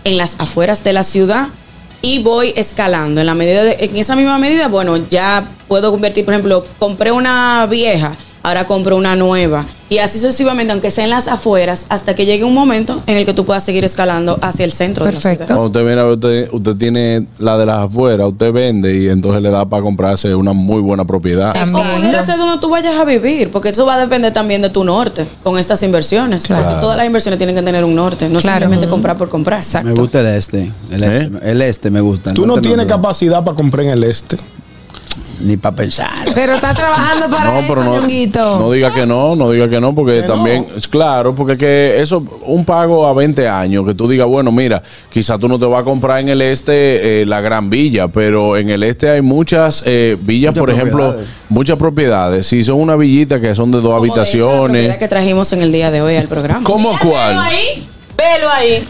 en 0.03 0.17
las 0.17 0.35
afueras 0.39 0.83
de 0.83 0.91
la 0.91 1.03
ciudad 1.03 1.47
y 2.01 2.19
voy 2.19 2.51
escalando. 2.57 3.21
En 3.21 3.27
la 3.27 3.33
medida 3.33 3.63
de- 3.63 3.77
en 3.79 3.95
esa 3.95 4.17
misma 4.17 4.37
medida, 4.37 4.67
bueno, 4.67 4.97
ya 5.09 5.47
puedo 5.69 5.89
convertir, 5.91 6.25
por 6.25 6.33
ejemplo, 6.33 6.65
compré 6.79 7.13
una 7.13 7.65
vieja, 7.69 8.13
ahora 8.43 8.65
compro 8.65 8.95
una 8.97 9.15
nueva. 9.15 9.65
Y 9.89 9.99
así 9.99 10.17
sucesivamente, 10.19 10.71
aunque 10.71 10.89
sea 10.89 11.03
en 11.03 11.11
las 11.11 11.27
afueras, 11.27 11.85
hasta 11.89 12.15
que 12.15 12.25
llegue 12.25 12.43
un 12.43 12.53
momento 12.53 13.03
en 13.05 13.17
el 13.17 13.25
que 13.25 13.33
tú 13.33 13.45
puedas 13.45 13.63
seguir 13.63 13.83
escalando 13.83 14.39
hacia 14.41 14.65
el 14.65 14.71
centro 14.71 15.05
de 15.05 15.11
la 15.11 15.19
ciudad. 15.19 15.45
Cuando 15.45 15.65
usted 15.65 15.85
viene 15.85 16.01
a 16.01 16.03
ver, 16.05 16.13
usted, 16.13 16.49
usted 16.51 16.75
tiene 16.77 17.27
la 17.37 17.57
de 17.59 17.65
las 17.67 17.77
afueras, 17.77 18.27
usted 18.29 18.51
vende 18.51 18.97
y 18.97 19.09
entonces 19.09 19.41
le 19.43 19.51
da 19.51 19.65
para 19.69 19.83
comprarse 19.83 20.33
una 20.33 20.53
muy 20.53 20.81
buena 20.81 21.05
propiedad. 21.05 21.55
O 21.55 21.71
pudiera 21.71 22.25
ser 22.25 22.37
donde 22.37 22.59
tú 22.59 22.69
vayas 22.69 22.97
a 22.97 23.05
vivir, 23.05 23.51
porque 23.51 23.69
eso 23.69 23.85
va 23.85 23.95
a 23.95 23.99
depender 23.99 24.33
también 24.33 24.63
de 24.63 24.69
tu 24.71 24.83
norte 24.83 25.27
con 25.43 25.59
estas 25.59 25.83
inversiones. 25.83 26.45
Claro. 26.45 26.63
Porque 26.63 26.81
todas 26.81 26.97
las 26.97 27.05
inversiones 27.05 27.37
tienen 27.37 27.55
que 27.55 27.61
tener 27.61 27.83
un 27.83 27.93
norte, 27.93 28.29
no 28.29 28.39
Claro. 28.39 28.61
simplemente 28.61 28.87
comprar 28.87 29.15
por 29.15 29.29
comprar. 29.29 29.61
Me 29.83 29.93
gusta 29.93 30.21
el 30.21 30.27
este. 30.27 30.71
El 30.89 31.03
este, 31.03 31.51
el 31.51 31.61
este 31.61 31.91
me 31.91 32.01
gusta. 32.01 32.33
Tú 32.33 32.41
no 32.41 32.55
norte 32.55 32.67
tienes 32.67 32.87
capacidad 32.87 33.43
para 33.43 33.55
comprar 33.55 33.85
en 33.85 33.91
el 33.91 34.03
este. 34.03 34.37
Ni 35.41 35.57
para 35.57 35.75
pensar. 35.75 36.13
Pero 36.33 36.53
está 36.53 36.73
trabajando 36.73 37.29
para 37.35 37.51
No, 37.51 37.57
eso, 37.57 37.67
pero 37.67 37.83
no, 37.83 37.95
Ñonguito. 37.99 38.59
no 38.59 38.71
diga 38.71 38.93
que 38.93 39.05
no, 39.05 39.35
no 39.35 39.49
diga 39.51 39.67
que 39.69 39.81
no, 39.81 39.93
porque 39.93 40.21
también, 40.21 40.65
es 40.77 40.87
claro, 40.87 41.33
porque 41.35 41.57
que 41.57 41.99
eso, 41.99 42.23
un 42.45 42.63
pago 42.63 43.05
a 43.07 43.13
20 43.13 43.47
años, 43.47 43.85
que 43.85 43.93
tú 43.93 44.07
digas, 44.07 44.27
bueno, 44.27 44.51
mira, 44.51 44.81
quizá 45.09 45.37
tú 45.37 45.47
no 45.47 45.59
te 45.59 45.65
vas 45.65 45.81
a 45.81 45.83
comprar 45.83 46.19
en 46.19 46.29
el 46.29 46.41
este 46.41 47.21
eh, 47.21 47.25
la 47.25 47.41
gran 47.41 47.69
villa, 47.69 48.07
pero 48.07 48.55
en 48.57 48.69
el 48.69 48.83
este 48.83 49.09
hay 49.09 49.21
muchas 49.21 49.83
eh, 49.85 50.17
villas, 50.21 50.51
Muchas 50.51 50.59
por 50.61 50.69
ejemplo, 50.69 51.15
muchas 51.49 51.77
propiedades. 51.77 52.47
Si 52.47 52.63
son 52.63 52.79
una 52.79 52.95
villita 52.95 53.41
que 53.41 53.53
son 53.55 53.71
de 53.71 53.81
dos 53.81 53.91
Como 53.93 54.01
de 54.01 54.07
hecho, 54.07 54.15
la 54.15 54.21
habitaciones. 54.21 54.97
que 54.97 55.07
trajimos 55.07 55.51
en 55.53 55.61
el 55.61 55.71
día 55.71 55.91
de 55.91 56.01
hoy 56.01 56.15
al 56.15 56.27
programa. 56.27 56.63
¿Cómo 56.63 56.97
cuál? 57.01 57.29
Velo 57.29 57.41
ahí, 57.41 57.87
velo 58.17 58.49
ahí. 58.49 58.83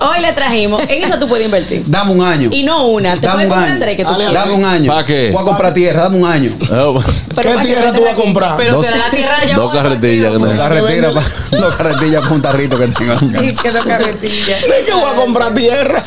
Hoy 0.00 0.20
le 0.22 0.32
trajimos. 0.32 0.82
En 0.88 1.04
eso 1.04 1.18
tú 1.18 1.28
puedes 1.28 1.44
invertir. 1.44 1.82
Dame 1.86 2.12
un 2.12 2.22
año. 2.24 2.48
Y 2.52 2.62
no 2.62 2.86
una. 2.86 3.14
Te 3.16 3.26
Dame 3.26 3.46
puedes 3.46 3.46
un 3.48 3.50
comprar 3.52 3.70
año. 3.70 3.80
tres 3.80 3.96
que 3.96 4.04
tú. 4.04 4.32
Dame 4.32 4.52
un 4.54 4.64
año. 4.64 4.92
¿Pa' 4.92 5.04
qué? 5.04 5.30
Voy 5.30 5.42
a 5.42 5.44
comprar 5.44 5.74
tierra, 5.74 6.02
dame 6.04 6.16
un 6.18 6.26
año. 6.26 6.50
Pero 6.60 6.94
¿Qué 7.34 7.48
para 7.48 7.60
que 7.60 7.66
tierra 7.68 7.92
tú 7.92 8.02
vas 8.02 8.12
a 8.12 8.16
comprar? 8.16 8.56
Pero 8.56 8.74
Dos- 8.74 8.86
será 8.86 8.96
la 8.98 9.10
tierra 9.10 9.36
ya. 9.46 9.56
dos 9.56 9.72
carretillas. 9.72 10.32
que 10.32 10.38
Dos 10.38 10.52
carretillas 10.56 11.12
para 11.12 11.60
dos 11.60 11.74
carretillas 11.76 12.22
para 12.22 12.34
un 12.34 12.42
tarrito 12.42 12.78
que 12.78 12.88
tengo. 12.88 13.14
Y 13.42 13.54
quedó 13.62 13.84
carretilla. 13.84 14.56
¿De 14.58 14.82
qué 14.84 14.92
voy 14.92 15.10
a 15.10 15.14
comprar 15.14 15.54
tierra? 15.54 16.02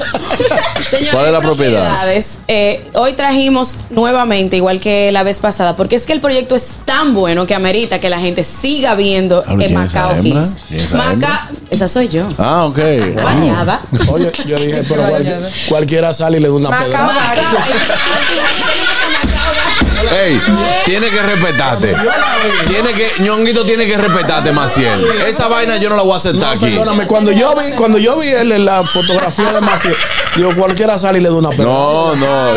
¿Cuál 1.11 1.25
es 1.27 1.31
la 1.31 1.41
propiedad? 1.41 1.83
propiedades, 1.83 2.39
eh, 2.47 2.85
hoy 2.93 3.13
trajimos 3.13 3.77
nuevamente, 3.89 4.57
igual 4.57 4.79
que 4.79 5.11
la 5.11 5.23
vez 5.23 5.39
pasada, 5.39 5.75
porque 5.75 5.95
es 5.95 6.05
que 6.05 6.13
el 6.13 6.19
proyecto 6.19 6.55
es 6.55 6.79
tan 6.85 7.13
bueno 7.13 7.45
que 7.47 7.55
amerita 7.55 7.99
que 7.99 8.09
la 8.09 8.19
gente 8.19 8.43
siga 8.43 8.95
viendo 8.95 9.43
en 9.47 9.57
¿quién 9.59 9.77
es 9.77 9.85
esa 9.91 10.01
Macao? 10.07 10.23
Hills. 10.23 10.57
¿Quién 10.67 10.79
es 10.79 10.85
esa 10.87 10.97
Maca- 10.97 11.49
esa 11.69 11.87
soy 11.87 12.07
yo. 12.09 12.27
Ah, 12.37 12.65
ok. 12.65 12.79
Bañada. 13.23 13.79
Oye, 14.09 14.31
yo 14.45 14.57
dije, 14.57 14.83
pero 14.89 15.03
cualquier- 15.07 15.43
cualquiera 15.69 16.13
sale 16.13 16.37
y 16.37 16.41
le 16.41 16.47
da 16.47 16.53
una 16.53 16.79
pedra. 16.79 17.09
Ey, 20.25 20.39
tiene 20.85 21.09
que 21.09 21.21
respetarte. 21.21 21.95
Tiene 22.67 22.93
que, 22.93 23.09
ñonguito 23.23 23.65
tiene 23.65 23.85
que 23.85 23.97
respetarte, 23.97 24.51
Maciel. 24.51 24.99
Esa 25.27 25.47
vaina 25.47 25.77
yo 25.77 25.89
no 25.89 25.95
la 25.95 26.01
voy 26.03 26.13
a 26.13 26.17
aceptar 26.17 26.57
aquí. 26.57 26.65
Perdóname, 26.65 27.07
cuando 27.07 27.31
yo 27.31 27.53
vi, 27.55 27.71
cuando 27.75 27.97
yo 27.97 28.19
vi 28.19 28.27
él 28.29 28.51
en 28.51 28.65
la 28.65 28.83
fotografía 28.83 29.51
de 29.53 29.61
Maciel, 29.61 29.95
digo, 30.35 30.53
cualquiera 30.55 30.99
sale 30.99 31.19
y 31.19 31.21
le 31.21 31.29
da 31.29 31.35
una 31.35 31.49
pedra. 31.51 31.65
No, 31.65 32.15
no. 32.15 32.51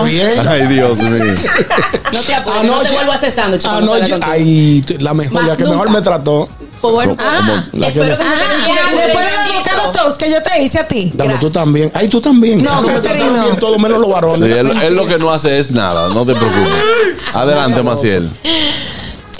Ay, 0.00 0.66
Dios 0.68 0.98
mío. 0.98 1.34
No 2.12 2.20
te 2.20 2.34
apures, 2.34 2.62
no 2.64 2.80
te 2.80 2.88
Anoche- 2.88 2.92
vuelvo 2.94 3.12
a 3.12 3.18
salga 3.18 3.76
Anoche, 3.76 4.10
contigo. 4.10 4.18
ay, 4.22 4.82
t- 4.86 4.98
la 4.98 5.14
mejor, 5.14 5.32
Más 5.34 5.48
la 5.48 5.56
que 5.56 5.64
mejor 5.64 5.86
nunca. 5.86 5.90
me 5.90 6.02
trató. 6.02 6.48
Pues 6.80 6.94
bueno, 6.94 7.16
que 7.16 7.22
espero 7.24 8.16
que 8.16 8.24
me- 8.24 8.30
no 8.30 8.36
te 8.36 8.40
Ah, 8.80 9.04
después 9.06 9.26
del 9.26 9.52
avocado 9.54 9.92
toast 9.92 10.16
que 10.20 10.30
yo 10.30 10.42
te 10.42 10.62
hice 10.62 10.78
a 10.78 10.88
ti. 10.88 11.10
Dame 11.14 11.34
tú 11.38 11.50
también. 11.50 11.90
Ay, 11.94 12.08
tú 12.08 12.20
también. 12.20 12.62
No, 12.62 12.70
Ah, 12.72 12.80
me 12.80 13.00
trataron 13.00 13.36
no. 13.36 13.42
bien 13.44 13.56
todo 13.58 13.78
menos 13.78 13.98
los 13.98 14.10
varones. 14.10 14.38
Sí, 14.38 14.44
él, 14.44 14.70
él 14.82 14.94
lo 14.94 15.06
que 15.06 15.18
no 15.18 15.30
hace 15.30 15.58
es 15.58 15.70
nada, 15.72 16.08
no 16.14 16.24
te 16.24 16.34
preocupes. 16.34 16.72
Adelante, 17.34 17.82
Maciel. 17.82 18.30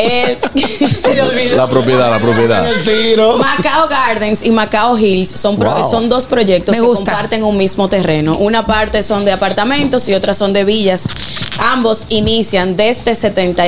Eh, 0.03 0.39
se 1.03 1.15
le 1.15 1.23
olvidó. 1.23 1.57
La 1.57 1.69
propiedad, 1.69 2.11
la 2.11 2.19
propiedad. 2.19 2.67
El 2.67 2.83
tiro. 2.85 3.37
Macao 3.39 3.89
Gardens 3.89 4.43
y 4.45 4.51
Macao 4.51 4.97
Hills 4.99 5.31
son, 5.31 5.57
pro- 5.59 5.71
Wow. 5.75 5.91
son 5.91 6.09
dos 6.09 6.27
proyectos 6.27 6.73
Me 6.75 6.81
que 6.81 6.87
gusta. 6.87 7.13
comparten 7.13 7.45
un 7.45 7.57
mismo 7.57 7.89
terreno. 7.89 8.33
Una 8.39 8.65
parte 8.67 9.03
son 9.03 9.25
de 9.25 9.33
apartamentos 9.33 10.09
y 10.09 10.15
otras 10.15 10.37
son 10.39 10.53
de 10.53 10.65
villas. 10.65 11.05
Ambos 11.59 12.07
inician 12.09 12.75
desde 12.77 13.15
70 13.15 13.65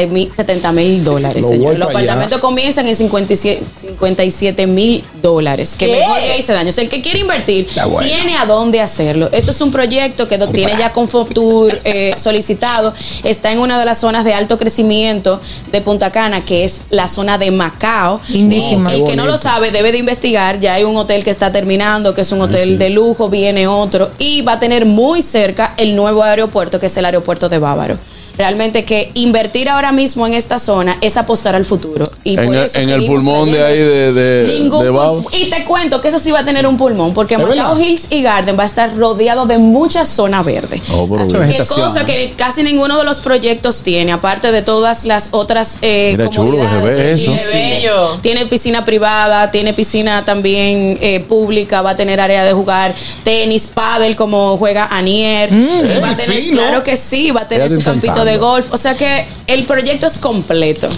mil 0.73 1.05
dólares. 1.05 1.45
Lo 1.51 1.73
Los 1.75 1.89
apartamentos 1.91 2.41
comienzan 2.41 2.89
en 2.89 2.97
57 2.97 4.67
mil 4.67 5.05
dólares. 5.21 5.77
Que 5.79 5.87
¿Qué? 5.87 5.99
mejor 6.01 6.19
que 6.19 6.39
hice 6.39 6.53
daño. 6.55 6.71
O 6.71 6.73
sea, 6.73 6.85
el 6.85 6.91
que 6.91 7.03
quiere 7.03 7.19
invertir 7.21 7.69
bueno. 7.91 8.01
tiene 8.09 8.37
a 8.37 8.47
dónde 8.47 8.81
hacerlo. 8.81 9.29
Esto 9.33 9.51
es 9.51 9.61
un 9.61 9.71
proyecto 9.71 10.27
que 10.29 10.39
tiene 10.39 10.77
ya 10.79 10.93
Confotur 10.93 11.79
eh, 11.85 12.15
solicitado. 12.17 12.95
Está 13.25 13.53
en 13.53 13.59
una 13.59 13.79
de 13.79 13.85
las 13.85 13.99
zonas 14.01 14.25
de 14.25 14.33
alto 14.35 14.57
crecimiento 14.59 15.41
de 15.71 15.81
Punta 15.83 16.11
Cana, 16.11 16.22
que 16.45 16.65
es 16.65 16.83
la 16.91 17.09
zona 17.09 17.39
de 17.39 17.51
Macao. 17.51 18.21
Lindísima. 18.29 18.93
El 18.93 19.05
que 19.05 19.17
no 19.17 19.27
lo 19.27 19.37
sabe 19.37 19.71
debe 19.71 19.93
de 19.93 19.99
investigar. 19.99 20.61
Ya 20.61 20.75
hay 20.75 20.85
un 20.85 20.97
hotel 20.97 21.25
que 21.25 21.31
está 21.31 21.51
terminando, 21.51 22.15
que 22.15 22.21
es 22.21 22.33
un 22.33 22.41
hotel 22.41 22.79
de 22.79 22.91
lujo, 22.91 23.29
viene 23.29 23.67
otro. 23.67 24.11
Y 24.19 24.43
va 24.43 24.53
a 24.53 24.61
tener 24.61 24.87
muy 24.87 25.23
cerca 25.23 25.75
el 25.77 25.97
nuevo 25.97 26.23
aeropuerto, 26.23 26.79
que 26.79 26.87
es 26.87 26.97
el 26.97 27.05
aeropuerto 27.05 27.49
de 27.49 27.59
Bávaro. 27.59 27.99
Realmente 28.39 28.85
que 28.85 29.11
invertir 29.15 29.69
ahora 29.69 29.93
mismo 29.93 30.27
en 30.27 30.35
esta 30.35 30.59
zona 30.59 30.99
es 31.01 31.17
apostar 31.17 31.55
al 31.55 31.65
futuro. 31.65 32.11
Y 32.25 32.39
En 32.39 32.47
por 32.47 32.55
el, 32.55 32.63
eso 32.63 32.79
en 32.79 32.89
el 32.89 33.01
seguimos 33.01 33.17
pulmón 33.17 33.53
de 33.53 33.63
ahí 33.63 33.79
de, 33.79 34.13
de, 34.13 34.59
Ningún 34.59 34.83
de. 34.83 35.39
Y 35.39 35.51
te 35.51 35.65
cuento 35.65 36.01
que 36.01 36.09
eso 36.09 36.19
sí 36.19 36.31
va 36.31 36.41
a 36.41 36.45
tener 36.45 36.67
un 36.67 36.77
pulmón, 36.77 37.15
porque 37.15 37.35
¿Es 37.35 37.45
Macao? 37.45 37.79
Hills 37.79 38.07
y 38.11 38.23
Garden 38.23 38.59
va 38.59 38.63
a 38.63 38.67
estar 38.67 38.97
rodeado 38.97 39.47
de 39.47 39.59
mucha 39.59 40.05
zona 40.05 40.43
verde. 40.43 40.81
Oh, 40.93 41.09
Así 41.19 41.33
que 41.33 41.65
cosa 41.67 42.07
que 42.07 42.35
casi 42.37 42.63
ninguno 42.63 42.99
de 42.99 43.05
los 43.05 43.21
proyectos 43.21 43.83
tiene, 43.83 44.13
aparte 44.13 44.53
de 44.53 44.63
todas 44.63 45.05
las 45.05 45.29
otras 45.33 45.79
eh, 45.83 46.15
Mira, 46.17 46.31
chulo 46.31 46.63
eso. 46.89 47.33
Qué 47.33 47.81
bello. 47.81 48.19
Tiene 48.21 48.47
piscina 48.47 48.85
privada, 48.85 49.51
tiene 49.51 49.75
piscina 49.75 50.25
también 50.25 50.99
eh, 51.01 51.21
pública, 51.21 51.83
va 51.83 51.91
a 51.91 51.97
tener 51.97 52.21
área 52.21 52.45
de 52.45 52.53
jugar 52.53 52.95
tenis, 53.25 53.69
pádel 53.75 54.17
como 54.17 54.57
juega 54.57 54.87
Anier. 54.87 55.51
Eh, 55.53 56.01
va 56.03 56.11
a 56.11 56.17
tener, 56.17 56.39
fino. 56.39 56.63
claro 56.63 56.83
que 56.83 56.97
sí, 56.97 57.31
va 57.31 57.43
a 57.43 57.49
tener 57.49 57.71
su 57.71 57.81
campito 57.83 58.22
de 58.25 58.39
golf. 58.39 58.73
O 58.73 58.77
sea 58.77 58.95
que 58.95 59.27
el 59.47 59.65
proyecto 59.65 60.07
es 60.07 60.19
completo. 60.19 60.89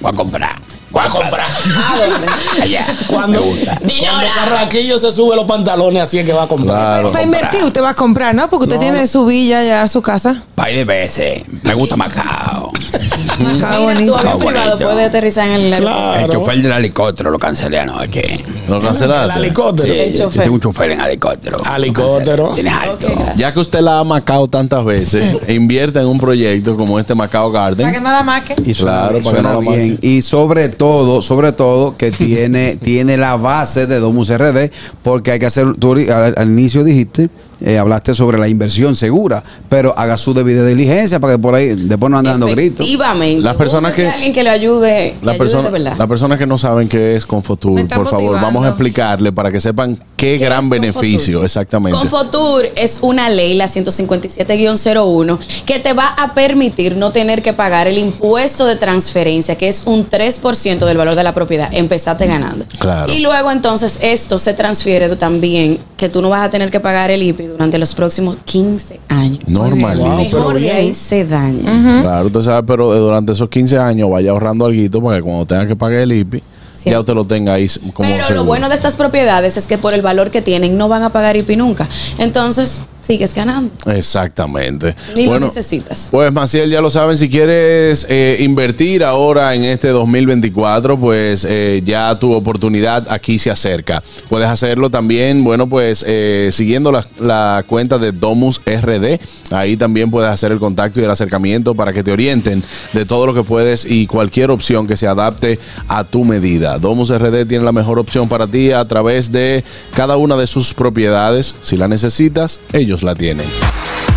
Voy 0.00 0.12
a 0.12 0.16
comprar. 0.16 0.56
Voy 0.90 1.04
a 1.04 1.08
comprar. 1.08 1.46
¿A 1.46 1.46
Cuando, 3.06 3.40
cuando 3.40 4.26
Carraquillo 4.34 4.98
se 4.98 5.12
sube 5.12 5.36
los 5.36 5.44
pantalones, 5.44 6.02
así 6.02 6.18
es 6.18 6.26
que 6.26 6.32
va 6.32 6.44
a 6.44 6.46
comprar. 6.48 6.76
Claro. 6.78 7.12
Para 7.12 7.24
invertir, 7.24 7.62
usted 7.62 7.80
va 7.80 7.90
a 7.90 7.94
comprar, 7.94 8.34
¿no? 8.34 8.50
Porque 8.50 8.64
usted 8.64 8.78
tiene 8.80 9.06
su 9.06 9.24
villa 9.24 9.62
ya, 9.62 9.86
su 9.86 10.02
casa. 10.02 10.42
Par 10.56 10.72
de 10.72 10.84
veces. 10.84 11.42
Me 11.62 11.74
gusta 11.74 11.96
Macao. 11.96 12.72
Macao 13.38 13.86
Mira, 13.86 14.04
tu 14.04 14.12
bonito. 14.12 14.16
avión 14.18 14.38
privado 14.38 14.70
bonito. 14.70 14.90
puede 14.90 15.04
aterrizar 15.04 15.48
en 15.48 15.54
el 15.54 15.72
aeropuerto. 15.74 16.24
El 16.24 16.30
chofer 16.32 16.62
del 16.62 16.72
helicóptero 16.72 17.30
lo 17.30 17.38
cancelé 17.38 17.78
anoche. 17.78 18.22
¿Lo 18.68 18.76
El 18.76 18.82
cancelaste? 18.82 19.38
helicóptero. 19.40 19.92
El 19.94 20.12
yo 20.14 20.24
chofer. 20.24 20.42
tengo 20.42 20.54
un 20.54 20.60
chofer 20.60 20.90
en 20.92 21.00
helicóptero. 21.00 21.58
Helicóptero. 21.76 22.48
Tienes 22.54 22.72
alto. 22.74 23.08
Ya 23.36 23.52
que 23.52 23.60
usted 23.60 23.80
la 23.80 23.98
ha 23.98 24.04
macao 24.04 24.46
tantas 24.48 24.84
veces, 24.84 25.38
e 25.46 25.54
invierta 25.54 26.00
en 26.00 26.06
un 26.06 26.18
proyecto 26.18 26.76
como 26.76 26.98
este 26.98 27.14
Macao 27.14 27.52
Para 27.52 27.74
que 27.74 27.82
Garden. 27.82 28.02
no 28.02 28.10
la 28.10 28.22
maque. 28.22 28.54
Y 28.64 28.74
suena, 28.74 29.08
Claro, 29.08 29.08
para 29.08 29.36
que 29.36 29.42
suena 29.42 29.52
no 29.54 29.62
la 29.62 29.70
bien. 29.76 29.98
Y 30.02 30.22
sobre 30.22 30.68
todo, 30.68 31.22
sobre 31.22 31.52
todo, 31.52 31.96
que 31.96 32.10
tiene, 32.12 32.76
tiene 32.82 33.16
la 33.16 33.36
base 33.36 33.86
de 33.86 33.98
Domus 33.98 34.30
RD, 34.36 34.70
porque 35.02 35.32
hay 35.32 35.38
que 35.38 35.46
hacer, 35.46 35.66
tú 35.78 35.94
ori- 35.94 36.10
al, 36.10 36.34
al 36.36 36.48
inicio 36.48 36.84
dijiste, 36.84 37.28
eh, 37.62 37.76
hablaste 37.76 38.14
sobre 38.14 38.38
la 38.38 38.48
inversión 38.48 38.96
segura, 38.96 39.42
pero 39.68 39.92
haga 39.98 40.16
su 40.16 40.32
debida 40.32 40.64
diligencia 40.64 41.20
para 41.20 41.34
que 41.34 41.38
por 41.38 41.54
ahí 41.54 41.74
después 41.74 42.10
no 42.10 42.16
ande 42.18 42.30
dando 42.30 42.46
gritos. 42.46 42.80
Efectivamente. 42.86 43.42
Las 43.42 43.56
personas 43.56 43.90
Búsquese 43.90 44.06
que- 44.06 44.10
a 44.10 44.14
alguien 44.14 44.32
que 44.32 44.42
le 44.42 44.50
ayude, 44.50 45.14
La 45.22 45.32
la 45.32 45.38
persona, 45.38 45.64
de 45.64 45.70
verdad. 45.70 45.94
las 45.98 46.08
personas 46.08 46.38
que 46.38 46.46
no 46.46 46.56
saben 46.56 46.88
qué 46.88 47.16
es 47.16 47.26
Confotur, 47.26 47.72
Me 47.72 47.82
está 47.82 47.96
por 47.96 48.06
favor, 48.06 48.22
motivando. 48.22 48.46
vamos 48.46 48.59
a 48.66 48.70
explicarle 48.70 49.32
para 49.32 49.50
que 49.50 49.60
sepan 49.60 49.96
qué, 50.16 50.36
¿Qué 50.36 50.38
gran 50.38 50.68
beneficio, 50.68 51.38
Confotur? 51.40 51.44
exactamente. 51.44 51.98
Confotur 51.98 52.66
es 52.76 52.98
una 53.02 53.28
ley, 53.28 53.54
la 53.54 53.66
157-01, 53.66 55.38
que 55.64 55.78
te 55.78 55.92
va 55.92 56.08
a 56.08 56.34
permitir 56.34 56.96
no 56.96 57.12
tener 57.12 57.42
que 57.42 57.52
pagar 57.52 57.86
el 57.86 57.98
impuesto 57.98 58.66
de 58.66 58.76
transferencia, 58.76 59.56
que 59.56 59.68
es 59.68 59.86
un 59.86 60.08
3% 60.08 60.86
del 60.86 60.96
valor 60.96 61.14
de 61.14 61.22
la 61.22 61.32
propiedad. 61.32 61.68
Empezaste 61.72 62.26
ganando. 62.26 62.64
Claro. 62.78 63.12
Y 63.12 63.20
luego 63.20 63.50
entonces 63.50 63.98
esto 64.02 64.38
se 64.38 64.54
transfiere 64.54 65.08
también, 65.16 65.78
que 65.96 66.08
tú 66.08 66.22
no 66.22 66.28
vas 66.28 66.42
a 66.42 66.50
tener 66.50 66.70
que 66.70 66.80
pagar 66.80 67.10
el 67.10 67.22
IPI 67.22 67.46
durante 67.46 67.78
los 67.78 67.94
próximos 67.94 68.36
15 68.44 69.00
años. 69.08 69.40
Normalito. 69.46 70.08
Wow, 70.08 70.26
pero 70.30 70.48
Mejor 70.48 70.56
ahí 70.56 70.94
se 70.94 71.24
daña. 71.24 72.02
Claro, 72.02 72.26
usted 72.26 72.42
sabe, 72.42 72.66
pero 72.66 72.92
durante 72.92 73.32
esos 73.32 73.48
15 73.48 73.78
años 73.78 74.10
vaya 74.10 74.30
ahorrando 74.30 74.66
algo 74.66 74.80
para 75.02 75.16
que 75.16 75.22
cuando 75.22 75.46
tenga 75.46 75.66
que 75.66 75.76
pagar 75.76 76.00
el 76.00 76.12
IPI. 76.12 76.42
Ya 76.84 77.00
usted 77.00 77.14
lo 77.14 77.24
tenga 77.26 77.54
ahí 77.54 77.66
como 77.92 78.08
Pero 78.08 78.24
seguro. 78.24 78.34
lo 78.42 78.44
bueno 78.44 78.68
de 78.68 78.74
estas 78.74 78.96
propiedades 78.96 79.56
es 79.56 79.66
que 79.66 79.76
por 79.78 79.92
el 79.94 80.02
valor 80.02 80.30
que 80.30 80.40
tienen 80.40 80.78
no 80.78 80.88
van 80.88 81.02
a 81.02 81.10
pagar 81.10 81.36
IPI 81.36 81.56
nunca. 81.56 81.88
Entonces, 82.18 82.82
sigues 83.10 83.34
ganando. 83.34 83.72
Exactamente. 83.86 84.94
Ni 85.16 85.26
bueno, 85.26 85.40
lo 85.40 85.46
necesitas. 85.46 86.08
Pues 86.12 86.32
Maciel, 86.32 86.70
ya 86.70 86.80
lo 86.80 86.90
saben, 86.90 87.16
si 87.16 87.28
quieres 87.28 88.06
eh, 88.08 88.36
invertir 88.38 89.02
ahora 89.02 89.52
en 89.56 89.64
este 89.64 89.88
2024, 89.88 90.96
pues 90.96 91.44
eh, 91.48 91.82
ya 91.84 92.16
tu 92.20 92.32
oportunidad 92.32 93.08
aquí 93.10 93.40
se 93.40 93.50
acerca. 93.50 94.00
Puedes 94.28 94.48
hacerlo 94.48 94.90
también, 94.90 95.42
bueno, 95.42 95.68
pues 95.68 96.04
eh, 96.06 96.50
siguiendo 96.52 96.92
la, 96.92 97.04
la 97.18 97.64
cuenta 97.66 97.98
de 97.98 98.12
Domus 98.12 98.60
RD. 98.64 99.18
Ahí 99.50 99.76
también 99.76 100.08
puedes 100.08 100.30
hacer 100.30 100.52
el 100.52 100.60
contacto 100.60 101.00
y 101.00 101.04
el 101.04 101.10
acercamiento 101.10 101.74
para 101.74 101.92
que 101.92 102.04
te 102.04 102.12
orienten 102.12 102.62
de 102.92 103.04
todo 103.06 103.26
lo 103.26 103.34
que 103.34 103.42
puedes 103.42 103.86
y 103.90 104.06
cualquier 104.06 104.52
opción 104.52 104.86
que 104.86 104.96
se 104.96 105.08
adapte 105.08 105.58
a 105.88 106.04
tu 106.04 106.24
medida. 106.24 106.78
Domus 106.78 107.10
RD 107.10 107.44
tiene 107.48 107.64
la 107.64 107.72
mejor 107.72 107.98
opción 107.98 108.28
para 108.28 108.46
ti 108.46 108.70
a 108.70 108.84
través 108.84 109.32
de 109.32 109.64
cada 109.96 110.16
una 110.16 110.36
de 110.36 110.46
sus 110.46 110.74
propiedades. 110.74 111.56
Si 111.60 111.76
la 111.76 111.88
necesitas, 111.88 112.60
ellos 112.72 112.99
la 113.02 113.14
tienen. 113.14 113.46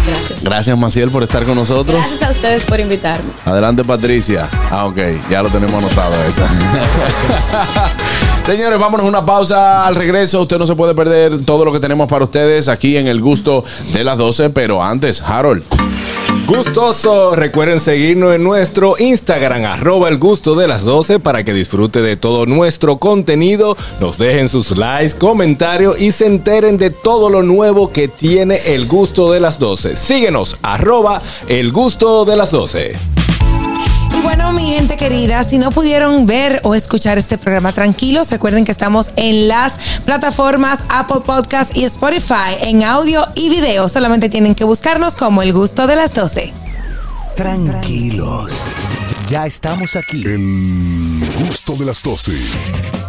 Gracias. 0.05 0.43
Gracias, 0.43 0.77
Maciel, 0.77 1.09
por 1.09 1.23
estar 1.23 1.45
con 1.45 1.55
nosotros. 1.55 1.97
Gracias 1.97 2.21
a 2.23 2.31
ustedes 2.31 2.65
por 2.65 2.79
invitarme. 2.79 3.29
Adelante, 3.45 3.83
Patricia. 3.83 4.49
Ah, 4.69 4.85
ok, 4.85 4.97
ya 5.29 5.41
lo 5.41 5.49
tenemos 5.49 5.81
anotado 5.81 6.21
esa. 6.23 6.47
Señores, 8.45 8.77
vámonos 8.77 9.05
a 9.05 9.09
una 9.09 9.25
pausa 9.25 9.87
al 9.87 9.95
regreso. 9.95 10.41
Usted 10.41 10.57
no 10.57 10.67
se 10.67 10.75
puede 10.75 10.93
perder 10.93 11.45
todo 11.45 11.63
lo 11.63 11.71
que 11.71 11.79
tenemos 11.79 12.09
para 12.09 12.25
ustedes 12.25 12.67
aquí 12.67 12.97
en 12.97 13.07
el 13.07 13.21
gusto 13.21 13.63
de 13.93 14.03
las 14.03 14.17
12, 14.17 14.49
pero 14.49 14.83
antes, 14.83 15.21
Harold. 15.21 15.63
Gustoso, 16.45 17.35
recuerden 17.35 17.79
seguirnos 17.79 18.35
en 18.35 18.43
nuestro 18.43 18.95
Instagram, 18.99 19.63
arroba 19.63 20.09
el 20.09 20.17
gusto 20.17 20.55
de 20.55 20.67
las 20.67 20.83
12, 20.83 21.19
para 21.19 21.45
que 21.45 21.53
disfrute 21.53 22.01
de 22.01 22.17
todo 22.17 22.45
nuestro 22.45 22.97
contenido, 22.97 23.77
nos 24.01 24.17
dejen 24.17 24.49
sus 24.49 24.77
likes, 24.77 25.17
comentarios 25.17 25.99
y 26.01 26.11
se 26.11 26.25
enteren 26.25 26.77
de 26.77 26.91
todo 26.91 27.29
lo 27.29 27.43
nuevo 27.43 27.93
que 27.93 28.09
tiene 28.09 28.57
el 28.67 28.87
gusto 28.87 29.31
de 29.31 29.39
las 29.39 29.57
12. 29.57 29.95
Síguenos, 29.95 30.57
arroba 30.61 31.21
el 31.47 31.71
gusto 31.71 32.25
de 32.25 32.35
las 32.35 32.51
12. 32.51 33.22
Y 34.13 34.21
bueno, 34.21 34.53
mi 34.53 34.73
gente 34.73 34.97
querida, 34.97 35.43
si 35.43 35.57
no 35.57 35.71
pudieron 35.71 36.25
ver 36.25 36.61
o 36.63 36.75
escuchar 36.75 37.17
este 37.17 37.37
programa 37.37 37.73
tranquilos, 37.73 38.29
recuerden 38.31 38.63
que 38.65 38.71
estamos 38.71 39.11
en 39.15 39.47
las 39.47 39.77
plataformas 40.05 40.83
Apple 40.89 41.21
Podcast 41.25 41.75
y 41.75 41.83
Spotify 41.85 42.57
en 42.61 42.83
audio 42.83 43.27
y 43.35 43.49
video. 43.49 43.89
Solamente 43.89 44.29
tienen 44.29 44.55
que 44.55 44.63
buscarnos 44.63 45.15
como 45.15 45.41
el 45.41 45.51
gusto 45.53 45.87
de 45.87 45.95
las 45.95 46.13
12. 46.13 46.53
Tranquilos. 47.35 48.53
Ya 49.27 49.47
estamos 49.47 49.95
aquí. 49.95 50.23
El 50.25 51.23
gusto 51.39 51.73
de 51.73 51.85
las 51.85 52.03
12. 52.03 53.02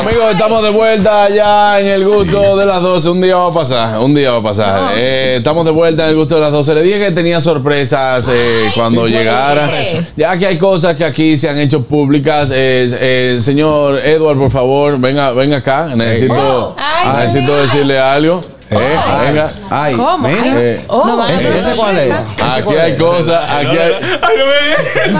Amigos, 0.00 0.32
estamos 0.32 0.62
de 0.62 0.70
vuelta 0.70 1.28
ya 1.28 1.78
en 1.78 1.86
el 1.86 2.04
gusto 2.06 2.56
de 2.56 2.64
las 2.64 2.80
12. 2.80 3.10
Un 3.10 3.20
día 3.20 3.36
va 3.36 3.48
a 3.50 3.52
pasar, 3.52 3.98
un 3.98 4.14
día 4.14 4.30
va 4.32 4.38
a 4.38 4.42
pasar. 4.42 4.92
Eh, 4.94 5.34
estamos 5.38 5.64
de 5.66 5.70
vuelta 5.72 6.04
en 6.04 6.10
el 6.10 6.16
gusto 6.16 6.36
de 6.36 6.40
las 6.40 6.52
12. 6.52 6.74
Le 6.74 6.82
dije 6.82 6.98
que 7.00 7.10
tenía 7.10 7.40
sorpresas 7.40 8.26
eh, 8.32 8.70
cuando 8.74 9.06
llegara. 9.06 9.68
Ya 10.16 10.38
que 10.38 10.46
hay 10.46 10.58
cosas 10.58 10.96
que 10.96 11.04
aquí 11.04 11.36
se 11.36 11.50
han 11.50 11.58
hecho 11.58 11.82
públicas. 11.82 12.50
Eh, 12.52 12.88
eh, 12.98 13.38
señor 13.42 13.98
Edward, 13.98 14.38
por 14.38 14.50
favor, 14.50 14.98
venga, 14.98 15.32
venga 15.32 15.58
acá. 15.58 15.90
Necesito, 15.94 16.76
Ay, 16.78 17.08
necesito 17.26 17.46
Dios 17.52 17.56
mío. 17.56 17.62
decirle 17.72 17.98
algo. 17.98 18.40
Eh, 18.70 18.98
venga. 19.26 19.52
Ay, 19.68 19.96
¿Cómo? 19.96 20.28
mira. 20.28 20.40
Eh, 20.60 20.84
Oh, 20.88 21.04
no 21.04 21.26
¿Ese, 21.28 21.50
cuál 21.76 21.98
es? 21.98 22.12
aquí 22.40 22.74
hay 22.74 22.96
cosas, 22.96 23.44
aquí 23.50 23.76
hay. 23.76 23.92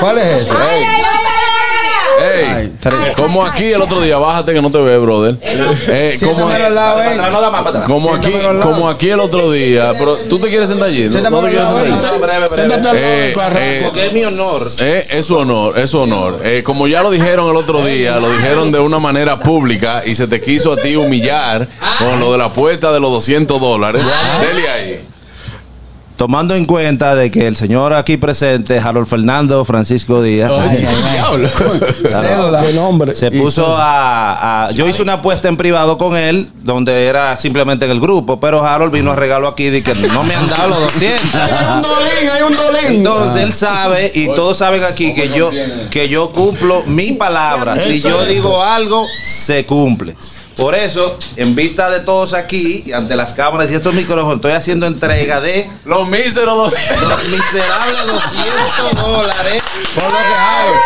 ¿Cuál 0.00 0.18
es 0.18 0.42
ese? 0.42 0.52
Ay, 0.52 0.58
ay, 0.78 0.84
ay, 0.84 1.02
ay, 1.04 1.57
Ey, 2.18 2.44
Ay, 2.44 2.72
tres. 2.80 2.94
como 3.16 3.44
aquí 3.44 3.64
el 3.72 3.80
otro 3.82 4.00
día, 4.00 4.16
bájate 4.18 4.52
que 4.52 4.62
no 4.62 4.70
te 4.70 4.78
ve, 4.78 4.98
brother. 4.98 5.36
Eh, 5.42 6.18
como, 6.24 6.50
eh. 6.50 7.18
como 7.86 8.14
aquí, 8.14 8.32
como 8.62 8.88
aquí 8.88 9.10
el 9.10 9.20
otro 9.20 9.50
día, 9.50 9.92
pero 9.98 10.16
tú 10.16 10.38
te 10.38 10.48
quieres 10.48 10.68
sentar 10.68 10.88
allí, 10.88 11.08
¿no? 11.08 11.30
¿No 11.30 11.40
te 11.42 11.48
quieres 11.50 11.68
sentar 11.68 11.84
allí? 11.84 12.48
Siéntate 12.54 12.88
al 12.88 12.96
Eh, 12.96 13.34
eh, 13.56 13.82
porque 13.84 14.06
es 14.06 14.12
mi 14.12 14.24
honor. 14.24 14.62
Eh, 14.80 15.04
es 15.12 15.24
su 15.26 15.36
honor, 15.36 15.78
es 15.78 15.90
su 15.90 15.98
honor. 15.98 16.40
Eh, 16.44 16.62
como 16.64 16.86
ya 16.86 17.02
lo 17.02 17.10
dijeron 17.10 17.48
el 17.50 17.56
otro 17.56 17.84
día, 17.84 18.16
lo 18.18 18.30
dijeron 18.30 18.72
de 18.72 18.78
una 18.80 18.98
manera 18.98 19.38
pública 19.40 20.02
y 20.04 20.14
se 20.14 20.26
te 20.26 20.40
quiso 20.40 20.72
a 20.72 20.76
ti 20.76 20.96
humillar 20.96 21.68
con 21.98 22.20
lo 22.20 22.32
de 22.32 22.38
la 22.38 22.46
apuesta 22.46 22.92
de 22.92 23.00
los 23.00 23.10
200 23.10 23.60
dólares. 23.60 24.02
Dele 24.40 24.68
ahí. 24.68 25.07
Tomando 26.18 26.54
en 26.56 26.66
cuenta 26.66 27.14
de 27.14 27.30
que 27.30 27.46
el 27.46 27.54
señor 27.54 27.92
aquí 27.92 28.16
presente, 28.16 28.76
Harold 28.80 29.06
Fernando 29.06 29.64
Francisco 29.64 30.20
Díaz, 30.20 30.50
Cédula. 32.04 32.60
¿Qué 32.66 32.72
nombre? 32.74 33.14
se 33.14 33.30
puso 33.30 33.76
a, 33.76 34.64
a- 34.66 34.70
Yo 34.72 34.88
hice 34.88 35.00
una 35.00 35.12
apuesta 35.14 35.48
en 35.48 35.56
privado 35.56 35.96
con 35.96 36.16
él, 36.16 36.50
donde 36.64 37.06
era 37.06 37.36
simplemente 37.36 37.84
en 37.84 37.92
el 37.92 38.00
grupo, 38.00 38.40
pero 38.40 38.64
Harold 38.66 38.92
vino 38.92 39.12
a 39.12 39.16
regalo 39.16 39.46
aquí 39.46 39.68
y 39.68 39.80
que 39.80 39.94
no 39.94 40.24
me 40.24 40.34
han 40.34 40.48
dado 40.48 40.68
los 40.70 40.80
200. 40.92 41.34
Hay 41.34 41.76
un 41.76 41.82
dolín, 41.82 42.30
hay 42.34 42.42
un 42.42 42.56
dolín. 42.56 42.86
Entonces 42.98 43.42
él 43.42 43.52
sabe 43.52 44.10
y 44.12 44.26
todos 44.26 44.58
saben 44.58 44.82
aquí 44.82 45.14
que 45.14 45.28
yo 45.28 45.50
que 45.90 46.08
yo 46.08 46.30
cumplo 46.32 46.82
mi 46.86 47.12
palabra. 47.12 47.76
Si 47.78 48.00
yo 48.00 48.24
digo 48.26 48.60
algo, 48.62 49.06
se 49.24 49.64
cumple. 49.66 50.16
Por 50.58 50.74
eso, 50.74 51.16
en 51.36 51.54
vista 51.54 51.88
de 51.88 52.00
todos 52.00 52.34
aquí, 52.34 52.82
y 52.84 52.92
ante 52.92 53.14
las 53.14 53.32
cámaras 53.34 53.70
y 53.70 53.74
estos 53.76 53.94
micrófonos, 53.94 54.34
estoy 54.36 54.52
haciendo 54.52 54.86
entrega 54.86 55.40
de 55.40 55.70
Los 55.84 56.06
míseros 56.08 56.56
200. 56.72 57.08
los 57.08 57.24
miserables 57.28 58.06
200 58.06 58.94
dólares 59.06 59.62
Por 59.94 60.02
lo 60.02 60.10
que 60.10 60.34
Harold. 60.34 60.78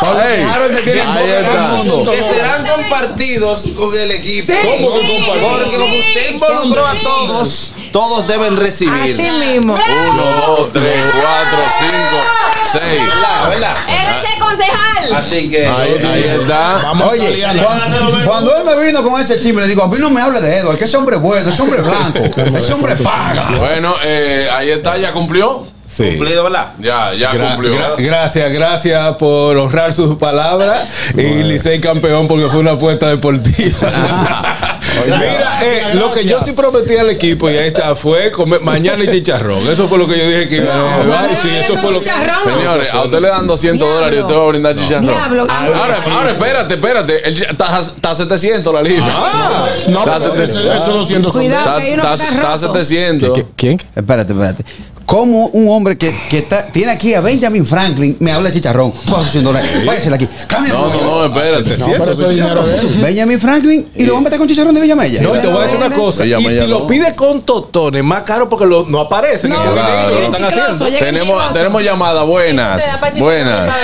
Por 0.00 0.08
lo 0.14 0.16
que 0.20 0.34
Ey, 0.34 0.42
Harold 0.42 0.76
te 0.76 0.82
tiene 0.90 1.22
del 1.26 1.58
mundo. 1.86 2.10
que 2.10 2.18
serán 2.34 2.66
compartidos 2.66 3.62
con 3.76 3.94
el 3.96 4.10
equipo. 4.10 4.46
Sí, 4.46 4.58
¿Cómo 4.64 4.92
que 4.94 5.06
sí. 5.06 5.12
compartidos? 5.26 5.58
Porque 5.58 5.76
como 5.76 5.94
usted 5.94 6.30
involucró 6.32 6.86
a 6.86 6.94
todos, 7.00 7.72
todos 7.92 8.26
deben 8.26 8.56
recibir. 8.56 8.92
Así 9.14 9.30
mismo. 9.30 9.74
1, 9.74 10.44
2, 10.58 10.72
3, 10.72 11.04
4, 11.22 11.58
5, 11.78 11.92
6. 12.72 12.82
¿Verdad? 12.82 13.48
¿Verdad? 13.48 13.76
¡Eres 14.52 14.68
concejal! 14.68 15.14
Así 15.14 15.50
que 15.50 15.66
Ahí, 15.66 15.94
ahí 16.04 16.24
está. 16.40 16.80
Vamos 16.82 17.12
Oye, 17.12 17.44
a 17.44 17.52
cuando, 17.52 18.24
cuando 18.24 18.56
él 18.56 18.64
me 18.64 18.86
vino 18.86 19.02
con 19.02 19.20
ese 19.20 19.38
chisme, 19.38 19.62
le 19.62 19.68
digo, 19.68 19.82
a 19.82 19.88
mí 19.88 19.96
no 19.98 20.10
me 20.10 20.20
hable 20.20 20.40
de 20.40 20.56
Edward, 20.58 20.78
que 20.78 20.84
ese 20.84 20.96
hombre 20.96 21.16
es 21.16 21.22
bueno, 21.22 21.50
ese 21.50 21.62
hombre 21.62 21.80
es 21.80 21.86
blanco, 21.86 22.18
ese 22.58 22.72
hombre 22.72 22.96
paga. 22.96 23.50
Bueno, 23.58 23.94
eh, 24.04 24.48
ahí 24.52 24.70
está, 24.70 24.96
ya 24.96 25.12
cumplió. 25.12 25.66
Sí. 25.90 26.04
cumplido, 26.16 26.44
¿verdad? 26.44 26.72
Ya, 26.78 27.14
ya 27.14 27.32
Gra- 27.32 27.52
cumplió. 27.54 27.72
gra- 27.74 27.94
gracias, 27.96 28.52
gracias 28.52 29.14
por 29.16 29.56
honrar 29.56 29.92
sus 29.92 30.16
palabras. 30.16 30.86
Y 31.16 31.22
Licey 31.42 31.80
campeón 31.80 32.28
porque 32.28 32.46
fue 32.48 32.58
una 32.60 32.72
apuesta 32.72 33.08
deportiva. 33.08 33.78
Mira, 35.06 35.16
eh, 35.62 35.80
Gracias, 35.80 35.94
lo 35.94 36.10
que 36.12 36.24
yo 36.24 36.40
sí 36.40 36.52
prometí 36.52 36.96
al 36.96 37.08
equipo 37.10 37.48
y 37.48 37.56
ahí 37.56 37.68
está 37.68 37.94
fue 37.94 38.30
comer 38.32 38.60
mañana 38.62 39.02
y 39.04 39.08
chicharrón. 39.08 39.66
Eso 39.68 39.88
fue 39.88 39.96
lo 39.96 40.08
que 40.08 40.18
yo 40.18 40.28
dije 40.28 40.48
que 40.48 40.56
iba 40.56 40.72
a 40.94 41.02
llevar. 41.02 41.28
sí, 41.40 41.48
eso 41.56 41.74
fue 41.76 41.92
lo 41.92 42.00
que. 42.00 42.10
Señores, 42.10 42.88
a 42.92 43.02
usted 43.04 43.20
le 43.20 43.28
dan 43.28 43.46
200 43.46 43.78
Diablo. 43.78 43.94
dólares 43.94 44.18
y 44.18 44.22
usted 44.22 44.34
va 44.36 44.42
a 44.42 44.48
brindar 44.48 44.74
chicharrón. 44.76 45.06
Diablo. 45.06 45.46
Ahora, 45.48 45.98
ahora, 46.12 46.30
espérate, 46.30 46.74
espérate. 46.74 47.28
Está 47.28 47.80
está 47.80 48.10
a 48.10 48.14
700 48.14 48.74
la 48.74 48.82
libra. 48.82 49.06
No, 49.88 50.00
Está 50.00 50.16
a 50.16 50.18
pero 50.20 50.42
ese- 50.42 50.52
700. 50.52 50.82
esos 50.82 50.94
200 50.94 51.32
son 51.32 51.42
Cuidado. 51.42 51.60
Está- 51.60 51.80
que 51.80 51.86
hay 51.86 51.94
uno 51.94 52.02
que 52.02 52.08
está- 52.12 52.24
está 52.24 52.34
está 52.34 52.52
a 52.54 52.56
roto. 52.56 52.74
700. 52.74 53.40
¿Quién? 53.56 53.82
Espérate, 53.94 54.32
espérate. 54.32 54.64
Como 55.08 55.46
un 55.46 55.68
hombre 55.70 55.96
que, 55.96 56.14
que 56.28 56.36
está, 56.40 56.66
tiene 56.70 56.92
aquí 56.92 57.14
a 57.14 57.22
Benjamin 57.22 57.64
Franklin 57.64 58.14
me 58.20 58.30
habla 58.30 58.50
de 58.50 58.56
chicharrón. 58.56 58.90
Coja 59.08 59.22
sus 59.22 59.30
100 59.32 59.44
dólares. 59.44 59.70
Váyase 59.86 60.10
de 60.10 60.14
aquí. 60.16 60.28
Cambia. 60.46 60.74
No, 60.74 60.92
no, 60.92 61.00
no, 61.02 61.24
espérate. 61.34 61.78
No, 61.78 61.86
pero 61.92 62.12
eso 62.12 62.28
es 62.28 62.36
dinero 62.36 62.62
de 62.62 62.76
él. 62.78 62.88
Benjamin 63.00 63.40
Franklin 63.40 63.88
y 63.94 64.04
lo 64.04 64.12
va 64.12 64.18
a 64.18 64.22
meter 64.22 64.38
con 64.38 64.46
chicharrón 64.46 64.74
de 64.74 64.82
Villamella. 64.82 65.22
No, 65.22 65.32
te 65.32 65.46
voy 65.46 65.60
a 65.60 65.62
decir 65.62 65.78
una 65.78 65.88
cosa. 65.90 66.26
Y 66.26 66.34
si 66.46 66.66
lo 66.66 66.86
pide 66.86 67.14
con 67.14 67.40
totones, 67.40 68.04
más 68.04 68.24
caro 68.24 68.50
porque 68.50 68.66
lo- 68.66 68.84
no 68.86 69.00
aparecen. 69.00 69.48
No, 69.48 69.72
claro. 69.72 70.10
están 70.24 70.44
haciendo. 70.44 70.86
Tenemos, 70.98 71.52
tenemos 71.54 71.82
llamada. 71.82 72.24
Buenas. 72.24 72.84
Te 72.84 72.90
da 72.90 73.00
pa' 73.00 73.08
chicharrón 73.10 73.28
Buenas. 73.28 73.76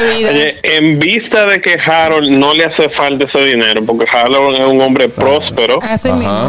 en 0.62 0.99
vista 1.01 1.47
de 1.47 1.62
que 1.62 1.75
Harold 1.87 2.29
no 2.33 2.53
le 2.53 2.66
hace 2.66 2.91
falta 2.91 3.25
ese 3.25 3.43
dinero, 3.47 3.83
porque 3.87 4.05
Harold 4.12 4.61
es 4.61 4.66
un 4.66 4.79
hombre 4.83 5.09
próspero, 5.09 5.79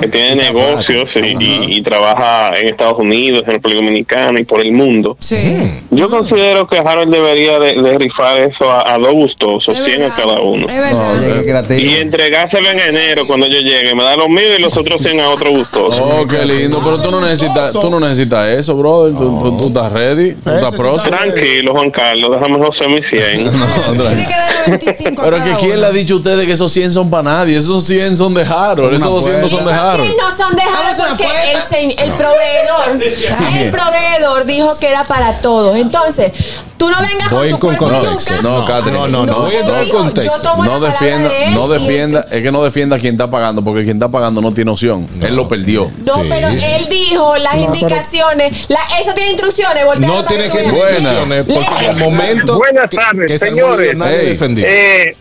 que 0.02 0.08
tiene 0.10 0.36
negocios 0.36 1.10
y, 1.16 1.20
y- 1.42 1.78
y 1.78 1.82
trabaja 1.82 2.50
en 2.60 2.68
Estados 2.68 3.00
Unidos, 3.00 3.44
en 3.48 3.54
República 3.54 3.80
Dominicana 3.82 4.38
y 4.38 4.44
por 4.44 4.65
el 4.66 4.72
mundo. 4.74 5.18
Sí. 5.20 5.82
Yo 5.92 6.10
considero 6.10 6.68
que 6.68 6.78
Harold 6.80 7.14
debería 7.14 7.60
de, 7.60 7.74
de 7.82 7.98
rifar 7.98 8.38
eso 8.38 8.70
a, 8.72 8.94
a 8.94 8.98
dos 8.98 9.14
gustosos, 9.14 9.76
Es 9.76 9.86
100 9.86 10.04
a 10.04 10.16
cada 10.16 10.40
uno. 10.42 10.68
Es 10.68 10.80
verdad. 10.80 11.64
No. 11.70 11.76
Y 11.78 11.96
entregárselo 11.96 12.70
en 12.72 12.80
enero 12.80 13.26
cuando 13.28 13.48
yo 13.48 13.60
llegue. 13.60 13.94
Me 13.96 14.04
da 14.04 14.16
lo 14.16 14.28
mío 14.30 14.56
y 14.58 14.62
los 14.62 14.76
otros 14.76 15.02
100 15.02 15.20
a 15.22 15.30
otro 15.30 15.52
gustoso. 15.52 16.04
Oh, 16.04 16.26
qué 16.28 16.46
lindo. 16.46 16.82
Pero 16.84 17.00
tú 17.00 17.12
no 17.12 17.22
necesitas, 17.22 17.72
tú 17.74 17.90
no 17.90 18.00
necesitas 18.00 18.48
eso, 18.50 18.76
brother. 18.76 19.14
Tú, 19.14 19.40
tú- 19.42 19.58
tú 19.58 19.68
estás 19.68 19.92
ready. 19.92 20.34
Tú 20.34 20.50
estás. 20.50 21.04
Tranquilo, 21.04 21.74
Juan 21.74 21.92
Carlos, 21.92 22.32
déjame 22.32 22.66
José 22.66 22.88
mi 22.90 22.98
100. 23.02 23.52
Tiene 23.94 24.28
que 24.28 24.34
dar 24.34 24.70
25 24.70 25.22
a 25.22 25.26
Pero 25.26 25.38
cada 25.38 25.50
que 25.54 25.60
quién 25.60 25.72
uno. 25.74 25.82
le 25.82 25.88
ha 25.88 25.92
dicho 25.92 26.14
a 26.16 26.18
ustedes 26.18 26.46
que 26.46 26.52
esos 26.54 26.72
100 26.72 26.94
son 26.94 27.10
para 27.10 27.24
nadie. 27.24 27.58
Esos 27.58 27.84
100 27.86 28.18
son 28.18 28.34
de 28.34 28.44
Harold. 28.44 28.94
Esos 28.96 29.12
200 29.12 29.50
son 29.52 29.66
de 29.66 29.74
Harold. 29.74 30.10
no 30.18 30.32
son 30.36 30.56
de 30.56 30.62
Vamos 30.66 30.76
a 30.76 30.80
Harold 30.80 31.00
una 31.00 31.08
porque 31.10 31.24
el, 31.24 31.58
apuesta. 31.58 31.70
se- 31.70 32.04
el 32.04 32.12
proveedor, 32.12 33.60
el 33.62 33.72
proveedor 33.72 34.46
dijo 34.56 34.70
que 34.80 34.88
era 34.88 35.04
para 35.04 35.40
todos. 35.42 35.78
Entonces, 35.78 36.32
tú 36.78 36.90
no 36.90 36.98
vengas 37.02 37.30
Voy 37.30 37.50
con 37.52 37.60
tu 37.60 37.68
con 37.68 37.78
cuerpo 37.78 38.00
contexto. 38.08 38.42
No, 38.42 38.66
Catherine. 38.66 38.98
No, 38.98 39.08
no, 39.08 39.26
no. 39.26 39.40
Voy 39.42 39.56
en 39.56 39.88
hijo, 39.88 39.98
contexto. 39.98 40.56
No 40.64 40.80
defienda, 40.80 41.30
no 41.54 41.68
defienda, 41.68 42.28
es 42.32 42.42
que 42.44 42.52
no 42.52 42.64
defienda 42.64 42.96
a 42.96 43.00
quien 43.00 43.16
está 43.16 43.30
pagando, 43.30 43.64
porque 43.64 43.84
quien 43.84 43.98
está 43.98 44.10
pagando 44.10 44.42
no 44.42 44.54
tiene 44.54 44.72
opción. 44.72 45.08
Él 45.22 45.36
lo 45.36 45.48
perdió. 45.48 45.92
No, 46.06 46.14
Sí. 46.16 46.28
pero 46.30 46.48
él 46.50 46.88
dijo 46.90 47.38
las 47.38 47.56
indicaciones. 47.56 48.70
la- 48.70 48.80
eso 49.00 49.14
tiene 49.14 49.32
instrucciones. 49.32 49.86
voltea 49.86 50.08
No 50.08 50.24
tiene 50.26 50.50
que 50.50 50.64
instrucciones 50.64 51.44
porque 51.46 51.86
el 51.86 51.96
momento. 51.98 52.58
Buenas 52.58 52.90
tardes, 52.90 53.28
que 53.28 53.38
señores. 53.40 53.96
nadie 53.96 54.18
Hey. 54.22 54.30
defendió. 54.30 54.66
Eh, 54.68 55.18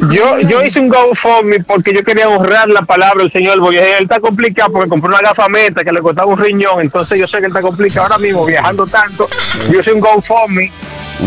yo, 0.00 0.38
yo 0.40 0.62
hice 0.62 0.78
un 0.78 0.88
GoFundMe 0.88 1.64
porque 1.64 1.92
yo 1.92 2.02
quería 2.02 2.28
honrar 2.28 2.68
la 2.68 2.82
palabra 2.82 3.22
del 3.22 3.32
señor, 3.32 3.58
porque 3.58 3.78
él 3.78 4.04
está 4.04 4.20
complicado 4.20 4.72
porque 4.72 4.88
compró 4.88 5.08
una 5.08 5.20
gafameta 5.20 5.82
que 5.82 5.92
le 5.92 6.00
costaba 6.00 6.30
un 6.30 6.38
riñón, 6.38 6.80
entonces 6.80 7.18
yo 7.18 7.26
sé 7.26 7.38
que 7.38 7.46
él 7.46 7.50
está 7.50 7.62
complicado 7.62 8.02
ahora 8.02 8.18
mismo 8.18 8.44
viajando 8.44 8.86
tanto. 8.86 9.26
Yo 9.70 9.80
hice 9.80 9.92
un 9.92 10.00
GoFundMe. 10.00 10.70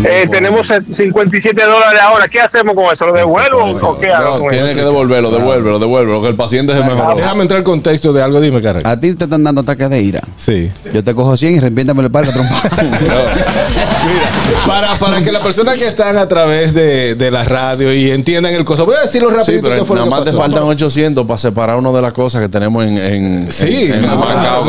Eh, 0.04 0.28
tenemos 0.30 0.66
57 0.66 1.62
dólares 1.62 2.00
ahora. 2.00 2.28
¿Qué 2.28 2.40
hacemos 2.40 2.74
con 2.74 2.84
eso? 2.94 3.04
¿Lo 3.06 3.12
devuelvo 3.12 3.64
o 3.64 3.98
qué 3.98 4.08
hago? 4.08 4.38
No, 4.38 4.48
tiene 4.48 4.74
que 4.74 4.82
devolverlo, 4.82 5.30
devuélvelo, 5.30 5.78
devuélvelo, 5.78 6.22
que 6.22 6.28
el 6.28 6.36
paciente 6.36 6.72
se 6.72 6.78
mejoró. 6.80 7.16
Déjame 7.16 7.42
entrar 7.42 7.58
en 7.58 7.64
contexto 7.64 8.12
de 8.12 8.22
algo, 8.22 8.40
dime, 8.40 8.62
Karen. 8.62 8.86
A 8.86 8.98
ti 8.98 9.14
te 9.14 9.24
están 9.24 9.42
dando 9.42 9.62
ataques 9.62 9.90
de 9.90 10.00
ira. 10.00 10.20
Sí. 10.36 10.70
Yo 10.92 11.02
te 11.02 11.14
cojo 11.14 11.36
100 11.36 11.54
y 11.54 11.58
arrepiéntame 11.58 12.02
el 12.04 12.10
padre 12.10 12.32
trompa. 12.32 12.62
Mira, 12.80 14.60
para, 14.66 14.94
para 14.94 15.22
que 15.22 15.32
las 15.32 15.42
personas 15.42 15.78
que 15.78 15.86
están 15.86 16.16
a 16.16 16.26
través 16.26 16.72
de, 16.72 17.14
de 17.14 17.30
la 17.30 17.44
radio 17.44 17.92
y 17.92 18.10
entiendan 18.10 18.54
el 18.54 18.64
coso, 18.64 18.86
voy 18.86 18.96
a 18.96 19.02
decirlo 19.02 19.30
Sí, 19.30 19.36
rapidito 19.36 19.68
pero 19.68 19.84
fue 19.84 19.96
nada 19.96 20.08
más 20.08 20.24
te 20.24 20.32
faltan 20.32 20.62
800 20.62 21.26
para 21.26 21.38
separar 21.38 21.76
una 21.76 21.90
de 21.92 22.02
las 22.02 22.12
cosas 22.12 22.40
que 22.40 22.48
tenemos 22.48 22.84
en, 22.84 22.96
en, 22.96 23.52
Sí, 23.52 23.84
en, 23.84 24.04
en 24.04 24.18
Macao, 24.18 24.64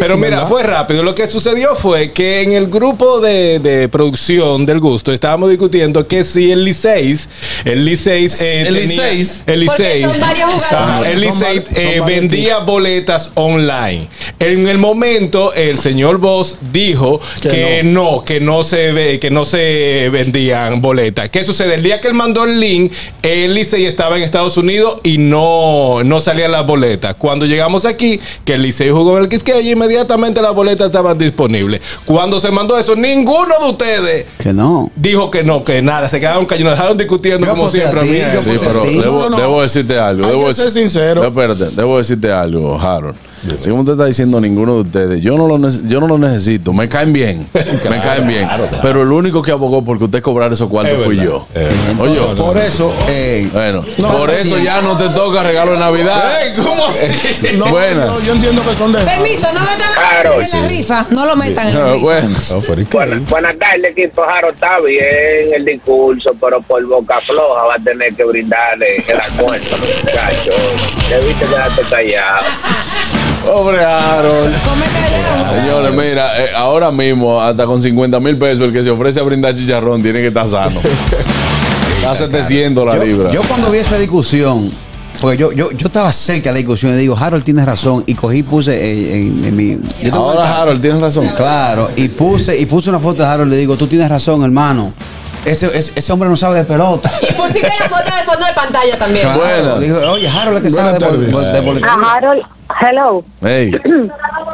pero 0.00 0.16
mira, 0.16 0.46
fue 0.46 0.62
rápido. 0.62 1.02
Lo 1.02 1.14
que 1.14 1.26
sucedió 1.26 1.74
fue 1.74 2.10
que 2.10 2.42
en 2.42 2.52
el 2.52 2.68
grupo 2.68 3.20
de, 3.20 3.58
de 3.58 3.88
producción 3.88 4.57
del 4.66 4.80
gusto 4.80 5.12
estábamos 5.12 5.50
discutiendo 5.50 6.06
que 6.06 6.24
si 6.24 6.50
el 6.50 6.64
Liceis, 6.64 7.28
el 7.64 7.84
Liceis, 7.84 8.40
eh, 8.40 8.62
El 8.62 8.66
tenía- 8.74 8.80
Liceis. 9.10 9.42
el 9.46 9.60
Liceis, 9.60 10.06
son 10.06 10.20
varios 10.20 10.50
jugadores. 10.50 11.12
El 11.14 11.20
Son 11.20 11.20
Liceis 11.20 11.62
vari- 11.64 11.74
son 11.74 11.76
eh, 11.86 12.00
vendía 12.06 12.58
boletas 12.58 13.30
online. 13.34 14.08
En 14.38 14.66
el 14.68 14.78
momento, 14.78 15.52
el 15.52 15.78
señor 15.78 16.18
Boss 16.18 16.56
dijo 16.72 17.20
que, 17.42 17.48
Que 17.48 17.82
no. 17.84 18.24
que 18.24 18.40
no 18.40 18.62
se 18.62 18.92
ve, 18.92 19.18
que 19.18 19.30
no 19.30 19.44
se 19.44 20.08
vendían 20.10 20.80
boletas. 20.80 21.30
¿Qué 21.30 21.44
sucede? 21.44 21.74
El 21.74 21.82
día 21.82 22.00
que 22.00 22.08
él 22.08 22.14
mandó 22.14 22.44
el 22.44 22.60
link, 22.60 22.92
el 23.22 23.54
Licey 23.54 23.86
estaba 23.86 24.16
en 24.16 24.22
Estados 24.22 24.56
Unidos 24.56 25.00
y 25.02 25.18
no, 25.18 26.02
no 26.04 26.20
salían 26.20 26.52
las 26.52 26.66
boletas. 26.66 27.14
Cuando 27.16 27.46
llegamos 27.46 27.84
aquí, 27.84 28.20
que 28.44 28.54
el 28.54 28.62
Licey 28.62 28.90
jugó 28.90 29.16
en 29.16 29.24
el 29.24 29.28
Quisqueya, 29.28 29.70
inmediatamente 29.70 30.40
las 30.42 30.54
boletas 30.54 30.86
estaban 30.86 31.16
disponibles. 31.18 31.80
Cuando 32.04 32.40
se 32.40 32.50
mandó 32.50 32.78
eso, 32.78 32.96
ninguno 32.96 33.54
de 33.62 33.70
ustedes 33.70 34.26
que 34.48 34.54
no. 34.54 34.90
dijo 34.96 35.30
que 35.30 35.42
no, 35.42 35.62
que 35.64 35.82
nada. 35.82 36.08
Se 36.08 36.18
quedaron 36.20 36.46
callados, 36.46 36.72
dejaron 36.72 36.96
discutiendo 36.98 37.46
Yo 37.46 37.52
como 37.52 37.68
siempre. 37.68 38.00
a 38.00 38.02
ti, 38.02 38.18
yo 38.34 38.40
Sí, 38.42 38.58
pero 38.60 38.84
debo, 38.84 39.18
No, 39.24 39.30
no. 39.30 39.36
debo 39.36 39.62
decirte 39.62 39.98
algo. 39.98 40.24
Hay 40.24 40.32
debo 40.32 40.46
que 40.46 40.54
ser 40.54 40.70
sincero. 40.70 41.22
No, 41.22 41.28
espérate, 41.28 41.76
debo 41.76 41.98
decirte 41.98 42.32
algo, 42.32 42.78
Harold. 42.80 43.16
Si 43.58 43.68
como 43.70 43.80
usted 43.82 43.92
está 43.92 44.04
diciendo 44.06 44.40
ninguno 44.40 44.74
de 44.74 44.80
ustedes, 44.80 45.20
yo 45.22 45.36
no 45.38 45.46
lo, 45.46 45.58
nece- 45.58 45.86
yo 45.88 46.00
no 46.00 46.06
lo 46.08 46.18
necesito, 46.18 46.72
me 46.72 46.88
caen 46.88 47.12
bien, 47.12 47.48
me 47.54 48.00
caen 48.00 48.26
bien. 48.26 48.48
Pero 48.82 49.02
el 49.02 49.12
único 49.12 49.42
que 49.42 49.52
abogó 49.52 49.84
porque 49.84 50.04
usted 50.04 50.22
cobrara 50.22 50.54
esos 50.54 50.68
cuartos 50.68 50.98
Es 50.98 51.04
fui 51.04 51.16
yo. 51.16 51.46
verdad. 51.54 52.00
Oye, 52.00 52.20
Por 52.36 52.56
eso, 52.58 52.92
eh, 53.08 53.48
bueno, 53.52 53.84
No, 53.98 54.08
por 54.18 54.30
sí. 54.30 54.36
eso 54.48 54.58
ya 54.58 54.80
no 54.82 54.96
te 54.96 55.08
toca 55.10 55.42
regalo 55.42 55.72
de 55.72 55.78
Navidad. 55.78 56.42
Ey, 56.42 56.52
¿Cómo 56.62 56.86
así? 56.86 57.56
No, 57.56 57.66
Buena. 57.66 58.06
yo, 58.06 58.20
yo 58.22 58.32
entiendo 58.34 58.62
que 58.62 58.74
son 58.74 58.92
de. 58.92 59.00
Permiso, 59.00 59.46
no 59.52 59.60
metan 59.60 59.88
Claro, 59.94 60.40
en 60.40 60.50
la 60.50 60.68
rifa. 60.68 61.06
No 61.10 61.26
lo 61.26 61.36
metan 61.36 61.68
en 61.68 61.74
la 61.74 61.80
No, 61.80 61.92
rifa. 61.94 62.04
Buenas, 62.06 63.28
buenas 63.28 63.58
tardes, 63.58 63.90
equipo 63.96 64.22
Jaro. 64.22 64.50
Está 64.50 64.78
bien 64.80 65.54
el 65.54 65.64
discurso, 65.64 66.30
pero 66.40 66.60
por 66.62 66.84
boca 66.86 67.20
floja 67.26 67.64
va 67.64 67.74
a 67.74 67.78
tener 67.84 68.14
que 68.14 68.24
brindarle 68.24 68.96
el 69.06 69.20
almuerzo 69.20 69.74
a 69.76 69.78
los 69.78 69.88
muchachos. 70.04 71.08
Debiste 71.08 71.46
quedarte 71.46 71.82
callado. 71.82 72.44
Pobre 73.44 73.82
Harold. 73.84 74.54
Come 74.64 74.84
callado, 74.86 75.36
muchacho. 75.38 75.60
Señores, 75.60 75.92
mira, 75.94 76.42
eh, 76.44 76.50
ahora 76.54 76.90
mismo, 76.90 77.40
hasta 77.40 77.64
con 77.64 77.82
50 77.82 78.20
mil 78.20 78.36
pesos, 78.36 78.64
el 78.66 78.72
que 78.72 78.82
se 78.82 78.90
ofrece 78.90 79.20
a 79.20 79.22
brindar 79.22 79.54
chicharrón 79.54 80.02
tiene 80.02 80.20
que 80.20 80.28
estar 80.28 80.46
sano. 80.48 80.80
Está 81.98 82.14
700 82.14 82.86
la 82.86 82.96
yo, 82.96 83.04
libra. 83.04 83.32
yo 83.32 83.42
cuando 83.42 83.70
vi 83.70 83.78
esa 83.78 83.98
discusión, 83.98 84.70
porque 85.20 85.36
yo, 85.36 85.50
yo, 85.52 85.72
yo 85.72 85.86
estaba 85.88 86.12
cerca 86.12 86.50
de 86.50 86.54
la 86.54 86.58
discusión 86.58 86.94
y 86.94 86.96
digo, 86.96 87.16
Harold 87.18 87.42
tienes 87.42 87.66
razón, 87.66 88.04
y 88.06 88.14
cogí 88.14 88.38
y 88.38 88.42
puse 88.44 89.16
en, 89.16 89.44
en 89.44 89.56
mi. 89.56 89.78
yo 90.02 90.14
Ahora, 90.14 90.60
Harold, 90.62 90.80
tienes 90.80 91.00
razón. 91.00 91.28
Claro, 91.36 91.90
y 91.96 92.08
puse, 92.08 92.56
y 92.58 92.66
puse 92.66 92.88
una 92.90 93.00
foto 93.00 93.22
de 93.22 93.28
Harold 93.28 93.48
y 93.52 93.56
le 93.56 93.60
digo, 93.60 93.76
tú 93.76 93.86
tienes 93.88 94.08
razón, 94.08 94.44
hermano. 94.44 94.92
Ese, 95.44 95.66
ese, 95.76 95.92
ese 95.94 96.12
hombre 96.12 96.28
no 96.28 96.36
sabe 96.36 96.56
de 96.56 96.64
pelota. 96.64 97.10
Y 97.22 97.32
pusiste 97.32 97.68
la 97.80 97.88
foto 97.88 98.04
del 98.04 98.24
fondo 98.26 98.46
de 98.46 98.52
pantalla 98.52 98.98
también. 98.98 99.22
Claro. 99.22 99.38
Buena. 99.40 99.78
Digo, 99.78 99.98
oye, 100.12 100.28
Harold 100.28 100.56
es 100.58 100.62
que 100.62 100.68
Buenas 100.70 100.98
sabe 100.98 101.16
de, 101.18 101.26
de. 101.80 101.86
A 101.86 102.14
Harold, 102.16 102.42
hello. 102.80 103.24
Hey. 103.40 103.72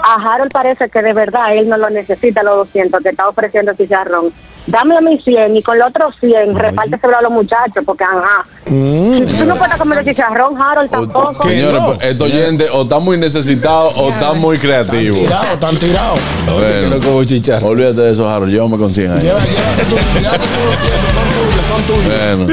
A 0.06 0.14
Harold 0.16 0.52
parece 0.52 0.90
que 0.90 1.02
de 1.02 1.14
verdad 1.14 1.56
él 1.56 1.68
no 1.68 1.78
lo 1.78 1.88
necesita 1.88 2.42
los 2.42 2.56
200 2.66 3.02
que 3.02 3.08
está 3.08 3.28
ofreciendo 3.28 3.72
chicharrón. 3.74 4.32
Dame 4.66 4.96
a 4.96 5.00
mí 5.00 5.18
100 5.22 5.56
y 5.56 5.62
con 5.62 5.78
los 5.78 5.88
otros 5.88 6.14
100 6.20 6.54
repárteselo 6.54 7.18
a 7.18 7.22
los 7.22 7.32
muchachos 7.32 7.82
porque 7.84 8.04
ajá. 8.04 8.44
Mm. 8.66 9.38
Tú 9.38 9.44
no 9.44 9.56
puedes 9.56 9.76
comer 9.76 9.98
el 9.98 10.04
chicharrón, 10.04 10.60
Harold, 10.60 10.90
tampoco. 10.90 11.42
Señores, 11.42 11.80
no? 11.80 11.86
pues, 11.86 12.02
estos 12.02 12.30
oyentes 12.30 12.70
o 12.72 12.82
están 12.82 13.02
muy 13.02 13.16
necesitados 13.18 13.98
o 13.98 14.08
están 14.08 14.38
muy 14.38 14.58
creativos. 14.58 15.18
Tirado, 15.18 15.54
están 15.54 15.76
tirados. 15.78 16.20
Oye, 16.54 16.80
que 16.80 16.86
no 16.88 17.00
como 17.00 17.24
chicharro. 17.24 17.68
Olvídate 17.68 18.00
de 18.00 18.12
eso, 18.12 18.28
Harold. 18.28 18.52
Llévame 18.52 18.78
con 18.78 18.92
100 18.92 19.12
ahí. 19.12 19.20
Llévate 19.20 19.46
tú, 19.46 19.96
llévate 20.18 20.38
tú 20.38 20.70
los 20.70 20.78
100, 20.80 21.53
son 21.68 21.82
tuyos. 21.84 22.04
Bueno. 22.06 22.46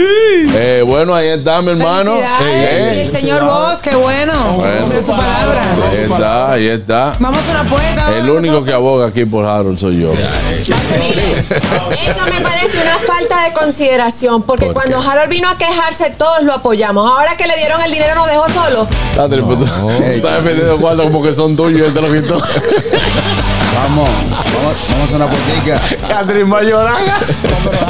Eh, 0.54 0.84
bueno, 0.86 1.16
ahí 1.16 1.28
está, 1.30 1.62
mi 1.62 1.72
hermano. 1.72 2.16
Eh, 2.44 2.94
Y 2.96 3.00
el 3.02 3.08
señor 3.08 3.44
Vos, 3.46 3.82
qué 3.82 3.96
bueno. 3.96 4.34
Bueno. 4.58 4.82
Cumplió 4.82 5.02
su 5.02 5.12
palabra. 5.12 5.64
Ahí 5.90 5.98
está, 5.98 6.52
ahí 6.52 6.68
está. 6.68 7.16
Vamos 7.20 7.48
a 7.48 7.52
una 7.52 7.64
ahora 8.06 8.18
El 8.18 8.24
único 8.30 8.42
nosotros. 8.54 8.66
que 8.66 8.74
aboga 8.74 9.08
aquí 9.08 9.26
por 9.26 9.46
Harold 9.46 9.78
soy 9.78 10.02
yo. 10.02 10.12
Eso 10.14 10.26
me 12.26 12.42
parece 12.42 12.78
una 12.82 12.98
de 13.52 13.60
consideración, 13.60 14.44
porque 14.44 14.66
¿Por 14.66 14.74
cuando? 14.74 15.00
Harold 15.00 15.30
vino 15.30 15.50
a 15.50 15.56
quejarse, 15.56 16.10
todos 16.12 16.44
lo 16.44 16.54
apoyamos. 16.54 17.10
Ahora 17.10 17.36
que 17.38 17.48
le 17.48 17.56
dieron 17.58 17.82
el 17.82 17.92
dinero, 17.92 18.16
nos 18.16 18.28
dejó 18.28 18.50
solo. 18.50 18.88
Catherine, 19.16 19.48
pues, 19.48 19.60
tú 19.60 19.66
tú 19.66 19.90
estás 20.04 20.44
defendiendo 20.44 20.78
cuartos 20.78 21.06
como 21.06 21.24
que 21.24 21.34
son 21.34 21.56
tuyos 21.56 21.82
y 21.82 21.84
él 21.84 21.94
te 21.94 22.02
lo 22.02 22.12
quitó. 22.12 22.42
Vamos, 23.74 24.10
vamos, 24.30 24.90
vamos 24.92 25.12
a 25.12 25.16
una 25.16 25.26
política. 25.26 25.82
Catherine 26.08 26.52
va 26.52 26.60
a 26.60 26.64
llorar. 26.64 27.02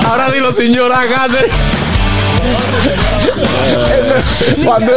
Ahora 0.05 0.31
dilo 0.31 0.53
sin 0.53 0.73
llorar, 0.73 1.05
Catherine. 1.09 1.53
cuando, 4.65 4.93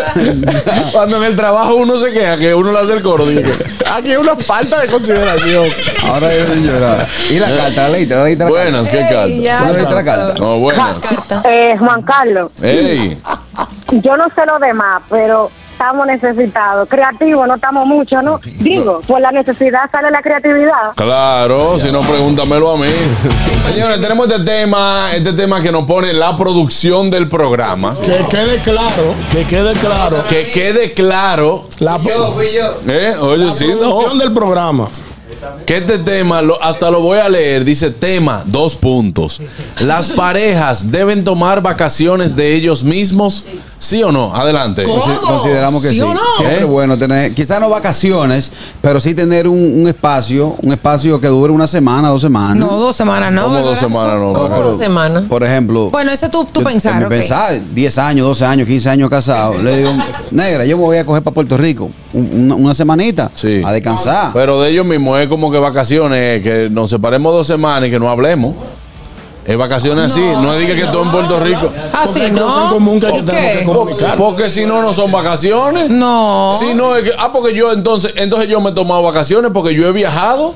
cuando 0.92 1.16
en 1.18 1.24
el 1.24 1.36
trabajo 1.36 1.74
uno 1.76 1.96
se 1.98 2.12
queja 2.12 2.36
que 2.36 2.54
uno 2.54 2.72
le 2.72 2.78
hace 2.78 2.94
el 2.94 3.02
coro, 3.02 3.26
dice, 3.26 3.52
aquí 3.90 4.10
hay 4.10 4.16
una 4.16 4.36
falta 4.36 4.80
de 4.80 4.88
consideración. 4.88 5.66
Ahora 6.08 6.28
yo 6.36 6.46
señora. 6.46 7.08
Y 7.30 7.38
la 7.38 7.54
carta, 7.54 7.82
la 7.82 7.88
leíste, 7.90 8.14
la 8.14 8.24
leíste 8.24 8.44
Buenas, 8.44 8.88
¿qué 8.88 8.98
carta. 8.98 9.14
carta? 9.14 9.28
ya 9.28 9.58
¿Tú 9.58 9.64
no 9.64 9.72
leíste 9.72 9.94
la 9.94 10.04
carta? 10.04 10.34
No, 10.38 10.58
buenas. 10.58 10.96
Eh, 11.44 11.76
Juan 11.78 12.02
Carlos, 12.02 12.50
Ey, 12.62 13.20
yo 14.02 14.16
no 14.16 14.24
sé 14.34 14.46
lo 14.46 14.58
demás, 14.58 15.02
pero 15.08 15.50
estamos 15.84 16.06
necesitados. 16.06 16.88
Creativos 16.88 17.46
no 17.46 17.54
estamos 17.56 17.86
mucho, 17.86 18.22
¿no? 18.22 18.40
Digo, 18.60 19.02
por 19.06 19.20
la 19.20 19.30
necesidad 19.30 19.90
sale 19.92 20.10
la 20.10 20.22
creatividad. 20.22 20.94
claro, 20.96 21.78
si 21.78 21.92
no, 21.92 22.00
pregúntamelo 22.00 22.72
a 22.72 22.76
mí. 22.78 22.86
Señores, 23.70 24.00
tenemos 24.00 24.28
este 24.30 24.44
tema, 24.44 25.08
este 25.14 25.32
tema 25.34 25.60
que 25.60 25.70
nos 25.70 25.84
pone 25.84 26.12
la 26.14 26.36
producción 26.36 27.10
del 27.10 27.28
programa. 27.28 27.94
Que 28.02 28.24
quede 28.30 28.58
claro, 28.62 29.14
que 29.30 29.44
quede 29.44 29.72
claro. 29.74 30.24
Que 30.28 30.44
quede 30.50 30.94
claro. 30.94 31.68
La, 31.80 31.98
¿Eh? 32.88 33.14
Oye, 33.20 33.52
sí, 33.52 33.66
no. 33.68 33.78
producción 33.78 34.18
del 34.18 34.32
programa. 34.32 34.88
Que 35.66 35.76
este 35.76 35.98
tema, 35.98 36.40
lo- 36.40 36.62
hasta 36.62 36.90
lo 36.90 37.00
voy 37.00 37.18
a 37.18 37.28
leer, 37.28 37.64
dice 37.64 37.90
tema, 37.90 38.42
dos 38.46 38.74
puntos. 38.74 39.42
¿Las 39.80 40.08
parejas 40.10 40.90
deben 40.90 41.22
tomar 41.24 41.60
vacaciones 41.60 42.34
de 42.34 42.54
ellos 42.54 42.82
mismos? 42.82 43.46
¿Sí 43.84 44.02
o 44.02 44.10
no? 44.10 44.34
Adelante. 44.34 44.82
Consi- 44.86 45.20
Consideramos 45.20 45.82
que 45.82 45.90
¿Sí 45.90 45.96
sí. 45.96 46.00
o 46.00 46.14
no? 46.14 46.20
Siempre 46.38 46.56
¿Eh? 46.56 46.60
es 46.60 46.66
bueno 46.66 46.96
tener, 46.96 47.34
quizás 47.34 47.60
no 47.60 47.68
vacaciones, 47.68 48.50
pero 48.80 48.98
sí 48.98 49.14
tener 49.14 49.46
un, 49.46 49.58
un 49.82 49.86
espacio, 49.88 50.54
un 50.62 50.72
espacio 50.72 51.20
que 51.20 51.26
dure 51.28 51.52
una 51.52 51.66
semana, 51.66 52.08
dos 52.08 52.22
semanas. 52.22 52.56
No, 52.56 52.78
dos 52.78 52.96
semanas, 52.96 53.30
no. 53.30 53.42
¿Cómo 53.44 53.58
dos 53.60 53.78
semanas 53.78 54.20
no? 54.22 54.32
¿Cómo 54.32 54.60
dos 54.62 54.78
semanas? 54.78 55.24
Por 55.28 55.44
ejemplo, 55.44 55.90
Bueno, 55.90 56.12
ese 56.12 56.30
tú, 56.30 56.46
tú 56.50 56.62
pensar, 56.62 56.96
mi 56.98 57.04
ok. 57.04 57.10
pensar, 57.10 57.60
10 57.74 57.98
años, 57.98 58.26
12 58.26 58.44
años, 58.46 58.66
15 58.66 58.88
años 58.88 59.10
casado. 59.10 59.54
Le 59.62 59.76
digo, 59.76 59.90
negra, 60.30 60.64
yo 60.64 60.78
me 60.78 60.84
voy 60.84 60.96
a 60.96 61.04
coger 61.04 61.22
para 61.22 61.34
Puerto 61.34 61.58
Rico 61.58 61.90
un- 62.14 62.30
una, 62.32 62.54
una 62.54 62.74
semanita 62.74 63.30
Sí. 63.34 63.60
a 63.62 63.70
descansar. 63.70 64.30
Pero 64.32 64.62
de 64.62 64.70
ellos 64.70 64.86
mismos 64.86 65.20
es 65.20 65.28
como 65.28 65.50
que 65.52 65.58
vacaciones, 65.58 66.42
que 66.42 66.68
nos 66.70 66.88
separemos 66.88 67.34
dos 67.34 67.46
semanas 67.46 67.86
y 67.88 67.90
que 67.90 67.98
no 68.00 68.08
hablemos. 68.08 68.54
Es 69.44 69.56
vacaciones 69.58 70.10
así, 70.10 70.20
no 70.20 70.54
es 70.54 70.60
diga 70.60 70.74
que 70.74 70.84
todo 70.86 71.02
en 71.02 71.10
Puerto 71.10 71.38
Rico. 71.40 71.70
Ah, 71.92 72.06
sí, 72.06 72.20
hay 72.20 72.30
cosas 72.30 72.56
en 72.56 72.64
¿no? 72.64 72.68
común 72.70 72.98
que 73.00 73.08
¿Y 73.08 73.22
tenemos 73.22 73.34
qué? 73.52 73.58
que 73.58 73.64
comunicar. 73.66 74.16
Porque 74.16 74.48
si 74.48 74.64
no, 74.64 74.80
no 74.80 74.94
son 74.94 75.12
vacaciones. 75.12 75.90
No. 75.90 76.50
Si 76.58 76.72
no, 76.74 76.96
es 76.96 77.04
que, 77.04 77.12
ah, 77.18 77.30
porque 77.32 77.54
yo 77.54 77.70
entonces, 77.72 78.14
entonces 78.16 78.48
yo 78.48 78.60
me 78.60 78.70
he 78.70 78.72
tomado 78.72 79.02
vacaciones 79.02 79.50
porque 79.52 79.74
yo 79.74 79.86
he 79.86 79.92
viajado. 79.92 80.54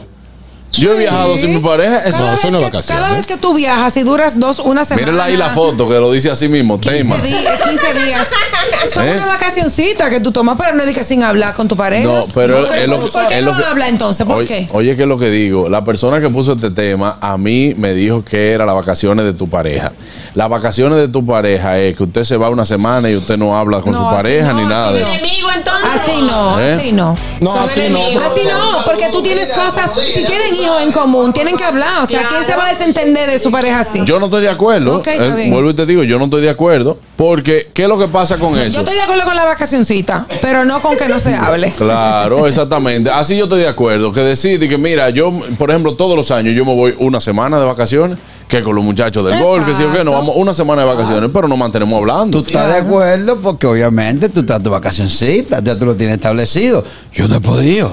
Yo 0.72 0.92
he 0.94 0.98
viajado 0.98 1.36
sin 1.38 1.54
mi 1.54 1.60
pareja. 1.60 1.98
Eso, 2.00 2.18
Cada, 2.18 2.34
eso 2.34 2.50
no 2.50 2.58
es 2.58 2.64
vacaciones. 2.64 2.86
cada 2.86 3.14
vez 3.16 3.26
que 3.26 3.36
tú 3.36 3.54
viajas 3.54 3.96
y 3.96 4.02
duras 4.02 4.38
dos, 4.38 4.58
una 4.60 4.84
semana. 4.84 5.06
Mírenla 5.06 5.24
ahí 5.24 5.36
la 5.36 5.50
foto 5.50 5.88
que 5.88 5.94
lo 5.94 6.12
dice 6.12 6.30
así 6.30 6.46
mismo, 6.48 6.78
15 6.78 6.98
tema. 6.98 7.16
días, 7.18 7.58
15 7.68 8.04
días. 8.04 8.28
Son 8.88 9.08
¿Eh? 9.08 9.16
una 9.16 9.26
vacacioncita 9.26 10.08
que 10.10 10.20
tú 10.20 10.30
tomas, 10.30 10.56
pero 10.60 10.74
no 10.76 10.80
es 10.82 10.86
de 10.86 10.94
que 10.94 11.02
sin 11.02 11.22
hablar 11.22 11.54
con 11.54 11.66
tu 11.68 11.76
pareja. 11.76 12.04
No, 12.04 12.26
pero 12.34 12.58
¿Por 12.60 12.68
qué, 12.70 12.82
es 12.82 12.88
lo 12.88 13.00
¿por 13.00 13.26
qué 13.26 13.38
es 13.38 13.44
no 13.44 13.52
lo 13.52 13.56
que- 13.58 13.64
habla 13.64 13.88
entonces? 13.88 14.24
¿Por 14.26 14.36
oye, 14.36 14.46
qué? 14.46 14.68
Oye, 14.72 14.94
que 14.94 15.02
es 15.02 15.08
lo 15.08 15.18
que 15.18 15.30
digo. 15.30 15.68
La 15.68 15.84
persona 15.84 16.20
que 16.20 16.28
puso 16.28 16.52
este 16.52 16.70
tema 16.70 17.18
a 17.20 17.36
mí 17.38 17.74
me 17.76 17.92
dijo 17.94 18.24
que 18.24 18.52
era 18.52 18.64
las 18.64 18.74
vacaciones 18.74 19.24
de 19.24 19.32
tu 19.32 19.48
pareja. 19.48 19.92
Las 20.34 20.48
vacaciones 20.48 20.98
de 20.98 21.08
tu 21.08 21.24
pareja 21.24 21.78
es 21.78 21.96
que 21.96 22.02
usted 22.04 22.24
se 22.24 22.36
va 22.36 22.48
una 22.50 22.64
semana 22.64 23.10
y 23.10 23.16
usted 23.16 23.36
no 23.36 23.56
habla 23.56 23.80
con 23.80 23.92
No, 23.92 23.98
su 23.98 24.04
pareja 24.16 24.52
no, 24.52 24.60
ni 24.60 24.66
nada 24.68 24.88
así 24.88 24.94
de 24.98 25.00
no. 25.00 25.06
eso. 25.06 25.14
Enemigo, 25.18 25.48
entonces. 25.56 25.88
Así 25.94 26.22
no, 26.22 26.60
¿Eh? 26.60 26.72
así 26.72 26.92
no. 26.92 27.16
No, 27.40 27.52
así 27.60 27.80
no. 27.90 27.98
Así 27.98 28.40
no, 28.44 28.84
porque 28.84 29.06
tú 29.12 29.22
tienes 29.22 29.52
cosas, 29.52 29.90
si 29.94 30.24
tienen 30.24 30.54
hijos 30.54 30.82
en 30.82 30.92
común, 30.92 31.32
tienen 31.32 31.56
que 31.56 31.64
hablar. 31.64 32.02
O 32.02 32.06
sea, 32.06 32.22
¿quién 32.28 32.44
se 32.44 32.54
va 32.56 32.66
a 32.66 32.72
desentender 32.72 33.30
de 33.30 33.38
su 33.38 33.50
pareja 33.50 33.80
así? 33.80 34.00
Yo 34.04 34.18
no 34.18 34.26
estoy 34.26 34.42
de 34.42 34.50
acuerdo. 34.50 35.02
Eh, 35.06 35.48
vuelvo 35.50 35.70
y 35.70 35.74
te 35.74 35.86
digo, 35.86 36.02
yo 36.04 36.18
no 36.18 36.24
estoy 36.26 36.42
de 36.42 36.50
acuerdo. 36.50 36.98
Porque, 37.16 37.70
¿qué 37.74 37.82
es 37.82 37.88
lo 37.88 37.98
que 37.98 38.06
pasa 38.06 38.36
con 38.38 38.54
Yo 38.54 38.62
eso? 38.62 38.78
estoy 38.80 38.94
de 38.94 39.00
acuerdo 39.02 39.24
con 39.24 39.34
la 39.34 39.44
vacacioncita, 39.44 40.24
pero 40.40 40.64
no 40.64 40.80
con 40.80 40.96
que 40.96 41.08
no 41.08 41.18
se 41.18 41.34
hable. 41.34 41.72
Claro, 41.78 42.46
exactamente. 42.46 43.10
Así 43.10 43.36
yo 43.36 43.44
estoy 43.44 43.60
de 43.60 43.68
acuerdo. 43.68 44.12
Que 44.12 44.20
decide 44.20 44.68
que, 44.68 44.78
mira, 44.78 45.10
yo, 45.10 45.32
por 45.58 45.70
ejemplo, 45.70 45.94
todos 45.94 46.16
los 46.16 46.30
años 46.30 46.54
yo 46.54 46.64
me 46.64 46.74
voy 46.74 46.94
una 46.98 47.18
semana 47.20 47.58
de 47.58 47.64
vacaciones, 47.64 48.18
que 48.48 48.62
con 48.62 48.74
los 48.74 48.82
muchachos 48.84 49.22
del 49.28 49.38
golf, 49.42 49.66
que 49.66 49.74
sí 49.74 49.82
o 49.84 49.92
qué, 49.92 50.02
nos 50.02 50.14
vamos 50.14 50.34
una 50.36 50.54
semana 50.54 50.82
de 50.82 50.88
vacaciones, 50.88 51.30
pero 51.32 51.46
nos 51.48 51.58
mantenemos 51.58 51.98
hablando. 51.98 52.40
Tú 52.40 52.46
estás 52.46 52.68
de 52.72 52.78
acuerdo 52.78 53.36
porque 53.40 53.66
obviamente 53.66 54.28
tú 54.30 54.40
estás 54.40 54.62
tu 54.62 54.70
vacacioncita, 54.70 55.60
ya 55.62 55.78
tú 55.78 55.84
lo 55.84 55.94
tienes 55.94 56.16
establecido. 56.16 56.82
Yo 57.12 57.28
no 57.28 57.36
he 57.36 57.40
podido. 57.40 57.92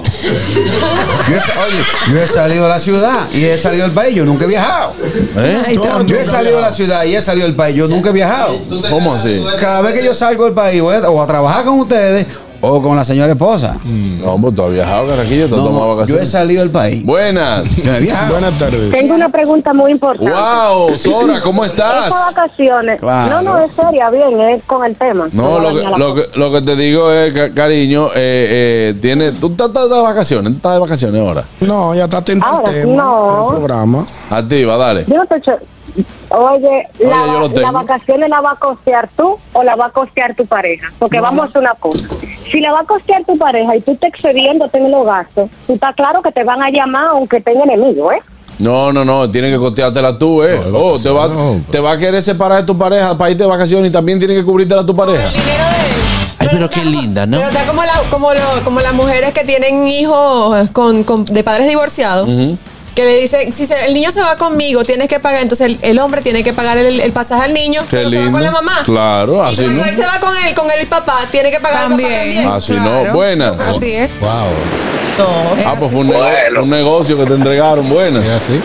Yo 1.28 1.34
he, 1.34 1.38
oye, 1.38 1.84
yo 2.12 2.22
he 2.22 2.26
salido 2.28 2.62
de 2.64 2.68
la 2.70 2.80
ciudad 2.80 3.28
y 3.34 3.44
he 3.44 3.58
salido 3.58 3.84
del 3.84 3.92
país, 3.92 4.14
yo 4.14 4.24
nunca 4.24 4.44
he 4.44 4.48
viajado. 4.48 4.92
¿Eh? 5.36 5.62
Ay. 5.66 5.78
Yo 6.06 6.16
he 6.16 6.24
salido 6.24 6.56
de 6.56 6.62
la 6.62 6.72
ciudad 6.72 7.04
y 7.04 7.14
he 7.16 7.20
salido 7.22 7.46
del 7.46 7.56
país, 7.56 7.76
yo 7.76 7.86
nunca 7.88 8.10
he 8.10 8.12
viajado. 8.12 8.56
¿Cómo 8.90 9.14
así? 9.14 9.42
Cada 9.60 9.82
vez 9.82 9.94
que 9.98 10.04
yo 10.04 10.14
salgo 10.14 10.44
del 10.44 10.54
país 10.54 10.80
voy 10.80 10.94
a- 10.96 11.10
o 11.10 11.22
a 11.22 11.26
trabajar 11.26 11.64
con 11.64 11.80
ustedes 11.80 12.26
o 12.60 12.82
con 12.82 12.96
la 12.96 13.04
señora 13.04 13.32
esposa. 13.32 13.76
No, 13.84 14.36
pues 14.40 14.54
tú 14.54 14.62
has 14.64 14.70
viajado, 14.72 15.08
Carraquillo, 15.08 15.46
te 15.48 15.54
has 15.54 15.60
No, 15.60 15.64
tomado 15.66 15.86
yo 15.86 15.92
he 15.92 15.96
vacaciones. 15.96 16.30
salido 16.30 16.62
del 16.62 16.70
país. 16.70 17.04
Buenas. 17.04 17.76
Yo 17.76 17.90
no 17.90 17.96
he 17.96 18.00
viajado. 18.00 18.32
Buenas 18.32 18.58
tardes. 18.58 18.90
Tengo 18.90 19.14
una 19.14 19.28
pregunta 19.28 19.72
muy 19.72 19.92
importante. 19.92 20.30
Wow, 20.32 20.96
Sora, 20.98 21.40
¿cómo 21.40 21.64
estás? 21.64 22.06
Estas 22.08 22.34
vacaciones, 22.34 23.00
Claro. 23.00 23.42
no, 23.42 23.42
no, 23.42 23.58
es 23.64 23.72
seria, 23.72 24.10
bien, 24.10 24.40
es 24.40 24.62
con 24.64 24.84
el 24.84 24.96
tema. 24.96 25.26
No, 25.32 25.58
lo 25.58 25.74
que, 25.74 25.84
lo, 25.98 26.14
que, 26.14 26.22
lo 26.38 26.52
que 26.52 26.62
te 26.62 26.76
digo 26.76 27.10
es, 27.12 27.32
ca- 27.32 27.52
cariño, 27.54 28.06
eh, 28.14 28.92
eh, 28.94 28.94
tiene, 29.00 29.32
tú 29.32 29.48
estás, 29.48 29.68
estás 29.68 29.90
de 29.90 30.00
vacaciones, 30.02 30.52
tú 30.52 30.56
estás 30.56 30.72
de 30.74 30.78
vacaciones 30.78 31.20
ahora. 31.20 31.44
No, 31.60 31.94
ya 31.94 32.04
está 32.04 32.18
atento 32.18 32.46
al 32.46 32.62
tema 32.64 33.02
no. 33.02 33.46
del 33.50 33.56
programa. 33.56 34.04
Activa, 34.30 34.76
dale. 34.76 35.04
Yo 35.06 35.14
no 35.16 35.26
te 35.26 35.36
echo- 35.36 35.58
Oye, 36.28 36.82
la, 36.98 37.48
tengo. 37.48 37.60
¿la 37.60 37.70
vacaciones 37.70 38.28
la 38.28 38.40
va 38.42 38.50
a 38.52 38.56
costear 38.56 39.08
tú 39.16 39.36
o 39.54 39.62
la 39.62 39.76
va 39.76 39.86
a 39.86 39.90
costear 39.90 40.34
tu 40.34 40.44
pareja? 40.44 40.88
Porque 40.98 41.20
vamos 41.20 41.46
a 41.46 41.48
hacer 41.48 41.62
una 41.62 41.74
cosa. 41.74 42.04
Si 42.50 42.60
la 42.60 42.72
va 42.72 42.80
a 42.80 42.84
costear 42.84 43.24
tu 43.24 43.36
pareja 43.36 43.76
y 43.76 43.80
tú 43.80 43.92
estás 43.92 44.08
excediéndote 44.10 44.78
en 44.78 44.90
los 44.90 45.04
gastos, 45.06 45.50
tú 45.66 45.74
estás 45.74 45.94
claro 45.96 46.22
que 46.22 46.30
te 46.32 46.44
van 46.44 46.62
a 46.62 46.70
llamar 46.70 47.06
aunque 47.08 47.40
tenga 47.40 47.64
enemigo, 47.64 48.12
¿eh? 48.12 48.18
No, 48.58 48.90
no, 48.92 49.04
no, 49.04 49.30
tienes 49.30 49.52
que 49.52 49.58
costeártela 49.58 50.18
tú, 50.18 50.42
eh. 50.42 50.58
No, 50.70 50.78
oh, 50.78 50.98
te 50.98 51.10
va, 51.10 51.28
no. 51.28 51.60
te 51.70 51.78
va 51.78 51.92
a 51.92 51.98
querer 51.98 52.22
separar 52.22 52.60
de 52.60 52.64
tu 52.66 52.76
pareja 52.78 53.16
para 53.18 53.30
irte 53.30 53.42
de 53.42 53.48
vacaciones 53.50 53.90
y 53.90 53.92
también 53.92 54.18
tienes 54.18 54.38
que 54.38 54.44
cubrirte 54.44 54.74
a 54.74 54.86
tu 54.86 54.96
pareja. 54.96 55.24
El 55.26 55.32
dinero 55.32 55.64
de 55.64 55.86
él. 55.86 56.02
Ay, 56.38 56.48
pero 56.52 56.70
qué 56.70 56.84
linda, 56.84 57.26
¿no? 57.26 57.36
Pero 57.38 57.50
está 57.50 57.66
como, 57.66 57.82
la, 57.84 57.92
como, 58.10 58.32
lo- 58.32 58.64
como 58.64 58.80
las 58.80 58.94
mujeres 58.94 59.32
que 59.34 59.44
tienen 59.44 59.86
hijos 59.88 60.70
con, 60.70 61.02
con- 61.04 61.24
de 61.26 61.42
padres 61.44 61.68
divorciados. 61.68 62.28
Ujú. 62.28 62.56
Que 62.96 63.04
le 63.04 63.16
dicen, 63.20 63.52
si 63.52 63.66
se- 63.66 63.84
el 63.84 63.92
niño 63.94 64.10
se 64.10 64.22
va 64.22 64.36
conmigo, 64.36 64.82
tienes 64.82 65.06
que 65.08 65.20
pagar. 65.20 65.42
Entonces 65.42 65.66
el, 65.66 65.78
el 65.82 65.98
hombre 65.98 66.22
tiene 66.22 66.42
que 66.42 66.52
pagar 66.54 66.78
el, 66.78 66.98
el 66.98 67.12
pasaje 67.12 67.42
al 67.44 67.52
niño. 67.54 67.82
Qué 67.90 67.98
pero 67.98 68.10
se 68.10 68.16
va 68.16 68.22
lindo. 68.22 68.38
con 68.38 68.42
la 68.42 68.50
mamá. 68.50 68.82
Claro, 68.84 69.36
Y 69.36 69.40
así 69.46 69.62
cuando 69.64 69.82
no. 69.84 69.88
él 69.90 69.94
se 69.96 70.06
va 70.06 70.18
con 70.18 70.36
él, 70.44 70.54
con 70.54 70.70
el 70.70 70.86
papá, 70.88 71.18
tiene 71.30 71.50
que 71.50 71.60
pagar 71.60 71.88
También. 71.88 72.10
el 72.10 72.16
papá 72.16 72.24
también. 72.24 72.48
Así 72.54 72.72
claro. 72.72 73.04
no, 73.08 73.12
buenas. 73.14 73.58
Así 73.60 73.92
es. 73.94 74.20
Wow. 74.20 74.30
No. 75.18 75.26
Ah, 75.66 75.74
pues 75.78 75.90
fue 75.92 76.00
un, 76.00 76.08
nego- 76.08 76.18
Bueno. 76.22 76.62
un 76.62 76.70
negocio 76.70 77.16
que 77.18 77.26
te 77.26 77.34
entregaron, 77.34 77.88
buenas. 77.88 78.24
¿Es 78.24 78.32
así? 78.32 78.60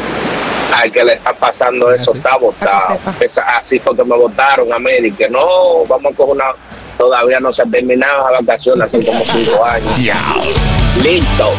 Al 0.73 0.91
que 0.93 1.03
le 1.03 1.13
está 1.13 1.33
pasando 1.33 1.91
eso 1.93 2.15
está 2.15 2.37
votado. 2.37 2.97
Así 3.65 3.79
fue 3.79 3.95
que 3.97 4.03
me 4.05 4.15
votaron 4.15 4.71
a 4.71 4.79
mí. 4.79 4.91
y 5.03 5.11
que 5.11 5.27
no, 5.29 5.83
vamos 5.89 6.13
con 6.15 6.29
una. 6.31 6.45
Todavía 6.97 7.39
no 7.41 7.51
se 7.53 7.63
han 7.63 7.71
terminado 7.71 8.29
las 8.31 8.45
vacaciones, 8.45 8.83
hace 8.83 9.05
como 9.05 9.19
cinco 9.19 9.65
años. 9.65 9.91
Listo. 10.97 11.51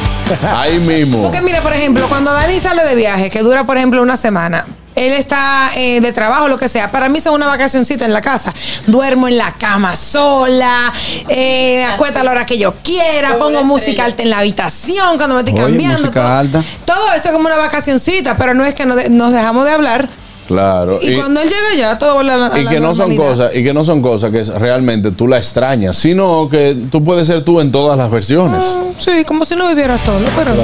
Ahí 0.54 0.78
mismo. 0.78 1.22
Porque 1.22 1.40
mira, 1.40 1.62
por 1.62 1.72
ejemplo, 1.72 2.08
cuando 2.08 2.32
Dani 2.32 2.58
sale 2.60 2.84
de 2.84 2.94
viaje, 2.94 3.30
que 3.30 3.40
dura, 3.40 3.64
por 3.64 3.76
ejemplo, 3.76 4.02
una 4.02 4.16
semana, 4.16 4.64
él 4.94 5.12
está 5.14 5.70
eh, 5.74 6.00
de 6.00 6.12
trabajo, 6.12 6.48
lo 6.48 6.58
que 6.58 6.68
sea. 6.68 6.90
Para 6.92 7.08
mí 7.08 7.20
son 7.20 7.34
una 7.34 7.46
vacacioncita 7.46 8.04
en 8.04 8.12
la 8.12 8.20
casa. 8.20 8.52
Duermo 8.86 9.26
en 9.28 9.38
la 9.38 9.52
cama 9.52 9.96
sola, 9.96 10.92
eh, 11.28 11.84
acuesto 11.84 12.20
a 12.20 12.24
la 12.24 12.30
hora 12.30 12.46
que 12.46 12.58
yo 12.58 12.74
quiera, 12.82 13.38
pongo 13.38 13.64
música 13.64 14.04
alta 14.04 14.22
en 14.22 14.30
la 14.30 14.38
habitación 14.38 15.16
cuando 15.16 15.34
me 15.34 15.40
estoy 15.40 15.54
Oye, 15.54 15.62
cambiando. 15.62 15.98
música 15.98 16.20
todo, 16.20 16.32
alta. 16.32 16.64
todo 16.84 17.12
eso 17.14 17.28
es 17.28 17.32
como 17.32 17.46
una 17.46 17.56
vacacioncita, 17.56 18.36
pero 18.36 18.52
no 18.54 18.64
es 18.64 18.74
que 18.74 18.84
no 18.86 18.94
de- 18.94 19.08
nos 19.08 19.32
dejamos 19.32 19.64
de 19.64 19.70
hablar. 19.72 20.08
Claro. 20.52 20.98
Y, 21.00 21.16
cuando 21.16 21.40
él 21.40 21.48
llega 21.48 21.74
ya, 21.78 21.98
todo 21.98 22.14
vuelve 22.14 22.32
a 22.32 22.36
la, 22.36 22.46
a 22.46 22.58
y 22.58 22.64
la 22.64 22.70
que 22.70 22.80
no 22.80 22.94
son 22.94 23.16
cosas 23.16 23.50
y 23.54 23.64
que 23.64 23.72
no 23.72 23.84
son 23.84 24.02
cosas 24.02 24.30
que 24.30 24.44
realmente 24.44 25.10
tú 25.12 25.26
la 25.26 25.38
extrañas, 25.38 25.96
sino 25.96 26.48
que 26.50 26.76
tú 26.90 27.02
puedes 27.02 27.26
ser 27.26 27.42
tú 27.42 27.60
en 27.60 27.72
todas 27.72 27.96
las 27.96 28.10
versiones. 28.10 28.78
Mm, 28.78 28.82
Sí, 28.98 29.24
como 29.26 29.44
si 29.44 29.56
no 29.56 29.66
viviera 29.68 29.96
solo, 29.98 30.28
pero 30.36 30.54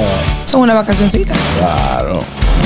son 0.45 0.61
una 0.61 0.75
vacacioncita. 0.75 1.33
Claro, 1.57 2.21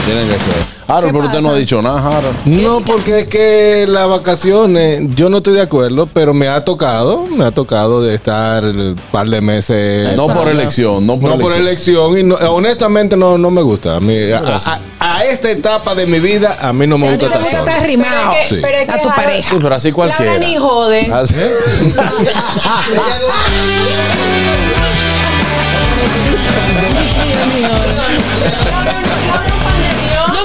tiene 0.06 0.26
que 0.28 0.40
ser. 0.40 0.74
Harold, 0.86 1.06
¿Qué 1.06 1.14
pero 1.14 1.26
usted 1.28 1.42
no 1.42 1.52
ha 1.52 1.56
dicho 1.56 1.82
nada, 1.82 2.00
Harold. 2.06 2.36
No, 2.46 2.82
porque 2.82 3.20
es 3.22 3.28
que 3.28 3.86
las 3.88 4.08
vacaciones, 4.10 5.02
yo 5.16 5.30
no 5.30 5.38
estoy 5.38 5.54
de 5.54 5.62
acuerdo, 5.62 6.08
pero 6.14 6.34
me 6.34 6.50
ha 6.50 6.66
tocado, 6.66 7.26
me 7.26 7.46
ha 7.46 7.52
tocado 7.52 8.02
de 8.04 8.14
estar 8.14 8.66
un 8.66 9.00
par 9.12 9.30
de 9.30 9.40
meses. 9.40 10.16
No 10.18 10.28
por 10.28 10.50
elección, 10.50 11.08
no 11.08 11.18
por 11.18 11.30
No 11.32 11.38
por 11.40 11.54
elección. 11.54 12.08
elección, 12.12 12.18
y 12.20 12.24
no- 12.24 12.36
honestamente 12.54 13.16
no, 13.16 13.38
no 13.38 13.50
me 13.50 13.62
gusta. 13.62 13.96
A, 13.96 14.00
mí, 14.02 14.14
a, 14.32 14.40
a- 14.40 14.80
a 15.00 15.24
esta 15.26 15.50
etapa 15.52 15.96
de 15.96 16.06
mi 16.06 16.20
vida, 16.20 16.58
a 16.60 16.74
mí 16.74 16.86
no 16.86 16.98
me 16.98 17.10
gusta 17.16 17.30
te 17.30 17.44
estar 17.58 17.70
arrimado 17.82 18.32
Pero 18.32 18.42
es 18.42 18.48
que- 18.50 18.56
Sí. 18.56 18.62
pero 18.62 18.78
es 18.78 18.86
que 18.86 18.92
a 18.92 19.02
tu 19.02 19.10
pareja. 19.10 19.50
Sí, 19.50 19.56
pero 19.62 19.76
así 19.76 19.92
cualquiera. 19.94 20.38
Ni 20.38 20.58
jode. 20.58 21.12
Así- 21.14 21.34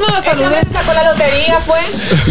No 0.00 0.22
saludé. 0.22 0.60
se 0.60 0.72
sacó 0.72 0.92
la 0.92 1.12
lotería, 1.12 1.60
fue. 1.60 1.78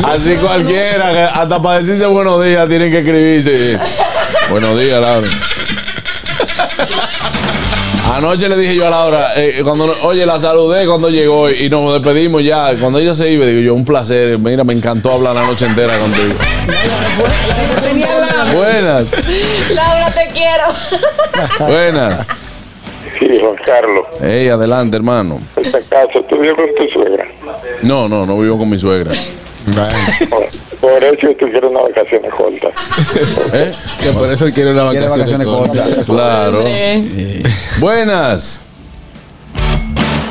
Así 0.03 0.35
cualquiera, 0.35 1.27
hasta 1.27 1.61
para 1.61 1.79
decirse 1.79 2.05
buenos 2.05 2.43
días 2.43 2.67
tienen 2.67 2.91
que 2.91 2.99
escribirse. 2.99 3.79
buenos 4.49 4.79
días, 4.79 5.01
Laura. 5.01 5.27
Anoche 8.13 8.47
le 8.49 8.57
dije 8.57 8.75
yo 8.75 8.87
a 8.87 8.89
Laura, 8.89 9.33
eh, 9.35 9.61
cuando, 9.63 9.95
oye, 10.03 10.25
la 10.25 10.39
saludé 10.39 10.87
cuando 10.87 11.09
llegó 11.09 11.49
y 11.49 11.69
nos 11.69 11.93
despedimos 11.93 12.43
ya. 12.43 12.73
Cuando 12.79 12.99
ella 12.99 13.13
se 13.13 13.29
iba, 13.29 13.45
digo 13.45 13.61
yo, 13.61 13.73
un 13.75 13.85
placer. 13.85 14.39
Mira, 14.39 14.63
me 14.63 14.73
encantó 14.73 15.11
hablar 15.11 15.35
la 15.35 15.45
noche 15.45 15.65
entera 15.65 15.99
contigo. 15.99 16.33
Buenas, 18.53 19.11
Laura, 19.73 20.11
te 20.11 20.27
quiero. 20.33 20.63
buenas. 21.67 22.27
Sí, 23.19 23.27
Juan 23.41 23.55
Carlos, 23.65 24.05
Ey, 24.21 24.49
adelante, 24.49 24.95
hermano. 24.97 25.39
esta 25.55 25.79
casa, 25.81 26.19
¿tú 26.29 26.37
vives 26.39 26.55
con 26.55 26.67
tu 26.75 26.91
suegra? 26.93 27.25
No, 27.81 28.07
no, 28.07 28.25
no 28.25 28.37
vivo 28.39 28.57
con 28.57 28.69
mi 28.69 28.77
suegra. 28.77 29.11
Por, 30.29 30.45
por 30.79 31.03
eso 31.03 31.27
tú 31.37 31.45
quieres 31.49 31.69
una 31.69 31.81
vacaciones 31.81 32.33
cortas. 32.33 32.71
¿Eh? 33.53 33.71
Que 34.01 34.09
por 34.11 34.29
eso 34.31 34.45
él 34.45 34.53
quiere 34.53 34.71
una 34.71 34.89
Quiere 34.91 35.09
vacaciones 35.09 35.45
cortas. 35.47 35.89
Claro. 36.05 36.63
Buenas. 37.79 38.61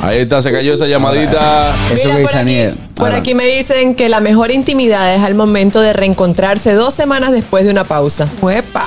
Ahí 0.02 0.20
está, 0.20 0.40
se 0.40 0.52
cayó 0.52 0.72
esa 0.72 0.86
llamadita. 0.86 1.74
Eso 1.92 1.94
Mira, 1.94 2.02
que 2.04 2.08
por 2.08 2.20
dice 2.20 2.38
Aniel. 2.38 2.74
Por 2.94 3.06
Ahora, 3.06 3.18
aquí 3.18 3.34
me 3.34 3.44
dicen 3.44 3.94
que 3.96 4.08
la 4.08 4.20
mejor 4.20 4.50
intimidad 4.52 5.14
es 5.14 5.22
al 5.22 5.34
momento 5.34 5.80
de 5.80 5.92
reencontrarse 5.92 6.74
dos 6.74 6.94
semanas 6.94 7.32
después 7.32 7.64
de 7.64 7.72
una 7.72 7.84
pausa. 7.84 8.28
Huepa. 8.40 8.86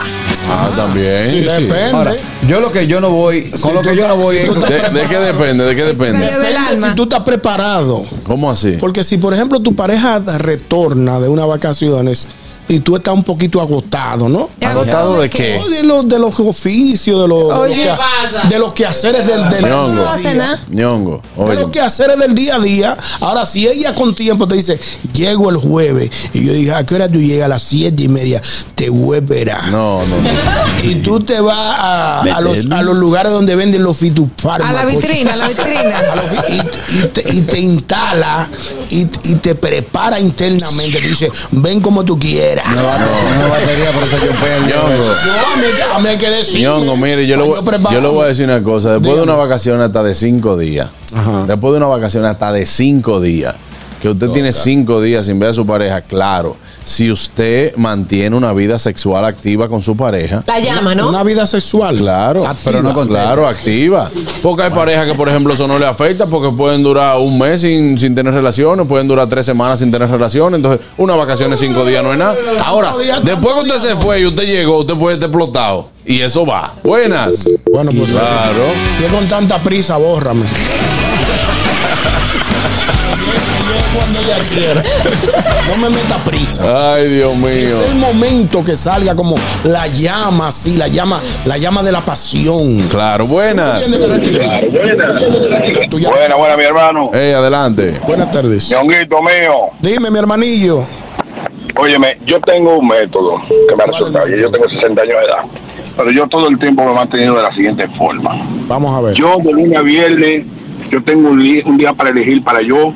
Ah, 0.50 0.72
también. 0.76 1.46
Depende. 1.46 1.84
Ahora, 1.92 2.14
yo 2.48 2.60
lo 2.60 2.72
que 2.72 2.88
yo 2.88 3.00
no 3.00 3.12
voy, 3.12 3.52
con 3.52 3.76
lo 3.76 3.82
que 3.82 3.96
yo 3.96 4.08
no 4.08 4.18
voy 4.18 4.38
es 4.38 4.50
¿De, 4.54 5.00
de 5.00 5.08
qué 5.08 5.18
depende? 5.20 5.64
¿De 5.66 5.76
qué 5.76 5.84
depende? 5.84 6.28
Si 6.76 6.96
tú 6.96 7.04
estás 7.04 7.22
preparado. 7.22 8.04
¿Cómo 8.24 8.50
así? 8.50 8.78
Porque 8.80 9.04
si, 9.04 9.18
por 9.18 9.34
ejemplo, 9.34 9.60
tu 9.60 9.76
pareja 9.76 10.20
retorna 10.20 11.20
de 11.20 11.30
unas 11.30 11.48
vacaciones 11.48 12.28
y 12.70 12.80
tú 12.80 12.96
estás 12.96 13.14
un 13.14 13.24
poquito 13.24 13.60
agotado, 13.60 14.30
¿no? 14.30 14.48
¿Agotado 14.66 15.20
de 15.22 15.30
qué? 15.30 15.60
De 15.70 15.84
los, 15.84 16.08
de 16.08 16.20
los 16.20 16.40
oficios, 16.40 17.22
de 17.24 17.28
los, 17.28 17.44
de 17.44 17.50
los, 17.50 17.60
Oye, 17.60 17.76
que- 17.76 18.48
de 18.48 18.60
los 18.60 18.74
quehaceres 18.74 19.28
del, 19.28 19.50
del 19.50 19.66
Ñongo. 19.66 20.06
Nada. 20.36 20.64
Ñongo. 20.70 21.22
de 21.36 21.44
Oye. 21.44 21.56
los 21.56 21.70
quehaceres 21.72 22.18
del 22.20 22.36
día 22.36 22.56
a 22.56 22.60
día. 22.60 22.96
Ahora, 23.22 23.46
si 23.46 23.68
ella 23.68 23.94
con 23.96 24.14
tiempo 24.16 24.48
te 24.48 24.56
dice, 24.56 24.80
llego 25.14 25.50
el 25.50 25.58
jueves, 25.58 26.12
y 26.34 26.46
yo 26.46 26.54
dije, 26.54 26.72
¿a 26.74 26.86
qué 26.86 26.96
hora 26.96 27.10
tú 27.10 27.20
llegas? 27.20 27.46
A 27.46 27.50
las 27.50 27.64
siete 27.64 28.04
y 28.04 28.08
media, 28.08 28.40
te 28.76 28.90
voy 28.90 29.16
a 29.18 29.20
esperar. 29.20 29.64
No, 29.72 30.06
no, 30.06 30.22
no. 30.22 30.30
Y 30.84 30.96
tú 31.02 31.20
te 31.20 31.42
vas 31.42 31.58
a, 31.78 32.22
a 32.22 32.40
los, 32.42 32.70
a 32.72 32.82
los 32.84 32.96
lugares 32.96 33.32
donde 33.34 33.54
venden 33.56 33.84
los 33.84 33.98
fitofármacos. 33.98 34.70
A 34.70 34.72
la 34.72 34.86
vitrina, 34.86 35.34
a 35.34 35.36
la 35.36 35.48
vitrina. 35.50 36.00
A 36.12 36.16
los 36.16 36.30
fi- 36.30 36.38
y, 36.54 37.00
y 37.04 37.08
te, 37.08 37.34
y 37.34 37.42
te 37.42 37.60
instala 37.60 38.48
y, 38.90 39.02
y 39.24 39.36
te 39.42 39.56
prepara 39.56 40.20
internamente. 40.20 41.00
Te 41.02 41.08
dice, 41.08 41.30
ven 41.52 41.82
como 41.82 42.06
tú 42.06 42.18
quieras. 42.18 42.59
No, 42.76 42.84
va- 42.86 42.98
no, 43.00 43.42
no 43.44 43.50
batería, 43.50 43.92
por 43.92 44.04
eso 44.04 44.18
yo 44.18 44.32
pego. 44.34 44.66
Ñongo. 44.68 45.06
No, 45.06 45.96
a 45.96 46.00
mí, 46.00 46.08
hay 46.10 46.18
que- 46.18 46.30
decir. 46.30 46.62
Ñongo, 46.62 46.96
mire, 46.96 47.26
yo 47.28 47.36
le, 47.38 47.44
voy, 47.44 47.60
yo 47.92 48.02
le 48.02 48.08
voy 48.08 48.26
a 48.26 48.28
decir 48.28 48.46
una 48.46 48.62
cosa. 48.64 48.94
Después 48.94 49.16
de 49.18 49.24
una 49.24 49.36
vacación 49.36 49.82
hasta 49.82 50.04
de 50.04 50.14
cinco 50.16 50.58
días, 50.58 50.88
Ajá. 51.16 51.46
después 51.48 51.72
de 51.74 51.78
una 51.78 51.88
vacación 51.88 52.26
hasta 52.26 52.52
de 52.52 52.66
cinco 52.66 53.20
días, 53.22 53.56
que 54.02 54.10
usted 54.10 54.30
tiene 54.30 54.54
cinco 54.54 55.02
días 55.02 55.26
sin 55.26 55.40
ver 55.40 55.50
a 55.50 55.54
su 55.54 55.66
pareja, 55.66 56.02
claro, 56.02 56.56
si 56.84 57.12
usted 57.12 57.76
mantiene 57.76 58.36
una 58.36 58.54
vida 58.54 58.80
sexual 58.80 59.26
activa 59.26 59.68
con 59.68 59.82
su 59.82 59.96
pareja, 59.96 60.44
La 60.48 60.60
llama, 60.60 60.96
¿no? 60.96 61.10
Una 61.10 61.24
vida 61.24 61.46
sexual. 61.46 61.98
Claro, 61.98 62.46
Activa. 62.48 62.62
pero 62.64 62.82
no 62.82 62.94
claro, 63.08 63.48
activa. 63.48 64.10
Porque 64.42 64.64
hay 64.64 64.72
parejas 64.72 65.06
que, 65.06 65.16
por 65.16 65.28
ejemplo, 65.30 65.54
eso 65.54 65.68
no 65.68 65.78
le 65.78 65.86
afecta 65.86 66.26
porque 66.26 66.56
pueden 66.56 66.82
durar 66.84 67.18
un 67.20 67.38
mes 67.38 67.62
sin, 67.62 68.00
sin 68.00 68.16
tener 68.16 68.34
relaciones, 68.34 68.88
pueden 68.88 69.08
durar 69.08 69.28
tres 69.28 69.46
semanas 69.46 69.80
sin 69.80 69.92
tener 69.92 70.10
relaciones. 70.10 70.58
Entonces, 70.58 70.86
una 70.98 71.16
vacación 71.16 71.52
de 71.52 71.58
cinco 71.58 71.86
días 71.86 72.04
no 72.04 72.14
es 72.14 72.20
nada. 72.20 72.36
Ahora, 72.66 72.94
después 73.24 73.54
que 73.56 73.62
usted 73.74 73.90
se 73.90 73.96
fue 73.96 74.22
y 74.22 74.26
usted 74.26 74.44
llegó, 74.46 74.80
usted 74.80 74.96
puede 74.96 75.16
estar 75.16 75.30
explotado. 75.30 75.90
Y 76.06 76.22
eso 76.22 76.46
va. 76.46 76.74
Buenas. 76.84 77.48
Bueno, 77.72 77.92
pues 77.96 78.12
Claro. 78.12 78.64
si 78.98 79.04
es 79.04 79.12
con 79.12 79.28
tanta 79.28 79.60
prisa, 79.62 79.98
bórrame. 79.98 80.46
Cuando 83.96 84.20
ella 84.20 84.36
quiera. 84.54 84.84
No 85.70 85.78
me 85.78 85.90
meta 85.96 86.18
prisa. 86.24 86.94
Ay, 86.96 87.08
Dios 87.10 87.36
mío. 87.36 87.52
Es 87.82 87.90
el 87.90 87.96
momento 87.96 88.64
que 88.66 88.76
salga 88.76 89.16
como 89.16 89.36
la 89.64 89.86
llama, 89.88 90.48
así, 90.48 90.78
la 90.78 90.88
llama, 90.88 91.22
la 91.46 91.58
llama 91.58 91.84
de 91.84 91.92
la 91.92 92.02
pasión. 92.02 92.80
Claro, 92.90 93.28
buenas. 93.28 93.84
¿Entiendes, 93.84 94.26
Carlos? 94.98 95.90
Tú 95.92 96.00
ya- 96.00 96.10
Buena, 96.10 96.36
buena, 96.36 96.58
mi 96.58 96.64
hermano. 96.64 97.10
Hey, 97.14 97.34
adelante. 97.34 98.00
Buenas 98.08 98.32
tardes. 98.32 98.72
Ñonguito 98.72 99.22
mío, 99.22 99.58
Dime, 99.80 100.10
mi 100.10 100.18
hermanillo. 100.18 100.84
óyeme, 101.80 102.18
yo 102.26 102.40
tengo 102.42 102.78
un 102.80 102.88
método 102.88 103.34
que 103.48 103.76
me 103.76 103.84
ha 103.84 103.86
resultado. 103.88 104.28
y 104.28 104.40
Yo 104.40 104.50
tengo 104.50 104.68
60 104.70 105.02
años 105.04 105.16
de 105.20 105.26
edad. 105.26 105.62
Pero 105.98 106.12
yo 106.12 106.28
todo 106.28 106.50
el 106.50 106.58
tiempo 106.58 106.84
me 106.84 106.92
he 106.92 106.96
mantenido 106.96 107.36
de 107.36 107.44
la 107.44 107.54
siguiente 107.54 107.88
forma. 107.98 108.32
Vamos 108.68 108.96
a 108.96 109.02
ver. 109.02 109.14
Yo 109.16 109.38
de 109.38 109.54
lunes 109.54 109.78
a 109.78 109.82
viernes, 109.84 110.46
yo 110.90 111.04
tengo 111.04 111.30
un, 111.30 111.40
un 111.66 111.78
día 111.78 111.94
para 111.94 112.10
elegir 112.10 112.44
para 112.44 112.60
yo 112.68 112.92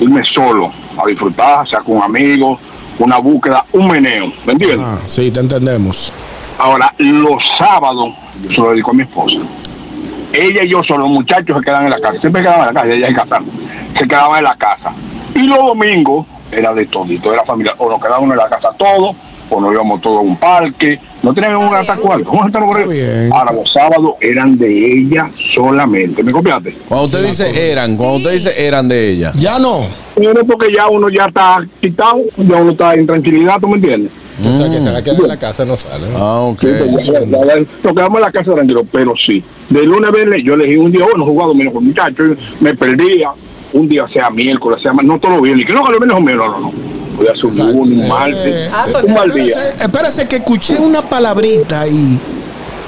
irme 0.00 0.22
solo 0.32 0.72
a 0.96 1.06
disfrutar, 1.06 1.68
sea 1.68 1.80
con 1.80 2.02
amigos, 2.02 2.60
una 2.98 3.18
búsqueda, 3.18 3.64
un 3.72 3.88
meneo. 3.88 4.32
¿Me 4.44 4.52
entiendes? 4.52 4.80
Ah, 4.80 4.98
sí, 5.06 5.30
te 5.30 5.40
entendemos. 5.40 6.12
Ahora, 6.58 6.92
los 6.98 7.42
sábados, 7.56 8.14
yo 8.42 8.50
se 8.50 8.60
lo 8.60 8.70
dedico 8.70 8.90
a 8.90 8.94
mi 8.94 9.02
esposa. 9.02 9.36
Ella 10.32 10.60
y 10.64 10.70
yo 10.70 10.82
son 10.86 11.00
los 11.00 11.08
muchachos 11.08 11.58
que 11.58 11.64
quedan 11.64 11.84
en 11.84 11.90
la 11.90 12.00
casa. 12.00 12.20
Siempre 12.20 12.42
quedaban 12.42 12.68
en 12.68 12.74
la 12.74 12.80
casa, 12.80 12.94
ella 12.94 13.08
es 13.08 13.14
casada. 13.14 13.42
Se 13.96 14.06
quedaban 14.06 14.38
en 14.38 14.44
la 14.44 14.56
casa. 14.56 14.92
Y 15.34 15.46
los 15.46 15.58
domingos 15.58 16.26
era 16.50 16.74
de 16.74 16.86
todito, 16.86 17.32
era 17.32 17.44
familiar. 17.44 17.74
O 17.78 17.88
nos 17.88 18.00
quedábamos 18.00 18.32
en 18.32 18.38
la 18.38 18.48
casa 18.48 18.70
todos, 18.76 19.16
o 19.50 19.60
nos 19.60 19.72
íbamos 19.72 20.00
todos 20.00 20.18
a 20.18 20.20
un 20.20 20.36
parque. 20.36 20.98
No 21.22 21.34
teníamos 21.34 21.68
un 21.68 21.74
hasta 21.76 21.96
cuarto. 21.96 22.28
¿Cómo 22.28 22.44
se 22.46 22.52
por 22.52 22.76
ahí? 22.76 23.28
Ahora, 23.32 23.52
los 23.52 23.72
sábados 23.72 24.12
eran 24.20 24.56
de 24.58 24.68
ella 24.92 25.30
solamente. 25.54 26.22
¿Me 26.22 26.30
copiaste? 26.30 26.76
Cuando 26.88 27.06
usted 27.06 27.26
dice 27.26 27.70
eran, 27.72 27.96
cuando 27.96 28.16
usted 28.18 28.32
dice 28.32 28.66
eran 28.66 28.88
de 28.88 29.10
ella. 29.10 29.32
Ya 29.34 29.58
no. 29.58 29.80
Pero 30.14 30.44
porque 30.46 30.68
ya 30.74 30.88
uno 30.88 31.08
ya 31.08 31.26
está 31.26 31.58
quitado, 31.80 32.18
ya 32.36 32.56
uno 32.56 32.70
está 32.72 32.94
en 32.94 33.06
tranquilidad, 33.06 33.56
¿tú 33.60 33.68
me 33.68 33.76
entiendes? 33.76 34.10
O 34.40 34.56
sea, 34.56 34.70
que 34.70 34.80
se 34.80 34.90
va 34.92 34.98
a 34.98 35.02
quedar 35.02 35.20
en 35.20 35.28
la 35.28 35.36
casa, 35.36 35.64
no 35.64 35.76
sale. 35.76 36.08
¿no? 36.10 36.16
Ah, 36.16 36.40
ok. 36.42 36.60
Sí, 36.60 36.66
pues, 36.92 37.06
ya- 37.06 37.12
ya- 37.12 37.20
ya 37.24 37.54
Nos 37.82 37.92
quedamos 37.92 38.14
en 38.18 38.20
la 38.20 38.30
casa 38.30 38.52
tranquilo, 38.54 38.84
pero 38.92 39.12
sí. 39.26 39.42
De 39.68 39.82
lunes 39.84 40.08
a 40.08 40.12
viernes 40.12 40.42
yo 40.44 40.54
elegí 40.54 40.76
un 40.76 40.92
día, 40.92 41.04
bueno, 41.04 41.24
jugado 41.24 41.54
menos 41.54 41.74
con 41.74 41.84
muchachos, 41.84 42.30
me 42.60 42.72
perdía. 42.74 43.30
Un 43.72 43.88
día 43.88 44.06
sea 44.12 44.30
miércoles, 44.30 44.80
sea 44.82 44.92
no 44.92 45.18
todo 45.18 45.40
bien, 45.42 45.58
y 45.60 45.64
que 45.64 45.72
no, 45.72 45.84
que 45.84 45.92
lo 45.92 46.00
menos 46.00 46.16
o 46.16 46.20
menos, 46.20 46.46
no, 46.48 46.60
no. 46.60 46.72
Voy 47.16 47.26
a 47.26 47.32
hacer 47.32 47.46
un 47.46 47.60
un 47.60 48.08
martes, 48.08 48.70
Ah, 48.72 48.86
pues, 48.90 49.04
un 49.04 49.12
mal 49.12 49.30
día. 49.32 49.46
Espérese, 49.46 49.84
espérese 49.84 50.28
que 50.28 50.36
escuché 50.36 50.78
una 50.78 51.02
palabrita 51.02 51.86
y 51.88 52.20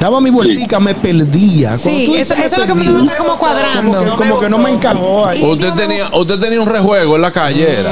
daba 0.01 0.21
mi 0.21 0.31
vueltica, 0.31 0.81
me 0.81 0.95
perdía. 0.95 1.77
Sí, 1.77 2.05
tú 2.07 2.15
eso, 2.15 2.35
eso 2.35 2.45
es 2.45 2.59
lo 2.59 2.67
que 2.67 2.75
me 2.75 2.85
está 2.85 3.17
como 3.19 3.37
cuadrando. 3.37 3.99
como 3.99 4.05
que, 4.05 4.17
como 4.17 4.39
que 4.39 4.49
no 4.49 4.59
me 4.59 4.71
encajó 4.71 5.27
ahí. 5.27 5.43
Usted 5.45 5.73
tenía, 5.75 6.09
usted 6.15 6.39
tenía 6.39 6.61
un 6.61 6.69
rejuego 6.69 7.17
en 7.17 7.23
la 7.23 7.31
calle. 7.33 7.85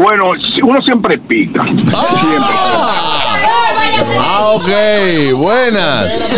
Bueno, 0.00 0.30
uno 0.62 0.80
siempre 0.82 1.18
pica. 1.18 1.62
Ah, 4.18 4.52
ok. 4.54 4.68
Buenas. 5.36 6.34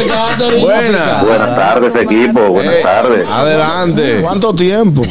Buenas. 0.60 1.24
Buenas 1.24 1.56
tardes, 1.56 1.94
equipo. 1.94 2.40
Buenas 2.48 2.74
Eh, 2.74 2.80
tardes. 2.82 3.26
Adelante. 3.28 4.18
¿Cuánto 4.20 4.52
tiempo? 4.52 5.02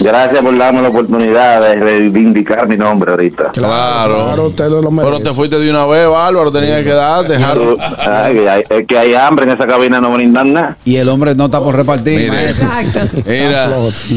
Gracias 0.00 0.42
por 0.42 0.56
darme 0.58 0.82
la 0.82 0.88
oportunidad 0.88 1.60
de 1.60 1.74
reivindicar 1.76 2.66
mi 2.68 2.76
nombre 2.76 3.12
ahorita. 3.12 3.50
Claro. 3.52 4.14
Claro, 4.26 4.46
usted 4.48 4.68
lo 4.68 4.80
Pero 4.80 4.90
merece. 4.90 5.22
te 5.24 5.30
fuiste 5.30 5.58
de 5.58 5.70
una 5.70 5.86
vez, 5.86 6.08
Bárbaro. 6.08 6.50
Tenía 6.52 6.82
que 6.82 6.90
dar, 6.90 7.26
dejar. 7.26 7.56
Ay, 7.98 8.34
que 8.34 8.48
hay- 8.50 8.64
es 8.68 8.86
que 8.86 8.98
hay 8.98 9.14
hambre 9.14 9.44
en 9.44 9.50
esa 9.52 9.66
cabina, 9.66 10.00
no 10.00 10.10
brindan 10.12 10.52
nada. 10.52 10.76
Y 10.84 10.96
el 10.96 11.08
hombre 11.08 11.34
no 11.34 11.46
está 11.46 11.60
por 11.60 11.74
repartir. 11.76 12.30
Mire. 12.30 12.50
Exacto. 12.50 13.00
Mira, 13.26 13.68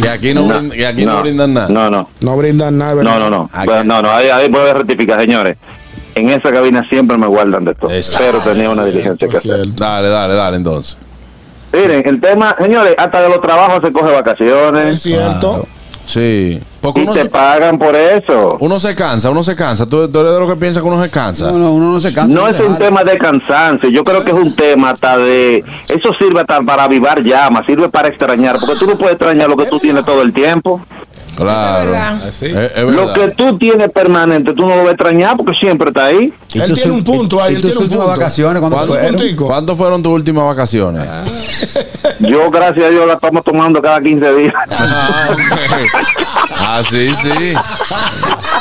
que 0.02 0.10
aquí 0.10 0.34
no, 0.34 0.48
brin- 0.48 0.72
que 0.72 0.86
aquí 0.86 1.06
no, 1.06 1.22
brindan 1.22 1.54
nada. 1.54 1.70
No, 1.70 1.90
no. 1.90 2.10
No 2.22 2.38
brindan 2.38 2.78
nada, 2.78 2.94
¿verdad? 2.95 3.20
No, 3.20 3.30
no, 3.30 3.30
no. 3.30 3.49
Bueno, 3.66 3.84
no, 3.84 4.02
no. 4.02 4.12
Ahí, 4.12 4.30
ahí 4.30 4.49
puede 4.49 4.74
rectificar, 4.74 5.20
señores. 5.22 5.58
En 6.16 6.30
esa 6.30 6.52
cabina 6.52 6.84
siempre 6.90 7.16
me 7.18 7.28
guardan 7.28 7.64
de 7.66 7.76
todo. 7.76 7.91
Exacto. 7.91 8.26
Pero 8.41 8.54
tenía 8.54 8.70
una 8.72 8.86
diligencia 8.86 9.28
que 9.28 9.38
hacer. 9.38 9.74
Dale, 9.76 10.10
dale, 10.10 10.34
dale, 10.34 10.58
entonces. 10.58 10.98
Miren, 11.73 12.03
el 12.06 12.22
tema, 12.22 12.56
señores, 12.60 12.95
hasta 12.98 13.22
de 13.22 13.30
los 13.30 13.41
trabajos 13.41 13.81
se 13.84 13.91
coge 13.91 14.07
Es 14.07 14.14
vacaciones 14.14 15.02
cierto. 15.02 15.68
Sí. 16.06 16.61
Porque 16.80 17.02
y 17.02 17.03
uno 17.03 17.14
te 17.14 17.23
se, 17.23 17.30
pagan 17.30 17.77
por 17.77 17.94
eso. 17.94 18.56
uno 18.61 18.80
se 18.80 18.95
cansa, 18.95 19.30
uno 19.30 19.44
se 19.44 19.57
cansa. 19.57 19.85
¿Tú, 19.85 20.10
tú 20.10 20.22
eres 20.22 20.31
de 20.31 20.39
los 20.39 20.49
que 20.49 20.56
piensa 20.56 20.80
que 20.80 20.88
uno 20.88 21.03
se 21.03 21.10
cansa. 21.11 21.52
No, 21.52 21.57
no, 21.57 21.73
uno 21.73 21.91
no 21.91 21.99
se 21.99 22.14
cansa. 22.14 22.34
No 22.34 22.48
es 22.48 22.57
un 22.61 22.77
tema 22.77 23.03
de 23.03 23.18
cansancio, 23.18 23.89
yo 23.89 24.06
creo 24.06 24.23
que 24.23 24.31
es 24.31 24.38
un 24.38 24.56
tema 24.56 24.91
hasta 24.91 25.18
de... 25.18 25.65
Eso 25.89 26.14
sirve 26.18 26.39
hasta 26.39 26.61
para 26.61 26.85
avivar 26.85 27.22
llamas, 27.22 27.65
sirve 27.68 27.89
para 27.89 28.07
extrañar, 28.07 28.57
porque 28.57 28.76
tú 28.80 28.88
no 28.88 28.98
puedes 28.98 29.15
extrañar 29.15 29.49
lo 29.49 29.57
que 29.57 29.65
tú 29.65 29.80
tienes 29.80 30.06
todo 30.06 30.22
el 30.22 30.34
tiempo. 30.34 30.81
Claro. 31.38 31.90
Eso 32.28 32.46
es 32.46 32.54
verdad. 32.54 32.72
Es, 32.74 32.78
es 32.78 32.84
Lo 32.84 33.14
que 33.14 33.28
tú 33.36 33.58
tienes 33.58 33.90
permanente, 33.90 34.54
tú 34.54 34.64
no 34.64 34.70
lo 34.76 34.78
vas 34.78 34.88
a 34.88 34.92
extrañar 34.92 35.38
porque 35.38 35.54
siempre 35.60 35.90
está 35.90 36.06
ahí. 36.06 36.34
¿Y 36.54 36.60
Él 36.60 36.74
tiene 36.74 36.92
un 36.92 37.04
punto 37.04 37.42
ahí, 37.42 37.54
¿Y 37.54 37.56
él 37.58 37.62
tus 37.62 37.72
tiene 37.72 37.78
un 37.78 37.84
últimas 37.84 38.06
punto. 38.06 38.20
vacaciones 38.20 38.60
cuándo 38.60 38.78
¿Cuándo- 38.78 38.94
fueron? 38.96 39.16
puntico. 39.16 39.48
¿Cuánto 39.48 39.76
fueron 39.76 40.04
tus 40.04 40.12
últimas 40.12 40.44
vacaciones? 40.46 41.08
Yo, 42.20 42.50
gracias 42.50 42.86
a 42.86 42.90
Dios, 42.90 43.06
la 43.08 43.14
estamos 43.14 43.44
tomando 43.44 43.82
cada 43.82 44.00
15 44.02 44.34
días. 44.36 44.54
Ah. 46.60 46.78
Así 46.80 47.14
sí. 47.14 47.54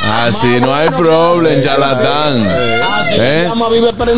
Así 0.02 0.60
no 0.60 0.74
hay 0.74 0.88
problema, 0.90 1.62
charlatán. 1.62 2.42
¿Eh? 3.18 3.48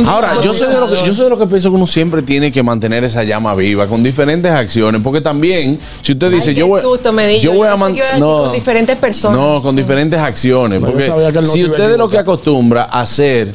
Ahora, 0.06 0.32
yo 0.42 0.52
sé, 0.52 0.66
de 0.66 0.80
lo 0.80 0.90
que, 0.90 1.04
yo 1.06 1.12
sé 1.12 1.24
de 1.24 1.30
lo 1.30 1.38
que 1.38 1.46
pienso 1.46 1.70
que 1.70 1.76
uno 1.76 1.86
siempre 1.86 2.22
tiene 2.22 2.50
que 2.52 2.62
mantener 2.62 3.04
esa 3.04 3.22
llama 3.22 3.54
viva 3.54 3.86
con 3.86 4.02
diferentes 4.02 4.50
acciones, 4.50 5.00
porque 5.02 5.20
también, 5.20 5.78
si 6.00 6.12
usted 6.12 6.30
dice, 6.30 6.50
Ay, 6.50 6.56
yo 6.56 6.66
voy, 6.66 6.80
susto 6.80 7.12
me 7.12 7.26
di. 7.28 7.40
yo 7.40 7.52
voy 7.52 7.68
a 7.68 7.72
pensé 7.72 7.80
man- 7.80 7.92
que 7.94 7.98
iba 7.98 8.06
decir 8.08 8.20
no, 8.20 8.47
con 8.48 8.58
diferentes 8.58 8.96
personas. 8.96 9.38
no, 9.38 9.62
con 9.62 9.76
diferentes 9.76 10.18
acciones, 10.18 10.80
porque 10.80 11.10
si 11.42 11.64
usted 11.64 11.92
es 11.92 11.98
lo 11.98 12.08
que 12.08 12.18
acostumbra 12.18 12.84
a 12.84 13.02
hacer 13.02 13.54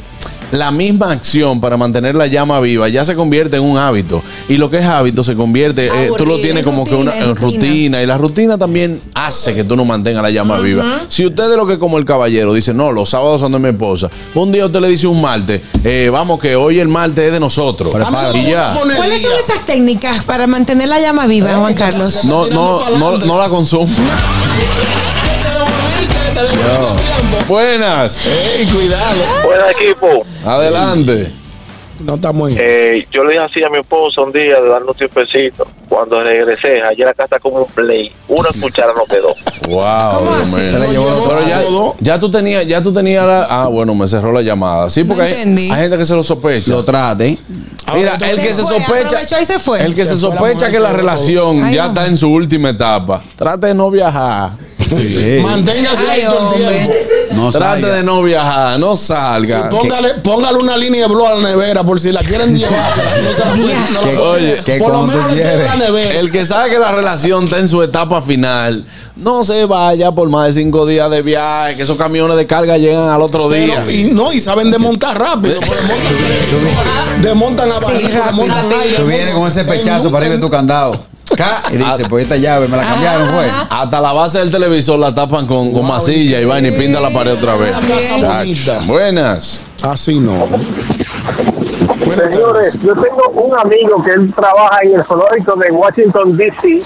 la 0.53 0.71
misma 0.71 1.11
acción 1.11 1.59
para 1.59 1.77
mantener 1.77 2.15
la 2.15 2.27
llama 2.27 2.59
viva 2.59 2.87
ya 2.87 3.03
se 3.03 3.15
convierte 3.15 3.57
en 3.57 3.63
un 3.63 3.77
hábito. 3.77 4.21
Y 4.47 4.57
lo 4.57 4.69
que 4.69 4.77
es 4.77 4.85
hábito 4.85 5.23
se 5.23 5.35
convierte 5.35 5.87
eh, 5.87 6.11
tú 6.17 6.25
lo 6.25 6.37
tienes 6.37 6.59
En 6.59 6.63
como 6.63 6.83
que 6.83 6.95
una 6.95 7.15
en 7.17 7.23
en 7.23 7.35
rutina. 7.35 7.63
rutina. 7.65 8.03
y 8.03 8.05
la 8.05 8.17
rutina 8.17 8.57
también 8.57 9.01
hace 9.15 9.55
que 9.55 9.63
tú 9.63 9.75
no 9.75 9.83
mantengas 9.83 10.21
la 10.23 10.29
llama 10.29 10.59
viva. 10.59 11.01
Si 11.09 11.25
usted 11.25 11.51
es 11.51 11.57
lo 11.57 11.65
que 11.65 11.79
como 11.79 11.97
el 11.97 12.05
caballero 12.05 12.53
dice 12.53 12.73
no 12.73 12.91
los 12.91 13.09
sábados 13.09 13.41
son 13.41 13.51
de 13.51 13.59
mi 13.59 13.69
esposa 13.69 14.09
un 14.35 14.51
día 14.51 14.65
usted 14.65 14.79
le 14.79 14.89
dice 14.89 15.07
un 15.07 15.21
martes 15.21 15.61
eh, 15.83 16.09
vamos 16.11 16.39
que 16.39 16.55
hoy 16.55 16.79
el 16.79 16.87
martes 16.87 17.25
es 17.25 17.31
de 17.33 17.39
nosotros 17.39 17.93
y 18.33 18.49
ya. 18.49 18.75
¿Cuáles 18.95 19.21
son 19.21 19.31
esas 19.37 19.65
técnicas 19.65 20.23
para 20.23 20.47
mantener 20.47 20.87
la 20.87 20.99
llama 20.99 21.25
viva, 21.25 21.55
Juan 21.57 21.73
Carlos? 21.73 22.23
no 22.25 22.47
no 22.47 22.89
no, 22.97 23.17
no 23.17 23.37
la 23.39 23.49
consumo 23.49 23.89
buenas 27.47 28.25
Ey, 28.25 28.65
cuidado. 28.67 29.21
Buen 29.43 29.61
equipo. 29.71 30.23
adelante 30.45 31.31
No 31.99 32.15
estamos. 32.15 32.51
Eh, 32.57 33.07
yo 33.11 33.23
le 33.23 33.33
dije 33.33 33.43
así 33.43 33.63
a 33.63 33.69
mi 33.69 33.79
esposa 33.79 34.21
un 34.21 34.31
día 34.31 34.59
de 34.59 34.67
darnos 34.67 34.89
un 34.89 34.95
tiempecito. 34.95 35.67
Cuando 35.87 36.21
regresé, 36.23 36.81
ayer 36.81 37.05
la 37.05 37.13
casa 37.13 37.39
como 37.39 37.59
un 37.59 37.65
play. 37.67 38.11
Una 38.27 38.49
cuchara 38.59 38.91
no 38.93 39.03
quedó. 39.05 39.33
Wow. 39.69 40.45
Se 40.45 40.79
la 40.79 40.87
llevó 40.87 41.23
Pero 41.27 41.47
ya, 41.47 41.61
ya 41.99 42.19
tú 42.19 42.31
tenías, 42.31 42.65
ya 42.67 42.81
tú 42.81 42.91
tenías 42.91 43.25
la. 43.27 43.43
Ah, 43.43 43.67
bueno, 43.67 43.93
me 43.93 44.07
cerró 44.07 44.31
la 44.31 44.41
llamada. 44.41 44.89
Sí, 44.89 45.03
porque 45.03 45.45
No 45.45 45.59
hay, 45.75 45.81
gente 45.81 45.97
que 45.97 46.05
se 46.05 46.15
lo 46.15 46.23
sospecha. 46.23 46.71
Lo 46.71 46.83
trate. 46.83 47.37
Mira, 47.93 48.15
el 48.15 48.41
que 48.41 48.55
se 48.55 48.63
fue, 48.63 48.79
sospecha. 48.79 49.41
y 49.41 49.45
se 49.45 49.59
fue. 49.59 49.83
El 49.83 49.93
que 49.93 50.05
se 50.05 50.15
Se 50.15 50.21
fue 50.21 50.29
la 50.29 50.35
sospecha 50.35 50.65
mujer, 50.67 50.71
que 50.71 50.79
la 50.79 50.93
relación 50.93 51.65
Ay, 51.65 51.75
ya 51.75 51.87
está 51.87 52.07
en 52.07 52.17
su 52.17 52.29
última 52.29 52.69
etapa. 52.69 53.21
Trate 53.35 53.67
de 53.67 53.73
no 53.73 53.91
viajar. 53.91 54.51
Sí. 54.97 55.39
Manténgase 55.41 56.03
Ay, 56.09 56.21
ahí 56.21 56.27
todo 56.27 56.55
el 56.55 56.59
tiempo. 56.83 56.93
No 57.31 57.51
Trate 57.51 57.81
salga. 57.81 57.95
de 57.95 58.03
no 58.03 58.21
viajar, 58.21 58.79
no 58.79 58.95
salga. 58.95 59.69
Póngale, 59.69 60.13
póngale 60.23 60.59
una 60.59 60.77
línea 60.77 61.07
de 61.07 61.13
blue 61.13 61.25
a 61.25 61.35
la 61.35 61.49
nevera 61.49 61.83
por 61.83 61.99
si 61.99 62.11
la 62.11 62.21
quieren 62.21 62.55
llevar. 62.57 62.91
Oye, 64.19 64.61
que 64.65 64.77
por 64.77 64.91
lo 64.91 65.03
menos 65.03 65.33
la 65.35 65.75
nevera. 65.75 66.19
El 66.19 66.31
que 66.31 66.45
sabe 66.45 66.69
que 66.69 66.77
la 66.79 66.91
relación 66.91 67.45
está 67.45 67.57
en 67.59 67.67
su 67.67 67.81
etapa 67.81 68.21
final, 68.21 68.85
no 69.15 69.43
se 69.43 69.65
vaya 69.65 70.11
por 70.11 70.29
más 70.29 70.47
de 70.53 70.61
cinco 70.61 70.85
días 70.85 71.09
de 71.09 71.21
viaje, 71.21 71.75
que 71.75 71.83
esos 71.83 71.97
camiones 71.97 72.37
de 72.37 72.45
carga 72.45 72.77
llegan 72.77 73.09
al 73.09 73.21
otro 73.21 73.49
día. 73.49 73.81
Pero, 73.85 73.91
y 73.91 74.11
no, 74.13 74.31
y 74.31 74.39
saben 74.39 74.69
desmontar 74.71 75.17
rápido. 75.19 75.55
desmontan, 75.59 77.21
desmontan 77.21 77.71
a 77.71 77.75
Sí, 77.79 78.07
rápido. 78.07 78.95
Tú 78.97 79.05
vienes 79.07 79.33
con 79.33 79.47
ese 79.47 79.63
pechazo 79.63 80.11
para 80.11 80.25
arriba 80.25 80.35
de 80.35 80.41
tu 80.41 80.49
candado. 80.49 80.97
Y 81.71 81.77
dice, 81.77 82.05
pues 82.09 82.23
esta 82.23 82.37
llave 82.37 82.67
me 82.67 82.77
la 82.77 82.83
cambiaron, 82.83 83.29
fue. 83.29 83.49
Hasta 83.69 84.01
la 84.01 84.13
base 84.13 84.39
del 84.39 84.51
televisor 84.51 84.99
la 84.99 85.13
tapan 85.13 85.47
con, 85.47 85.71
con 85.73 85.85
masilla 85.85 86.39
y 86.39 86.45
van 86.45 86.65
y 86.65 86.71
pinta 86.71 86.99
la 86.99 87.09
pared 87.09 87.33
otra 87.33 87.55
vez. 87.55 87.75
Chacho. 88.19 88.85
Buenas. 88.87 89.65
Así 89.81 90.19
no. 90.19 90.47
Buenas 92.05 92.33
Señores, 92.33 92.73
tardes. 92.73 92.79
yo 92.81 92.93
tengo 92.93 93.29
un 93.41 93.57
amigo 93.57 94.03
que 94.05 94.11
él 94.11 94.33
trabaja 94.35 94.77
en 94.83 94.95
el 94.95 95.05
zoológico 95.07 95.55
de 95.55 95.71
Washington, 95.71 96.37
D.C. 96.37 96.83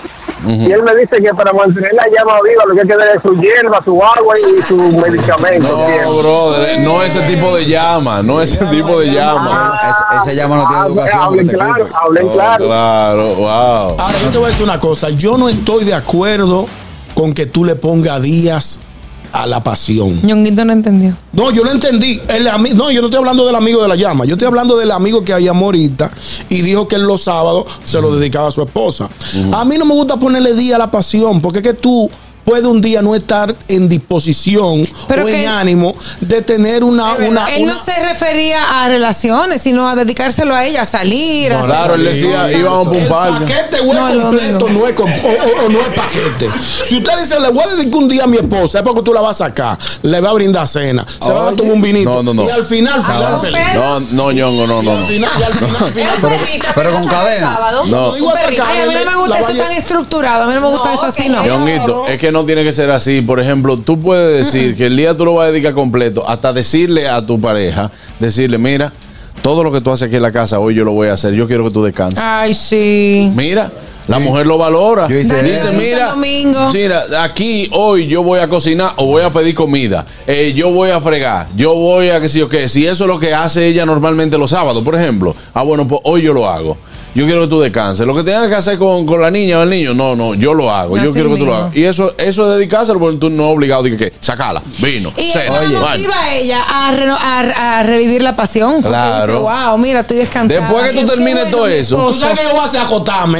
Y 0.49 0.71
él 0.71 0.83
me 0.83 0.95
dice 0.95 1.17
que 1.21 1.29
para 1.33 1.51
mantener 1.53 1.91
la 1.93 2.03
llama 2.15 2.39
viva 2.43 2.63
lo 2.67 2.73
que 2.75 2.81
hay 2.81 2.87
que 2.87 2.93
tener 2.93 3.15
es 3.17 3.21
su 3.21 3.33
hierba, 3.41 3.81
su 3.83 4.01
agua 4.03 4.35
y 4.39 4.61
su 4.63 4.75
medicamento. 4.77 5.67
No, 5.67 5.87
siempre. 5.87 6.05
brother, 6.21 6.79
no 6.81 7.03
ese 7.03 7.21
tipo 7.21 7.55
de 7.55 7.65
llama, 7.65 8.21
no 8.23 8.41
ese 8.41 8.65
tipo 8.67 8.99
de 8.99 9.11
llama. 9.11 9.73
Esa, 9.81 10.21
esa 10.23 10.33
llama 10.33 10.57
no 10.57 10.67
tiene 10.67 10.81
Ah, 10.81 10.85
educación. 10.87 11.21
hablen 11.21 11.47
claro, 11.47 11.87
hablen 11.93 12.27
Oh, 12.29 12.33
claro. 12.33 12.65
claro, 12.65 13.35
wow. 13.35 13.47
Ahora, 13.47 14.15
yo 14.23 14.29
te 14.31 14.37
voy 14.37 14.45
a 14.45 14.49
decir 14.49 14.63
una 14.63 14.79
cosa. 14.79 15.09
Yo 15.09 15.37
no 15.37 15.49
estoy 15.49 15.83
de 15.85 15.93
acuerdo 15.93 16.67
con 17.13 17.33
que 17.33 17.45
tú 17.45 17.65
le 17.65 17.75
pongas 17.75 18.21
días 18.21 18.79
a 19.31 19.45
la 19.47 19.63
pasión. 19.63 20.19
Ñonguito 20.23 20.63
no 20.65 20.73
entendió. 20.73 21.15
No, 21.33 21.51
yo 21.51 21.63
lo 21.63 21.71
entendí. 21.71 22.19
El 22.27 22.47
ami- 22.47 22.73
no, 22.73 22.91
yo 22.91 23.01
no 23.01 23.07
estoy 23.07 23.19
hablando 23.19 23.45
del 23.45 23.55
amigo 23.55 23.81
de 23.81 23.87
la 23.87 23.95
llama. 23.95 24.25
Yo 24.25 24.33
estoy 24.33 24.47
hablando 24.47 24.77
del 24.77 24.91
amigo 24.91 25.23
que 25.23 25.33
hay 25.33 25.47
ahorita 25.47 26.11
y 26.49 26.61
dijo 26.61 26.87
que 26.87 26.95
él 26.95 27.03
los 27.03 27.23
sábados 27.23 27.65
se 27.83 28.01
lo 28.01 28.15
dedicaba 28.15 28.47
a 28.47 28.51
su 28.51 28.61
esposa. 28.61 29.09
A 29.53 29.65
mí 29.65 29.77
no 29.77 29.85
me 29.85 29.93
gusta 29.93 30.17
ponerle 30.17 30.53
día 30.53 30.75
a 30.75 30.79
la 30.79 30.91
pasión 30.91 31.41
porque 31.41 31.59
es 31.59 31.63
que 31.63 31.73
tú 31.73 32.09
puedes 32.47 32.65
un 32.65 32.79
día 32.81 33.01
no 33.01 33.13
estar 33.13 33.53
en 33.67 33.89
disposición 33.89 34.87
Pero 35.09 35.25
o 35.25 35.27
en 35.27 35.49
ánimo 35.49 35.93
de 36.21 36.41
tener 36.41 36.81
una... 36.81 37.15
una, 37.15 37.45
Él 37.53 37.63
una- 37.63 37.73
no 37.73 37.83
se 37.83 37.91
refería 38.01 38.83
a 38.83 38.87
relaciones, 38.87 39.61
sino 39.61 39.89
a 39.89 39.95
dedicárselo 39.95 40.55
a 40.55 40.63
ella, 40.63 40.83
a 40.83 40.85
salir. 40.85 41.51
a 41.51 41.59
Claro, 41.59 41.95
él 41.95 42.05
decía, 42.05 42.49
íbamos 42.53 42.87
por 42.87 42.95
un 42.95 43.01
El 43.03 43.07
parque. 43.09 43.53
paquete 43.53 43.79
o 43.81 43.91
es 43.91 43.93
No, 43.99 44.07
el 44.07 44.21
completo 44.21 44.69
no 44.69 44.87
es, 44.87 44.97
o, 44.97 45.03
o- 45.03 45.65
o 45.65 45.69
no 45.69 45.79
es 45.81 45.89
paquete. 45.89 46.49
Si 46.61 46.97
usted 46.99 47.17
dice, 47.21 47.37
le 47.37 47.49
voy 47.51 47.63
a 47.65 47.75
dedicar 47.75 47.95
un 47.97 48.07
día 48.07 48.23
a 48.23 48.27
mi 48.27 48.37
esposa, 48.37 48.77
es 48.79 48.83
porque 48.85 49.01
tú 49.01 49.13
la 49.13 49.19
vas 49.19 49.41
a 49.41 49.47
sacar, 49.49 49.77
le 50.03 50.21
va 50.21 50.29
a 50.29 50.33
brindar 50.33 50.65
cena, 50.69 51.05
se 51.07 51.33
va 51.33 51.49
a 51.49 51.51
tomar 51.53 51.73
un 51.73 51.81
vinito. 51.81 52.09
No, 52.09 52.23
no, 52.23 52.33
no. 52.33 52.45
Y 52.45 52.49
al 52.49 52.63
final, 52.63 53.01
final 53.01 53.31
No, 53.33 53.39
feliz. 53.41 53.59
no, 53.75 53.99
no, 53.99 54.31
ñongo, 54.31 54.65
no, 54.67 54.81
no, 54.81 54.91
Al 54.91 54.99
no. 54.99 55.05
pero 56.75 56.91
con 56.93 57.03
no 57.05 57.11
cadena. 57.11 57.59
No. 57.87 58.13
digo 58.13 58.29
a 58.33 58.37
sacar, 58.39 58.67
Ay, 58.69 58.81
a 58.83 58.85
mí 58.87 58.93
no 59.03 59.11
me 59.11 59.17
gusta 59.17 59.39
eso 59.39 59.53
tan 59.53 59.71
estructurado. 59.73 60.43
A 60.43 60.47
mí 60.47 60.53
no 60.53 60.61
me 60.61 60.67
gusta 60.69 60.87
No, 60.87 60.93
eso 60.93 61.05
así, 61.07 61.27
no. 61.27 61.43
no. 61.43 62.07
Es 62.07 62.17
que 62.19 62.31
no 62.31 62.36
tiene 62.45 62.64
que 62.64 62.72
ser 62.72 62.89
así. 62.91 63.22
Por 63.22 63.39
ejemplo, 63.39 63.77
tú 63.77 63.99
puedes 63.99 64.38
decir 64.45 64.76
que 64.76 64.88
el 64.88 64.97
día 64.97 65.15
tú 65.15 65.26
lo 65.26 65.35
vas 65.35 65.49
a 65.49 65.51
dedicar 65.51 65.73
completo, 65.73 66.27
hasta 66.27 66.53
decirle 66.53 67.07
a 67.07 67.26
tu 67.26 67.39
pareja, 67.39 67.91
decirle, 68.19 68.57
mira, 68.57 68.91
todo 69.41 69.64
lo 69.64 69.72
que 69.72 69.81
tú 69.81 69.91
haces 69.91 70.07
aquí 70.07 70.15
en 70.18 70.22
la 70.23 70.31
casa, 70.31 70.59
hoy 70.59 70.76
yo 70.76 70.84
lo 70.84 70.91
voy 70.91 71.07
a 71.09 71.14
hacer, 71.14 71.34
yo 71.34 71.47
quiero 71.47 71.64
que 71.64 71.72
tú 71.72 71.84
descanses. 71.84 72.23
Ay, 72.23 72.53
sí. 72.53 73.31
Mira, 73.35 73.72
la 74.07 74.19
mujer 74.19 74.47
lo 74.47 74.57
valora. 74.57 75.07
Yo 75.07 75.18
hice 75.18 75.35
Dale, 75.35 75.51
Dice, 75.51 75.72
mira, 75.73 76.11
domingo. 76.11 76.69
mira, 76.73 77.03
aquí 77.23 77.69
hoy 77.73 78.07
yo 78.07 78.23
voy 78.23 78.39
a 78.39 78.47
cocinar 78.47 78.93
o 78.97 79.05
voy 79.05 79.22
a 79.23 79.30
pedir 79.31 79.53
comida. 79.53 80.05
Eh, 80.26 80.53
yo 80.55 80.72
voy 80.72 80.91
a 80.91 81.01
fregar. 81.01 81.47
Yo 81.55 81.76
voy 81.76 82.09
a 82.09 82.22
que 82.22 82.30
si 82.30 82.41
o 82.41 82.47
qué. 82.49 82.69
Si 82.69 82.85
eso 82.88 83.03
es 83.03 83.07
lo 83.09 83.19
que 83.19 83.34
hace 83.34 83.68
ella 83.68 83.85
normalmente 83.85 84.38
los 84.38 84.51
sábados, 84.51 84.84
por 84.84 84.95
ejemplo. 84.95 85.35
Ah, 85.53 85.64
bueno, 85.64 85.88
pues 85.88 86.01
hoy 86.05 86.22
yo 86.22 86.34
lo 86.34 86.49
hago. 86.49 86.77
Yo 87.18 87.26
quiero 87.26 87.41
que 87.41 87.48
tú 87.48 87.60
descanses. 87.60 88.06
Lo 88.06 88.14
que 88.14 88.22
tengas 88.23 88.48
que 88.48 88.53
hacer 88.53 88.77
con, 88.77 89.03
con 89.07 89.19
la 89.19 89.31
niña 89.31 89.57
o 89.57 89.64
el 89.64 89.69
niño, 89.72 89.95
no, 89.95 90.15
no, 90.15 90.35
yo 90.35 90.53
lo 90.53 90.72
hago. 90.72 90.98
yo 90.98 91.11
quiero 91.11 91.30
que 91.31 91.38
tú 91.39 91.45
lo 91.45 91.52
mismo. 91.52 91.56
hagas. 91.56 91.76
Y 91.76 91.84
eso, 91.84 92.14
eso 92.15 92.44
es 92.52 92.57
dedicárselo 92.60 92.99
porque 92.99 93.18
tú 93.18 93.30
no 93.31 93.48
es 93.49 93.56
obligado. 93.56 93.81
Dije 93.81 93.98
que, 93.98 94.14
sacala, 94.19 94.61
vino, 94.77 95.11
Y 95.18 95.31
cena, 95.31 95.64
eso 95.64 95.80
motiva 95.80 96.14
a 96.22 96.35
ella 96.35 96.61
a, 96.69 96.91
reno- 96.91 97.18
a- 97.19 97.80
a 97.80 97.84
revivir 97.84 98.22
la 98.22 98.35
pasión. 98.35 98.73
Porque 98.84 98.89
Claro. 98.89 99.26
dice, 99.26 99.39
wow, 99.39 99.77
mira, 99.80 100.02
estoy 100.02 100.18
descansada. 100.18 100.60
Después 100.61 100.91
que 100.91 100.99
tú 101.02 101.07
termines 101.07 101.44
bueno, 101.45 101.57
todo 101.57 101.68
eso. 101.68 101.95
Tú 102.07 102.14
sabes 102.14 102.38
que 102.38 102.44
yo 102.45 102.52
voy 102.52 102.60
a 102.60 102.64
hacer 102.65 102.81
acotarme. 102.81 103.39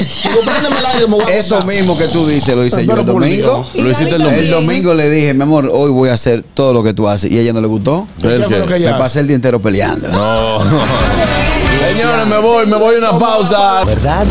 Eso 1.32 1.62
mismo 1.62 1.96
que 1.96 2.08
tú 2.08 2.26
dices, 2.26 2.56
lo 2.56 2.64
hice 2.66 2.84
yo 2.84 2.94
el 2.94 3.06
domingo. 3.06 3.64
Lo 3.74 3.90
hiciste 3.90 4.16
el 4.16 4.22
domingo. 4.22 4.40
El 4.42 4.50
domingo 4.50 4.94
le 4.94 5.08
dije, 5.08 5.34
mi 5.34 5.42
amor, 5.44 5.70
hoy 5.72 5.92
voy 5.92 6.08
a 6.08 6.14
hacer 6.14 6.42
todo 6.42 6.72
lo 6.72 6.82
que 6.82 6.94
tú 6.94 7.08
haces. 7.08 7.30
Y 7.30 7.38
a 7.38 7.42
ella 7.42 7.52
no 7.52 7.60
le 7.60 7.68
gustó. 7.68 8.08
¿Qué 8.20 8.26
¿El 8.28 8.38
fue 8.44 8.48
qué? 8.54 8.58
lo 8.58 8.66
que 8.66 8.72
Me 8.74 8.78
ella 8.80 8.98
pasé 8.98 9.20
el 9.20 9.28
día 9.28 9.36
entero 9.36 9.62
peleando. 9.62 10.08
No. 10.08 10.58
Señores, 11.92 12.26
me 12.26 12.38
voy, 12.38 12.66
me 12.66 12.76
voy 12.76 12.94
a 12.96 12.98
una 12.98 13.18
pausa. 13.18 13.84
¿Verdad? 13.84 14.26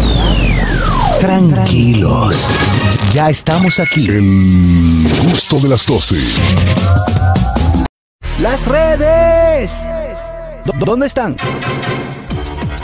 Tranquilos. 1.19 2.47
Ya 3.11 3.29
estamos 3.29 3.79
aquí. 3.79 4.07
El 4.07 5.07
gusto 5.23 5.57
de 5.59 5.69
las 5.69 5.85
12. 5.85 6.15
Las 8.39 8.63
redes. 8.65 9.71
¿Dó- 10.65 10.73
¿Dónde 10.85 11.07
están? 11.07 11.35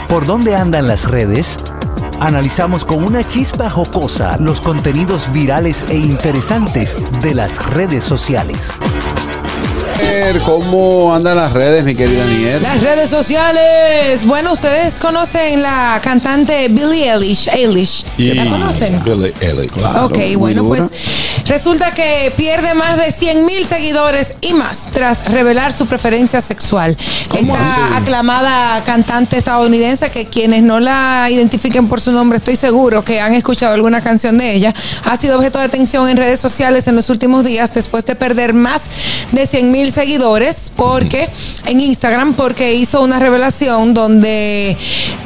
¿Por 0.08 0.26
dónde 0.26 0.56
andan 0.56 0.88
las 0.88 1.04
redes? 1.08 1.56
Analizamos 2.20 2.84
con 2.84 3.04
una 3.04 3.24
chispa 3.24 3.70
jocosa 3.70 4.36
los 4.38 4.60
contenidos 4.60 5.30
virales 5.32 5.84
e 5.88 5.94
interesantes 5.96 6.96
de 7.22 7.34
las 7.34 7.64
redes 7.66 8.04
sociales. 8.04 8.70
Ver 9.98 10.38
cómo 10.42 11.14
andan 11.14 11.36
las 11.36 11.52
redes, 11.52 11.84
mi 11.84 11.94
querida 11.94 12.24
Niel. 12.26 12.62
Las 12.62 12.82
redes 12.82 13.10
sociales. 13.10 14.24
Bueno, 14.26 14.52
ustedes 14.52 14.98
conocen 14.98 15.62
la 15.62 16.00
cantante 16.02 16.68
Billie 16.68 17.10
Eilish. 17.12 17.48
Eilish. 17.48 18.04
¿La 18.18 18.48
conocen? 18.48 19.02
Billy 19.04 19.32
Elliot. 19.40 19.72
Ok, 20.02 20.18
muy 20.18 20.36
bueno, 20.36 20.62
dura. 20.62 20.86
pues 20.86 20.90
Resulta 21.46 21.92
que 21.92 22.32
pierde 22.36 22.74
más 22.74 22.96
de 22.96 23.12
100 23.12 23.44
mil 23.44 23.64
seguidores 23.66 24.34
y 24.40 24.54
más 24.54 24.88
tras 24.92 25.26
revelar 25.26 25.72
su 25.72 25.86
preferencia 25.86 26.40
sexual. 26.40 26.96
Esta 27.38 27.96
aclamada 27.96 28.82
cantante 28.82 29.36
estadounidense 29.36 30.10
que 30.10 30.26
quienes 30.26 30.62
no 30.62 30.80
la 30.80 31.28
identifiquen 31.30 31.86
por 31.86 32.00
su 32.00 32.12
nombre, 32.12 32.36
estoy 32.36 32.56
seguro 32.56 33.04
que 33.04 33.20
han 33.20 33.34
escuchado 33.34 33.74
alguna 33.74 34.00
canción 34.02 34.38
de 34.38 34.54
ella, 34.54 34.74
ha 35.04 35.16
sido 35.18 35.36
objeto 35.36 35.58
de 35.58 35.66
atención 35.66 36.08
en 36.08 36.16
redes 36.16 36.40
sociales 36.40 36.88
en 36.88 36.96
los 36.96 37.10
últimos 37.10 37.44
días 37.44 37.74
después 37.74 38.06
de 38.06 38.14
perder 38.14 38.54
más 38.54 38.84
de 39.32 39.46
100 39.46 39.70
mil 39.70 39.92
seguidores 39.92 40.72
porque 40.74 41.28
en 41.66 41.80
Instagram 41.80 42.34
porque 42.34 42.74
hizo 42.74 43.02
una 43.02 43.18
revelación 43.18 43.92
donde 43.92 44.78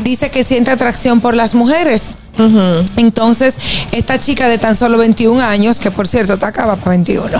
dice 0.02 0.30
que 0.30 0.42
siente 0.42 0.72
atracción 0.72 1.20
por 1.20 1.36
las 1.36 1.54
mujeres. 1.54 2.14
Entonces, 2.96 3.56
esta 3.92 4.18
chica 4.18 4.48
de 4.48 4.58
tan 4.58 4.76
solo 4.76 4.98
21 4.98 5.42
años, 5.42 5.78
que 5.80 5.90
por 5.90 6.06
cierto, 6.06 6.38
te 6.38 6.46
acaba 6.46 6.76
para 6.76 6.90
21. 6.90 7.38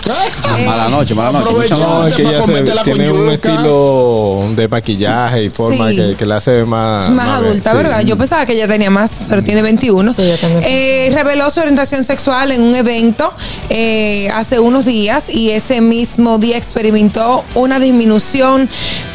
eh, 0.59 0.67
Mala 0.67 0.89
noche, 0.89 1.15
mala 1.15 1.41
noche. 1.41 1.69
No, 1.71 2.07
es 2.07 2.15
que 2.17 2.23
ella 2.23 2.43
se- 2.45 2.63
tiene 2.85 3.11
un 3.11 3.31
estilo 3.31 4.45
de 4.55 4.69
maquillaje 4.69 5.45
y 5.45 5.51
forma 5.51 5.89
Sí. 5.91 5.97
que, 5.97 6.17
que 6.17 6.27
la 6.27 6.37
hace 6.37 6.65
más... 6.65 7.05
Es 7.05 7.11
más 7.11 7.29
adulta, 7.29 7.71
sí. 7.71 7.77
¿verdad? 7.77 8.01
Yo 8.03 8.17
pensaba 8.17 8.45
que 8.47 8.53
ella 8.55 8.67
tenía 8.69 8.91
más, 8.91 9.23
pero 9.29 9.43
tiene 9.43 9.63
21. 9.63 10.13
Sí, 10.13 10.23
yo 10.29 10.37
también 10.37 10.63
Eh, 10.67 11.11
reveló 11.15 11.49
su 11.51 11.61
orientación 11.61 12.03
sexual 12.05 12.53
en 12.53 12.63
un 12.63 12.75
evento 12.75 13.33
eh, 13.71 14.29
hace 14.35 14.59
unos 14.59 14.85
días 14.85 15.29
y 15.29 15.51
ese 15.51 15.81
mismo 15.81 16.39
día 16.39 16.57
experimentó 16.57 17.45
una 17.55 17.79
disminución 17.79 18.69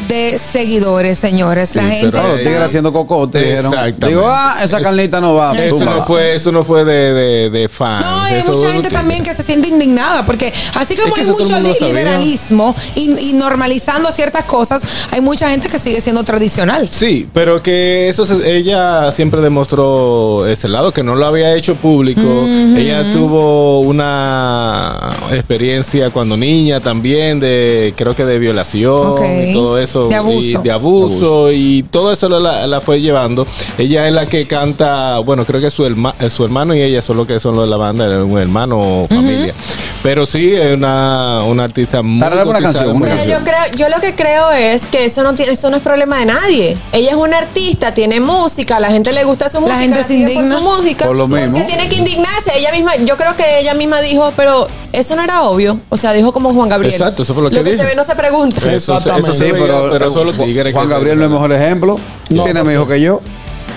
de 0.08 0.38
seguidores, 0.38 1.18
señores. 1.18 1.74
La 1.74 1.82
Sí, 1.88 1.94
gente. 1.96 2.16
los 2.20 2.36
tigres 2.38 2.60
haciendo 2.60 2.92
cocote. 2.92 3.60
Digo, 4.06 4.24
ah, 4.26 4.56
esa 4.62 4.80
carnita 4.80 5.20
no 5.20 5.34
va. 5.34 5.56
Eso 5.58 5.84
no 5.84 6.04
fue, 6.04 6.34
eso 6.34 6.52
no 6.52 6.64
fue 6.64 6.84
de, 6.84 7.12
de, 7.12 7.50
de 7.50 7.68
fans. 7.68 8.04
No, 8.04 8.22
hay 8.22 8.34
Eso 8.40 8.52
mucha 8.52 8.72
gente 8.72 8.90
también 8.90 9.22
que 9.22 9.34
se 9.34 9.42
siente 9.42 9.68
indignada, 9.68 10.24
porque 10.26 10.52
así 10.74 10.96
como 10.96 11.14
que 11.14 11.22
hay 11.22 11.26
mucho 11.28 11.58
liberalismo 11.58 12.74
y, 12.94 13.30
y 13.30 13.32
normalizando 13.34 14.10
ciertas 14.12 14.44
cosas, 14.44 14.82
hay 15.10 15.20
mucha 15.20 15.48
gente 15.50 15.68
que 15.68 15.78
sigue 15.78 16.00
siendo 16.00 16.22
tradicional. 16.24 16.88
Sí, 16.90 17.28
pero 17.32 17.62
que 17.62 18.08
eso 18.08 18.26
se- 18.26 18.56
ella 18.56 19.10
siempre 19.12 19.40
demostró 19.40 20.46
ese 20.46 20.68
lado, 20.68 20.92
que 20.92 21.02
no 21.02 21.14
lo 21.14 21.26
había 21.26 21.54
hecho 21.54 21.74
público. 21.76 22.20
Ella 22.46 23.10
tuvo 23.10 23.80
una 23.80 25.10
experiencia 25.32 26.10
cuando 26.10 26.36
niña 26.36 26.80
también 26.80 27.40
de, 27.40 27.94
creo 27.96 28.14
que 28.14 28.24
de 28.24 28.38
violación 28.38 29.08
Ok. 29.12 29.20
y 29.48 29.52
todo 29.52 29.78
eso. 29.78 29.93
De 30.08 30.14
abuso. 30.16 30.48
Y 30.60 30.62
de 30.62 30.70
abuso 30.70 31.52
y 31.52 31.82
todo 31.84 32.12
eso 32.12 32.28
la, 32.28 32.66
la 32.66 32.80
fue 32.80 33.00
llevando. 33.00 33.46
Ella 33.78 34.06
es 34.08 34.14
la 34.14 34.26
que 34.26 34.46
canta, 34.46 35.18
bueno, 35.20 35.44
creo 35.44 35.60
que 35.60 35.70
su, 35.70 35.84
herma- 35.84 36.14
su 36.30 36.44
hermano 36.44 36.74
y 36.74 36.82
ella 36.82 37.02
son 37.02 37.16
los 37.16 37.26
que 37.26 37.40
son 37.40 37.54
los 37.56 37.64
de 37.64 37.70
la 37.70 37.76
banda, 37.76 38.04
un 38.24 38.38
hermano 38.38 38.78
o 39.04 39.08
familia. 39.08 39.54
Pero 40.02 40.26
sí, 40.26 40.54
es 40.54 40.74
una, 40.74 41.42
una 41.44 41.64
artista 41.64 42.02
muy 42.02 42.16
una 42.22 42.60
canción, 42.60 42.96
una 42.96 43.06
Pero 43.16 43.24
yo 43.24 43.38
creo, 43.42 43.56
yo 43.76 43.88
lo 43.88 44.00
que 44.00 44.14
creo 44.14 44.50
es 44.52 44.86
que 44.86 45.04
eso 45.06 45.22
no 45.22 45.34
tiene, 45.34 45.52
eso 45.52 45.70
no 45.70 45.76
es 45.78 45.82
problema 45.82 46.18
de 46.18 46.26
nadie. 46.26 46.78
Ella 46.92 47.10
es 47.10 47.16
una 47.16 47.38
artista, 47.38 47.94
tiene 47.94 48.20
música, 48.20 48.78
la 48.80 48.90
gente 48.90 49.12
le 49.12 49.24
gusta 49.24 49.48
su 49.48 49.60
música, 49.60 49.78
gente 49.78 50.02
se 50.02 50.14
por 50.14 50.16
indigna. 50.30 50.56
su 50.58 50.62
música. 50.62 51.06
Por 51.06 51.16
lo 51.16 51.28
¿por 51.28 51.38
qué 51.38 51.48
mismo. 51.48 51.66
tiene 51.66 51.88
que 51.88 51.96
indignarse. 51.96 52.52
Ella 52.58 52.70
misma, 52.72 52.96
yo 52.96 53.16
creo 53.16 53.34
que 53.36 53.60
ella 53.60 53.72
misma 53.74 54.00
dijo, 54.02 54.32
pero 54.36 54.66
eso 54.92 55.16
no 55.16 55.22
era 55.22 55.42
obvio. 55.44 55.78
O 55.88 55.96
sea, 55.96 56.12
dijo 56.12 56.32
como 56.32 56.52
Juan 56.52 56.68
Gabriel. 56.68 56.92
Exacto, 56.92 57.22
eso 57.22 57.32
fue 57.34 57.42
lo 57.44 57.48
que 57.50 57.56
Lo 57.56 57.64
que 57.64 57.70
dijo. 57.70 57.82
se 57.82 57.88
ve 57.88 57.94
no 57.94 58.04
se 58.04 58.14
pregunta. 58.14 58.58
Eso- 58.60 58.68
eso 58.68 58.92
Exactamente. 58.98 59.32
se 59.32 59.46
Sí, 59.46 59.52
veía, 59.52 59.64
pero, 59.92 59.98
pero 59.98 60.10
solo 60.10 60.32
Juan- 60.34 60.72
Juan 60.72 60.88
Gabriel 60.88 61.18
no 61.18 61.24
es 61.24 61.30
mejor 61.30 61.52
ejemplo. 61.52 61.98
No, 62.30 62.44
tiene 62.44 62.62
más 62.62 62.74
hijos 62.74 62.88
que 62.88 63.00
yo. 63.00 63.20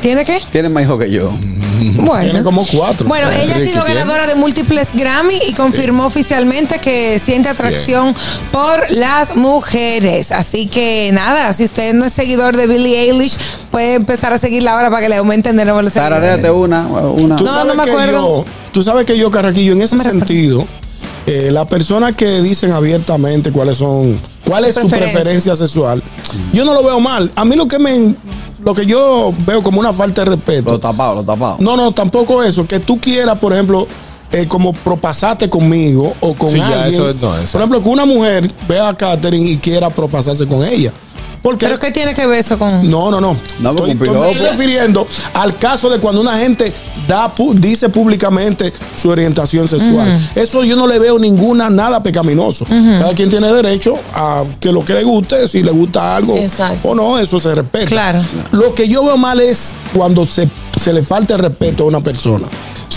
¿Tiene 0.02 0.26
qué? 0.26 0.40
Tiene 0.52 0.70
más 0.70 0.84
hijos 0.84 1.00
que 1.00 1.12
yo. 1.12 1.32
Bueno. 1.78 2.24
Tiene 2.24 2.42
como 2.44 2.66
cuatro. 2.66 3.08
Bueno, 3.08 3.30
ella 3.30 3.56
ha 3.56 3.60
sido 3.60 3.84
tiene. 3.84 4.00
ganadora 4.00 4.26
de 4.26 4.34
múltiples 4.34 4.90
Grammy 4.96 5.38
y 5.48 5.54
confirmó 5.54 6.08
oficialmente 6.08 6.80
que 6.80 7.20
siente 7.20 7.50
atracción 7.50 8.16
por 8.52 8.90
las 8.92 9.36
mujeres. 9.36 10.32
Así 10.32 10.66
que 10.68 11.12
nada, 11.14 11.54
si 11.54 11.64
usted 11.66 11.94
no 11.94 12.06
es 12.06 12.14
seguidor 12.14 12.58
de 12.58 12.66
Billie 12.66 13.00
Eilish, 13.02 13.38
puede 13.70 13.94
empezar 13.94 14.34
a 14.34 14.40
seguirla 14.40 14.74
ahora 14.74 14.90
para 14.90 15.04
que 15.04 15.10
le 15.10 15.18
aumenten 15.18 15.56
de 15.56 15.66
nuevo 15.66 15.82
los 15.84 15.94
seguidores. 15.94 16.18
Tararéate 16.20 16.50
una, 16.50 16.88
una. 16.88 17.36
Tú 17.36 17.46
No, 17.46 17.54
sabes 17.54 17.76
no 17.76 17.84
me 17.84 17.90
acuerdo. 17.92 18.12
yo- 18.44 18.46
tú 18.72 18.82
sabes 18.84 19.06
que 19.06 19.16
yo, 19.18 19.30
Carraquillo, 19.30 19.74
en 19.74 19.82
ese 19.82 20.00
sentido, 20.00 20.66
eh, 21.28 21.50
las 21.52 21.68
personas 21.68 22.16
que 22.16 22.42
dicen 22.42 22.72
abiertamente 22.72 23.52
cuáles 23.52 23.78
son, 23.78 24.20
cuál 24.48 24.64
Su 24.64 24.70
es 24.70 24.76
su 24.76 24.82
preferencia. 24.82 25.14
preferencia 25.22 25.56
sexual, 25.56 26.04
yo 26.54 26.66
no 26.66 26.74
lo 26.74 26.84
veo 26.84 27.00
mal. 27.00 27.32
A 27.36 27.46
mí 27.46 27.56
lo 27.56 27.68
que 27.68 27.80
me, 27.80 28.16
lo 28.64 28.74
que 28.74 28.86
yo 28.86 29.34
veo 29.46 29.62
como 29.64 29.80
una 29.80 29.94
falta 29.94 30.24
de 30.24 30.32
respeto. 30.32 30.72
Lo 30.72 30.80
tapado, 30.80 31.16
lo 31.16 31.24
tapado. 31.24 31.58
No, 31.60 31.76
no, 31.78 31.92
tampoco 31.94 32.44
eso. 32.44 32.66
Que 32.66 32.80
tú 32.80 33.00
quieras, 33.00 33.38
por 33.40 33.54
ejemplo, 33.54 33.88
eh, 34.32 34.46
como 34.48 34.74
propasarte 34.74 35.50
conmigo 35.50 36.14
o 36.20 36.34
con 36.34 36.50
Sí, 36.50 36.58
ya, 36.58 36.84
alguien. 36.84 36.94
eso 37.02 37.14
no, 37.14 37.38
eso. 37.38 37.52
por 37.54 37.62
ejemplo, 37.62 37.82
que 37.84 37.90
una 37.90 38.06
mujer 38.06 38.50
vea 38.68 38.90
a 38.90 38.94
Katherine 38.98 39.52
y 39.52 39.58
quiera 39.58 39.90
propasarse 39.90 40.46
con 40.46 40.64
ella. 40.66 40.92
Porque 41.48 41.66
¿Pero 41.66 41.80
qué 41.80 41.92
tiene 41.92 42.14
que 42.14 42.28
ver 42.28 42.40
eso 42.40 42.60
con...? 42.60 42.68
no, 42.92 43.10
no, 43.10 43.22
no. 43.22 43.38
No, 43.62 43.70
estoy, 43.70 43.96
me 43.96 44.06
estoy 44.06 44.34
refiriendo 44.34 45.08
al 45.34 45.58
caso 45.58 45.90
de 45.90 45.98
cuando 45.98 46.20
una 46.20 46.38
gente 46.38 46.74
da 47.08 47.32
dice 47.54 47.88
públicamente 47.88 48.74
su 48.98 49.08
orientación 49.08 49.66
sexual. 49.66 50.08
Eso 50.36 50.66
yo 50.66 50.76
no 50.76 50.86
le 50.88 51.00
veo 51.00 51.18
ninguna 51.18 51.70
nada 51.70 52.04
pecaminoso. 52.04 52.66
Cada 52.66 53.14
quien 53.14 53.30
tiene 53.30 53.50
derecho 53.54 53.98
a 54.14 54.44
que 54.60 54.74
lo 54.74 54.84
que 54.84 54.94
le 54.94 55.04
guste, 55.04 55.48
si 55.48 55.64
le 55.64 55.72
gusta 55.72 56.18
algo 56.18 56.36
Exacto. 56.36 56.90
o 56.90 56.94
no, 56.94 57.18
eso 57.18 57.40
se 57.40 57.56
respeta. 57.56 57.86
Claro. 57.86 58.20
Lo 58.52 58.76
que 58.76 58.90
yo 58.90 59.06
veo 59.06 59.16
mal 59.16 59.40
es 59.40 59.72
cuando 59.96 60.26
se, 60.26 60.50
se 60.76 60.92
le 60.92 61.02
falta 61.02 61.36
el 61.36 61.40
respeto 61.40 61.84
a 61.84 61.88
una 61.88 62.02
persona. 62.02 62.46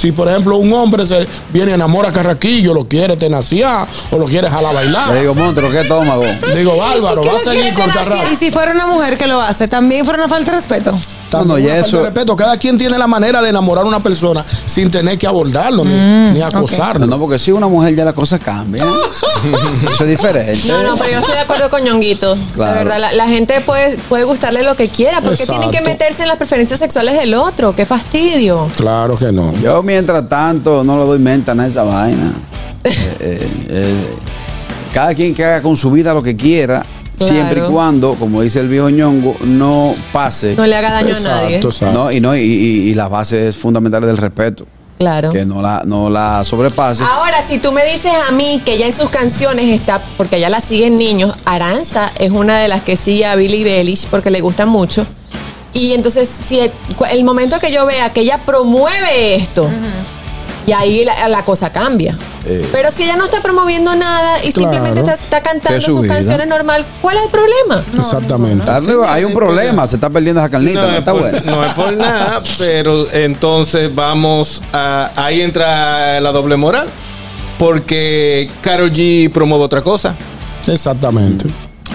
Si, 0.00 0.12
por 0.12 0.28
ejemplo, 0.28 0.56
un 0.56 0.72
hombre 0.72 1.04
se 1.04 1.26
viene 1.52 1.72
y 1.72 1.74
enamora 1.74 2.08
a 2.08 2.12
Carraquillo, 2.12 2.72
lo 2.72 2.86
quiere 2.86 3.18
tenaciar 3.18 3.86
o 4.10 4.16
lo 4.16 4.24
quiere 4.24 4.48
jalar 4.48 4.74
a 4.74 4.80
Le 4.80 4.86
bailar. 4.92 5.20
digo, 5.20 5.34
Montero, 5.34 5.70
¿qué 5.70 5.80
estómago? 5.82 6.24
Digo, 6.56 6.74
Bárbaro, 6.78 7.20
¿Qué 7.20 7.28
va 7.28 7.34
a 7.34 7.38
le 7.38 7.44
seguir 7.44 7.74
con? 7.74 7.90
Carraquillo. 7.90 8.32
Y 8.32 8.36
si 8.36 8.50
fuera 8.50 8.72
una 8.72 8.86
mujer 8.86 9.18
que 9.18 9.26
lo 9.26 9.38
hace, 9.42 9.68
también 9.68 10.06
fuera 10.06 10.18
una 10.20 10.28
falta 10.30 10.52
de 10.52 10.56
respeto. 10.56 10.98
No, 11.38 11.44
no, 11.44 11.54
También 11.54 11.68
ya 11.68 11.72
una 11.74 11.82
falta 11.82 11.86
eso- 11.88 11.96
de 11.98 12.02
respeto. 12.04 12.36
Cada 12.36 12.56
quien 12.56 12.76
tiene 12.78 12.98
la 12.98 13.06
manera 13.06 13.40
de 13.42 13.48
enamorar 13.50 13.84
a 13.84 13.88
una 13.88 14.02
persona 14.02 14.44
sin 14.64 14.90
tener 14.90 15.16
que 15.18 15.26
abordarlo 15.26 15.84
ni, 15.84 15.94
Mm, 15.94 16.34
ni 16.34 16.42
acosarlo. 16.42 17.06
No, 17.06 17.16
no, 17.16 17.20
porque 17.20 17.38
si 17.38 17.52
una 17.52 17.68
mujer 17.68 17.94
ya 17.94 18.04
la 18.04 18.12
cosa 18.12 18.38
cambia. 18.38 18.84
Eso 19.92 20.04
es 20.04 20.10
diferente. 20.10 20.68
No, 20.68 20.82
no, 20.82 20.96
pero 20.96 21.12
yo 21.12 21.18
estoy 21.18 21.34
de 21.34 21.40
acuerdo 21.40 21.70
con 21.70 21.82
Ñonguito. 21.82 22.36
Claro. 22.54 22.72
La 22.72 22.78
verdad, 22.78 22.98
la, 23.00 23.12
la 23.12 23.26
gente 23.28 23.60
puede, 23.60 23.96
puede 24.08 24.24
gustarle 24.24 24.62
lo 24.62 24.76
que 24.76 24.88
quiera, 24.88 25.20
porque 25.20 25.46
tienen 25.46 25.70
que 25.70 25.80
meterse 25.80 26.22
en 26.22 26.28
las 26.28 26.36
preferencias 26.36 26.78
sexuales 26.78 27.16
del 27.18 27.34
otro. 27.34 27.74
Qué 27.74 27.86
fastidio. 27.86 28.68
Claro 28.76 29.16
que 29.16 29.32
no. 29.32 29.52
Yo, 29.62 29.82
mientras 29.82 30.28
tanto, 30.28 30.84
no 30.84 30.98
le 30.98 31.04
doy 31.04 31.18
mente 31.18 31.50
a 31.50 31.66
esa 31.66 31.82
vaina. 31.82 32.32
Eh, 32.82 32.90
eh, 33.20 33.50
eh, 33.68 34.14
cada 34.94 35.14
quien 35.14 35.34
que 35.34 35.44
haga 35.44 35.60
con 35.60 35.76
su 35.76 35.90
vida 35.90 36.14
lo 36.14 36.22
que 36.22 36.34
quiera, 36.34 36.84
Claro. 37.26 37.34
siempre 37.34 37.66
y 37.66 37.70
cuando, 37.70 38.14
como 38.14 38.42
dice 38.42 38.60
el 38.60 38.68
viejo 38.68 38.88
ñongo, 38.90 39.36
no 39.44 39.94
pase. 40.12 40.54
No 40.56 40.66
le 40.66 40.74
haga 40.76 40.90
daño 40.92 41.14
a 41.16 41.20
nadie. 41.20 41.56
Exacto. 41.56 41.92
No, 41.92 42.10
y, 42.12 42.20
no, 42.20 42.34
y, 42.36 42.40
y- 42.40 42.90
y 42.90 42.94
las 42.94 43.10
bases 43.10 43.56
fundamentales 43.56 44.06
del 44.06 44.16
respeto. 44.16 44.66
Claro. 44.98 45.30
Que 45.30 45.46
no 45.46 45.62
la, 45.62 45.82
no 45.86 46.10
la 46.10 46.44
sobrepase. 46.44 47.02
Ahora, 47.04 47.38
si 47.48 47.58
tú 47.58 47.72
me 47.72 47.84
dices 47.90 48.12
a 48.28 48.32
mí 48.32 48.60
que 48.64 48.76
ya 48.76 48.86
en 48.86 48.92
sus 48.92 49.08
canciones 49.08 49.66
está, 49.68 49.98
porque 50.18 50.36
ella 50.36 50.50
la 50.50 50.60
siguen 50.60 50.96
niños, 50.96 51.34
Aranza 51.46 52.12
es 52.18 52.30
una 52.30 52.58
de 52.58 52.68
las 52.68 52.82
que 52.82 52.96
sigue 52.96 53.24
a 53.24 53.34
Billie 53.34 53.78
Eilish 53.78 54.06
porque 54.08 54.30
le 54.30 54.40
gusta 54.42 54.66
mucho. 54.66 55.06
Y 55.72 55.92
entonces, 55.94 56.28
si 56.28 56.60
el, 56.60 56.70
el 57.12 57.24
momento 57.24 57.58
que 57.60 57.70
yo 57.72 57.86
vea 57.86 58.12
que 58.12 58.20
ella 58.22 58.38
promueve 58.44 59.36
esto, 59.36 59.70
y 60.70 60.72
ahí 60.72 61.04
la, 61.04 61.28
la 61.28 61.44
cosa 61.44 61.70
cambia. 61.72 62.16
Eh. 62.46 62.66
Pero 62.72 62.90
si 62.90 63.02
ella 63.02 63.16
no 63.16 63.24
está 63.24 63.42
promoviendo 63.42 63.94
nada 63.96 64.38
y 64.44 64.52
Claro. 64.52 64.70
simplemente 64.72 65.00
está, 65.00 65.14
está 65.14 65.40
cantando 65.42 65.70
Que 65.70 65.76
es 65.78 65.84
su 65.84 65.90
sus 65.92 66.02
vida. 66.02 66.14
canciones 66.14 66.46
normal, 66.48 66.86
¿cuál 67.02 67.16
es 67.16 67.24
el 67.24 67.30
problema? 67.30 67.84
Exactamente. 67.98 68.64
Darle- 68.64 69.04
hay 69.06 69.24
un 69.24 69.34
problema, 69.34 69.86
se 69.86 69.96
está 69.96 70.08
perdiendo 70.10 70.40
esa 70.40 70.48
carnita, 70.48 70.80
no, 70.80 70.86
No, 70.86 70.92
es 70.92 70.98
está 71.00 71.12
por, 71.12 71.20
buena. 71.22 71.40
no 71.56 71.64
es 71.64 71.74
por 71.74 71.92
nada, 71.96 72.42
pero 72.58 73.10
entonces 73.12 73.94
vamos 73.94 74.62
a. 74.72 75.10
Ahí 75.16 75.40
entra 75.42 76.20
la 76.20 76.32
doble 76.32 76.56
moral. 76.56 76.88
Porque 77.58 78.50
Karol 78.62 78.90
G 78.90 79.30
promueve 79.30 79.64
otra 79.64 79.82
cosa. 79.82 80.16
Exactamente. 80.66 81.46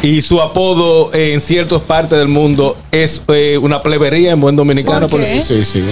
Y 0.04 0.22
su 0.22 0.40
apodo 0.40 1.12
en 1.14 1.42
ciertas 1.42 1.82
partes 1.82 2.20
del 2.20 2.28
mundo 2.28 2.78
es 2.92 3.22
eh, 3.30 3.58
una 3.60 3.82
plebería 3.82 4.32
en 4.32 4.40
buen 4.42 4.56
dominicano. 4.56 5.08
¿Por 5.08 5.20
qué? 5.22 5.42
Sí, 5.42 5.66
sí. 5.66 5.84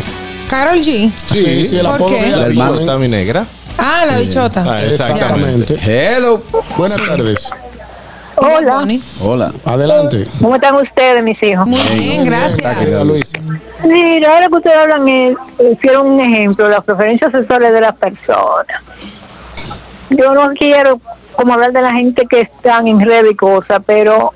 Carol 0.50 0.78
G. 0.80 1.12
Sí, 1.26 1.66
sí, 1.66 1.78
el 1.78 1.86
¿Por 1.86 1.96
apodo 1.96 2.10
qué? 2.10 2.22
de 2.22 2.28
ella 2.28 2.38
La 2.38 2.46
hermana. 2.48 2.80
Está 2.80 2.98
mi 2.98 3.08
negra. 3.08 3.46
Ah, 3.78 4.04
la 4.06 4.18
bichota. 4.20 4.64
Ah, 4.68 4.80
exactamente. 4.84 5.74
Exactamente. 5.74 6.16
Hello. 6.16 6.44
Buenas 6.78 6.98
tardes. 7.08 7.50
Hola. 8.36 8.76
Bonnie. 8.76 9.02
Hola. 9.22 9.52
Adelante. 9.66 10.26
¿Cómo 10.42 10.56
están 10.56 10.76
ustedes, 10.76 11.24
mis 11.24 11.42
hijos? 11.44 11.66
Muy 11.68 11.82
bien, 11.82 12.22
Está, 12.24 12.26
gracias. 12.40 12.78
querida 12.78 13.04
Luisa. 13.04 13.40
Mira, 13.84 14.34
ahora 14.34 14.48
que 14.48 14.56
ustedes 14.56 14.78
hablan, 14.78 15.08
eh, 15.08 15.36
hicieron 15.74 16.08
un 16.08 16.20
ejemplo, 16.22 16.70
las 16.70 16.84
preferencias 16.84 17.32
sexuales 17.32 17.72
de 17.74 17.82
las 17.82 17.96
personas. 17.96 18.66
Yo 20.10 20.34
no 20.34 20.50
quiero 20.58 21.00
como 21.36 21.54
hablar 21.54 21.74
de 21.74 21.82
la 21.82 21.92
gente 21.92 22.26
que 22.30 22.42
están 22.42 22.88
en 22.88 23.00
redes 23.02 23.32
y 23.32 23.36
cosas, 23.36 23.80
pero 23.86 24.34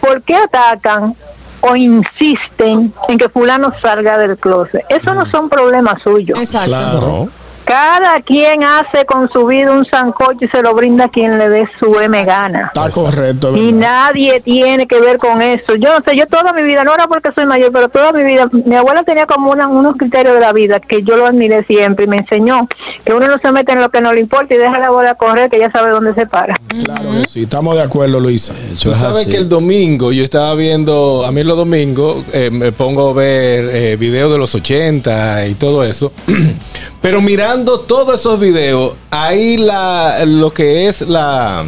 ¿por 0.00 0.22
qué 0.22 0.36
atacan 0.36 1.16
o 1.62 1.74
insisten 1.76 2.92
en 3.08 3.18
que 3.18 3.28
fulano 3.28 3.72
salga 3.80 4.18
del 4.18 4.36
closet? 4.36 4.84
Eso 4.88 5.14
no 5.14 5.24
son 5.26 5.48
problemas 5.48 6.02
suyos. 6.02 6.38
Exacto. 6.38 6.68
Claro. 6.70 7.28
Cada 7.64 8.20
quien 8.22 8.64
hace 8.64 9.04
con 9.06 9.30
su 9.30 9.46
vida 9.46 9.72
un 9.72 9.84
sancocho 9.86 10.44
y 10.44 10.48
se 10.48 10.62
lo 10.62 10.74
brinda 10.74 11.04
a 11.04 11.08
quien 11.08 11.38
le 11.38 11.48
dé 11.48 11.64
su 11.78 11.98
M 11.98 12.24
gana. 12.24 12.66
Está 12.74 12.90
correcto. 12.90 13.56
Y 13.56 13.72
nadie 13.72 14.40
tiene 14.40 14.86
que 14.86 15.00
ver 15.00 15.18
con 15.18 15.40
eso. 15.42 15.74
Yo 15.76 15.90
no 15.98 16.04
sé, 16.06 16.16
yo 16.16 16.26
toda 16.26 16.52
mi 16.52 16.62
vida, 16.62 16.82
no 16.84 16.94
era 16.94 17.06
porque 17.06 17.30
soy 17.34 17.46
mayor, 17.46 17.70
pero 17.72 17.88
toda 17.88 18.12
mi 18.12 18.24
vida, 18.24 18.48
mi 18.52 18.74
abuela 18.74 19.02
tenía 19.04 19.26
como 19.26 19.50
una- 19.52 19.68
unos 19.68 19.96
criterios 19.96 20.34
de 20.34 20.40
la 20.40 20.52
vida 20.52 20.80
que 20.80 21.02
yo 21.02 21.16
lo 21.16 21.26
admiré 21.26 21.64
siempre 21.66 22.04
y 22.06 22.08
me 22.08 22.16
enseñó 22.16 22.68
que 23.04 23.12
uno 23.12 23.26
no 23.28 23.36
se 23.42 23.52
mete 23.52 23.72
en 23.72 23.80
lo 23.80 23.90
que 23.90 24.00
no 24.00 24.12
le 24.12 24.20
importa 24.20 24.54
y 24.54 24.58
deja 24.58 24.78
la 24.78 24.90
bola 24.90 25.14
correr, 25.14 25.48
que 25.50 25.58
ya 25.58 25.70
sabe 25.70 25.90
dónde 25.90 26.14
se 26.14 26.26
para. 26.26 26.54
Claro 26.84 27.10
que 27.12 27.28
sí, 27.28 27.42
estamos 27.42 27.76
de 27.76 27.82
acuerdo, 27.82 28.18
Luisa. 28.20 28.54
Tú 28.82 28.92
sabes 28.92 29.26
que 29.26 29.36
el 29.36 29.48
domingo 29.48 30.12
yo 30.12 30.24
estaba 30.24 30.54
viendo, 30.54 31.24
a 31.26 31.30
mí 31.32 31.42
los 31.44 31.56
domingos 31.56 32.24
eh, 32.32 32.50
me 32.50 32.72
pongo 32.72 33.10
a 33.10 33.12
ver 33.14 33.70
eh, 33.72 33.96
videos 33.96 34.32
de 34.32 34.38
los 34.38 34.54
80 34.54 35.46
y 35.46 35.54
todo 35.54 35.84
eso. 35.84 36.12
Pero 37.00 37.20
mirando 37.20 37.51
todos 37.56 38.18
esos 38.20 38.40
videos, 38.40 38.94
ahí 39.10 39.56
la, 39.56 40.24
lo 40.26 40.50
que 40.52 40.88
es 40.88 41.02
la 41.02 41.64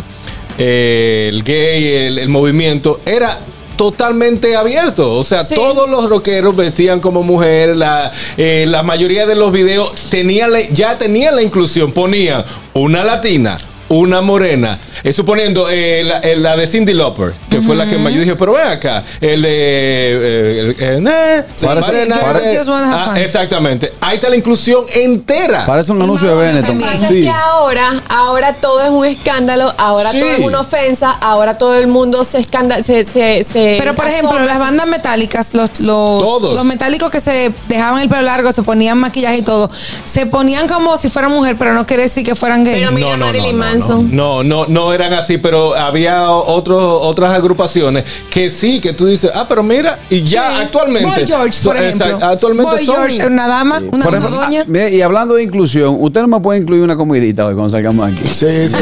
eh, 0.58 1.26
el 1.32 1.42
gay, 1.42 1.86
el, 2.06 2.18
el 2.18 2.28
movimiento, 2.28 3.00
era 3.04 3.38
totalmente 3.76 4.54
abierto. 4.56 5.14
O 5.14 5.24
sea, 5.24 5.46
todos 5.48 5.88
los 5.90 6.08
rockeros 6.08 6.56
vestían 6.56 7.00
como 7.00 7.22
mujer. 7.22 7.76
La, 7.76 8.12
eh, 8.36 8.64
la 8.68 8.82
mayoría 8.82 9.26
de 9.26 9.34
los 9.34 9.52
videos 9.52 9.92
tenían 10.10 10.52
la- 10.52 10.60
ya 10.70 10.96
tenían 10.96 11.34
la 11.36 11.42
inclusión. 11.42 11.92
Ponían 11.92 12.44
una 12.72 13.02
latina. 13.04 13.56
Una 13.88 14.22
morena, 14.22 14.78
eh, 15.02 15.12
suponiendo 15.12 15.68
eh, 15.70 16.02
la, 16.04 16.18
eh, 16.20 16.36
la 16.36 16.56
de 16.56 16.66
Cindy 16.66 16.94
Lauper, 16.94 17.34
que 17.50 17.60
fue 17.60 17.76
la 17.76 17.86
que 17.86 17.98
más 17.98 18.12
yo 18.12 18.20
dije, 18.20 18.34
pero 18.34 18.54
ven 18.54 18.66
acá, 18.66 19.04
el 19.20 19.42
de. 19.42 20.74
Sí, 21.54 21.66
sí, 21.68 23.20
exactamente. 23.20 23.92
Ahí 24.00 24.16
está 24.16 24.28
la 24.28 24.36
inclusión 24.36 24.84
entera. 24.92 25.66
Parece 25.66 25.92
un 25.92 26.02
anuncio 26.02 26.28
de 26.28 26.34
Benetton. 26.34 26.78
Lo 26.78 26.84
que 26.84 26.90
pasa 26.92 27.06
es 27.06 27.12
que 27.24 27.30
ahora, 27.30 28.02
ahora 28.08 28.52
todo 28.54 28.82
es 28.82 28.90
un 28.90 29.04
escándalo, 29.04 29.72
ahora 29.78 30.10
Sí. 30.10 30.20
todo 30.20 30.30
es 30.30 30.40
una 30.40 30.60
ofensa, 30.60 31.10
ahora 31.10 31.58
todo 31.58 31.74
el 31.74 31.86
mundo 31.86 32.24
se 32.24 32.38
escandala, 32.38 32.82
se, 32.82 33.04
se, 33.04 33.44
se 33.44 33.76
Pero 33.78 33.94
por 33.94 34.06
ejemplo, 34.06 34.38
las 34.44 34.58
bandas 34.58 34.86
metálicas, 34.86 35.54
los, 35.54 35.80
los 35.80 36.64
metálicos 36.64 37.10
que 37.10 37.20
se 37.20 37.52
dejaban 37.68 38.02
el 38.02 38.08
pelo 38.08 38.22
largo, 38.22 38.52
se 38.52 38.62
ponían 38.62 38.98
maquillaje 38.98 39.38
y 39.38 39.42
todo, 39.42 39.70
se 40.04 40.26
ponían 40.26 40.68
como 40.68 40.96
si 40.96 41.10
fueran 41.10 41.32
mujer, 41.32 41.56
pero 41.58 41.74
no 41.74 41.86
quiere 41.86 42.04
decir 42.04 42.24
que 42.24 42.34
fueran 42.34 42.64
gay. 42.64 42.80
Pero 42.80 42.92
mira 42.92 43.16
Marilyn 43.16 43.56
Manson. 43.78 44.14
No, 44.16 44.42
no, 44.42 44.66
no 44.66 44.92
eran 44.92 45.12
así, 45.12 45.38
pero 45.38 45.74
había 45.74 46.30
otros 46.30 46.82
otras 47.02 47.32
agrupaciones 47.32 48.04
que 48.30 48.50
sí, 48.50 48.80
que 48.80 48.92
tú 48.92 49.06
dices, 49.06 49.30
ah, 49.34 49.46
pero 49.48 49.62
mira, 49.62 49.98
y 50.10 50.22
ya 50.22 50.50
Sí. 50.56 50.62
actualmente. 50.64 51.08
Boy 51.10 51.26
George, 51.26 51.58
por 51.64 51.76
ejemplo. 51.76 52.06
exact- 52.06 52.22
actualmente 52.22 52.72
Boy 52.72 52.84
son. 52.84 52.94
George, 52.96 53.26
una 53.26 53.46
dama, 53.48 53.78
una, 53.78 54.04
Por 54.04 54.14
una 54.14 54.26
ejemplo, 54.26 54.40
doña. 54.40 54.64
ah, 54.86 54.88
y 54.88 55.00
hablando 55.02 55.34
de 55.34 55.42
inclusión, 55.42 55.96
usted 56.00 56.20
no 56.22 56.28
me 56.28 56.40
puede 56.40 56.60
incluir 56.60 56.82
una 56.82 56.96
comidita 56.96 57.46
hoy 57.46 57.54
cuando 57.54 57.70
salgamos 57.70 58.06
aquí. 58.12 58.22
Sí, 58.26 58.68
sí, 58.68 58.76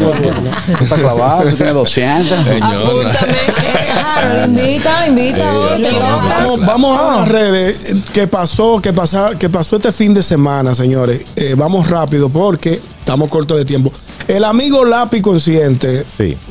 Tú 0.78 0.84
estás 0.84 1.00
clavado, 1.00 1.48
tú 1.48 1.56
tienes 1.56 1.74
200. 1.82 2.38
Claro, 3.92 4.44
invita, 4.46 5.06
invita, 5.06 5.58
hoy 5.58 5.82
te 5.82 5.90
toca. 5.92 6.16
Vamos, 6.16 6.60
vamos 6.60 6.98
a 6.98 7.18
las 7.18 7.28
redes. 7.28 7.80
¿Qué 8.12 8.26
pasó? 8.26 8.80
¿Qué, 8.80 8.92
pasa, 8.92 9.30
¿Qué 9.38 9.48
pasó 9.48 9.76
este 9.76 9.92
fin 9.92 10.14
de 10.14 10.22
semana, 10.22 10.74
señores? 10.74 11.24
Eh, 11.36 11.54
vamos 11.56 11.88
rápido 11.88 12.28
porque 12.28 12.80
estamos 12.98 13.28
cortos 13.30 13.58
de 13.58 13.64
tiempo. 13.64 13.92
El 14.28 14.44
amigo 14.44 14.84
Lápiz 14.84 15.20
Consciente, 15.20 16.04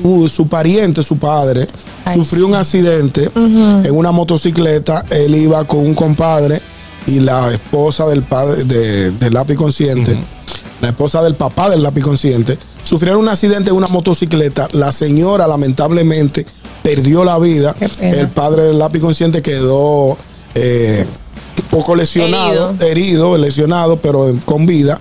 uh, 0.04 0.28
su 0.28 0.48
pariente, 0.48 1.04
su 1.04 1.18
padre, 1.18 1.66
sufrió 2.14 2.48
un 2.48 2.56
accidente 2.56 3.32
en 3.36 3.96
una 3.96 4.12
motocicleta. 4.12 5.06
Él 5.10 5.36
iba 5.36 5.64
con 5.64 5.80
un 5.80 5.96
compadre 5.96 6.62
y 7.08 7.20
la 7.20 7.52
esposa 7.52 8.06
del 8.08 8.24
padre 8.24 8.64
de, 8.66 9.12
del 9.12 9.34
Lápiz 9.34 9.56
Consciente, 9.56 10.20
la 10.82 10.90
esposa 10.90 11.24
del 11.24 11.36
papá 11.36 11.70
del 11.70 11.82
Lápiz 11.82 12.02
Consciente, 12.02 12.58
sufrieron 12.84 13.22
un 13.22 13.30
accidente 13.30 13.70
en 13.70 13.76
una 13.76 13.88
motocicleta. 13.88 14.68
La 14.74 14.92
señora, 14.92 15.48
lamentablemente, 15.48 16.46
perdió 16.84 17.24
la 17.24 17.38
vida. 17.40 17.76
El 18.00 18.30
padre 18.30 18.64
del 18.64 18.80
Lápiz 18.80 19.00
Consciente 19.00 19.42
quedó 19.42 20.18
eh, 20.56 21.06
poco 21.70 21.96
lesionado, 21.96 22.76
herido. 22.82 23.38
lesionado, 23.38 23.98
pero 24.02 24.28
en- 24.30 24.38
con 24.40 24.66
vida. 24.66 25.00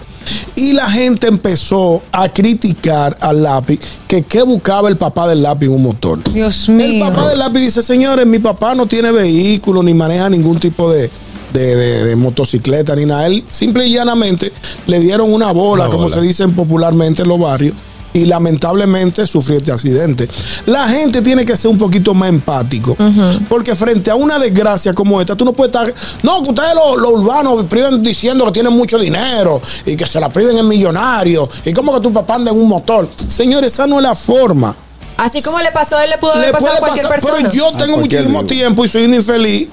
Y 0.57 0.75
la 0.75 0.91
gente 0.91 1.27
empezó 1.27 2.03
a 2.13 2.29
criticar 2.29 3.17
al 3.21 3.43
lápiz 3.43 3.81
que 4.07 4.23
qué 4.23 4.43
buscaba 4.43 4.89
el 4.91 4.97
papá 4.99 5.27
del 5.29 5.43
lápiz 5.43 5.67
en 5.67 5.73
un 5.73 5.83
motor. 5.83 6.23
Dios 6.33 6.69
El 6.69 6.75
mío. 6.77 7.05
papá 7.09 7.31
del 7.31 7.39
lápiz 7.39 7.61
dice, 7.61 7.83
señores, 7.83 8.27
mi 8.27 8.39
papá 8.39 8.75
no 8.75 8.87
tiene 8.87 9.11
vehículo 9.11 9.83
ni 9.83 9.95
maneja 9.95 10.29
ningún 10.29 10.59
tipo 10.59 10.91
de, 10.91 11.11
de- 11.53 11.77
de- 11.77 12.05
de 12.05 12.17
motocicleta 12.17 12.95
ni 12.95 13.07
nada. 13.07 13.27
Él 13.27 13.43
simple 13.51 13.87
y 13.87 13.93
llanamente 13.95 14.53
le 14.87 15.01
dieron 15.01 15.33
una 15.33 15.51
bola, 15.53 15.85
Una 15.85 15.91
como 15.93 16.05
bola. 16.05 16.15
se 16.17 16.21
dicen 16.21 16.53
popularmente 16.55 17.23
en 17.23 17.29
los 17.29 17.41
barrios. 17.41 17.75
Y 18.13 18.27
lamentablemente 18.27 19.25
sufrió 19.27 19.59
este 19.59 19.71
accidente. 19.71 20.29
La 20.67 20.89
gente 20.89 21.23
tiene 21.23 21.47
que 21.47 21.57
ser 21.57 21.71
un 21.71 21.79
poquito 21.79 22.13
más 22.13 22.29
empático. 22.29 22.97
Porque 23.49 23.75
frente 23.77 24.11
a 24.11 24.17
una 24.17 24.39
desgracia 24.39 24.93
como 24.95 25.21
esta, 25.21 25.37
tú 25.37 25.45
no 25.45 25.53
puedes 25.53 25.73
estar. 25.73 25.95
No, 26.25 26.43
que 26.43 26.49
ustedes 26.51 26.75
los, 26.75 27.01
los 27.01 27.13
urbanos 27.13 27.65
priven 27.67 28.03
diciendo 28.03 28.45
que 28.47 28.53
tienen 28.53 28.73
mucho 28.73 28.99
dinero 28.99 29.61
y 29.87 29.97
que 29.97 30.07
se 30.07 30.19
la 30.19 30.29
priven 30.29 30.59
en 30.59 30.67
millonarios. 30.67 31.49
Y 31.65 31.73
como 31.73 31.95
que 31.95 32.01
tu 32.01 32.13
papá 32.13 32.35
anda 32.35 32.51
en 32.51 32.59
un 32.59 32.69
motor. 32.69 33.09
Señores, 33.29 33.73
esa 33.73 33.87
no 33.87 33.97
es 33.99 34.03
la 34.03 34.15
forma. 34.17 34.75
Así 35.17 35.41
como 35.43 35.61
le 35.61 35.71
pasó 35.71 35.97
a 35.99 36.05
él, 36.05 36.11
le 36.11 36.19
pudo 36.19 36.33
haber 36.33 36.47
Le 36.47 36.53
pasado 36.53 36.75
a 36.75 36.79
cualquier 36.79 37.05
pasar, 37.07 37.21
persona. 37.21 37.49
pero 37.51 37.53
yo 37.53 37.73
tengo 37.77 37.99
muchísimo 37.99 38.45
tiempo 38.45 38.85
y 38.85 38.89
soy 38.89 39.05
un 39.05 39.15
infeliz. 39.15 39.69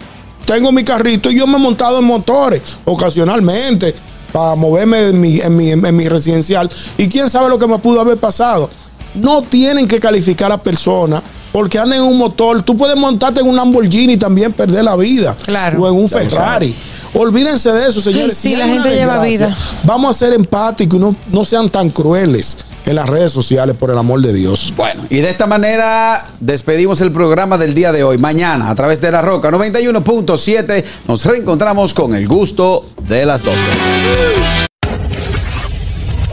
Tengo 0.46 0.72
mi 0.72 0.84
carrito 0.84 1.32
y 1.32 1.38
yo 1.38 1.48
me 1.48 1.58
he 1.58 1.60
montado 1.60 2.00
en 2.00 2.06
motores 2.06 2.62
ocasionalmente 2.86 3.96
para 4.32 4.56
moverme 4.56 5.10
en 5.10 5.22
mi, 5.22 5.40
en 5.40 5.56
mi, 5.56 5.72
en 5.72 5.96
mi 5.96 6.08
residencial. 6.08 6.70
Y 6.98 7.08
quién 7.08 7.30
sabe 7.30 7.50
lo 7.50 7.58
que 7.58 7.68
me 7.68 7.78
pudo 7.80 8.02
haber 8.02 8.18
pasado. 8.18 8.70
No 9.14 9.42
tienen 9.42 9.88
que 9.88 10.00
calificar 10.00 10.52
a 10.52 10.62
personas 10.62 11.24
porque 11.52 11.80
andan 11.80 12.00
en 12.00 12.06
un 12.06 12.18
motor. 12.18 12.62
Tú 12.62 12.78
puedes 12.78 12.96
montarte 12.96 13.42
en 13.42 13.48
un 13.48 13.56
Lamborghini 13.56 14.14
y 14.14 14.18
también 14.18 14.54
perder 14.54 14.84
la 14.84 14.96
vida. 14.96 15.36
Claro. 15.44 15.82
O 15.82 15.88
en 15.88 15.96
un 15.96 16.08
Ferrari. 16.08 16.76
Olvídense 17.14 17.72
de 17.72 17.90
eso, 17.90 18.02
señores. 18.02 18.38
Sí, 18.38 18.56
la 18.56 18.68
gente 18.68 18.90
lleva 18.94 19.24
vida. 19.24 19.56
Vamos 19.84 20.16
a 20.16 20.20
ser 20.20 20.34
empáticos 20.34 21.00
y 21.00 21.02
no, 21.02 21.16
no 21.32 21.46
sean 21.46 21.70
tan 21.70 21.90
crueles 21.90 22.58
en 22.88 22.96
las 22.96 23.08
redes 23.08 23.32
sociales, 23.32 23.76
por 23.78 23.92
el 23.92 23.98
amor 23.98 24.22
de 24.22 24.34
Dios. 24.34 24.74
Bueno, 24.76 25.06
y 25.10 25.18
de 25.18 25.30
esta 25.30 25.46
manera 25.46 26.24
despedimos 26.40 27.02
el 27.02 27.12
programa 27.12 27.58
del 27.58 27.76
día 27.76 27.92
de 27.92 28.04
hoy. 28.04 28.18
Mañana, 28.18 28.70
a 28.70 28.76
través 28.76 29.02
de 29.02 29.12
la 29.12 29.22
Roca 29.22 29.52
91.7, 29.52 30.84
nos 31.08 31.26
reencontramos 31.26 31.94
con 31.94 32.16
el 32.16 32.28
gusto 32.28 32.86
de 33.08 33.26
las 33.26 33.44
12. 33.44 34.77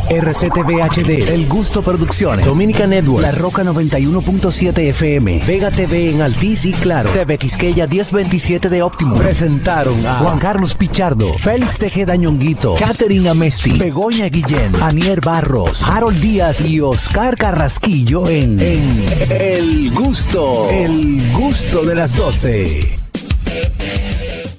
RCTV 0.08 0.82
HD, 0.82 1.28
El 1.32 1.46
Gusto 1.48 1.82
Producciones, 1.82 2.44
Dominica 2.44 2.86
Network, 2.86 3.22
La 3.22 3.30
Roca 3.30 3.64
91.7 3.64 4.78
FM, 4.90 5.42
Vega 5.46 5.70
TV 5.70 6.10
en 6.10 6.20
Altiz 6.22 6.66
y 6.66 6.72
Claro, 6.72 7.10
TV 7.10 7.38
Quisqueya 7.38 7.86
1027 7.86 8.68
de 8.68 8.82
Óptimo. 8.82 9.16
Presentaron 9.16 10.06
a 10.06 10.18
Juan 10.18 10.38
Carlos 10.38 10.74
Pichardo, 10.74 11.34
Félix 11.38 11.78
Tejeda 11.78 12.16
Ñonguito, 12.16 12.74
Catherine 12.74 13.28
Amesti, 13.30 13.78
Begoña 13.78 14.28
Guillén, 14.28 14.74
Anier 14.82 15.20
Barros, 15.20 15.88
Harold 15.88 16.20
Díaz 16.20 16.64
y 16.66 16.80
Oscar 16.80 17.36
Carrasquillo 17.36 18.28
en, 18.28 18.60
en 18.60 19.04
El 19.30 19.90
Gusto, 19.92 20.68
El 20.70 21.32
Gusto 21.32 21.82
de 21.84 21.94
las 21.94 22.14
12. 22.14 22.94